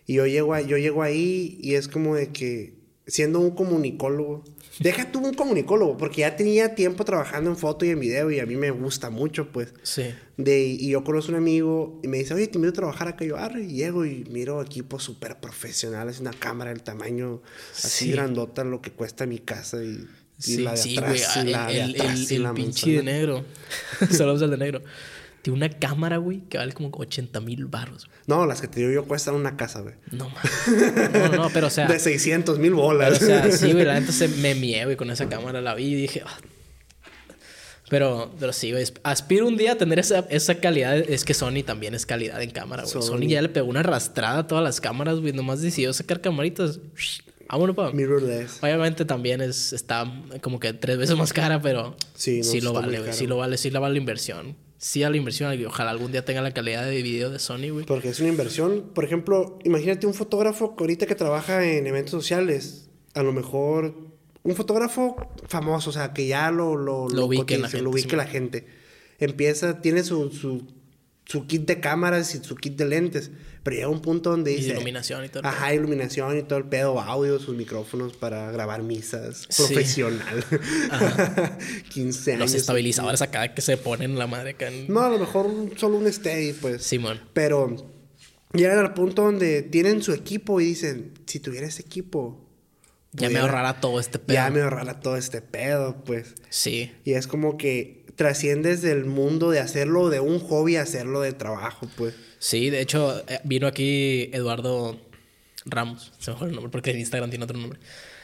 Y 0.05 0.15
yo 0.15 0.25
llego, 0.27 0.53
a- 0.53 0.61
yo 0.61 0.77
llego 0.77 1.03
ahí 1.03 1.57
y 1.61 1.75
es 1.75 1.87
como 1.87 2.15
de 2.15 2.29
que 2.29 2.73
siendo 3.07 3.39
un 3.39 3.51
comunicólogo, 3.51 4.43
deja 4.79 5.11
tú 5.11 5.19
un 5.19 5.33
comunicólogo, 5.33 5.97
porque 5.97 6.21
ya 6.21 6.35
tenía 6.35 6.73
tiempo 6.75 7.05
trabajando 7.05 7.49
en 7.49 7.57
foto 7.57 7.85
y 7.85 7.89
en 7.89 7.99
video 7.99 8.31
y 8.31 8.39
a 8.39 8.45
mí 8.45 8.55
me 8.55 8.71
gusta 8.71 9.09
mucho, 9.09 9.51
pues. 9.51 9.73
Sí. 9.83 10.03
De, 10.37 10.63
y 10.65 10.89
yo 10.89 11.03
conozco 11.03 11.31
un 11.31 11.37
amigo 11.37 11.99
y 12.03 12.07
me 12.07 12.17
dice, 12.17 12.33
oye, 12.33 12.47
te 12.47 12.57
miro 12.59 12.73
trabajar 12.73 13.07
acá. 13.07 13.23
Y 13.25 13.29
yo, 13.29 13.37
arre, 13.37 13.63
y 13.63 13.73
llego 13.73 14.05
y 14.05 14.23
miro 14.31 14.61
equipos 14.61 15.03
súper 15.03 15.39
profesionales, 15.39 16.19
una 16.19 16.31
cámara 16.33 16.71
del 16.71 16.81
tamaño 16.81 17.41
así 17.75 18.05
Sí. 18.05 18.11
grandota, 18.11 18.63
lo 18.63 18.81
que 18.81 18.91
cuesta 18.91 19.25
mi 19.25 19.37
casa 19.39 19.83
y, 19.83 20.07
y 20.45 20.55
Sí, 20.55 20.57
la 20.63 20.71
de 20.71 20.77
sí, 20.77 20.97
atrás, 20.97 21.11
güey. 21.35 21.47
y 21.47 21.51
la 21.51 21.67
de 21.67 21.81
El, 21.81 21.95
el, 22.01 22.31
y 22.31 22.35
el, 22.35 22.43
la 22.43 22.53
pinche 22.53 22.91
de 22.91 23.03
negro. 23.03 23.45
Saludos 24.11 24.41
al 24.41 24.51
de 24.51 24.57
negro. 24.57 24.81
Tiene 25.41 25.57
una 25.57 25.69
cámara, 25.69 26.17
güey, 26.17 26.39
que 26.47 26.57
vale 26.57 26.71
como 26.71 26.89
80 26.93 27.41
mil 27.41 27.65
baros. 27.65 28.09
No, 28.27 28.45
las 28.45 28.61
que 28.61 28.67
te 28.69 28.79
digo 28.79 28.91
yo 28.93 29.03
cuestan 29.05 29.35
una 29.35 29.57
casa, 29.57 29.81
güey. 29.81 29.95
No, 30.11 30.29
mames. 30.67 31.11
No, 31.13 31.43
no, 31.43 31.49
pero 31.49 31.67
o 31.67 31.69
sea. 31.69 31.87
de 31.87 31.99
600 31.99 32.59
mil 32.59 32.71
pero, 32.71 32.81
bolas. 32.81 33.21
o 33.21 33.25
sea, 33.25 33.51
sí, 33.51 33.73
güey, 33.73 33.83
la 33.85 33.99
neta 33.99 34.11
se 34.13 34.29
me 34.29 34.55
mié, 34.55 34.85
güey, 34.85 34.95
con 34.95 35.09
esa 35.11 35.27
cámara. 35.27 35.59
La 35.59 35.75
vi 35.75 35.85
y 35.87 35.95
dije. 35.95 36.21
"Ah". 36.25 36.37
Pero, 37.89 38.33
pero 38.39 38.53
sí, 38.53 38.71
güey. 38.71 38.85
Aspiro 39.03 39.45
un 39.47 39.57
día 39.57 39.73
a 39.73 39.75
tener 39.75 39.99
esa, 39.99 40.19
esa 40.29 40.55
calidad. 40.55 40.97
Es 40.97 41.25
que 41.25 41.33
Sony 41.33 41.63
también 41.65 41.93
es 41.93 42.05
calidad 42.05 42.41
en 42.41 42.49
cámara, 42.51 42.83
güey. 42.83 42.93
Sony. 42.93 43.01
Sony. 43.01 43.27
ya 43.27 43.41
le 43.41 43.49
pegó 43.49 43.67
una 43.67 43.81
arrastrada 43.81 44.39
a 44.39 44.47
todas 44.47 44.63
las 44.63 44.79
cámaras, 44.81 45.19
güey. 45.19 45.33
Nomás 45.33 45.61
decidió 45.61 45.91
sacar 45.93 46.21
camaritas. 46.21 46.79
Vámonos, 47.53 47.75
pa. 47.75 47.91
Mirrorless. 47.91 48.63
Obviamente 48.63 49.05
también 49.05 49.39
es, 49.39 49.73
está 49.73 50.11
como 50.41 50.59
que 50.59 50.73
tres 50.73 50.97
veces 50.97 51.15
más 51.15 51.33
cara, 51.33 51.61
pero 51.61 51.95
Sí, 52.15 52.39
no, 52.39 52.43
sí 52.43 52.61
lo 52.61 52.73
vale, 52.73 52.99
güey. 52.99 53.13
Sí 53.13 53.27
lo 53.27 53.37
vale, 53.37 53.57
sí 53.57 53.69
la 53.69 53.79
vale 53.79 53.93
la 53.93 53.99
inversión. 53.99 54.55
Sí 54.79 55.03
a 55.03 55.09
la 55.11 55.17
inversión 55.17 55.53
y 55.57 55.63
ojalá 55.63 55.91
algún 55.91 56.11
día 56.11 56.25
tenga 56.25 56.41
la 56.41 56.51
calidad 56.51 56.83
de 56.83 57.01
video 57.03 57.29
de 57.29 57.37
Sony, 57.37 57.69
güey. 57.71 57.85
Porque 57.85 58.09
es 58.09 58.19
una 58.19 58.29
inversión. 58.29 58.89
Por 58.95 59.05
ejemplo, 59.05 59.59
imagínate 59.63 60.07
un 60.07 60.15
fotógrafo 60.15 60.75
que 60.75 60.83
ahorita 60.83 61.05
que 61.05 61.13
trabaja 61.13 61.63
en 61.63 61.85
eventos 61.85 62.11
sociales. 62.11 62.89
A 63.13 63.21
lo 63.21 63.31
mejor 63.31 63.93
un 64.41 64.55
fotógrafo 64.55 65.15
famoso, 65.47 65.91
o 65.91 65.93
sea, 65.93 66.11
que 66.11 66.25
ya 66.25 66.49
lo, 66.49 66.75
lo, 66.75 67.07
Lo 67.07 67.25
ubique 67.27 67.59
la 67.59 67.69
gente, 67.69 67.83
lo 67.83 67.91
ubique 67.91 68.09
sí. 68.09 68.15
la 68.15 68.25
gente. 68.25 68.65
Empieza, 69.19 69.79
tiene 69.79 70.03
su, 70.03 70.31
su, 70.31 70.65
su 71.25 71.47
kit 71.47 71.65
de 71.65 71.79
cámaras 71.79 72.35
y 72.35 72.43
su 72.43 72.55
kit 72.55 72.75
de 72.77 72.85
lentes. 72.85 73.31
Pero 73.63 73.75
llega 73.77 73.87
un 73.87 74.01
punto 74.01 74.29
donde 74.31 74.51
Y 74.51 74.57
dice... 74.57 74.69
iluminación 74.71 75.23
y 75.23 75.29
todo. 75.29 75.39
el 75.39 75.43
pedo. 75.43 75.51
Ajá, 75.53 75.73
iluminación 75.73 76.37
y 76.37 76.43
todo 76.43 76.59
el 76.59 76.65
pedo, 76.65 76.99
audio, 76.99 77.39
sus 77.39 77.55
micrófonos 77.55 78.11
para 78.13 78.51
grabar 78.51 78.83
misas. 78.83 79.45
Sí. 79.49 79.63
Profesional. 79.63 80.43
15 81.93 82.31
años. 82.33 82.39
Los 82.41 82.53
estabilizadores 82.53 83.21
acá 83.21 83.53
que 83.53 83.61
se 83.61 83.77
ponen 83.77 84.17
la 84.17 84.27
madre 84.27 84.51
acá 84.51 84.67
en... 84.67 84.91
No, 84.91 85.01
a 85.01 85.09
lo 85.09 85.19
mejor 85.19 85.49
solo 85.77 85.97
un 85.97 86.11
steady, 86.11 86.53
pues. 86.53 86.83
Simón. 86.83 87.21
Pero 87.33 87.75
llegan 88.53 88.79
al 88.79 88.93
punto 88.93 89.23
donde 89.23 89.61
tienen 89.63 90.01
su 90.03 90.13
equipo 90.13 90.59
y 90.59 90.65
dicen, 90.65 91.13
si 91.25 91.39
tuviera 91.39 91.65
ese 91.67 91.81
equipo, 91.83 92.45
Ya 93.13 93.29
me 93.29 93.39
ahorrará 93.39 93.79
todo 93.79 93.99
este 93.99 94.19
pedo. 94.19 94.33
ya 94.35 94.49
me 94.49 94.61
ahorrara 94.61 94.99
todo 94.99 95.15
este 95.17 95.41
pedo, 95.41 96.03
pues. 96.03 96.35
Sí. 96.49 96.91
Y 97.05 97.13
es 97.13 97.27
como 97.27 97.57
que 97.57 98.02
trasciendes 98.15 98.81
del 98.81 99.05
mundo 99.05 99.51
de 99.51 99.59
hacerlo 99.59 100.09
de 100.09 100.19
un 100.19 100.39
hobby 100.39 100.75
a 100.75 100.83
hacerlo 100.83 101.21
de 101.21 101.33
trabajo, 101.33 101.89
pues. 101.95 102.13
Sí, 102.39 102.69
de 102.69 102.81
hecho, 102.81 103.23
eh, 103.27 103.39
vino 103.43 103.67
aquí 103.67 104.29
Eduardo 104.33 104.99
Ramos. 105.65 106.11
Se 106.19 106.31
me 106.31 106.37
el 106.47 106.53
nombre 106.53 106.71
porque 106.71 106.91
en 106.91 106.99
Instagram 106.99 107.29
tiene 107.29 107.45
otro 107.45 107.57
nombre. 107.57 107.79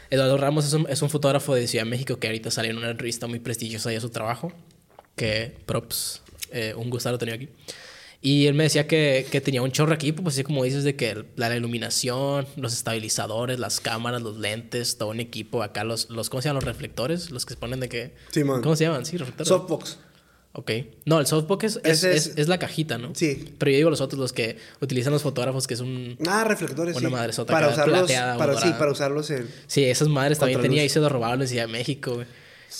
Eduardo 0.09 0.37
Ramos 0.37 0.65
es 0.65 0.73
un, 0.73 0.87
es 0.89 1.01
un 1.01 1.09
fotógrafo 1.09 1.55
de 1.55 1.67
Ciudad 1.67 1.85
de 1.85 1.89
México 1.89 2.17
que 2.17 2.27
ahorita 2.27 2.51
salió 2.51 2.71
en 2.71 2.77
una 2.77 2.93
revista 2.93 3.27
muy 3.27 3.39
prestigiosa 3.39 3.89
de 3.89 3.99
su 4.01 4.09
trabajo. 4.09 4.51
Que 5.15 5.55
props, 5.65 6.21
eh, 6.51 6.73
un 6.75 6.89
gusto 6.89 7.11
lo 7.11 7.17
tenía 7.17 7.35
aquí. 7.35 7.49
Y 8.21 8.47
él 8.47 8.53
me 8.53 8.63
decía 8.63 8.85
que, 8.85 9.25
que 9.31 9.39
tenía 9.39 9.61
un 9.61 9.71
chorro 9.71 9.93
equipo, 9.93 10.21
pues 10.23 10.35
así 10.35 10.43
como 10.43 10.63
dices, 10.65 10.83
de 10.83 10.95
que 10.97 11.23
la, 11.37 11.47
la 11.47 11.55
iluminación, 11.55 12.45
los 12.57 12.73
estabilizadores, 12.73 13.59
las 13.59 13.79
cámaras, 13.79 14.21
los 14.21 14.37
lentes, 14.37 14.97
todo 14.97 15.09
un 15.09 15.21
equipo. 15.21 15.63
Acá 15.63 15.85
los, 15.85 16.09
los 16.09 16.29
¿cómo 16.29 16.41
se 16.41 16.49
llaman? 16.49 16.61
Los 16.63 16.65
reflectores, 16.65 17.31
los 17.31 17.45
que 17.45 17.53
se 17.53 17.59
ponen 17.59 17.79
de 17.79 17.87
que... 17.87 18.13
¿Cómo 18.61 18.75
se 18.75 18.83
llaman? 18.83 19.05
Sí, 19.05 19.15
reflectores. 19.15 19.47
Softbox. 19.47 19.99
Ok. 20.51 20.71
No, 21.05 21.19
el 21.21 21.27
softbox 21.27 21.63
es, 21.63 22.03
es, 22.03 22.33
es- 22.35 22.47
la 22.49 22.57
cajita, 22.59 22.97
¿no? 22.97 23.11
Sí. 23.15 23.53
Pero 23.57 23.71
yo 23.71 23.77
digo 23.77 23.89
los 23.89 24.01
otros, 24.01 24.19
los 24.19 24.33
que 24.33 24.57
utilizan 24.81 25.13
los 25.13 25.21
fotógrafos, 25.21 25.65
que 25.67 25.75
es 25.75 25.79
un... 25.79 26.17
Ah, 26.27 26.43
reflectores, 26.43 26.97
Una 26.97 27.07
sí. 27.07 27.13
madresota 27.15 27.53
para 27.53 27.69
usarlos, 27.69 27.99
plateada 27.99 28.35
para, 28.37 28.59
sí, 28.59 28.69
para 28.77 28.91
usarlos 28.91 29.29
en... 29.29 29.47
Sí, 29.67 29.85
esas 29.85 30.09
madres 30.09 30.39
también 30.39 30.59
tenía 30.59 30.83
y 30.83 30.89
se 30.89 30.99
lo 30.99 31.07
robaban 31.07 31.41
en 31.41 31.47
Ciudad 31.47 31.67
de 31.67 31.71
México, 31.71 32.15
güey. 32.15 32.27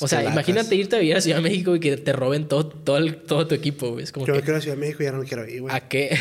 O 0.01 0.07
sea, 0.07 0.23
imagínate 0.23 0.75
irte 0.75 0.95
a 0.95 0.99
vivir 0.99 1.15
a 1.15 1.21
Ciudad 1.21 1.37
de 1.37 1.43
México 1.43 1.75
y 1.75 1.79
que 1.79 1.97
te 1.97 2.13
roben 2.13 2.47
todo, 2.47 2.67
todo, 2.67 2.97
el- 2.97 3.17
todo 3.17 3.47
tu 3.47 3.55
equipo, 3.55 3.89
güey. 3.91 4.03
Es 4.03 4.11
como 4.11 4.25
Yo 4.27 4.33
me 4.33 4.39
que... 4.39 4.45
quiero 4.45 4.59
a 4.59 4.61
Ciudad 4.61 4.75
de 4.75 4.81
México 4.81 5.01
y 5.01 5.05
ya 5.07 5.11
no 5.11 5.19
me 5.19 5.25
quiero 5.25 5.47
ir, 5.47 5.61
güey. 5.61 5.75
¿A 5.75 5.87
qué? 5.89 6.17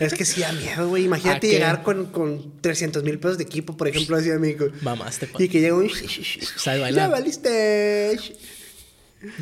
Es 0.00 0.14
que 0.14 0.24
sí 0.24 0.40
da 0.40 0.52
miedo, 0.52 0.88
güey. 0.88 1.04
¿A 1.04 1.06
Imagínate 1.06 1.46
qué? 1.46 1.52
llegar 1.54 1.82
con, 1.82 2.06
con 2.06 2.60
300 2.60 3.02
mil 3.04 3.18
pesos 3.18 3.38
de 3.38 3.44
equipo, 3.44 3.76
por 3.76 3.86
ejemplo, 3.88 4.16
a 4.16 4.20
Ciudad 4.20 4.36
de 4.36 4.40
México. 4.40 4.66
Mamaste, 4.82 5.26
pa. 5.28 5.42
Y 5.42 5.48
que 5.48 5.60
llega 5.60 5.74
un... 5.76 5.88
¿Sabes 6.56 6.94
Ya 6.94 7.08
valiste. 7.08 8.18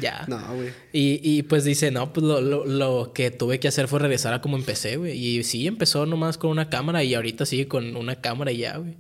Ya. 0.01 0.24
No, 0.28 0.39
güey. 0.55 0.69
Y, 0.93 1.20
y 1.23 1.43
pues 1.43 1.65
dice, 1.65 1.90
no, 1.90 2.12
pues 2.12 2.24
lo, 2.24 2.40
lo, 2.40 2.65
lo 2.65 3.12
que 3.12 3.31
tuve 3.32 3.59
que 3.59 3.66
hacer 3.69 3.89
fue 3.89 3.99
regresar 3.99 4.32
a 4.32 4.40
como 4.40 4.57
empecé, 4.57 4.97
güey. 4.97 5.19
Y 5.19 5.43
sí, 5.43 5.66
empezó 5.66 6.07
nomás 6.07 6.39
con 6.39 6.51
una 6.51 6.69
cámara 6.70 7.03
y 7.03 7.15
ahorita 7.15 7.47
sigue 7.47 7.66
con 7.66 7.97
una 7.97 8.20
cámara 8.20 8.53
y 8.53 8.59
ya, 8.59 8.77
güey. 8.77 8.94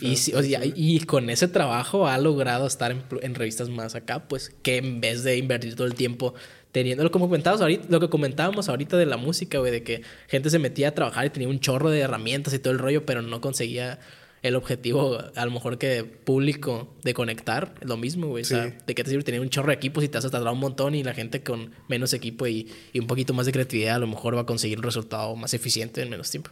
Y, 0.00 0.16
sí, 0.16 0.32
o 0.34 0.42
sea, 0.42 0.60
y 0.64 1.00
con 1.00 1.30
ese 1.30 1.48
trabajo 1.48 2.06
ha 2.06 2.18
logrado 2.18 2.66
estar 2.66 2.90
en, 2.90 3.02
en 3.22 3.34
revistas 3.34 3.68
más 3.68 3.94
acá, 3.94 4.28
pues 4.28 4.54
que 4.62 4.76
en 4.76 5.00
vez 5.00 5.22
de 5.22 5.36
invertir 5.36 5.74
todo 5.74 5.86
el 5.86 5.94
tiempo 5.94 6.34
teniendo 6.72 7.02
lo 7.02 7.10
que 7.10 7.18
comentábamos 7.18 7.62
ahorita, 7.62 7.86
lo 7.88 8.00
que 8.00 8.08
comentábamos 8.08 8.68
ahorita 8.68 8.96
de 8.96 9.06
la 9.06 9.16
música, 9.16 9.58
güey, 9.58 9.72
de 9.72 9.82
que 9.82 10.02
gente 10.28 10.50
se 10.50 10.58
metía 10.58 10.88
a 10.88 10.90
trabajar 10.92 11.26
y 11.26 11.30
tenía 11.30 11.48
un 11.48 11.60
chorro 11.60 11.90
de 11.90 12.00
herramientas 12.00 12.54
y 12.54 12.58
todo 12.58 12.72
el 12.72 12.78
rollo, 12.78 13.06
pero 13.06 13.22
no 13.22 13.40
conseguía 13.40 13.98
el 14.42 14.54
objetivo, 14.54 15.18
a 15.34 15.44
lo 15.44 15.50
mejor 15.50 15.78
que 15.78 16.04
público 16.04 16.94
de 17.02 17.12
conectar, 17.12 17.74
lo 17.80 17.96
mismo, 17.96 18.28
güey. 18.28 18.42
O 18.42 18.44
sea. 18.44 18.66
¿de 18.86 18.94
qué 18.94 19.02
te 19.02 19.10
sirve 19.10 19.24
tener 19.24 19.40
un 19.40 19.48
chorro 19.48 19.68
de 19.68 19.74
equipos 19.74 20.04
y 20.04 20.08
te 20.08 20.18
vas 20.18 20.24
a 20.24 20.30
tardar 20.30 20.52
un 20.52 20.60
montón 20.60 20.94
y 20.94 21.02
la 21.02 21.14
gente 21.14 21.42
con 21.42 21.72
menos 21.88 22.12
equipo 22.12 22.46
y, 22.46 22.68
y 22.92 23.00
un 23.00 23.06
poquito 23.06 23.34
más 23.34 23.46
de 23.46 23.52
creatividad 23.52 23.96
a 23.96 23.98
lo 23.98 24.06
mejor 24.06 24.36
va 24.36 24.42
a 24.42 24.46
conseguir 24.46 24.78
un 24.78 24.84
resultado 24.84 25.34
más 25.34 25.54
eficiente 25.54 26.02
en 26.02 26.10
menos 26.10 26.30
tiempo? 26.30 26.50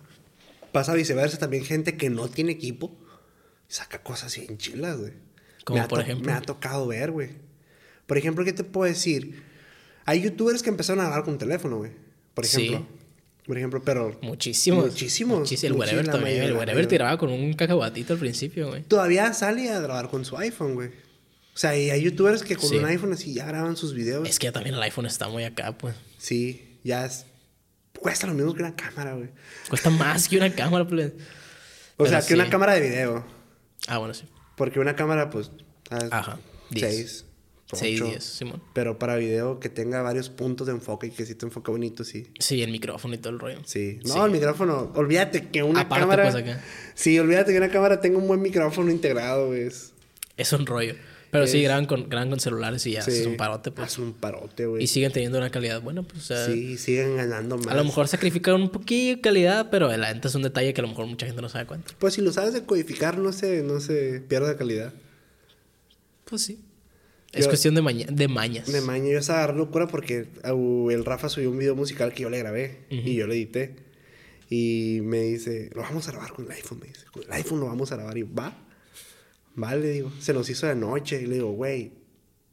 Pasa 0.73 0.95
viceversa 0.95 1.39
también 1.39 1.65
gente 1.65 1.97
que 1.97 2.11
no 2.11 2.29
tiene 2.29 2.53
equipo 2.53 2.93
saca 3.69 4.03
cosas 4.03 4.37
bien 4.37 4.59
chilas, 4.59 4.99
güey. 4.99 5.13
Como 5.65 5.87
por 5.89 6.01
ejemplo. 6.01 6.27
Me 6.31 6.33
ha 6.37 6.43
tocado 6.43 6.87
ver, 6.87 7.11
güey. 7.11 7.31
Por 8.07 8.19
ejemplo, 8.19 8.45
¿qué 8.45 8.53
te 8.53 8.65
puedo 8.65 8.91
decir? 8.91 9.43
Hay 10.05 10.21
youtubers 10.23 10.63
que 10.63 10.69
empezaron 10.71 11.01
a 11.01 11.09
grabar 11.09 11.25
con 11.25 11.39
teléfono, 11.39 11.79
güey. 11.79 11.91
Por 12.35 12.47
Sí. 12.47 12.67
ejemplo. 12.67 12.87
Por 13.47 13.57
ejemplo, 13.59 13.83
pero 13.85 14.19
Muchísimos. 14.23 14.87
Muchísimos. 14.87 15.39
Muchísimo. 15.41 15.75
El 15.75 15.81
Wherever 15.81 16.09
también. 16.09 16.43
El 16.43 16.53
Wherever 16.55 16.87
tiraba 16.87 17.17
con 17.19 17.31
un 17.31 17.53
cacahuatito 17.55 18.13
al 18.13 18.19
principio, 18.19 18.69
güey. 18.69 18.83
todavía 18.85 19.33
sale 19.35 19.71
a 19.71 19.81
grabar 19.81 20.09
con 20.09 20.25
su 20.25 20.37
iPhone, 20.37 20.75
güey. 20.75 20.89
O 20.89 21.59
sea, 21.59 21.77
y 21.77 21.91
hay 21.91 22.03
youtubers 22.03 22.43
que 22.43 22.55
con 22.57 22.69
Sí. 22.69 22.77
un 22.77 22.85
iPhone 22.85 23.13
así 23.13 23.33
ya 23.33 23.47
graban 23.47 23.77
sus 23.77 23.95
videos. 23.95 24.29
Es 24.29 24.39
que 24.39 24.45
ya 24.47 24.53
también 24.53 24.75
el 24.75 24.83
iPhone 24.83 25.07
está 25.07 25.29
muy 25.29 25.45
acá, 25.45 25.77
pues. 25.79 25.95
Sí, 26.19 26.79
ya 26.85 27.07
es... 27.07 27.25
Cuesta 27.99 28.27
lo 28.27 28.35
mismo 28.35 28.53
que 28.55 28.63
una 28.63 28.77
cámara, 28.77 29.15
güey. 29.15 29.31
Cuesta 29.69 29.89
más 29.91 30.29
que 30.29 30.37
una 30.37 30.53
cámara, 30.55 30.87
pues. 30.87 31.13
O 31.97 32.05
Pero 32.05 32.11
sea, 32.11 32.19
que 32.21 32.27
sí. 32.27 32.35
una 32.35 32.51
cámara 32.51 32.75
de 32.75 32.81
video. 32.83 33.25
Ah, 33.89 33.98
bueno, 33.98 34.15
sí. 34.15 34.24
Porque 34.57 34.81
una 34.81 34.97
cámara, 34.97 35.31
pues... 35.31 35.51
ah, 35.90 35.98
Ajá, 36.11 36.39
diez. 36.70 36.90
Seis. 36.94 37.24
Seis, 37.73 38.01
ocho. 38.01 38.11
diez, 38.11 38.24
Simón. 38.24 38.62
Pero 38.74 38.97
para 38.98 39.16
video 39.16 39.59
que 39.59 39.69
tenga 39.69 40.01
varios 40.01 40.31
puntos 40.31 40.69
de 40.69 40.73
enfoque 40.73 41.09
y 41.09 41.11
que 41.11 41.27
sí 41.27 41.35
te 41.35 41.47
enfoque 41.47 41.73
bonito, 41.73 42.05
sí. 42.05 42.28
Sí, 42.39 42.62
el 42.62 42.70
micrófono 42.70 43.15
y 43.15 43.19
todo 43.19 43.32
el 43.32 43.40
rollo. 43.40 43.59
Sí. 43.65 43.98
No, 44.05 44.15
Sí. 44.15 44.20
el 44.20 44.31
micrófono. 44.31 44.93
Olvídate 44.94 45.48
que 45.48 45.65
una 45.65 45.81
Aparte, 45.81 46.03
cámara. 46.03 46.23
pues, 46.31 46.35
acá. 46.36 46.62
Sí, 46.94 47.19
olvídate 47.19 47.51
que 47.53 47.59
una 47.59 47.69
cámara 47.70 48.01
tenga 48.01 48.19
un 48.19 48.28
buen 48.28 48.40
micrófono 48.40 48.90
integrado, 48.93 49.48
güey. 49.48 49.69
Es 50.36 50.53
un 50.53 50.65
rollo. 50.65 50.94
Pero 51.31 51.47
sí, 51.47 51.59
Es- 51.59 51.65
graban 51.65 51.86
con, 51.86 52.09
graban 52.09 52.31
con 52.31 52.40
celulares 52.40 52.86
y 52.86 52.93
ya 52.93 53.03
sí. 53.03 53.11
es 53.11 53.27
un 53.27 53.36
parote, 53.36 53.70
pues. 53.70 53.89
Hacen 53.89 54.05
un 54.05 54.12
parote, 54.15 54.66
güey. 54.66 54.85
Y 54.85 54.86
siguen 54.86 55.12
teniendo 55.12 55.39
una 55.39 55.51
calidad 55.51 55.82
buena, 55.82 56.03
pues. 56.03 56.23
O 56.23 56.27
sea, 56.27 56.47
Sí, 56.47 56.78
siguen 56.78 57.16
ganando 57.16 57.59
más. 57.59 57.66
a 57.69 57.74
lo 57.74 57.85
mejor 57.85 58.09
sacrificaron 58.09 58.62
un 58.62 58.70
poquillo 58.70 59.16
de 59.16 59.20
calidad, 59.20 59.69
pero 59.70 59.94
la 59.97 60.12
neta 60.15 60.28
es 60.28 60.35
un 60.35 60.43
detalle 60.43 60.73
que 60.73 60.81
a 60.81 60.82
lo 60.82 60.89
mejor 60.89 61.07
mucha 61.07 61.27
gente 61.27 61.43
no 61.43 61.48
sabe 61.48 61.66
cuánto. 61.66 61.93
Pues 61.98 62.15
si 62.15 62.23
lo 62.23 62.32
sabes 62.32 62.53
decodificar, 62.55 63.19
no 63.19 63.32
se, 63.32 63.62
no 63.62 63.81
se 63.81 64.20
pierde 64.20 64.57
calidad. 64.57 64.93
Pues 66.24 66.43
sí. 66.43 66.61
Es 67.32 67.47
cuestión 67.48 67.74
de, 67.74 67.82
maña- 67.82 68.07
de 68.11 68.28
mañas. 68.28 68.73
De 68.73 68.81
mañana 68.81 69.11
yo 69.11 69.19
estaba 69.19 69.53
locura 69.53 69.86
porque 69.89 70.27
el 70.44 71.05
Rafa 71.05 71.28
subió 71.28 71.51
un 71.51 71.59
video 71.59 71.74
musical 71.77 72.15
que 72.15 72.23
yo 72.23 72.31
le 72.31 72.39
grabé 72.39 72.78
y 72.89 73.15
yo 73.15 73.27
le 73.27 73.35
edité. 73.35 73.77
Y 74.48 75.01
me 75.03 75.20
dice, 75.23 75.70
lo 75.74 75.82
vamos 75.82 76.09
a 76.09 76.12
grabar 76.12 76.32
con 76.32 76.47
el 76.47 76.53
iPhone, 76.53 76.78
me 76.81 76.86
dice. 76.86 77.05
Con 77.12 77.24
el 77.24 77.32
iPhone 77.32 77.61
lo 77.61 77.66
vamos 77.66 77.93
a 77.93 77.97
grabar. 77.97 78.16
Y 78.16 78.23
va. 78.23 78.57
Vale, 79.57 79.89
digo. 79.91 80.12
Se 80.20 80.33
nos 80.33 80.49
hizo 80.49 80.66
de 80.66 80.74
noche. 80.77 81.20
Y 81.23 81.27
le 81.27 81.35
digo, 81.37 81.51
güey, 81.53 81.93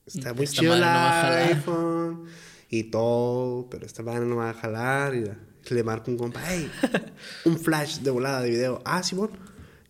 está 0.05 0.33
muy 0.33 0.47
chido 0.47 0.73
el 0.73 0.81
no 0.81 0.87
iPhone. 0.87 2.25
Y 2.69 2.85
todo, 2.85 3.69
pero 3.69 3.85
esta 3.85 4.01
madre 4.01 4.25
no 4.25 4.37
va 4.37 4.49
a 4.49 4.53
jalar. 4.53 5.13
Y 5.15 5.73
le 5.73 5.83
marco 5.83 6.09
un 6.11 6.17
compa, 6.17 6.41
hey, 6.45 6.69
un 7.45 7.57
flash 7.59 7.99
de 7.99 8.09
volada 8.11 8.41
de 8.41 8.49
video. 8.49 8.81
Ah, 8.85 9.03
Simón, 9.03 9.29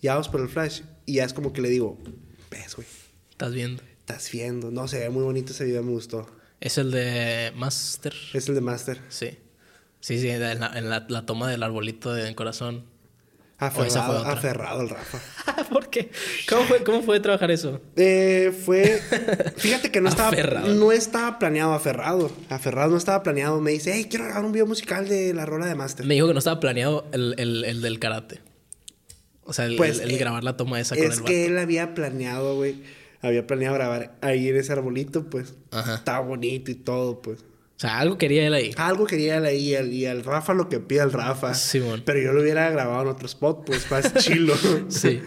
ya 0.01 0.13
vamos 0.13 0.27
por 0.29 0.41
el 0.41 0.49
flash. 0.49 0.81
Y 1.05 1.13
ya 1.15 1.23
es 1.23 1.33
como 1.33 1.53
que 1.53 1.61
le 1.61 1.69
digo, 1.69 1.97
ves, 2.51 2.75
güey, 2.75 2.87
Estás 3.31 3.53
viendo. 3.53 3.81
estás 3.99 4.29
viendo. 4.31 4.69
No, 4.71 4.87
se 4.87 4.99
ve 4.99 5.09
muy 5.09 5.23
bonito 5.23 5.51
ese 5.51 5.65
video, 5.65 5.81
me 5.83 5.91
gustó. 5.91 6.27
Es 6.59 6.77
el 6.77 6.91
de 6.91 7.51
Master. 7.55 8.13
Es 8.33 8.47
el 8.49 8.55
de 8.55 8.61
Master. 8.61 9.01
Sí. 9.09 9.37
Sí, 9.99 10.19
sí, 10.19 10.29
en 10.29 10.41
la, 10.59 10.77
en 10.77 10.89
la- 10.89 11.05
la 11.09 11.25
toma 11.25 11.49
del 11.49 11.63
arbolito 11.63 12.13
del 12.13 12.35
corazón. 12.35 12.85
Aferrado, 13.67 14.17
aferrado 14.25 14.81
el 14.81 14.89
Rafa. 14.89 15.19
¿Por 15.69 15.89
qué? 15.89 16.11
¿Cómo 16.49 16.63
fue, 16.63 16.83
¿Cómo 16.83 17.01
fue 17.03 17.19
trabajar 17.19 17.51
eso? 17.51 17.81
Eh, 17.95 18.51
fue. 18.65 18.99
Fíjate 19.57 19.91
que 19.91 20.01
no 20.01 20.09
estaba, 20.09 20.29
Aferrado. 20.29 20.67
no 20.73 20.91
estaba 20.91 21.39
planeado 21.39 21.73
aferrado. 21.73 22.31
Aferrado 22.49 22.91
no 22.91 22.97
estaba 22.97 23.23
planeado. 23.23 23.59
Me 23.61 23.71
dice, 23.71 23.91
hey, 23.93 24.07
quiero 24.09 24.25
grabar 24.25 24.45
un 24.45 24.51
video 24.51 24.65
musical 24.65 25.07
de 25.07 25.33
la 25.33 25.45
rola 25.45 25.65
de 25.65 25.75
Master. 25.75 26.05
Me 26.05 26.13
dijo 26.15 26.27
que 26.27 26.33
no 26.33 26.39
estaba 26.39 26.59
planeado 26.59 27.05
el, 27.11 27.35
el, 27.37 27.63
el 27.65 27.81
del 27.81 27.99
karate. 27.99 28.41
O 29.43 29.53
sea, 29.53 29.65
el, 29.65 29.75
Pues, 29.75 29.99
el- 29.99 30.11
eh, 30.11 30.17
grabar 30.17 30.43
la 30.43 30.55
toma 30.57 30.79
esa 30.79 30.95
con 30.95 31.03
Es 31.03 31.17
el 31.19 31.23
que 31.25 31.41
vato. 31.41 31.51
él 31.53 31.57
había 31.59 31.93
planeado, 31.93 32.55
güey. 32.55 32.81
Había 33.21 33.45
planeado 33.47 33.75
grabar 33.75 34.15
ahí 34.21 34.49
en 34.49 34.57
ese 34.57 34.71
arbolito, 34.73 35.29
pues. 35.29 35.53
Ajá. 35.71 35.95
Estaba 35.95 36.19
bonito 36.21 36.71
y 36.71 36.75
todo, 36.75 37.21
pues. 37.21 37.39
Sea, 37.83 37.99
algo 37.99 38.17
quería 38.17 38.47
él 38.47 38.53
ahí. 38.53 38.73
Algo 38.77 39.05
quería 39.05 39.35
él 39.39 39.45
ahí 39.45 39.75
y 39.75 40.05
al, 40.05 40.23
Rafa 40.23 40.53
lo 40.53 40.69
que 40.69 40.79
pida 40.79 41.03
el 41.03 41.11
Rafa. 41.11 41.53
Simón. 41.53 42.01
Pero 42.05 42.21
yo 42.21 42.31
lo 42.31 42.41
hubiera 42.41 42.69
grabado 42.69 43.01
en 43.01 43.07
otro 43.09 43.25
spot, 43.25 43.65
pues, 43.65 43.91
más 43.91 44.13
chilo. 44.19 44.55
Sí. 44.87 45.21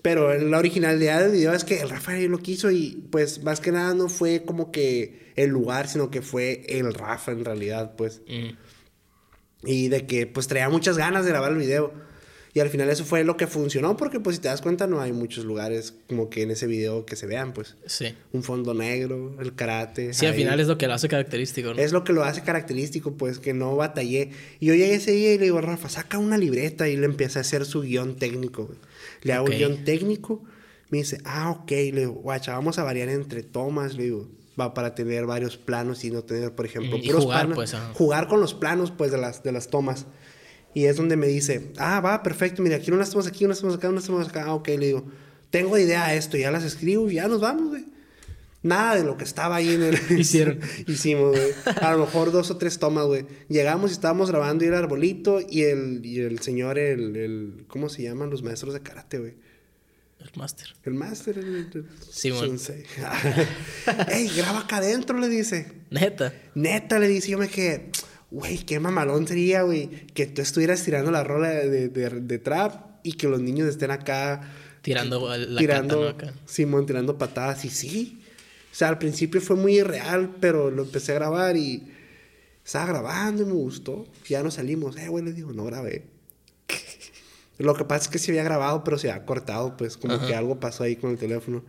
Pero 0.00 0.32
la 0.38 0.56
originalidad 0.56 1.20
del 1.20 1.32
video 1.32 1.52
es 1.52 1.64
que 1.64 1.80
el 1.80 1.90
Rafa 1.90 2.14
lo 2.14 2.38
quiso 2.38 2.70
y, 2.70 3.06
pues, 3.12 3.42
más 3.42 3.60
que 3.60 3.72
nada 3.72 3.92
no 3.92 4.08
fue 4.08 4.46
como 4.46 4.72
que 4.72 5.32
el 5.36 5.50
lugar, 5.50 5.86
sino 5.86 6.10
que 6.10 6.22
fue 6.22 6.64
el 6.70 6.94
Rafa 6.94 7.32
en 7.32 7.44
realidad, 7.44 7.94
pues. 7.94 8.22
Mm. 8.26 9.66
Y 9.68 9.88
de 9.88 10.06
que, 10.06 10.26
pues, 10.26 10.48
traía 10.48 10.70
muchas 10.70 10.96
ganas 10.96 11.26
de 11.26 11.30
grabar 11.32 11.52
el 11.52 11.58
video. 11.58 11.92
Y 12.58 12.60
al 12.60 12.70
final 12.70 12.90
eso 12.90 13.04
fue 13.04 13.22
lo 13.22 13.36
que 13.36 13.46
funcionó 13.46 13.96
porque 13.96 14.18
pues 14.18 14.34
si 14.34 14.42
te 14.42 14.48
das 14.48 14.60
cuenta 14.62 14.88
no 14.88 15.00
hay 15.00 15.12
muchos 15.12 15.44
lugares 15.44 15.94
como 16.08 16.28
que 16.28 16.42
en 16.42 16.50
ese 16.50 16.66
video 16.66 17.06
que 17.06 17.14
se 17.14 17.24
vean 17.28 17.52
pues. 17.52 17.76
Sí. 17.86 18.16
Un 18.32 18.42
fondo 18.42 18.74
negro, 18.74 19.36
el 19.40 19.54
karate. 19.54 20.12
Sí, 20.12 20.26
al 20.26 20.32
ahí. 20.32 20.38
final 20.40 20.58
es 20.58 20.66
lo 20.66 20.76
que 20.76 20.88
lo 20.88 20.94
hace 20.94 21.08
característico, 21.08 21.72
¿no? 21.72 21.80
Es 21.80 21.92
lo 21.92 22.02
que 22.02 22.12
lo 22.12 22.24
hace 22.24 22.42
característico, 22.42 23.12
pues, 23.12 23.38
que 23.38 23.54
no 23.54 23.76
batallé. 23.76 24.30
Y 24.58 24.66
yo 24.66 24.74
llegué 24.74 24.94
ese 24.94 25.12
día 25.12 25.34
y 25.34 25.38
le 25.38 25.44
digo, 25.44 25.60
Rafa, 25.60 25.88
saca 25.88 26.18
una 26.18 26.36
libreta 26.36 26.88
y 26.88 26.96
le 26.96 27.06
empieza 27.06 27.38
a 27.38 27.42
hacer 27.42 27.64
su 27.64 27.82
guion 27.82 28.16
técnico. 28.16 28.66
güey. 28.66 28.78
Le 29.22 29.34
hago 29.34 29.44
Ok. 29.44 29.52
el 29.52 29.58
guion 29.58 29.84
técnico. 29.84 30.42
Me 30.90 30.98
dice, 30.98 31.18
ah, 31.24 31.50
ok. 31.52 31.70
Le 31.70 31.92
digo, 32.00 32.12
guacha, 32.14 32.52
vamos 32.54 32.80
a 32.80 32.82
variar 32.82 33.08
entre 33.08 33.44
tomas. 33.44 33.94
Le 33.94 34.02
digo, 34.02 34.28
va 34.60 34.74
para 34.74 34.96
tener 34.96 35.26
varios 35.26 35.56
planos 35.56 36.04
y 36.04 36.10
no 36.10 36.24
tener, 36.24 36.52
por 36.56 36.66
ejemplo, 36.66 36.96
y 36.96 37.06
puros 37.06 37.22
jugar, 37.22 37.40
planos. 37.42 37.54
pues, 37.54 37.74
ajá. 37.74 37.92
Jugar 37.94 38.26
con 38.26 38.40
los 38.40 38.54
planos, 38.54 38.90
pues, 38.90 39.12
de 39.12 39.18
las, 39.18 39.44
de 39.44 39.52
las 39.52 39.68
tomas. 39.68 40.06
Y 40.78 40.86
es 40.86 40.96
donde 40.96 41.16
me 41.16 41.26
dice, 41.26 41.72
ah, 41.76 42.00
va, 42.00 42.22
perfecto. 42.22 42.62
Mira, 42.62 42.76
aquí 42.76 42.92
unas 42.92 43.10
tomas 43.10 43.26
aquí, 43.26 43.44
unas 43.44 43.58
tomas 43.58 43.74
acá, 43.74 43.88
unas 43.88 44.04
tomas 44.04 44.28
acá. 44.28 44.44
Ah, 44.44 44.54
ok, 44.54 44.68
le 44.68 44.86
digo, 44.86 45.04
tengo 45.50 45.76
idea 45.76 46.06
de 46.06 46.16
esto. 46.16 46.36
Ya 46.36 46.52
las 46.52 46.62
escribo 46.62 47.10
y 47.10 47.14
ya 47.14 47.26
nos 47.26 47.40
vamos, 47.40 47.70
güey. 47.70 47.84
Nada 48.62 48.94
de 48.94 49.02
lo 49.02 49.16
que 49.16 49.24
estaba 49.24 49.56
ahí 49.56 49.74
en 49.74 49.82
el... 49.82 49.98
Hicieron. 50.20 50.60
Hicimos, 50.86 51.32
güey. 51.32 51.52
A 51.80 51.90
lo 51.90 51.98
mejor 51.98 52.30
dos 52.30 52.52
o 52.52 52.58
tres 52.58 52.78
tomas, 52.78 53.06
güey. 53.06 53.26
Llegamos 53.48 53.90
y 53.90 53.94
estábamos 53.94 54.30
grabando 54.30 54.64
y 54.64 54.68
el 54.68 54.74
arbolito 54.74 55.40
y 55.40 55.62
el, 55.62 56.06
y 56.06 56.20
el 56.20 56.38
señor, 56.38 56.78
el, 56.78 57.16
el... 57.16 57.64
¿Cómo 57.66 57.88
se 57.88 58.04
llaman 58.04 58.30
los 58.30 58.44
maestros 58.44 58.72
de 58.72 58.80
karate, 58.80 59.18
güey? 59.18 59.34
El 60.20 60.30
máster. 60.36 60.76
El 60.84 60.94
máster, 60.94 61.44
Simón. 62.08 62.56
sensei. 62.56 62.84
¡Ey, 64.12 64.28
graba 64.36 64.60
acá 64.60 64.76
adentro! 64.76 65.18
Le 65.18 65.28
dice. 65.28 65.72
Neta. 65.90 66.32
Neta, 66.54 67.00
le 67.00 67.08
dice. 67.08 67.32
Yo 67.32 67.38
me 67.38 67.48
quedé... 67.48 67.90
Güey, 68.30 68.58
qué 68.58 68.78
mamalón 68.78 69.26
sería, 69.26 69.62
güey. 69.62 69.88
Que 69.88 70.26
tú 70.26 70.42
estuvieras 70.42 70.82
tirando 70.82 71.10
la 71.10 71.24
rola 71.24 71.48
de, 71.48 71.88
de, 71.88 72.10
de 72.10 72.38
trap 72.38 72.98
y 73.02 73.14
que 73.14 73.28
los 73.28 73.40
niños 73.40 73.68
estén 73.68 73.90
acá... 73.90 74.52
Tirando 74.82 75.36
la 75.36 75.58
tirando, 75.58 76.00
cata, 76.00 76.24
¿no? 76.24 76.28
Acá. 76.30 76.38
Simón, 76.46 76.86
tirando 76.86 77.18
patadas. 77.18 77.64
Y 77.64 77.70
sí. 77.70 78.22
O 78.70 78.74
sea, 78.74 78.88
al 78.88 78.98
principio 78.98 79.40
fue 79.40 79.56
muy 79.56 79.78
irreal, 79.78 80.36
pero 80.40 80.70
lo 80.70 80.82
empecé 80.82 81.12
a 81.12 81.16
grabar 81.16 81.56
y... 81.56 81.94
Estaba 82.64 82.84
grabando 82.86 83.42
y 83.42 83.46
me 83.46 83.52
gustó. 83.52 84.06
Ya 84.28 84.42
nos 84.42 84.54
salimos. 84.54 84.96
Eh, 84.98 85.08
güey, 85.08 85.24
le 85.24 85.32
digo, 85.32 85.52
no 85.52 85.64
grabé. 85.64 86.04
Lo 87.58 87.74
que 87.74 87.84
pasa 87.84 88.04
es 88.04 88.08
que 88.08 88.18
se 88.18 88.30
había 88.30 88.44
grabado, 88.44 88.84
pero 88.84 88.98
se 88.98 89.10
había 89.10 89.24
cortado, 89.24 89.74
pues 89.76 89.96
como 89.96 90.14
Ajá. 90.14 90.26
que 90.26 90.34
algo 90.34 90.60
pasó 90.60 90.84
ahí 90.84 90.96
con 90.96 91.10
el 91.10 91.16
teléfono. 91.16 91.64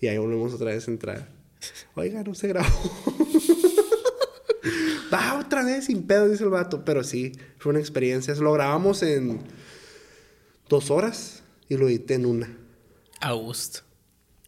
Y 0.00 0.08
ahí 0.08 0.18
volvemos 0.18 0.52
otra 0.52 0.72
vez 0.72 0.88
a 0.88 0.90
entrar. 0.90 1.28
Oiga, 1.94 2.24
no 2.24 2.34
se 2.34 2.48
grabó. 2.48 2.68
Sin 5.80 6.06
pedo, 6.06 6.28
dice 6.28 6.44
el 6.44 6.50
vato. 6.50 6.84
Pero 6.84 7.04
sí, 7.04 7.32
fue 7.58 7.70
una 7.70 7.80
experiencia. 7.80 8.34
Lo 8.34 8.52
grabamos 8.52 9.02
en 9.02 9.40
dos 10.68 10.90
horas 10.90 11.42
y 11.68 11.76
lo 11.76 11.88
edité 11.88 12.14
en 12.14 12.26
una. 12.26 12.56
A 13.20 13.32
gusto. 13.32 13.80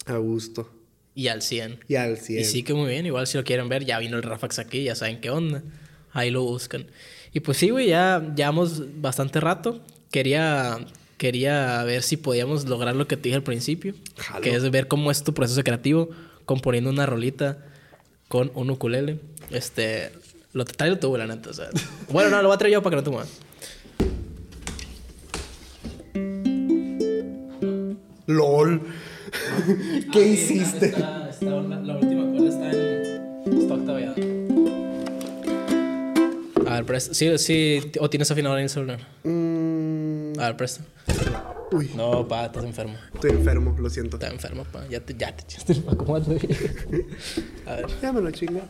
A 0.07 0.17
gusto. 0.17 0.71
Y 1.15 1.29
al 1.29 1.43
100. 1.43 1.85
Y 1.89 1.95
al 1.95 2.19
100. 2.19 2.41
Y 2.41 2.45
sí 2.45 2.63
que 2.63 2.75
muy 2.75 2.89
bien. 2.91 3.07
Igual 3.07 3.27
si 3.27 3.39
lo 3.39 3.45
quieren 3.45 3.69
ver, 3.69 3.85
ya 3.85 3.99
vino 3.99 4.17
el 4.17 4.23
Rafax 4.23 4.59
aquí, 4.59 4.83
ya 4.83 4.95
saben 4.95 5.21
qué 5.21 5.31
onda. 5.31 5.63
Ahí 6.13 6.31
lo 6.31 6.43
buscan. 6.43 6.87
Y 7.33 7.41
pues 7.41 7.59
sí, 7.59 7.71
güey, 7.71 7.89
ya 7.89 8.33
llevamos 8.37 9.01
bastante 9.01 9.41
rato. 9.41 9.81
Quería, 10.11 10.79
quería 11.17 11.83
ver 11.85 12.03
si 12.03 12.17
podíamos 12.17 12.67
lograr 12.67 12.97
lo 12.97 13.07
que 13.07 13.17
te 13.17 13.25
dije 13.25 13.37
al 13.37 13.43
principio. 13.43 13.95
Jalo. 14.17 14.41
Que 14.41 14.55
es 14.55 14.71
ver 14.71 14.89
cómo 14.89 15.11
es 15.11 15.23
tu 15.23 15.35
proceso 15.35 15.63
creativo 15.63 16.11
componiendo 16.45 16.91
una 16.91 17.07
rolita 17.07 17.65
con 18.29 18.51
un 18.55 18.71
ukulele. 18.71 19.21
Este... 19.51 20.13
Lo 20.55 20.65
traigo 20.65 20.97
tú, 20.99 21.17
la 21.17 21.27
neta. 21.27 21.51
O 21.51 21.53
sea. 21.53 21.69
Bueno, 22.11 22.31
no, 22.31 22.41
lo 22.41 22.49
voy 22.49 22.55
a 22.55 22.59
traer 22.59 22.73
yo 22.75 22.83
para 22.83 22.97
que 22.97 23.03
no 23.03 23.05
te 23.05 23.11
muevas. 23.11 23.29
LOL. 28.27 28.81
¿Qué 30.13 30.29
hiciste? 30.29 30.87
Está, 30.87 31.29
está- 31.29 31.47
la, 31.47 31.97
última 31.97 32.25
cuerda 32.31 32.49
está 32.49 32.71
en. 32.71 33.59
Está 33.61 33.75
octaveada. 33.75 34.15
A 36.71 36.75
ver, 36.77 36.85
presta. 36.87 37.15
Sí, 37.15 37.37
sí. 37.39 37.81
O 38.01 38.09
tienes 38.09 38.31
afinador 38.31 38.59
en 38.59 38.65
el 38.65 38.71
celular. 38.71 39.01
Mm, 39.25 40.39
A 40.39 40.47
ver, 40.47 40.57
presta. 40.57 40.85
uy, 41.73 41.91
No, 41.97 42.27
pa, 42.27 42.47
estás 42.47 42.65
enfermo. 42.65 42.95
estoy 43.13 43.31
enfermo, 43.33 43.77
lo 43.79 43.91
siento. 43.91 44.17
Estás 44.17 44.33
enfermo, 44.33 44.65
pa. 44.65 44.87
Ya 44.89 45.01
te, 45.01 45.15
ya 45.15 45.35
te 45.37 45.43
echaste 45.45 45.73
el. 45.75 45.85
A 47.67 47.75
ver. 47.75 47.87
Ya 48.01 48.13
me 48.13 48.21
lo 48.21 48.31
chingué. 48.31 48.63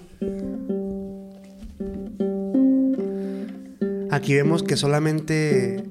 Aquí 4.10 4.34
vemos 4.34 4.62
que 4.62 4.76
solamente 4.76 5.82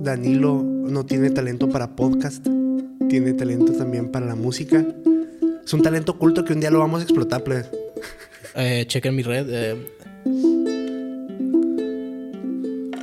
Danilo 0.00 0.62
no 0.62 1.06
tiene 1.06 1.30
talento 1.30 1.68
para 1.68 1.96
podcast. 1.96 2.46
Tiene 3.08 3.32
talento 3.32 3.72
también 3.72 4.10
para 4.10 4.26
la 4.26 4.34
música. 4.34 4.84
Es 5.64 5.72
un 5.72 5.82
talento 5.82 6.12
oculto 6.12 6.44
que 6.44 6.52
un 6.52 6.60
día 6.60 6.70
lo 6.70 6.78
vamos 6.80 7.00
a 7.00 7.04
explotar, 7.04 7.42
plebes. 7.44 7.70
Eh, 8.58 8.86
chequen 8.86 9.14
mi 9.14 9.22
red. 9.22 9.46
eh. 9.50 9.76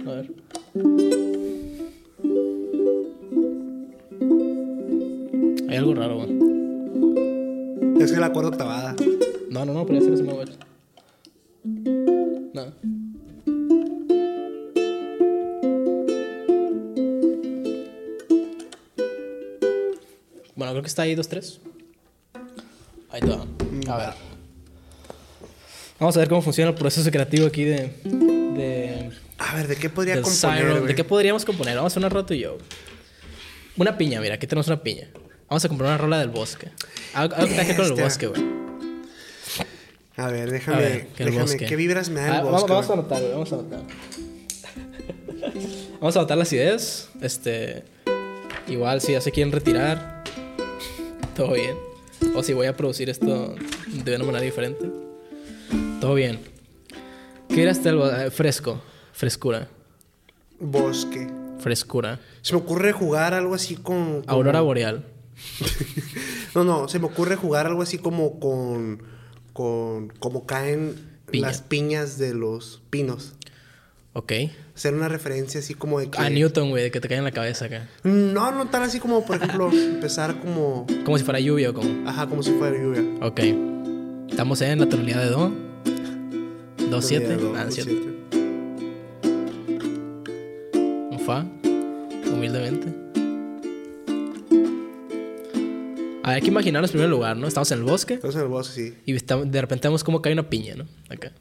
A 0.03 0.09
ver. 0.09 0.31
Hay 5.69 5.77
algo 5.77 5.93
raro, 5.93 6.15
güey. 6.15 6.29
Es 8.03 8.11
que 8.11 8.19
la 8.19 8.33
cuerda 8.33 8.49
octavada. 8.49 8.95
No, 9.51 9.63
no, 9.63 9.73
no, 9.73 9.85
pero 9.85 9.99
ya 9.99 10.05
se 10.05 10.11
les 10.11 10.21
mueve. 10.23 10.45
No. 12.53 12.71
Bueno, 20.55 20.71
creo 20.73 20.81
que 20.83 20.87
está 20.87 21.01
ahí 21.01 21.15
2-3. 21.15 21.59
Ahí 23.09 23.21
te 23.21 23.27
va. 23.27 23.45
A 23.87 23.97
ver. 23.97 24.13
Vamos 25.99 26.15
a 26.15 26.19
ver 26.19 26.29
cómo 26.29 26.41
funciona 26.43 26.69
el 26.69 26.75
proceso 26.75 27.09
creativo 27.09 27.47
aquí 27.47 27.63
de. 27.63 27.91
de 28.03 29.11
A 29.39 29.55
ver, 29.55 29.67
¿de 29.67 29.75
qué 29.75 29.89
podría 29.89 30.21
componer? 30.21 30.59
Siren. 30.61 30.85
¿De 30.85 30.95
qué 30.95 31.03
podríamos 31.03 31.45
componer? 31.45 31.75
Vamos 31.75 31.91
a 31.91 31.93
hacer 31.93 32.01
una 32.01 32.09
roto 32.09 32.35
y 32.35 32.39
yo. 32.39 32.59
Una 33.77 33.97
piña, 33.97 34.21
mira, 34.21 34.35
aquí 34.35 34.45
tenemos 34.45 34.67
una 34.67 34.83
piña. 34.83 35.09
Vamos 35.49 35.65
a 35.65 35.69
componer 35.69 35.91
una 35.91 35.97
rola 35.97 36.19
del 36.19 36.29
bosque. 36.29 36.69
Algo, 37.15 37.35
algo 37.35 37.47
que 37.47 37.53
tenga 37.55 37.63
que 37.63 37.73
ver 37.73 37.89
con 37.89 37.97
el 37.97 38.03
bosque, 38.03 38.27
güey. 38.27 38.62
A 40.15 40.27
ver, 40.29 40.49
A 40.49 40.51
déjame. 40.51 40.77
ver, 40.81 41.07
que 41.07 41.23
el 41.23 41.31
déjame. 41.31 41.57
¿Qué 41.57 41.75
vibras 41.75 42.09
me 42.09 42.21
da 42.21 42.27
el 42.27 42.33
Ah, 42.33 42.41
bosque? 42.43 42.71
Vamos, 42.71 42.89
a 42.89 42.93
anotar, 42.93 43.23
vamos 43.31 43.51
a 43.51 43.55
anotar. 43.55 43.81
vamos 45.99 46.15
a 46.15 46.19
anotar 46.19 46.37
las 46.37 46.53
ideas. 46.53 47.09
Este. 47.21 47.83
Igual, 48.67 49.01
si 49.01 49.11
ya 49.13 49.21
se 49.21 49.31
quieren 49.31 49.51
retirar, 49.51 50.23
todo 51.35 51.53
bien. 51.53 51.75
O 52.35 52.43
si 52.43 52.53
voy 52.53 52.67
a 52.67 52.77
producir 52.77 53.09
esto 53.09 53.55
de 53.87 54.15
una 54.15 54.23
manera 54.25 54.43
diferente, 54.43 54.89
todo 55.99 56.13
bien. 56.13 56.39
¿Qué 57.49 57.63
era 57.63 57.71
este 57.71 57.89
algo? 57.89 58.09
Eh, 58.09 58.31
Fresco, 58.31 58.81
frescura, 59.11 59.67
Bosque. 60.59 61.27
frescura. 61.59 62.19
Se 62.41 62.53
me 62.53 62.59
ocurre 62.61 62.93
jugar 62.93 63.33
algo 63.33 63.53
así 63.55 63.75
con. 63.75 64.23
Aurora 64.27 64.61
boreal. 64.61 65.05
No, 66.55 66.63
no, 66.63 66.87
se 66.87 66.99
me 66.99 67.07
ocurre 67.07 67.35
jugar 67.35 67.65
algo 67.65 67.81
así 67.81 67.97
como 67.97 68.39
con. 68.39 69.01
Con 69.53 70.09
como 70.19 70.45
caen 70.45 70.95
Piña. 71.31 71.47
las 71.47 71.61
piñas 71.61 72.17
de 72.17 72.33
los 72.33 72.81
pinos. 72.89 73.33
Ok. 74.15 74.31
Hacer 74.75 74.93
una 74.93 75.07
referencia 75.09 75.59
así 75.59 75.73
como 75.73 75.99
de 75.99 76.09
que. 76.11 76.19
A 76.19 76.29
Newton, 76.29 76.69
güey, 76.69 76.83
de 76.83 76.91
que 76.91 76.99
te 76.99 77.07
cae 77.07 77.17
en 77.17 77.23
la 77.23 77.31
cabeza 77.31 77.65
acá. 77.65 77.89
No, 78.03 78.51
no 78.51 78.67
tan 78.67 78.83
así 78.83 78.99
como, 78.99 79.25
por 79.25 79.37
ejemplo, 79.37 79.71
empezar 79.73 80.39
como. 80.39 80.85
Como 81.05 81.17
si 81.17 81.23
fuera 81.23 81.39
lluvia 81.39 81.71
o 81.71 81.73
como. 81.73 82.07
Ajá, 82.07 82.27
como 82.27 82.43
si 82.43 82.51
fuera 82.51 82.77
lluvia. 82.77 83.03
Ok. 83.25 83.39
Estamos 84.29 84.61
en 84.61 84.79
la 84.79 84.87
tonalidad 84.89 85.23
de 85.23 85.29
Do. 85.29 85.51
Do 86.89 87.01
7. 87.01 87.37
Do, 87.37 87.53
Ah, 87.55 87.65
do, 87.65 87.71
siete. 87.71 87.89
siete. 87.91 88.13
Un 91.11 91.19
Fa. 91.25 91.45
Humildemente. 92.31 93.02
Hay 96.23 96.41
que 96.41 96.47
imaginarnos 96.47 96.89
en 96.91 96.93
primer 96.93 97.09
lugar, 97.09 97.35
¿no? 97.37 97.47
Estamos 97.47 97.71
en 97.71 97.79
el 97.79 97.83
bosque 97.85 98.15
Entonces 98.15 98.37
en 98.39 98.43
el 98.43 98.49
bosque 98.51 98.73
sí. 98.75 98.97
y 99.05 99.15
estamos- 99.15 99.49
de 99.51 99.61
repente 99.61 99.87
vemos 99.87 100.03
cómo 100.03 100.21
cae 100.21 100.33
una 100.33 100.49
piña, 100.49 100.75
¿no? 100.75 100.85
Acá. 101.09 101.31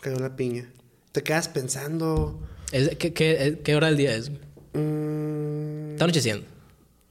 Cayó 0.00 0.18
la 0.18 0.36
piña. 0.36 0.68
Te 1.12 1.22
quedas 1.22 1.48
pensando. 1.48 2.40
Es- 2.72 2.96
¿qué, 2.96 3.12
qué, 3.12 3.60
qué 3.62 3.76
hora 3.76 3.86
del 3.88 3.96
día 3.96 4.14
es? 4.14 4.30
mm, 4.74 5.92
Está 5.92 6.04
anocheciendo. 6.04 6.46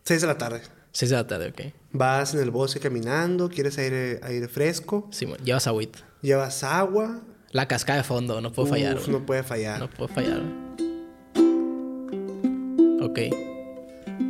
6 0.04 0.22
de 0.22 0.28
la 0.28 0.38
tarde. 0.38 0.62
6 0.92 1.10
de 1.10 1.16
la 1.18 1.26
tarde, 1.26 1.48
ok. 1.50 1.62
Vas 1.94 2.34
en 2.34 2.42
el 2.42 2.52
bosque 2.52 2.80
caminando, 2.80 3.50
quieres 3.50 3.78
aire, 3.78 4.20
aire 4.24 4.48
fresco, 4.48 5.08
Sí, 5.12 5.26
bueno, 5.26 5.44
llevas 5.44 5.66
agüita. 5.68 6.00
llevas 6.22 6.64
agua. 6.64 7.22
La 7.52 7.68
cascada 7.68 7.98
de 8.00 8.04
fondo, 8.04 8.42
no 8.42 8.52
puedo 8.52 8.68
fallar. 8.68 8.96
Uf, 8.98 9.06
güey. 9.08 9.18
no 9.20 9.26
puede 9.26 9.44
fallar. 9.44 9.80
No 9.80 9.90
puedo 9.90 10.08
fallar. 10.14 10.42
güey. 10.42 10.64
Ok. 13.02 13.20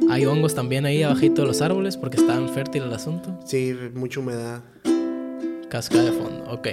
Hay 0.09 0.25
hongos 0.25 0.53
también 0.53 0.85
ahí 0.85 1.03
abajito 1.03 1.41
de 1.41 1.47
los 1.47 1.61
árboles 1.61 1.97
porque 1.97 2.17
está 2.17 2.39
fértil 2.49 2.83
el 2.83 2.93
asunto. 2.93 3.39
Sí, 3.45 3.75
mucha 3.93 4.19
humedad. 4.19 4.61
Cascada 5.69 6.03
de 6.03 6.11
fondo, 6.11 6.45
ok. 6.51 6.67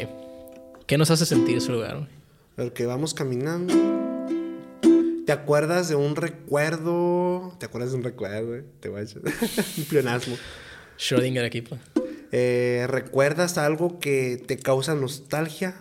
¿Qué 0.86 0.98
nos 0.98 1.10
hace 1.10 1.24
sentir 1.24 1.56
ese 1.56 1.72
lugar? 1.72 1.96
güey? 1.96 2.08
El 2.56 2.72
que 2.72 2.84
vamos 2.86 3.14
caminando. 3.14 3.72
¿Te 5.24 5.32
acuerdas 5.32 5.88
de 5.88 5.94
un 5.94 6.16
recuerdo? 6.16 7.54
¿Te 7.58 7.66
acuerdas 7.66 7.92
de 7.92 7.96
un 7.98 8.04
recuerdo, 8.04 8.48
güey? 8.48 8.62
Te 8.80 8.88
voy 8.88 9.00
a 9.00 9.04
echar 9.04 9.22
un 9.78 9.84
pleonasmo. 9.84 10.36
Schrödinger 10.98 11.44
aquí, 11.44 11.62
pues. 11.62 11.80
Eh, 12.32 12.86
¿Recuerdas 12.88 13.56
algo 13.56 13.98
que 14.00 14.42
te 14.44 14.58
causa 14.58 14.94
nostalgia? 14.94 15.76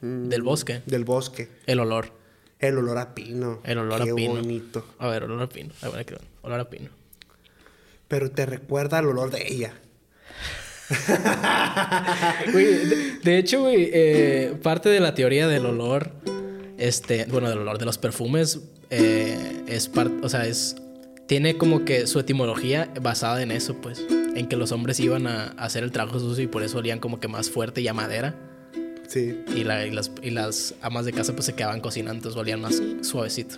Del 0.00 0.42
bosque. 0.42 0.82
Del 0.86 1.04
bosque. 1.04 1.48
El 1.66 1.80
olor. 1.80 2.12
El 2.58 2.78
olor 2.78 2.98
a 2.98 3.14
pino. 3.14 3.60
El 3.64 3.78
olor 3.78 4.04
Qué 4.04 4.10
a 4.10 4.14
pino. 4.14 4.34
bonito. 4.34 4.86
A 4.98 5.08
ver, 5.08 5.24
olor 5.24 5.42
a 5.42 5.48
pino. 5.48 5.70
A 5.82 5.88
ver, 5.88 6.00
aquí. 6.00 6.14
Olor 6.42 6.60
a 6.60 6.70
pino. 6.70 6.90
Pero 8.08 8.30
te 8.30 8.46
recuerda 8.46 8.98
el 9.00 9.06
olor 9.06 9.30
de 9.30 9.46
ella. 9.46 9.74
Güey, 12.52 12.64
de, 12.64 13.18
de 13.22 13.38
hecho, 13.38 13.62
güey, 13.62 13.90
eh, 13.92 14.54
parte 14.62 14.88
de 14.88 15.00
la 15.00 15.14
teoría 15.14 15.48
del 15.48 15.66
olor, 15.66 16.10
este, 16.78 17.24
bueno, 17.26 17.48
del 17.48 17.58
olor 17.58 17.78
de 17.78 17.84
los 17.86 17.98
perfumes, 17.98 18.60
eh, 18.90 19.62
es 19.66 19.88
parte, 19.88 20.14
o 20.22 20.28
sea, 20.28 20.46
es, 20.46 20.76
tiene 21.26 21.56
como 21.56 21.84
que 21.84 22.06
su 22.06 22.20
etimología 22.20 22.92
basada 23.00 23.42
en 23.42 23.50
eso, 23.50 23.74
pues, 23.80 24.04
en 24.10 24.46
que 24.46 24.56
los 24.56 24.72
hombres 24.72 25.00
iban 25.00 25.26
a, 25.26 25.46
a 25.56 25.64
hacer 25.64 25.84
el 25.84 25.90
trabajo 25.92 26.20
sucio 26.20 26.44
y 26.44 26.48
por 26.48 26.62
eso 26.62 26.78
olían 26.78 26.98
como 26.98 27.18
que 27.18 27.28
más 27.28 27.50
fuerte 27.50 27.80
y 27.80 27.88
a 27.88 27.94
madera. 27.94 28.34
Sí. 29.08 29.38
Y, 29.54 29.64
la- 29.64 29.86
y 29.86 29.90
las, 29.90 30.10
y 30.22 30.30
las 30.30 30.74
amas 30.80 31.04
de 31.04 31.12
casa 31.12 31.32
pues 31.34 31.46
se 31.46 31.54
quedaban 31.54 31.80
cocinando, 31.80 32.14
entonces 32.16 32.40
olían 32.40 32.60
más 32.60 32.80
suavecito. 33.02 33.56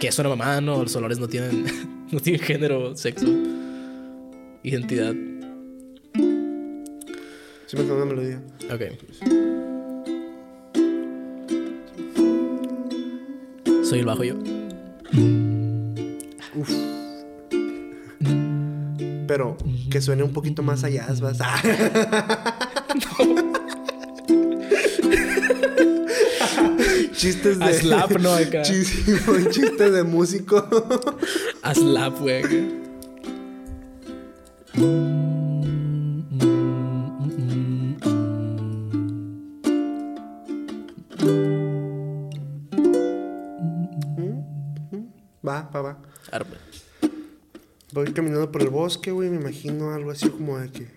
Que 0.00 0.08
eso 0.08 0.22
era 0.22 0.30
mamada, 0.30 0.60
¿no? 0.60 0.82
Los 0.82 0.96
olores 0.96 1.18
no 1.18 1.28
tienen, 1.28 1.64
no 2.10 2.20
tienen 2.20 2.40
género, 2.42 2.96
sexo, 2.96 3.26
identidad. 4.62 5.14
Sí 7.66 7.76
me 7.76 7.82
acuerdo 7.82 8.02
una 8.02 8.14
melodía. 8.14 8.42
Ok. 8.72 8.82
Soy 13.84 14.00
el 14.00 14.06
bajo 14.06 14.24
yo. 14.24 14.34
Pero 19.26 19.56
que 19.90 20.00
suene 20.00 20.22
un 20.22 20.32
poquito 20.32 20.62
más 20.62 20.84
allá, 20.84 21.06
vas. 21.20 21.38
Chistes 27.14 27.58
de. 27.58 27.64
A 27.64 27.72
slap, 27.72 28.10
¿no? 28.18 28.30
Acá. 28.34 28.62
Chis- 28.62 29.04
Chistes 29.50 29.92
de 29.92 30.02
músico. 30.02 30.66
A 31.62 31.74
slap, 31.74 32.18
güey. 32.20 32.42
acá. 32.42 32.56
Va, 45.46 45.68
va, 45.74 45.82
va. 45.82 45.96
Arre. 46.32 46.46
Voy 47.92 48.12
caminando 48.12 48.50
por 48.50 48.62
el 48.62 48.70
bosque, 48.70 49.10
güey. 49.10 49.28
Me 49.30 49.36
imagino 49.36 49.92
algo 49.92 50.10
así 50.10 50.28
como 50.28 50.58
de 50.58 50.70
que. 50.70 50.88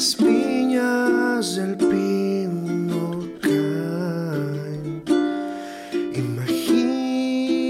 Las 0.02 0.16
piñas 0.16 1.58
del 1.58 1.78
pino 1.78 3.22
caen. 3.40 5.04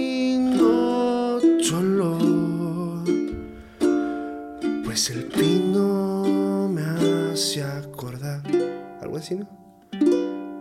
Imagino 0.01 1.39
tu 1.67 1.75
olor. 1.75 3.03
Pues 4.85 5.09
el 5.09 5.25
pino 5.25 6.69
me 6.69 6.81
hace 7.33 7.63
acordar. 7.63 8.41
Algo 9.01 9.17
así, 9.17 9.35
¿no? 9.35 9.49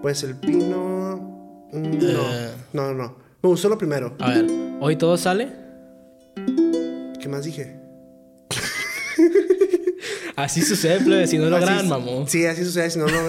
Pues 0.03 0.25
el 0.25 0.35
pino. 0.35 1.69
mm, 1.73 1.83
No, 1.83 2.33
Eh. 2.33 2.51
no, 2.73 2.93
no. 2.95 3.15
Me 3.45 3.49
gustó 3.49 3.69
lo 3.69 3.79
primero. 3.79 4.17
A 4.19 4.31
ver, 4.31 4.47
hoy 4.81 4.97
todo 4.97 5.17
sale. 5.17 5.53
¿Qué 7.21 7.29
más 7.29 7.45
dije? 7.45 7.79
Así 10.37 10.63
sucede, 10.63 11.01
plebe, 11.05 11.27
si 11.27 11.39
no 11.39 11.51
lo 11.51 11.59
es- 11.59 11.85
mamón. 11.87 12.27
Sí, 12.29 12.47
así 12.47 12.65
sucede, 12.65 12.91
si 12.91 12.99
no, 12.99 13.07
no. 13.07 13.21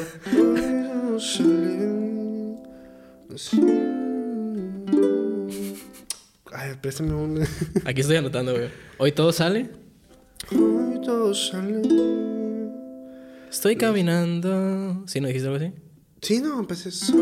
Ay, 6.54 6.72
préstame 6.82 7.14
un. 7.14 7.40
Aquí 7.86 8.02
estoy 8.02 8.18
anotando, 8.18 8.54
güey. 8.54 8.70
Hoy 8.98 9.12
todo 9.12 9.32
sale. 9.32 9.70
Hoy 10.52 11.00
todo 11.04 11.34
sale. 11.34 11.82
Estoy 13.50 13.76
caminando. 13.76 15.04
¿Sí 15.08 15.20
no 15.22 15.28
dijiste 15.28 15.48
algo 15.48 15.58
así? 15.64 15.74
Sí, 16.22 16.40
no, 16.42 16.60
empecé. 16.60 16.92
Soy. 16.92 17.18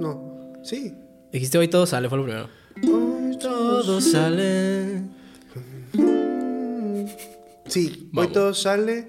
No, 0.00 0.52
sí. 0.62 0.94
Dijiste 1.32 1.58
hoy 1.58 1.68
todo 1.68 1.86
sale, 1.86 2.08
fue 2.08 2.18
lo 2.18 2.24
primero. 2.24 2.48
Hoy. 2.84 3.36
Todo 3.38 4.00
sale. 4.00 4.87
Sí, 7.68 8.10
hoy 8.14 8.28
todo 8.28 8.54
sale. 8.54 9.06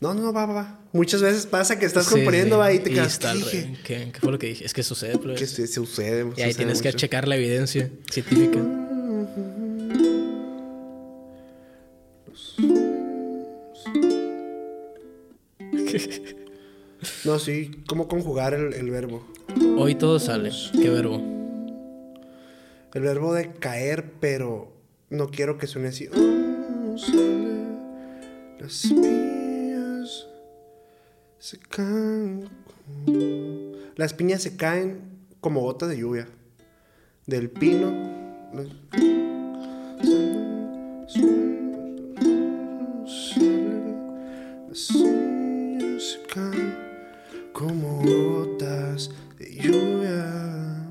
No, 0.00 0.12
no, 0.14 0.32
va, 0.32 0.46
va, 0.46 0.54
va. 0.54 0.80
Muchas 0.92 1.22
veces 1.22 1.46
pasa 1.46 1.78
que 1.78 1.86
estás 1.86 2.04
Sí, 2.06 2.14
componiendo, 2.14 2.56
sí. 2.56 2.60
va, 2.60 2.72
y 2.72 2.78
te 2.80 2.90
quedas. 2.90 3.18
¿Qué 3.18 3.26
al 3.26 3.38
dije? 3.38 3.60
revés. 3.62 3.78
¿Qué, 3.84 4.10
qué 4.12 4.20
fue 4.20 4.32
lo 4.32 4.38
que 4.38 4.46
dije? 4.48 4.64
Es 4.64 4.72
que 4.74 4.82
sucede, 4.82 5.18
plebe. 5.18 5.38
Que 5.38 5.46
se 5.46 5.66
sucede. 5.66 6.20
Y 6.36 6.42
ahí 6.42 6.50
sucede 6.50 6.54
tienes 6.54 6.82
que 6.82 6.92
checar 6.92 7.26
la 7.28 7.36
evidencia 7.36 7.90
científica. 8.10 8.60
No, 17.24 17.38
sí, 17.38 17.70
¿cómo 17.86 18.08
conjugar 18.08 18.54
el, 18.54 18.72
el 18.74 18.90
verbo? 18.90 19.26
Hoy 19.76 19.94
todo 19.94 20.18
sale. 20.18 20.50
¿Qué 20.72 20.88
verbo? 20.90 21.20
El 22.94 23.02
verbo 23.02 23.34
de 23.34 23.52
caer, 23.52 24.12
pero 24.20 24.72
no 25.10 25.28
quiero 25.28 25.58
que 25.58 25.66
suene 25.66 25.88
así. 25.88 26.08
Oh, 26.14 26.96
las 28.58 28.82
piñas 28.88 30.26
se 31.38 31.58
caen. 31.58 32.48
como- 33.06 33.76
Las 33.96 34.12
piñas 34.14 34.42
se 34.42 34.56
caen 34.56 35.00
como 35.40 35.60
gotas 35.62 35.88
de 35.88 35.98
lluvia. 35.98 36.28
Del 37.26 37.50
pino. 37.50 37.90
Las 38.52 38.66
piñas 38.90 39.62
se 45.98 46.22
caen 46.32 46.74
como 47.52 48.02
gotas 48.02 49.10
de 49.38 49.54
lluvia. 49.56 50.86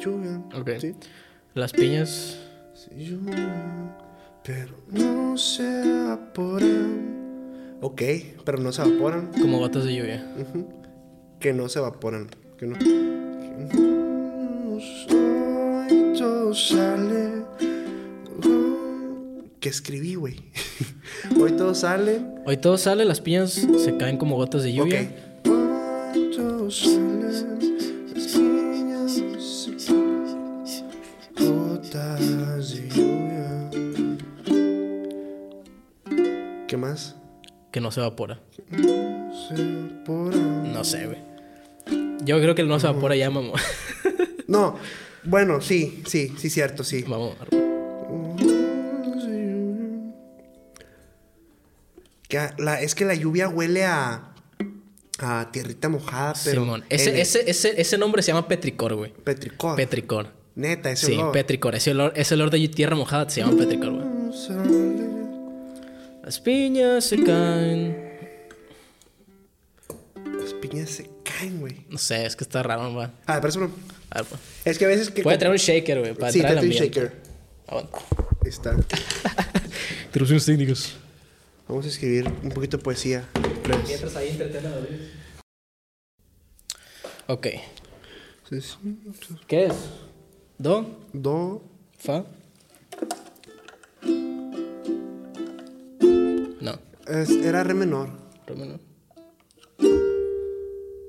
Lluvia. 0.00 0.42
Ok. 0.54 0.70
¿sí? 0.80 0.94
Las 1.54 1.72
piñas. 1.72 2.38
Sí, 2.74 2.90
lluvia, 3.04 3.96
pero 4.44 4.74
no 4.90 5.38
se 5.38 5.64
evaporan. 5.64 7.78
Ok, 7.80 8.02
pero 8.44 8.58
no 8.58 8.72
se 8.72 8.82
evaporan. 8.82 9.30
Como 9.40 9.58
gotas 9.58 9.84
de 9.84 9.94
lluvia. 9.94 10.22
Que 11.40 11.54
no 11.54 11.70
se 11.70 11.78
evaporan. 11.78 12.28
Que 12.58 12.66
no. 12.66 12.78
Que 12.78 13.68
no 13.70 14.78
soy, 14.80 16.12
todo 16.18 16.54
sale. 16.54 17.44
Que 19.60 19.70
escribí, 19.70 20.14
güey. 20.14 20.36
Hoy 21.40 21.52
todo 21.52 21.74
sale. 21.74 22.20
Hoy 22.44 22.58
todo 22.58 22.76
sale, 22.76 23.06
las 23.06 23.22
piñas 23.22 23.52
se 23.52 23.96
caen 23.96 24.18
como 24.18 24.36
gotas 24.36 24.62
de 24.62 24.74
lluvia. 24.74 25.00
Ok. 25.00 25.08
Más? 36.84 37.16
Que 37.72 37.80
no 37.80 37.90
se 37.90 38.00
evapora. 38.00 38.40
Se 38.70 39.54
evaporan. 39.54 40.72
No 40.72 40.84
sé, 40.84 41.06
güey. 41.06 41.18
Yo 42.24 42.38
creo 42.40 42.54
que 42.54 42.62
el 42.62 42.68
no 42.68 42.78
se 42.80 42.86
evapora 42.86 43.16
ya, 43.16 43.30
mamón. 43.30 43.58
No, 44.46 44.76
bueno, 45.24 45.62
sí, 45.62 46.02
sí, 46.06 46.34
sí, 46.36 46.50
cierto, 46.50 46.84
sí. 46.84 47.02
Vamos. 47.08 47.34
Que 52.28 52.48
la- 52.58 52.80
es 52.80 52.94
que 52.94 53.04
la 53.04 53.14
lluvia 53.14 53.48
huele 53.48 53.84
a, 53.84 54.32
a 55.18 55.48
tierrita 55.52 55.88
mojada, 55.88 56.34
pero. 56.44 56.62
Simón. 56.62 56.84
Ese, 56.88 57.20
ese, 57.20 57.48
ese, 57.50 57.80
ese 57.80 57.98
nombre 57.98 58.22
se 58.22 58.32
llama 58.32 58.48
petricor, 58.48 58.94
güey. 58.94 59.12
Petricor. 59.12 59.76
Petricor. 59.76 60.28
Neta, 60.56 60.90
ese 60.90 61.06
Sí, 61.06 61.14
olor. 61.14 61.32
petricor. 61.32 61.74
Ese 61.74 61.90
olor, 61.92 62.12
ese 62.16 62.34
olor 62.34 62.50
de 62.50 62.68
tierra 62.68 62.96
mojada 62.96 63.28
se 63.28 63.40
llama 63.40 63.56
petricor, 63.56 63.92
güey. 63.92 64.04
Las 66.24 66.40
piñas 66.40 67.04
se 67.04 67.22
caen. 67.22 68.18
Las 70.40 70.54
piñas 70.54 70.88
se 70.88 71.10
caen, 71.22 71.60
güey. 71.60 71.84
No 71.90 71.98
sé, 71.98 72.24
es 72.24 72.34
que 72.34 72.44
está 72.44 72.62
raro, 72.62 72.90
güey. 72.94 73.08
Ah, 73.26 73.36
pero 73.42 73.48
eso 73.48 73.60
no. 73.60 73.70
A 74.08 74.22
ver, 74.22 74.26
pues. 74.30 74.40
Es 74.64 74.78
que 74.78 74.86
a 74.86 74.88
veces 74.88 75.10
que. 75.10 75.22
Puede 75.22 75.36
traer 75.36 75.52
un 75.52 75.58
shaker, 75.58 76.00
güey, 76.00 76.14
para 76.14 76.32
Sí, 76.32 76.40
tráete 76.40 76.64
un 76.64 76.72
shaker. 76.72 77.12
Ahí 77.68 77.86
está. 78.44 78.74
Interrupciones 80.06 80.46
técnicas. 80.46 80.94
Vamos 81.68 81.84
a 81.84 81.88
escribir 81.88 82.26
un 82.42 82.48
poquito 82.48 82.78
de 82.78 82.82
poesía. 82.82 83.28
Pues, 83.62 83.86
Mientras 83.86 84.16
ahí 84.16 84.30
entretenga 84.30 84.70
Ok. 87.26 87.48
¿Qué 89.46 89.66
es? 89.66 89.76
Do, 90.56 91.06
Do, 91.12 91.62
fa. 91.98 92.24
Es- 97.08 97.30
era 97.30 97.62
re 97.64 97.74
menor. 97.74 98.08
re 98.46 98.54
menor. 98.56 98.80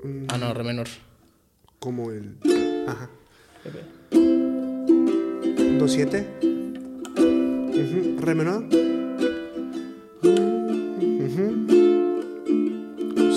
Mm, 0.04 0.28
Ah, 0.30 0.38
no, 0.38 0.54
re 0.54 0.64
menor. 0.64 0.88
Como 1.80 2.12
el. 2.12 2.38
Ajá. 2.88 3.10
Do 5.80 5.88
7. 5.88 6.26
Ujú, 6.42 8.20
Re 8.22 8.36
menor. 8.36 8.64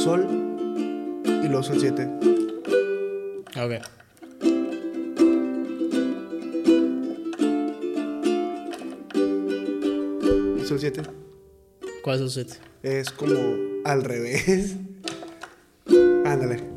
Sol. 0.03 0.27
Y 1.27 1.49
luego 1.49 1.63
sol 1.63 1.79
7. 1.81 2.09
Ok. 3.57 3.83
Sol 10.67 10.79
7. 10.79 11.03
¿Cuál 12.09 12.23
es? 12.25 12.59
Es 12.83 13.11
como 13.11 13.39
al 13.85 14.03
revés. 14.03 14.77
Ándale. 16.25 16.68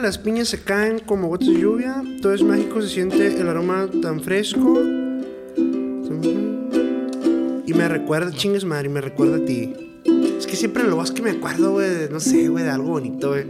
Las 0.00 0.18
piñas 0.18 0.48
se 0.48 0.62
caen 0.62 0.98
como 1.00 1.28
gotas 1.28 1.48
de 1.48 1.60
lluvia. 1.60 2.02
Todo 2.22 2.32
es 2.32 2.42
mágico, 2.42 2.80
se 2.82 2.88
siente 2.88 3.26
el 3.38 3.48
aroma 3.48 3.88
tan 4.02 4.20
fresco. 4.20 4.80
Y 7.66 7.74
me 7.74 7.88
recuerda, 7.88 8.32
chingues 8.32 8.64
madre, 8.64 8.88
me 8.88 9.00
recuerda 9.00 9.36
a 9.36 9.44
ti. 9.44 9.74
Es 10.38 10.46
que 10.46 10.56
siempre 10.56 10.84
lo 10.84 10.96
bosque 10.96 11.22
me 11.22 11.30
acuerdo, 11.30 11.72
güey, 11.72 12.08
no 12.10 12.18
sé, 12.18 12.48
güey, 12.48 12.64
de 12.64 12.70
algo 12.70 12.90
bonito, 12.90 13.28
güey. 13.28 13.44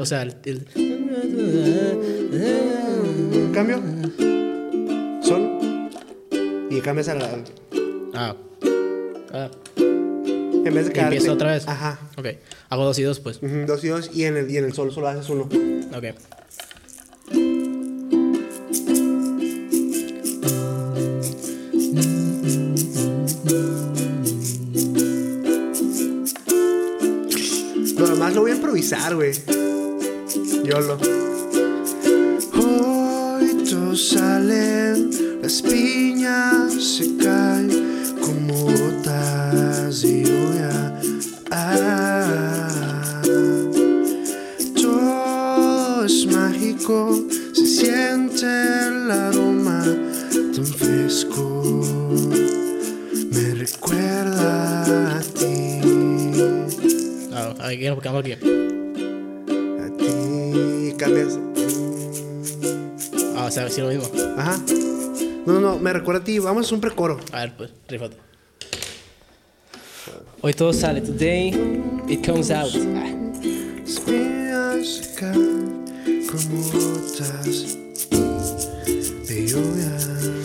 O 0.00 0.06
sea, 0.06 0.22
el, 0.22 0.34
el- 0.44 0.66
cambio. 3.52 3.80
Sol. 5.22 5.60
Y 6.70 6.80
cambias 6.80 7.08
a 7.08 7.14
la. 7.14 7.28
Ah. 8.14 8.36
Ah. 9.32 9.50
En 9.76 10.74
vez 10.74 10.86
de 10.86 10.92
quedarte. 10.92 11.14
empiezo 11.16 11.32
otra 11.32 11.52
vez. 11.52 11.66
Ajá. 11.68 11.98
Ok. 12.16 12.26
Hago 12.68 12.84
dos 12.84 12.98
y 12.98 13.02
dos, 13.02 13.20
pues. 13.20 13.40
Dos 13.66 13.82
y 13.84 13.88
dos. 13.88 14.10
Y 14.14 14.24
en 14.24 14.36
el, 14.36 14.50
y 14.50 14.56
en 14.58 14.64
el 14.64 14.72
sol 14.72 14.92
solo 14.92 15.08
haces 15.08 15.28
uno. 15.28 15.42
Ok. 15.94 16.04
Recuerda 53.60 55.18
a 55.18 55.20
ti. 55.20 55.80
Ah, 57.32 57.54
aquí, 57.60 57.84
cambio 58.02 58.20
aquí. 58.20 58.32
A 58.32 59.86
ti 59.98 60.94
cambias. 60.96 61.38
Ah, 63.36 63.44
o 63.46 63.50
sea, 63.50 63.68
sí 63.68 63.80
lo 63.82 63.88
mismo. 63.88 64.10
Ajá. 64.38 64.58
No, 65.44 65.54
no, 65.54 65.60
no, 65.60 65.78
me 65.78 65.92
recuerda 65.92 66.22
a 66.22 66.24
ti. 66.24 66.38
Vamos 66.38 66.62
a 66.62 66.66
hacer 66.66 66.74
un 66.74 66.80
precoro. 66.80 67.20
A 67.32 67.40
ver, 67.40 67.56
pues, 67.56 67.70
rifate. 67.88 68.16
Hoy 70.40 70.54
todo 70.54 70.72
sale. 70.72 71.02
Today 71.02 71.48
it 72.08 72.26
comes 72.26 72.50
out. 72.50 72.72
Ah. 72.96 73.08
Como 76.30 76.62
gotas 76.72 77.76
de 79.28 79.46
lluvia. 79.46 80.39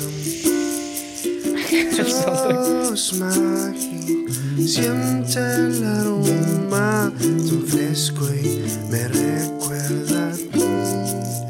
Es 1.97 3.13
mágico. 3.13 4.33
Siente 4.65 5.39
el 5.39 5.83
aroma 5.85 7.11
tan 7.17 7.63
fresco 7.67 8.25
y 8.33 8.63
me 8.91 9.07
recuerda 9.07 10.29
a 10.29 10.33
ti. 10.33 10.63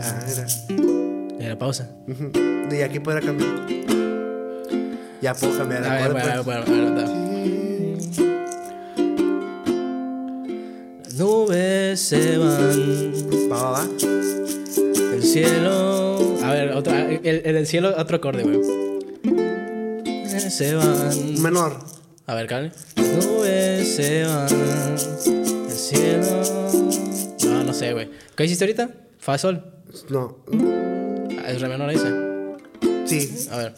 Ah, 0.04 0.20
era. 1.40 1.58
Pausa. 1.58 1.90
Ujú. 2.08 2.32
De 2.70 2.84
aquí 2.84 3.00
podrá 3.00 3.22
cambiar. 3.22 3.66
Ya 5.22 5.34
puedo 5.34 5.58
cambiar 5.58 5.82
de 5.82 5.90
A 5.90 5.94
ver, 5.94 6.02
acorde, 6.04 6.22
bueno, 6.44 6.44
pues. 6.44 6.46
bueno, 6.46 6.66
bueno, 6.68 6.92
bueno, 6.94 7.26
Las 11.04 11.14
nubes 11.16 12.00
se 12.00 12.38
van. 12.38 13.14
Va, 13.52 13.62
va, 13.64 13.72
va. 13.72 13.88
El 15.16 15.24
cielo. 15.24 16.38
A 16.44 16.52
ver, 16.54 16.72
otro, 16.74 16.94
el, 16.94 17.20
el 17.24 17.54
del 17.56 17.66
cielo, 17.66 17.94
otro 17.98 18.18
acorde, 18.18 18.44
güey. 18.44 18.85
Se 20.57 20.73
van. 20.76 21.41
Menor. 21.41 21.77
A 22.27 22.36
ver, 22.36 22.48
Cali. 22.48 22.72
Las 22.95 23.26
nubes 23.26 23.95
se 23.95 24.23
van. 24.26 24.48
El 25.69 25.72
cielo. 25.72 26.27
No, 27.45 27.64
no 27.64 27.73
sé, 27.73 27.94
güey. 27.94 28.10
¿Qué 28.36 28.45
hiciste 28.45 28.64
ahorita? 28.65 28.90
Fa 29.19 29.38
sol. 29.38 29.64
No. 30.10 30.38
Ah, 31.40 31.49
Es 31.52 31.61
re 31.61 31.68
menor 31.68 31.90
ese. 31.91 32.10
Sí. 33.06 33.48
A 33.52 33.57
ver. 33.57 33.73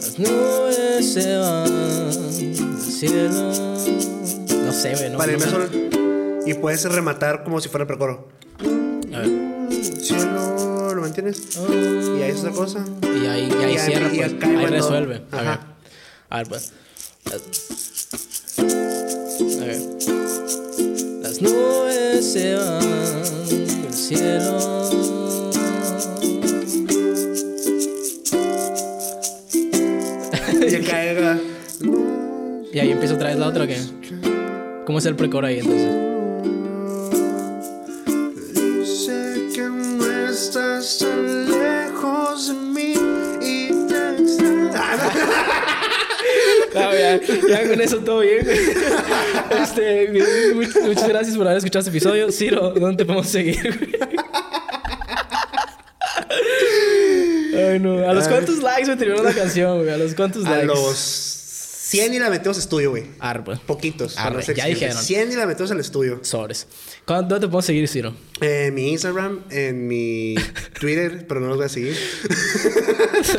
Las 0.00 0.18
nubes 0.18 1.12
se 1.12 1.36
van. 1.36 1.66
El 1.66 2.80
cielo. 2.80 3.52
No 4.64 4.72
sé, 4.72 4.94
güey. 4.94 5.10
No, 5.10 5.18
Para 5.18 5.32
no 5.32 5.38
sé. 5.40 5.50
solo. 5.50 5.68
Y 6.46 6.54
puedes 6.54 6.84
rematar 6.84 7.44
como 7.44 7.60
si 7.60 7.68
fuera 7.68 7.82
el 7.82 7.88
precoro. 7.88 8.28
A 11.18 11.22
ver. 11.22 11.34
Cielo, 11.34 11.64
¿lo 11.64 11.68
mantienes? 11.72 12.18
Y 12.18 12.22
ahí 12.22 12.30
es 12.30 12.38
otra 12.40 12.50
cosa. 12.52 12.84
Y 13.02 13.26
ahí, 13.26 13.48
y 13.48 13.52
ahí 13.64 13.72
Y 13.74 13.76
ahí- 13.76 13.78
cierra, 13.78 14.06
y 14.12 14.16
pues. 14.18 14.32
Ahí 14.32 14.38
todo. 14.38 14.66
resuelve. 14.66 15.22
A 15.32 15.36
ver. 15.36 15.46
Ajá. 15.48 15.60
A 16.30 16.36
ver, 16.38 16.46
pues. 16.48 16.72
A 17.26 17.30
ver. 19.64 19.80
Las 21.22 21.40
nubes 21.42 22.32
se 22.32 22.54
van 22.54 22.80
del 23.48 23.92
cielo. 23.92 25.50
Y 30.54 30.70
llega. 30.70 31.38
Y 32.74 32.78
ahí 32.78 32.90
empieza 32.90 33.14
otra 33.16 33.28
vez 33.28 33.38
la 33.38 33.48
otra, 33.48 33.64
¿o 33.64 33.66
¿qué? 33.66 33.76
¿Cómo 34.86 34.98
es 34.98 35.04
el 35.04 35.14
precoro 35.14 35.46
ahí 35.46 35.58
entonces? 35.58 36.11
Ya, 46.74 47.20
ya 47.48 47.68
con 47.68 47.80
eso 47.80 47.98
todo 47.98 48.20
bien. 48.20 48.46
Este, 49.62 50.10
much- 50.54 50.82
muchas 50.86 51.08
gracias 51.08 51.36
por 51.36 51.46
haber 51.46 51.58
escuchado 51.58 51.80
este 51.80 51.90
episodio. 51.90 52.30
Ciro, 52.32 52.70
¿dónde 52.70 52.96
te 52.98 53.04
podemos 53.04 53.28
seguir? 53.28 53.98
Ay, 57.54 57.78
no. 57.80 58.08
¿A 58.08 58.14
los 58.14 58.28
cuántos 58.28 58.58
likes 58.62 58.86
me 58.88 58.96
terminó 58.96 59.22
la 59.22 59.32
canción, 59.34 59.78
güey? 59.78 59.90
¿A 59.90 59.96
los 59.98 60.14
cuántos 60.14 60.44
A 60.46 60.50
likes? 60.50 60.66
los 60.66 61.31
100 61.92 62.14
y 62.14 62.18
la 62.18 62.30
metemos 62.30 62.56
a 62.56 62.60
estudio, 62.60 62.90
güey. 62.90 63.04
Arre, 63.18 63.42
Poquitos. 63.66 64.14
para 64.14 64.28
Arre, 64.38 64.44
no 64.48 64.54
ya 64.54 64.66
dijeron. 64.66 64.96
100 64.96 65.32
y 65.32 65.36
la 65.36 65.46
metemos 65.46 65.70
al 65.70 65.80
estudio. 65.80 66.20
Sobres. 66.22 66.66
¿Cuándo- 67.04 67.28
¿Dónde 67.34 67.46
te 67.46 67.50
podemos 67.50 67.66
seguir, 67.66 67.86
Ciro? 67.86 68.14
En 68.40 68.72
mi 68.74 68.88
Instagram, 68.92 69.44
en 69.50 69.86
mi 69.86 70.34
Twitter, 70.80 71.26
pero 71.28 71.40
no 71.40 71.48
los 71.48 71.56
voy 71.58 71.66
a 71.66 71.68
seguir. 71.68 71.94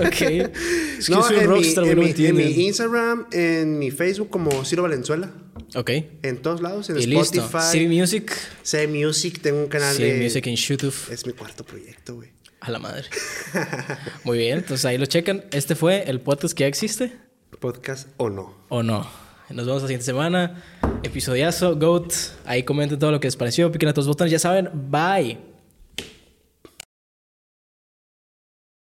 ok. 0.06 0.22
Es 0.22 1.06
que 1.08 1.12
no, 1.12 1.24
soy 1.24 1.38
en, 1.38 1.48
rockstar, 1.48 1.86
en, 1.86 2.00
mi, 2.00 2.14
en 2.16 2.36
mi. 2.36 2.44
Instagram, 2.68 3.26
en 3.32 3.80
mi 3.80 3.90
Facebook 3.92 4.30
como 4.30 4.64
Ciro 4.66 4.84
Valenzuela. 4.84 5.32
Ok. 5.76 5.90
En 6.22 6.38
todos 6.42 6.62
lados, 6.62 6.90
en 6.92 7.00
Y 7.00 7.08
listo. 7.08 7.40
Spotify. 7.42 7.72
City 7.72 7.88
Music. 7.88 8.32
C 8.62 8.88
Music, 8.88 9.40
tengo 9.42 9.60
un 9.62 9.68
canal 9.68 9.96
City 9.96 10.12
de... 10.12 10.22
Music 10.24 10.46
en 10.48 10.56
YouTube. 10.56 10.94
Es 11.12 11.26
mi 11.26 11.34
cuarto 11.34 11.64
proyecto, 11.66 12.16
güey. 12.16 12.30
A 12.60 12.70
la 12.72 12.80
madre. 12.80 13.06
Muy 14.24 14.38
bien, 14.38 14.60
entonces 14.60 14.86
ahí 14.86 14.98
lo 14.98 15.06
checan. 15.06 15.44
Este 15.52 15.76
fue 15.76 16.04
el 16.10 16.22
podcast 16.22 16.54
que 16.56 16.62
ya 16.64 16.68
existe 16.68 17.12
Podcast 17.58 18.08
o 18.18 18.30
no. 18.30 18.54
o 18.70 18.84
no. 18.84 19.06
Nos 19.50 19.66
vemos 19.66 19.82
la 19.84 19.88
siguiente 19.88 20.06
semana. 20.06 20.64
Episodiazo, 21.04 21.76
GOAT. 21.76 22.14
Ahí 22.46 22.64
comenten 22.64 22.98
todo 22.98 23.12
lo 23.12 23.20
que 23.20 23.28
les 23.28 23.36
pareció. 23.36 23.72
Piquen 23.72 23.90
a 23.90 23.94
todos 23.94 24.08
los 24.08 24.16
botones. 24.16 24.32
Ya 24.32 24.40
saben, 24.40 24.70
bye. 24.90 25.53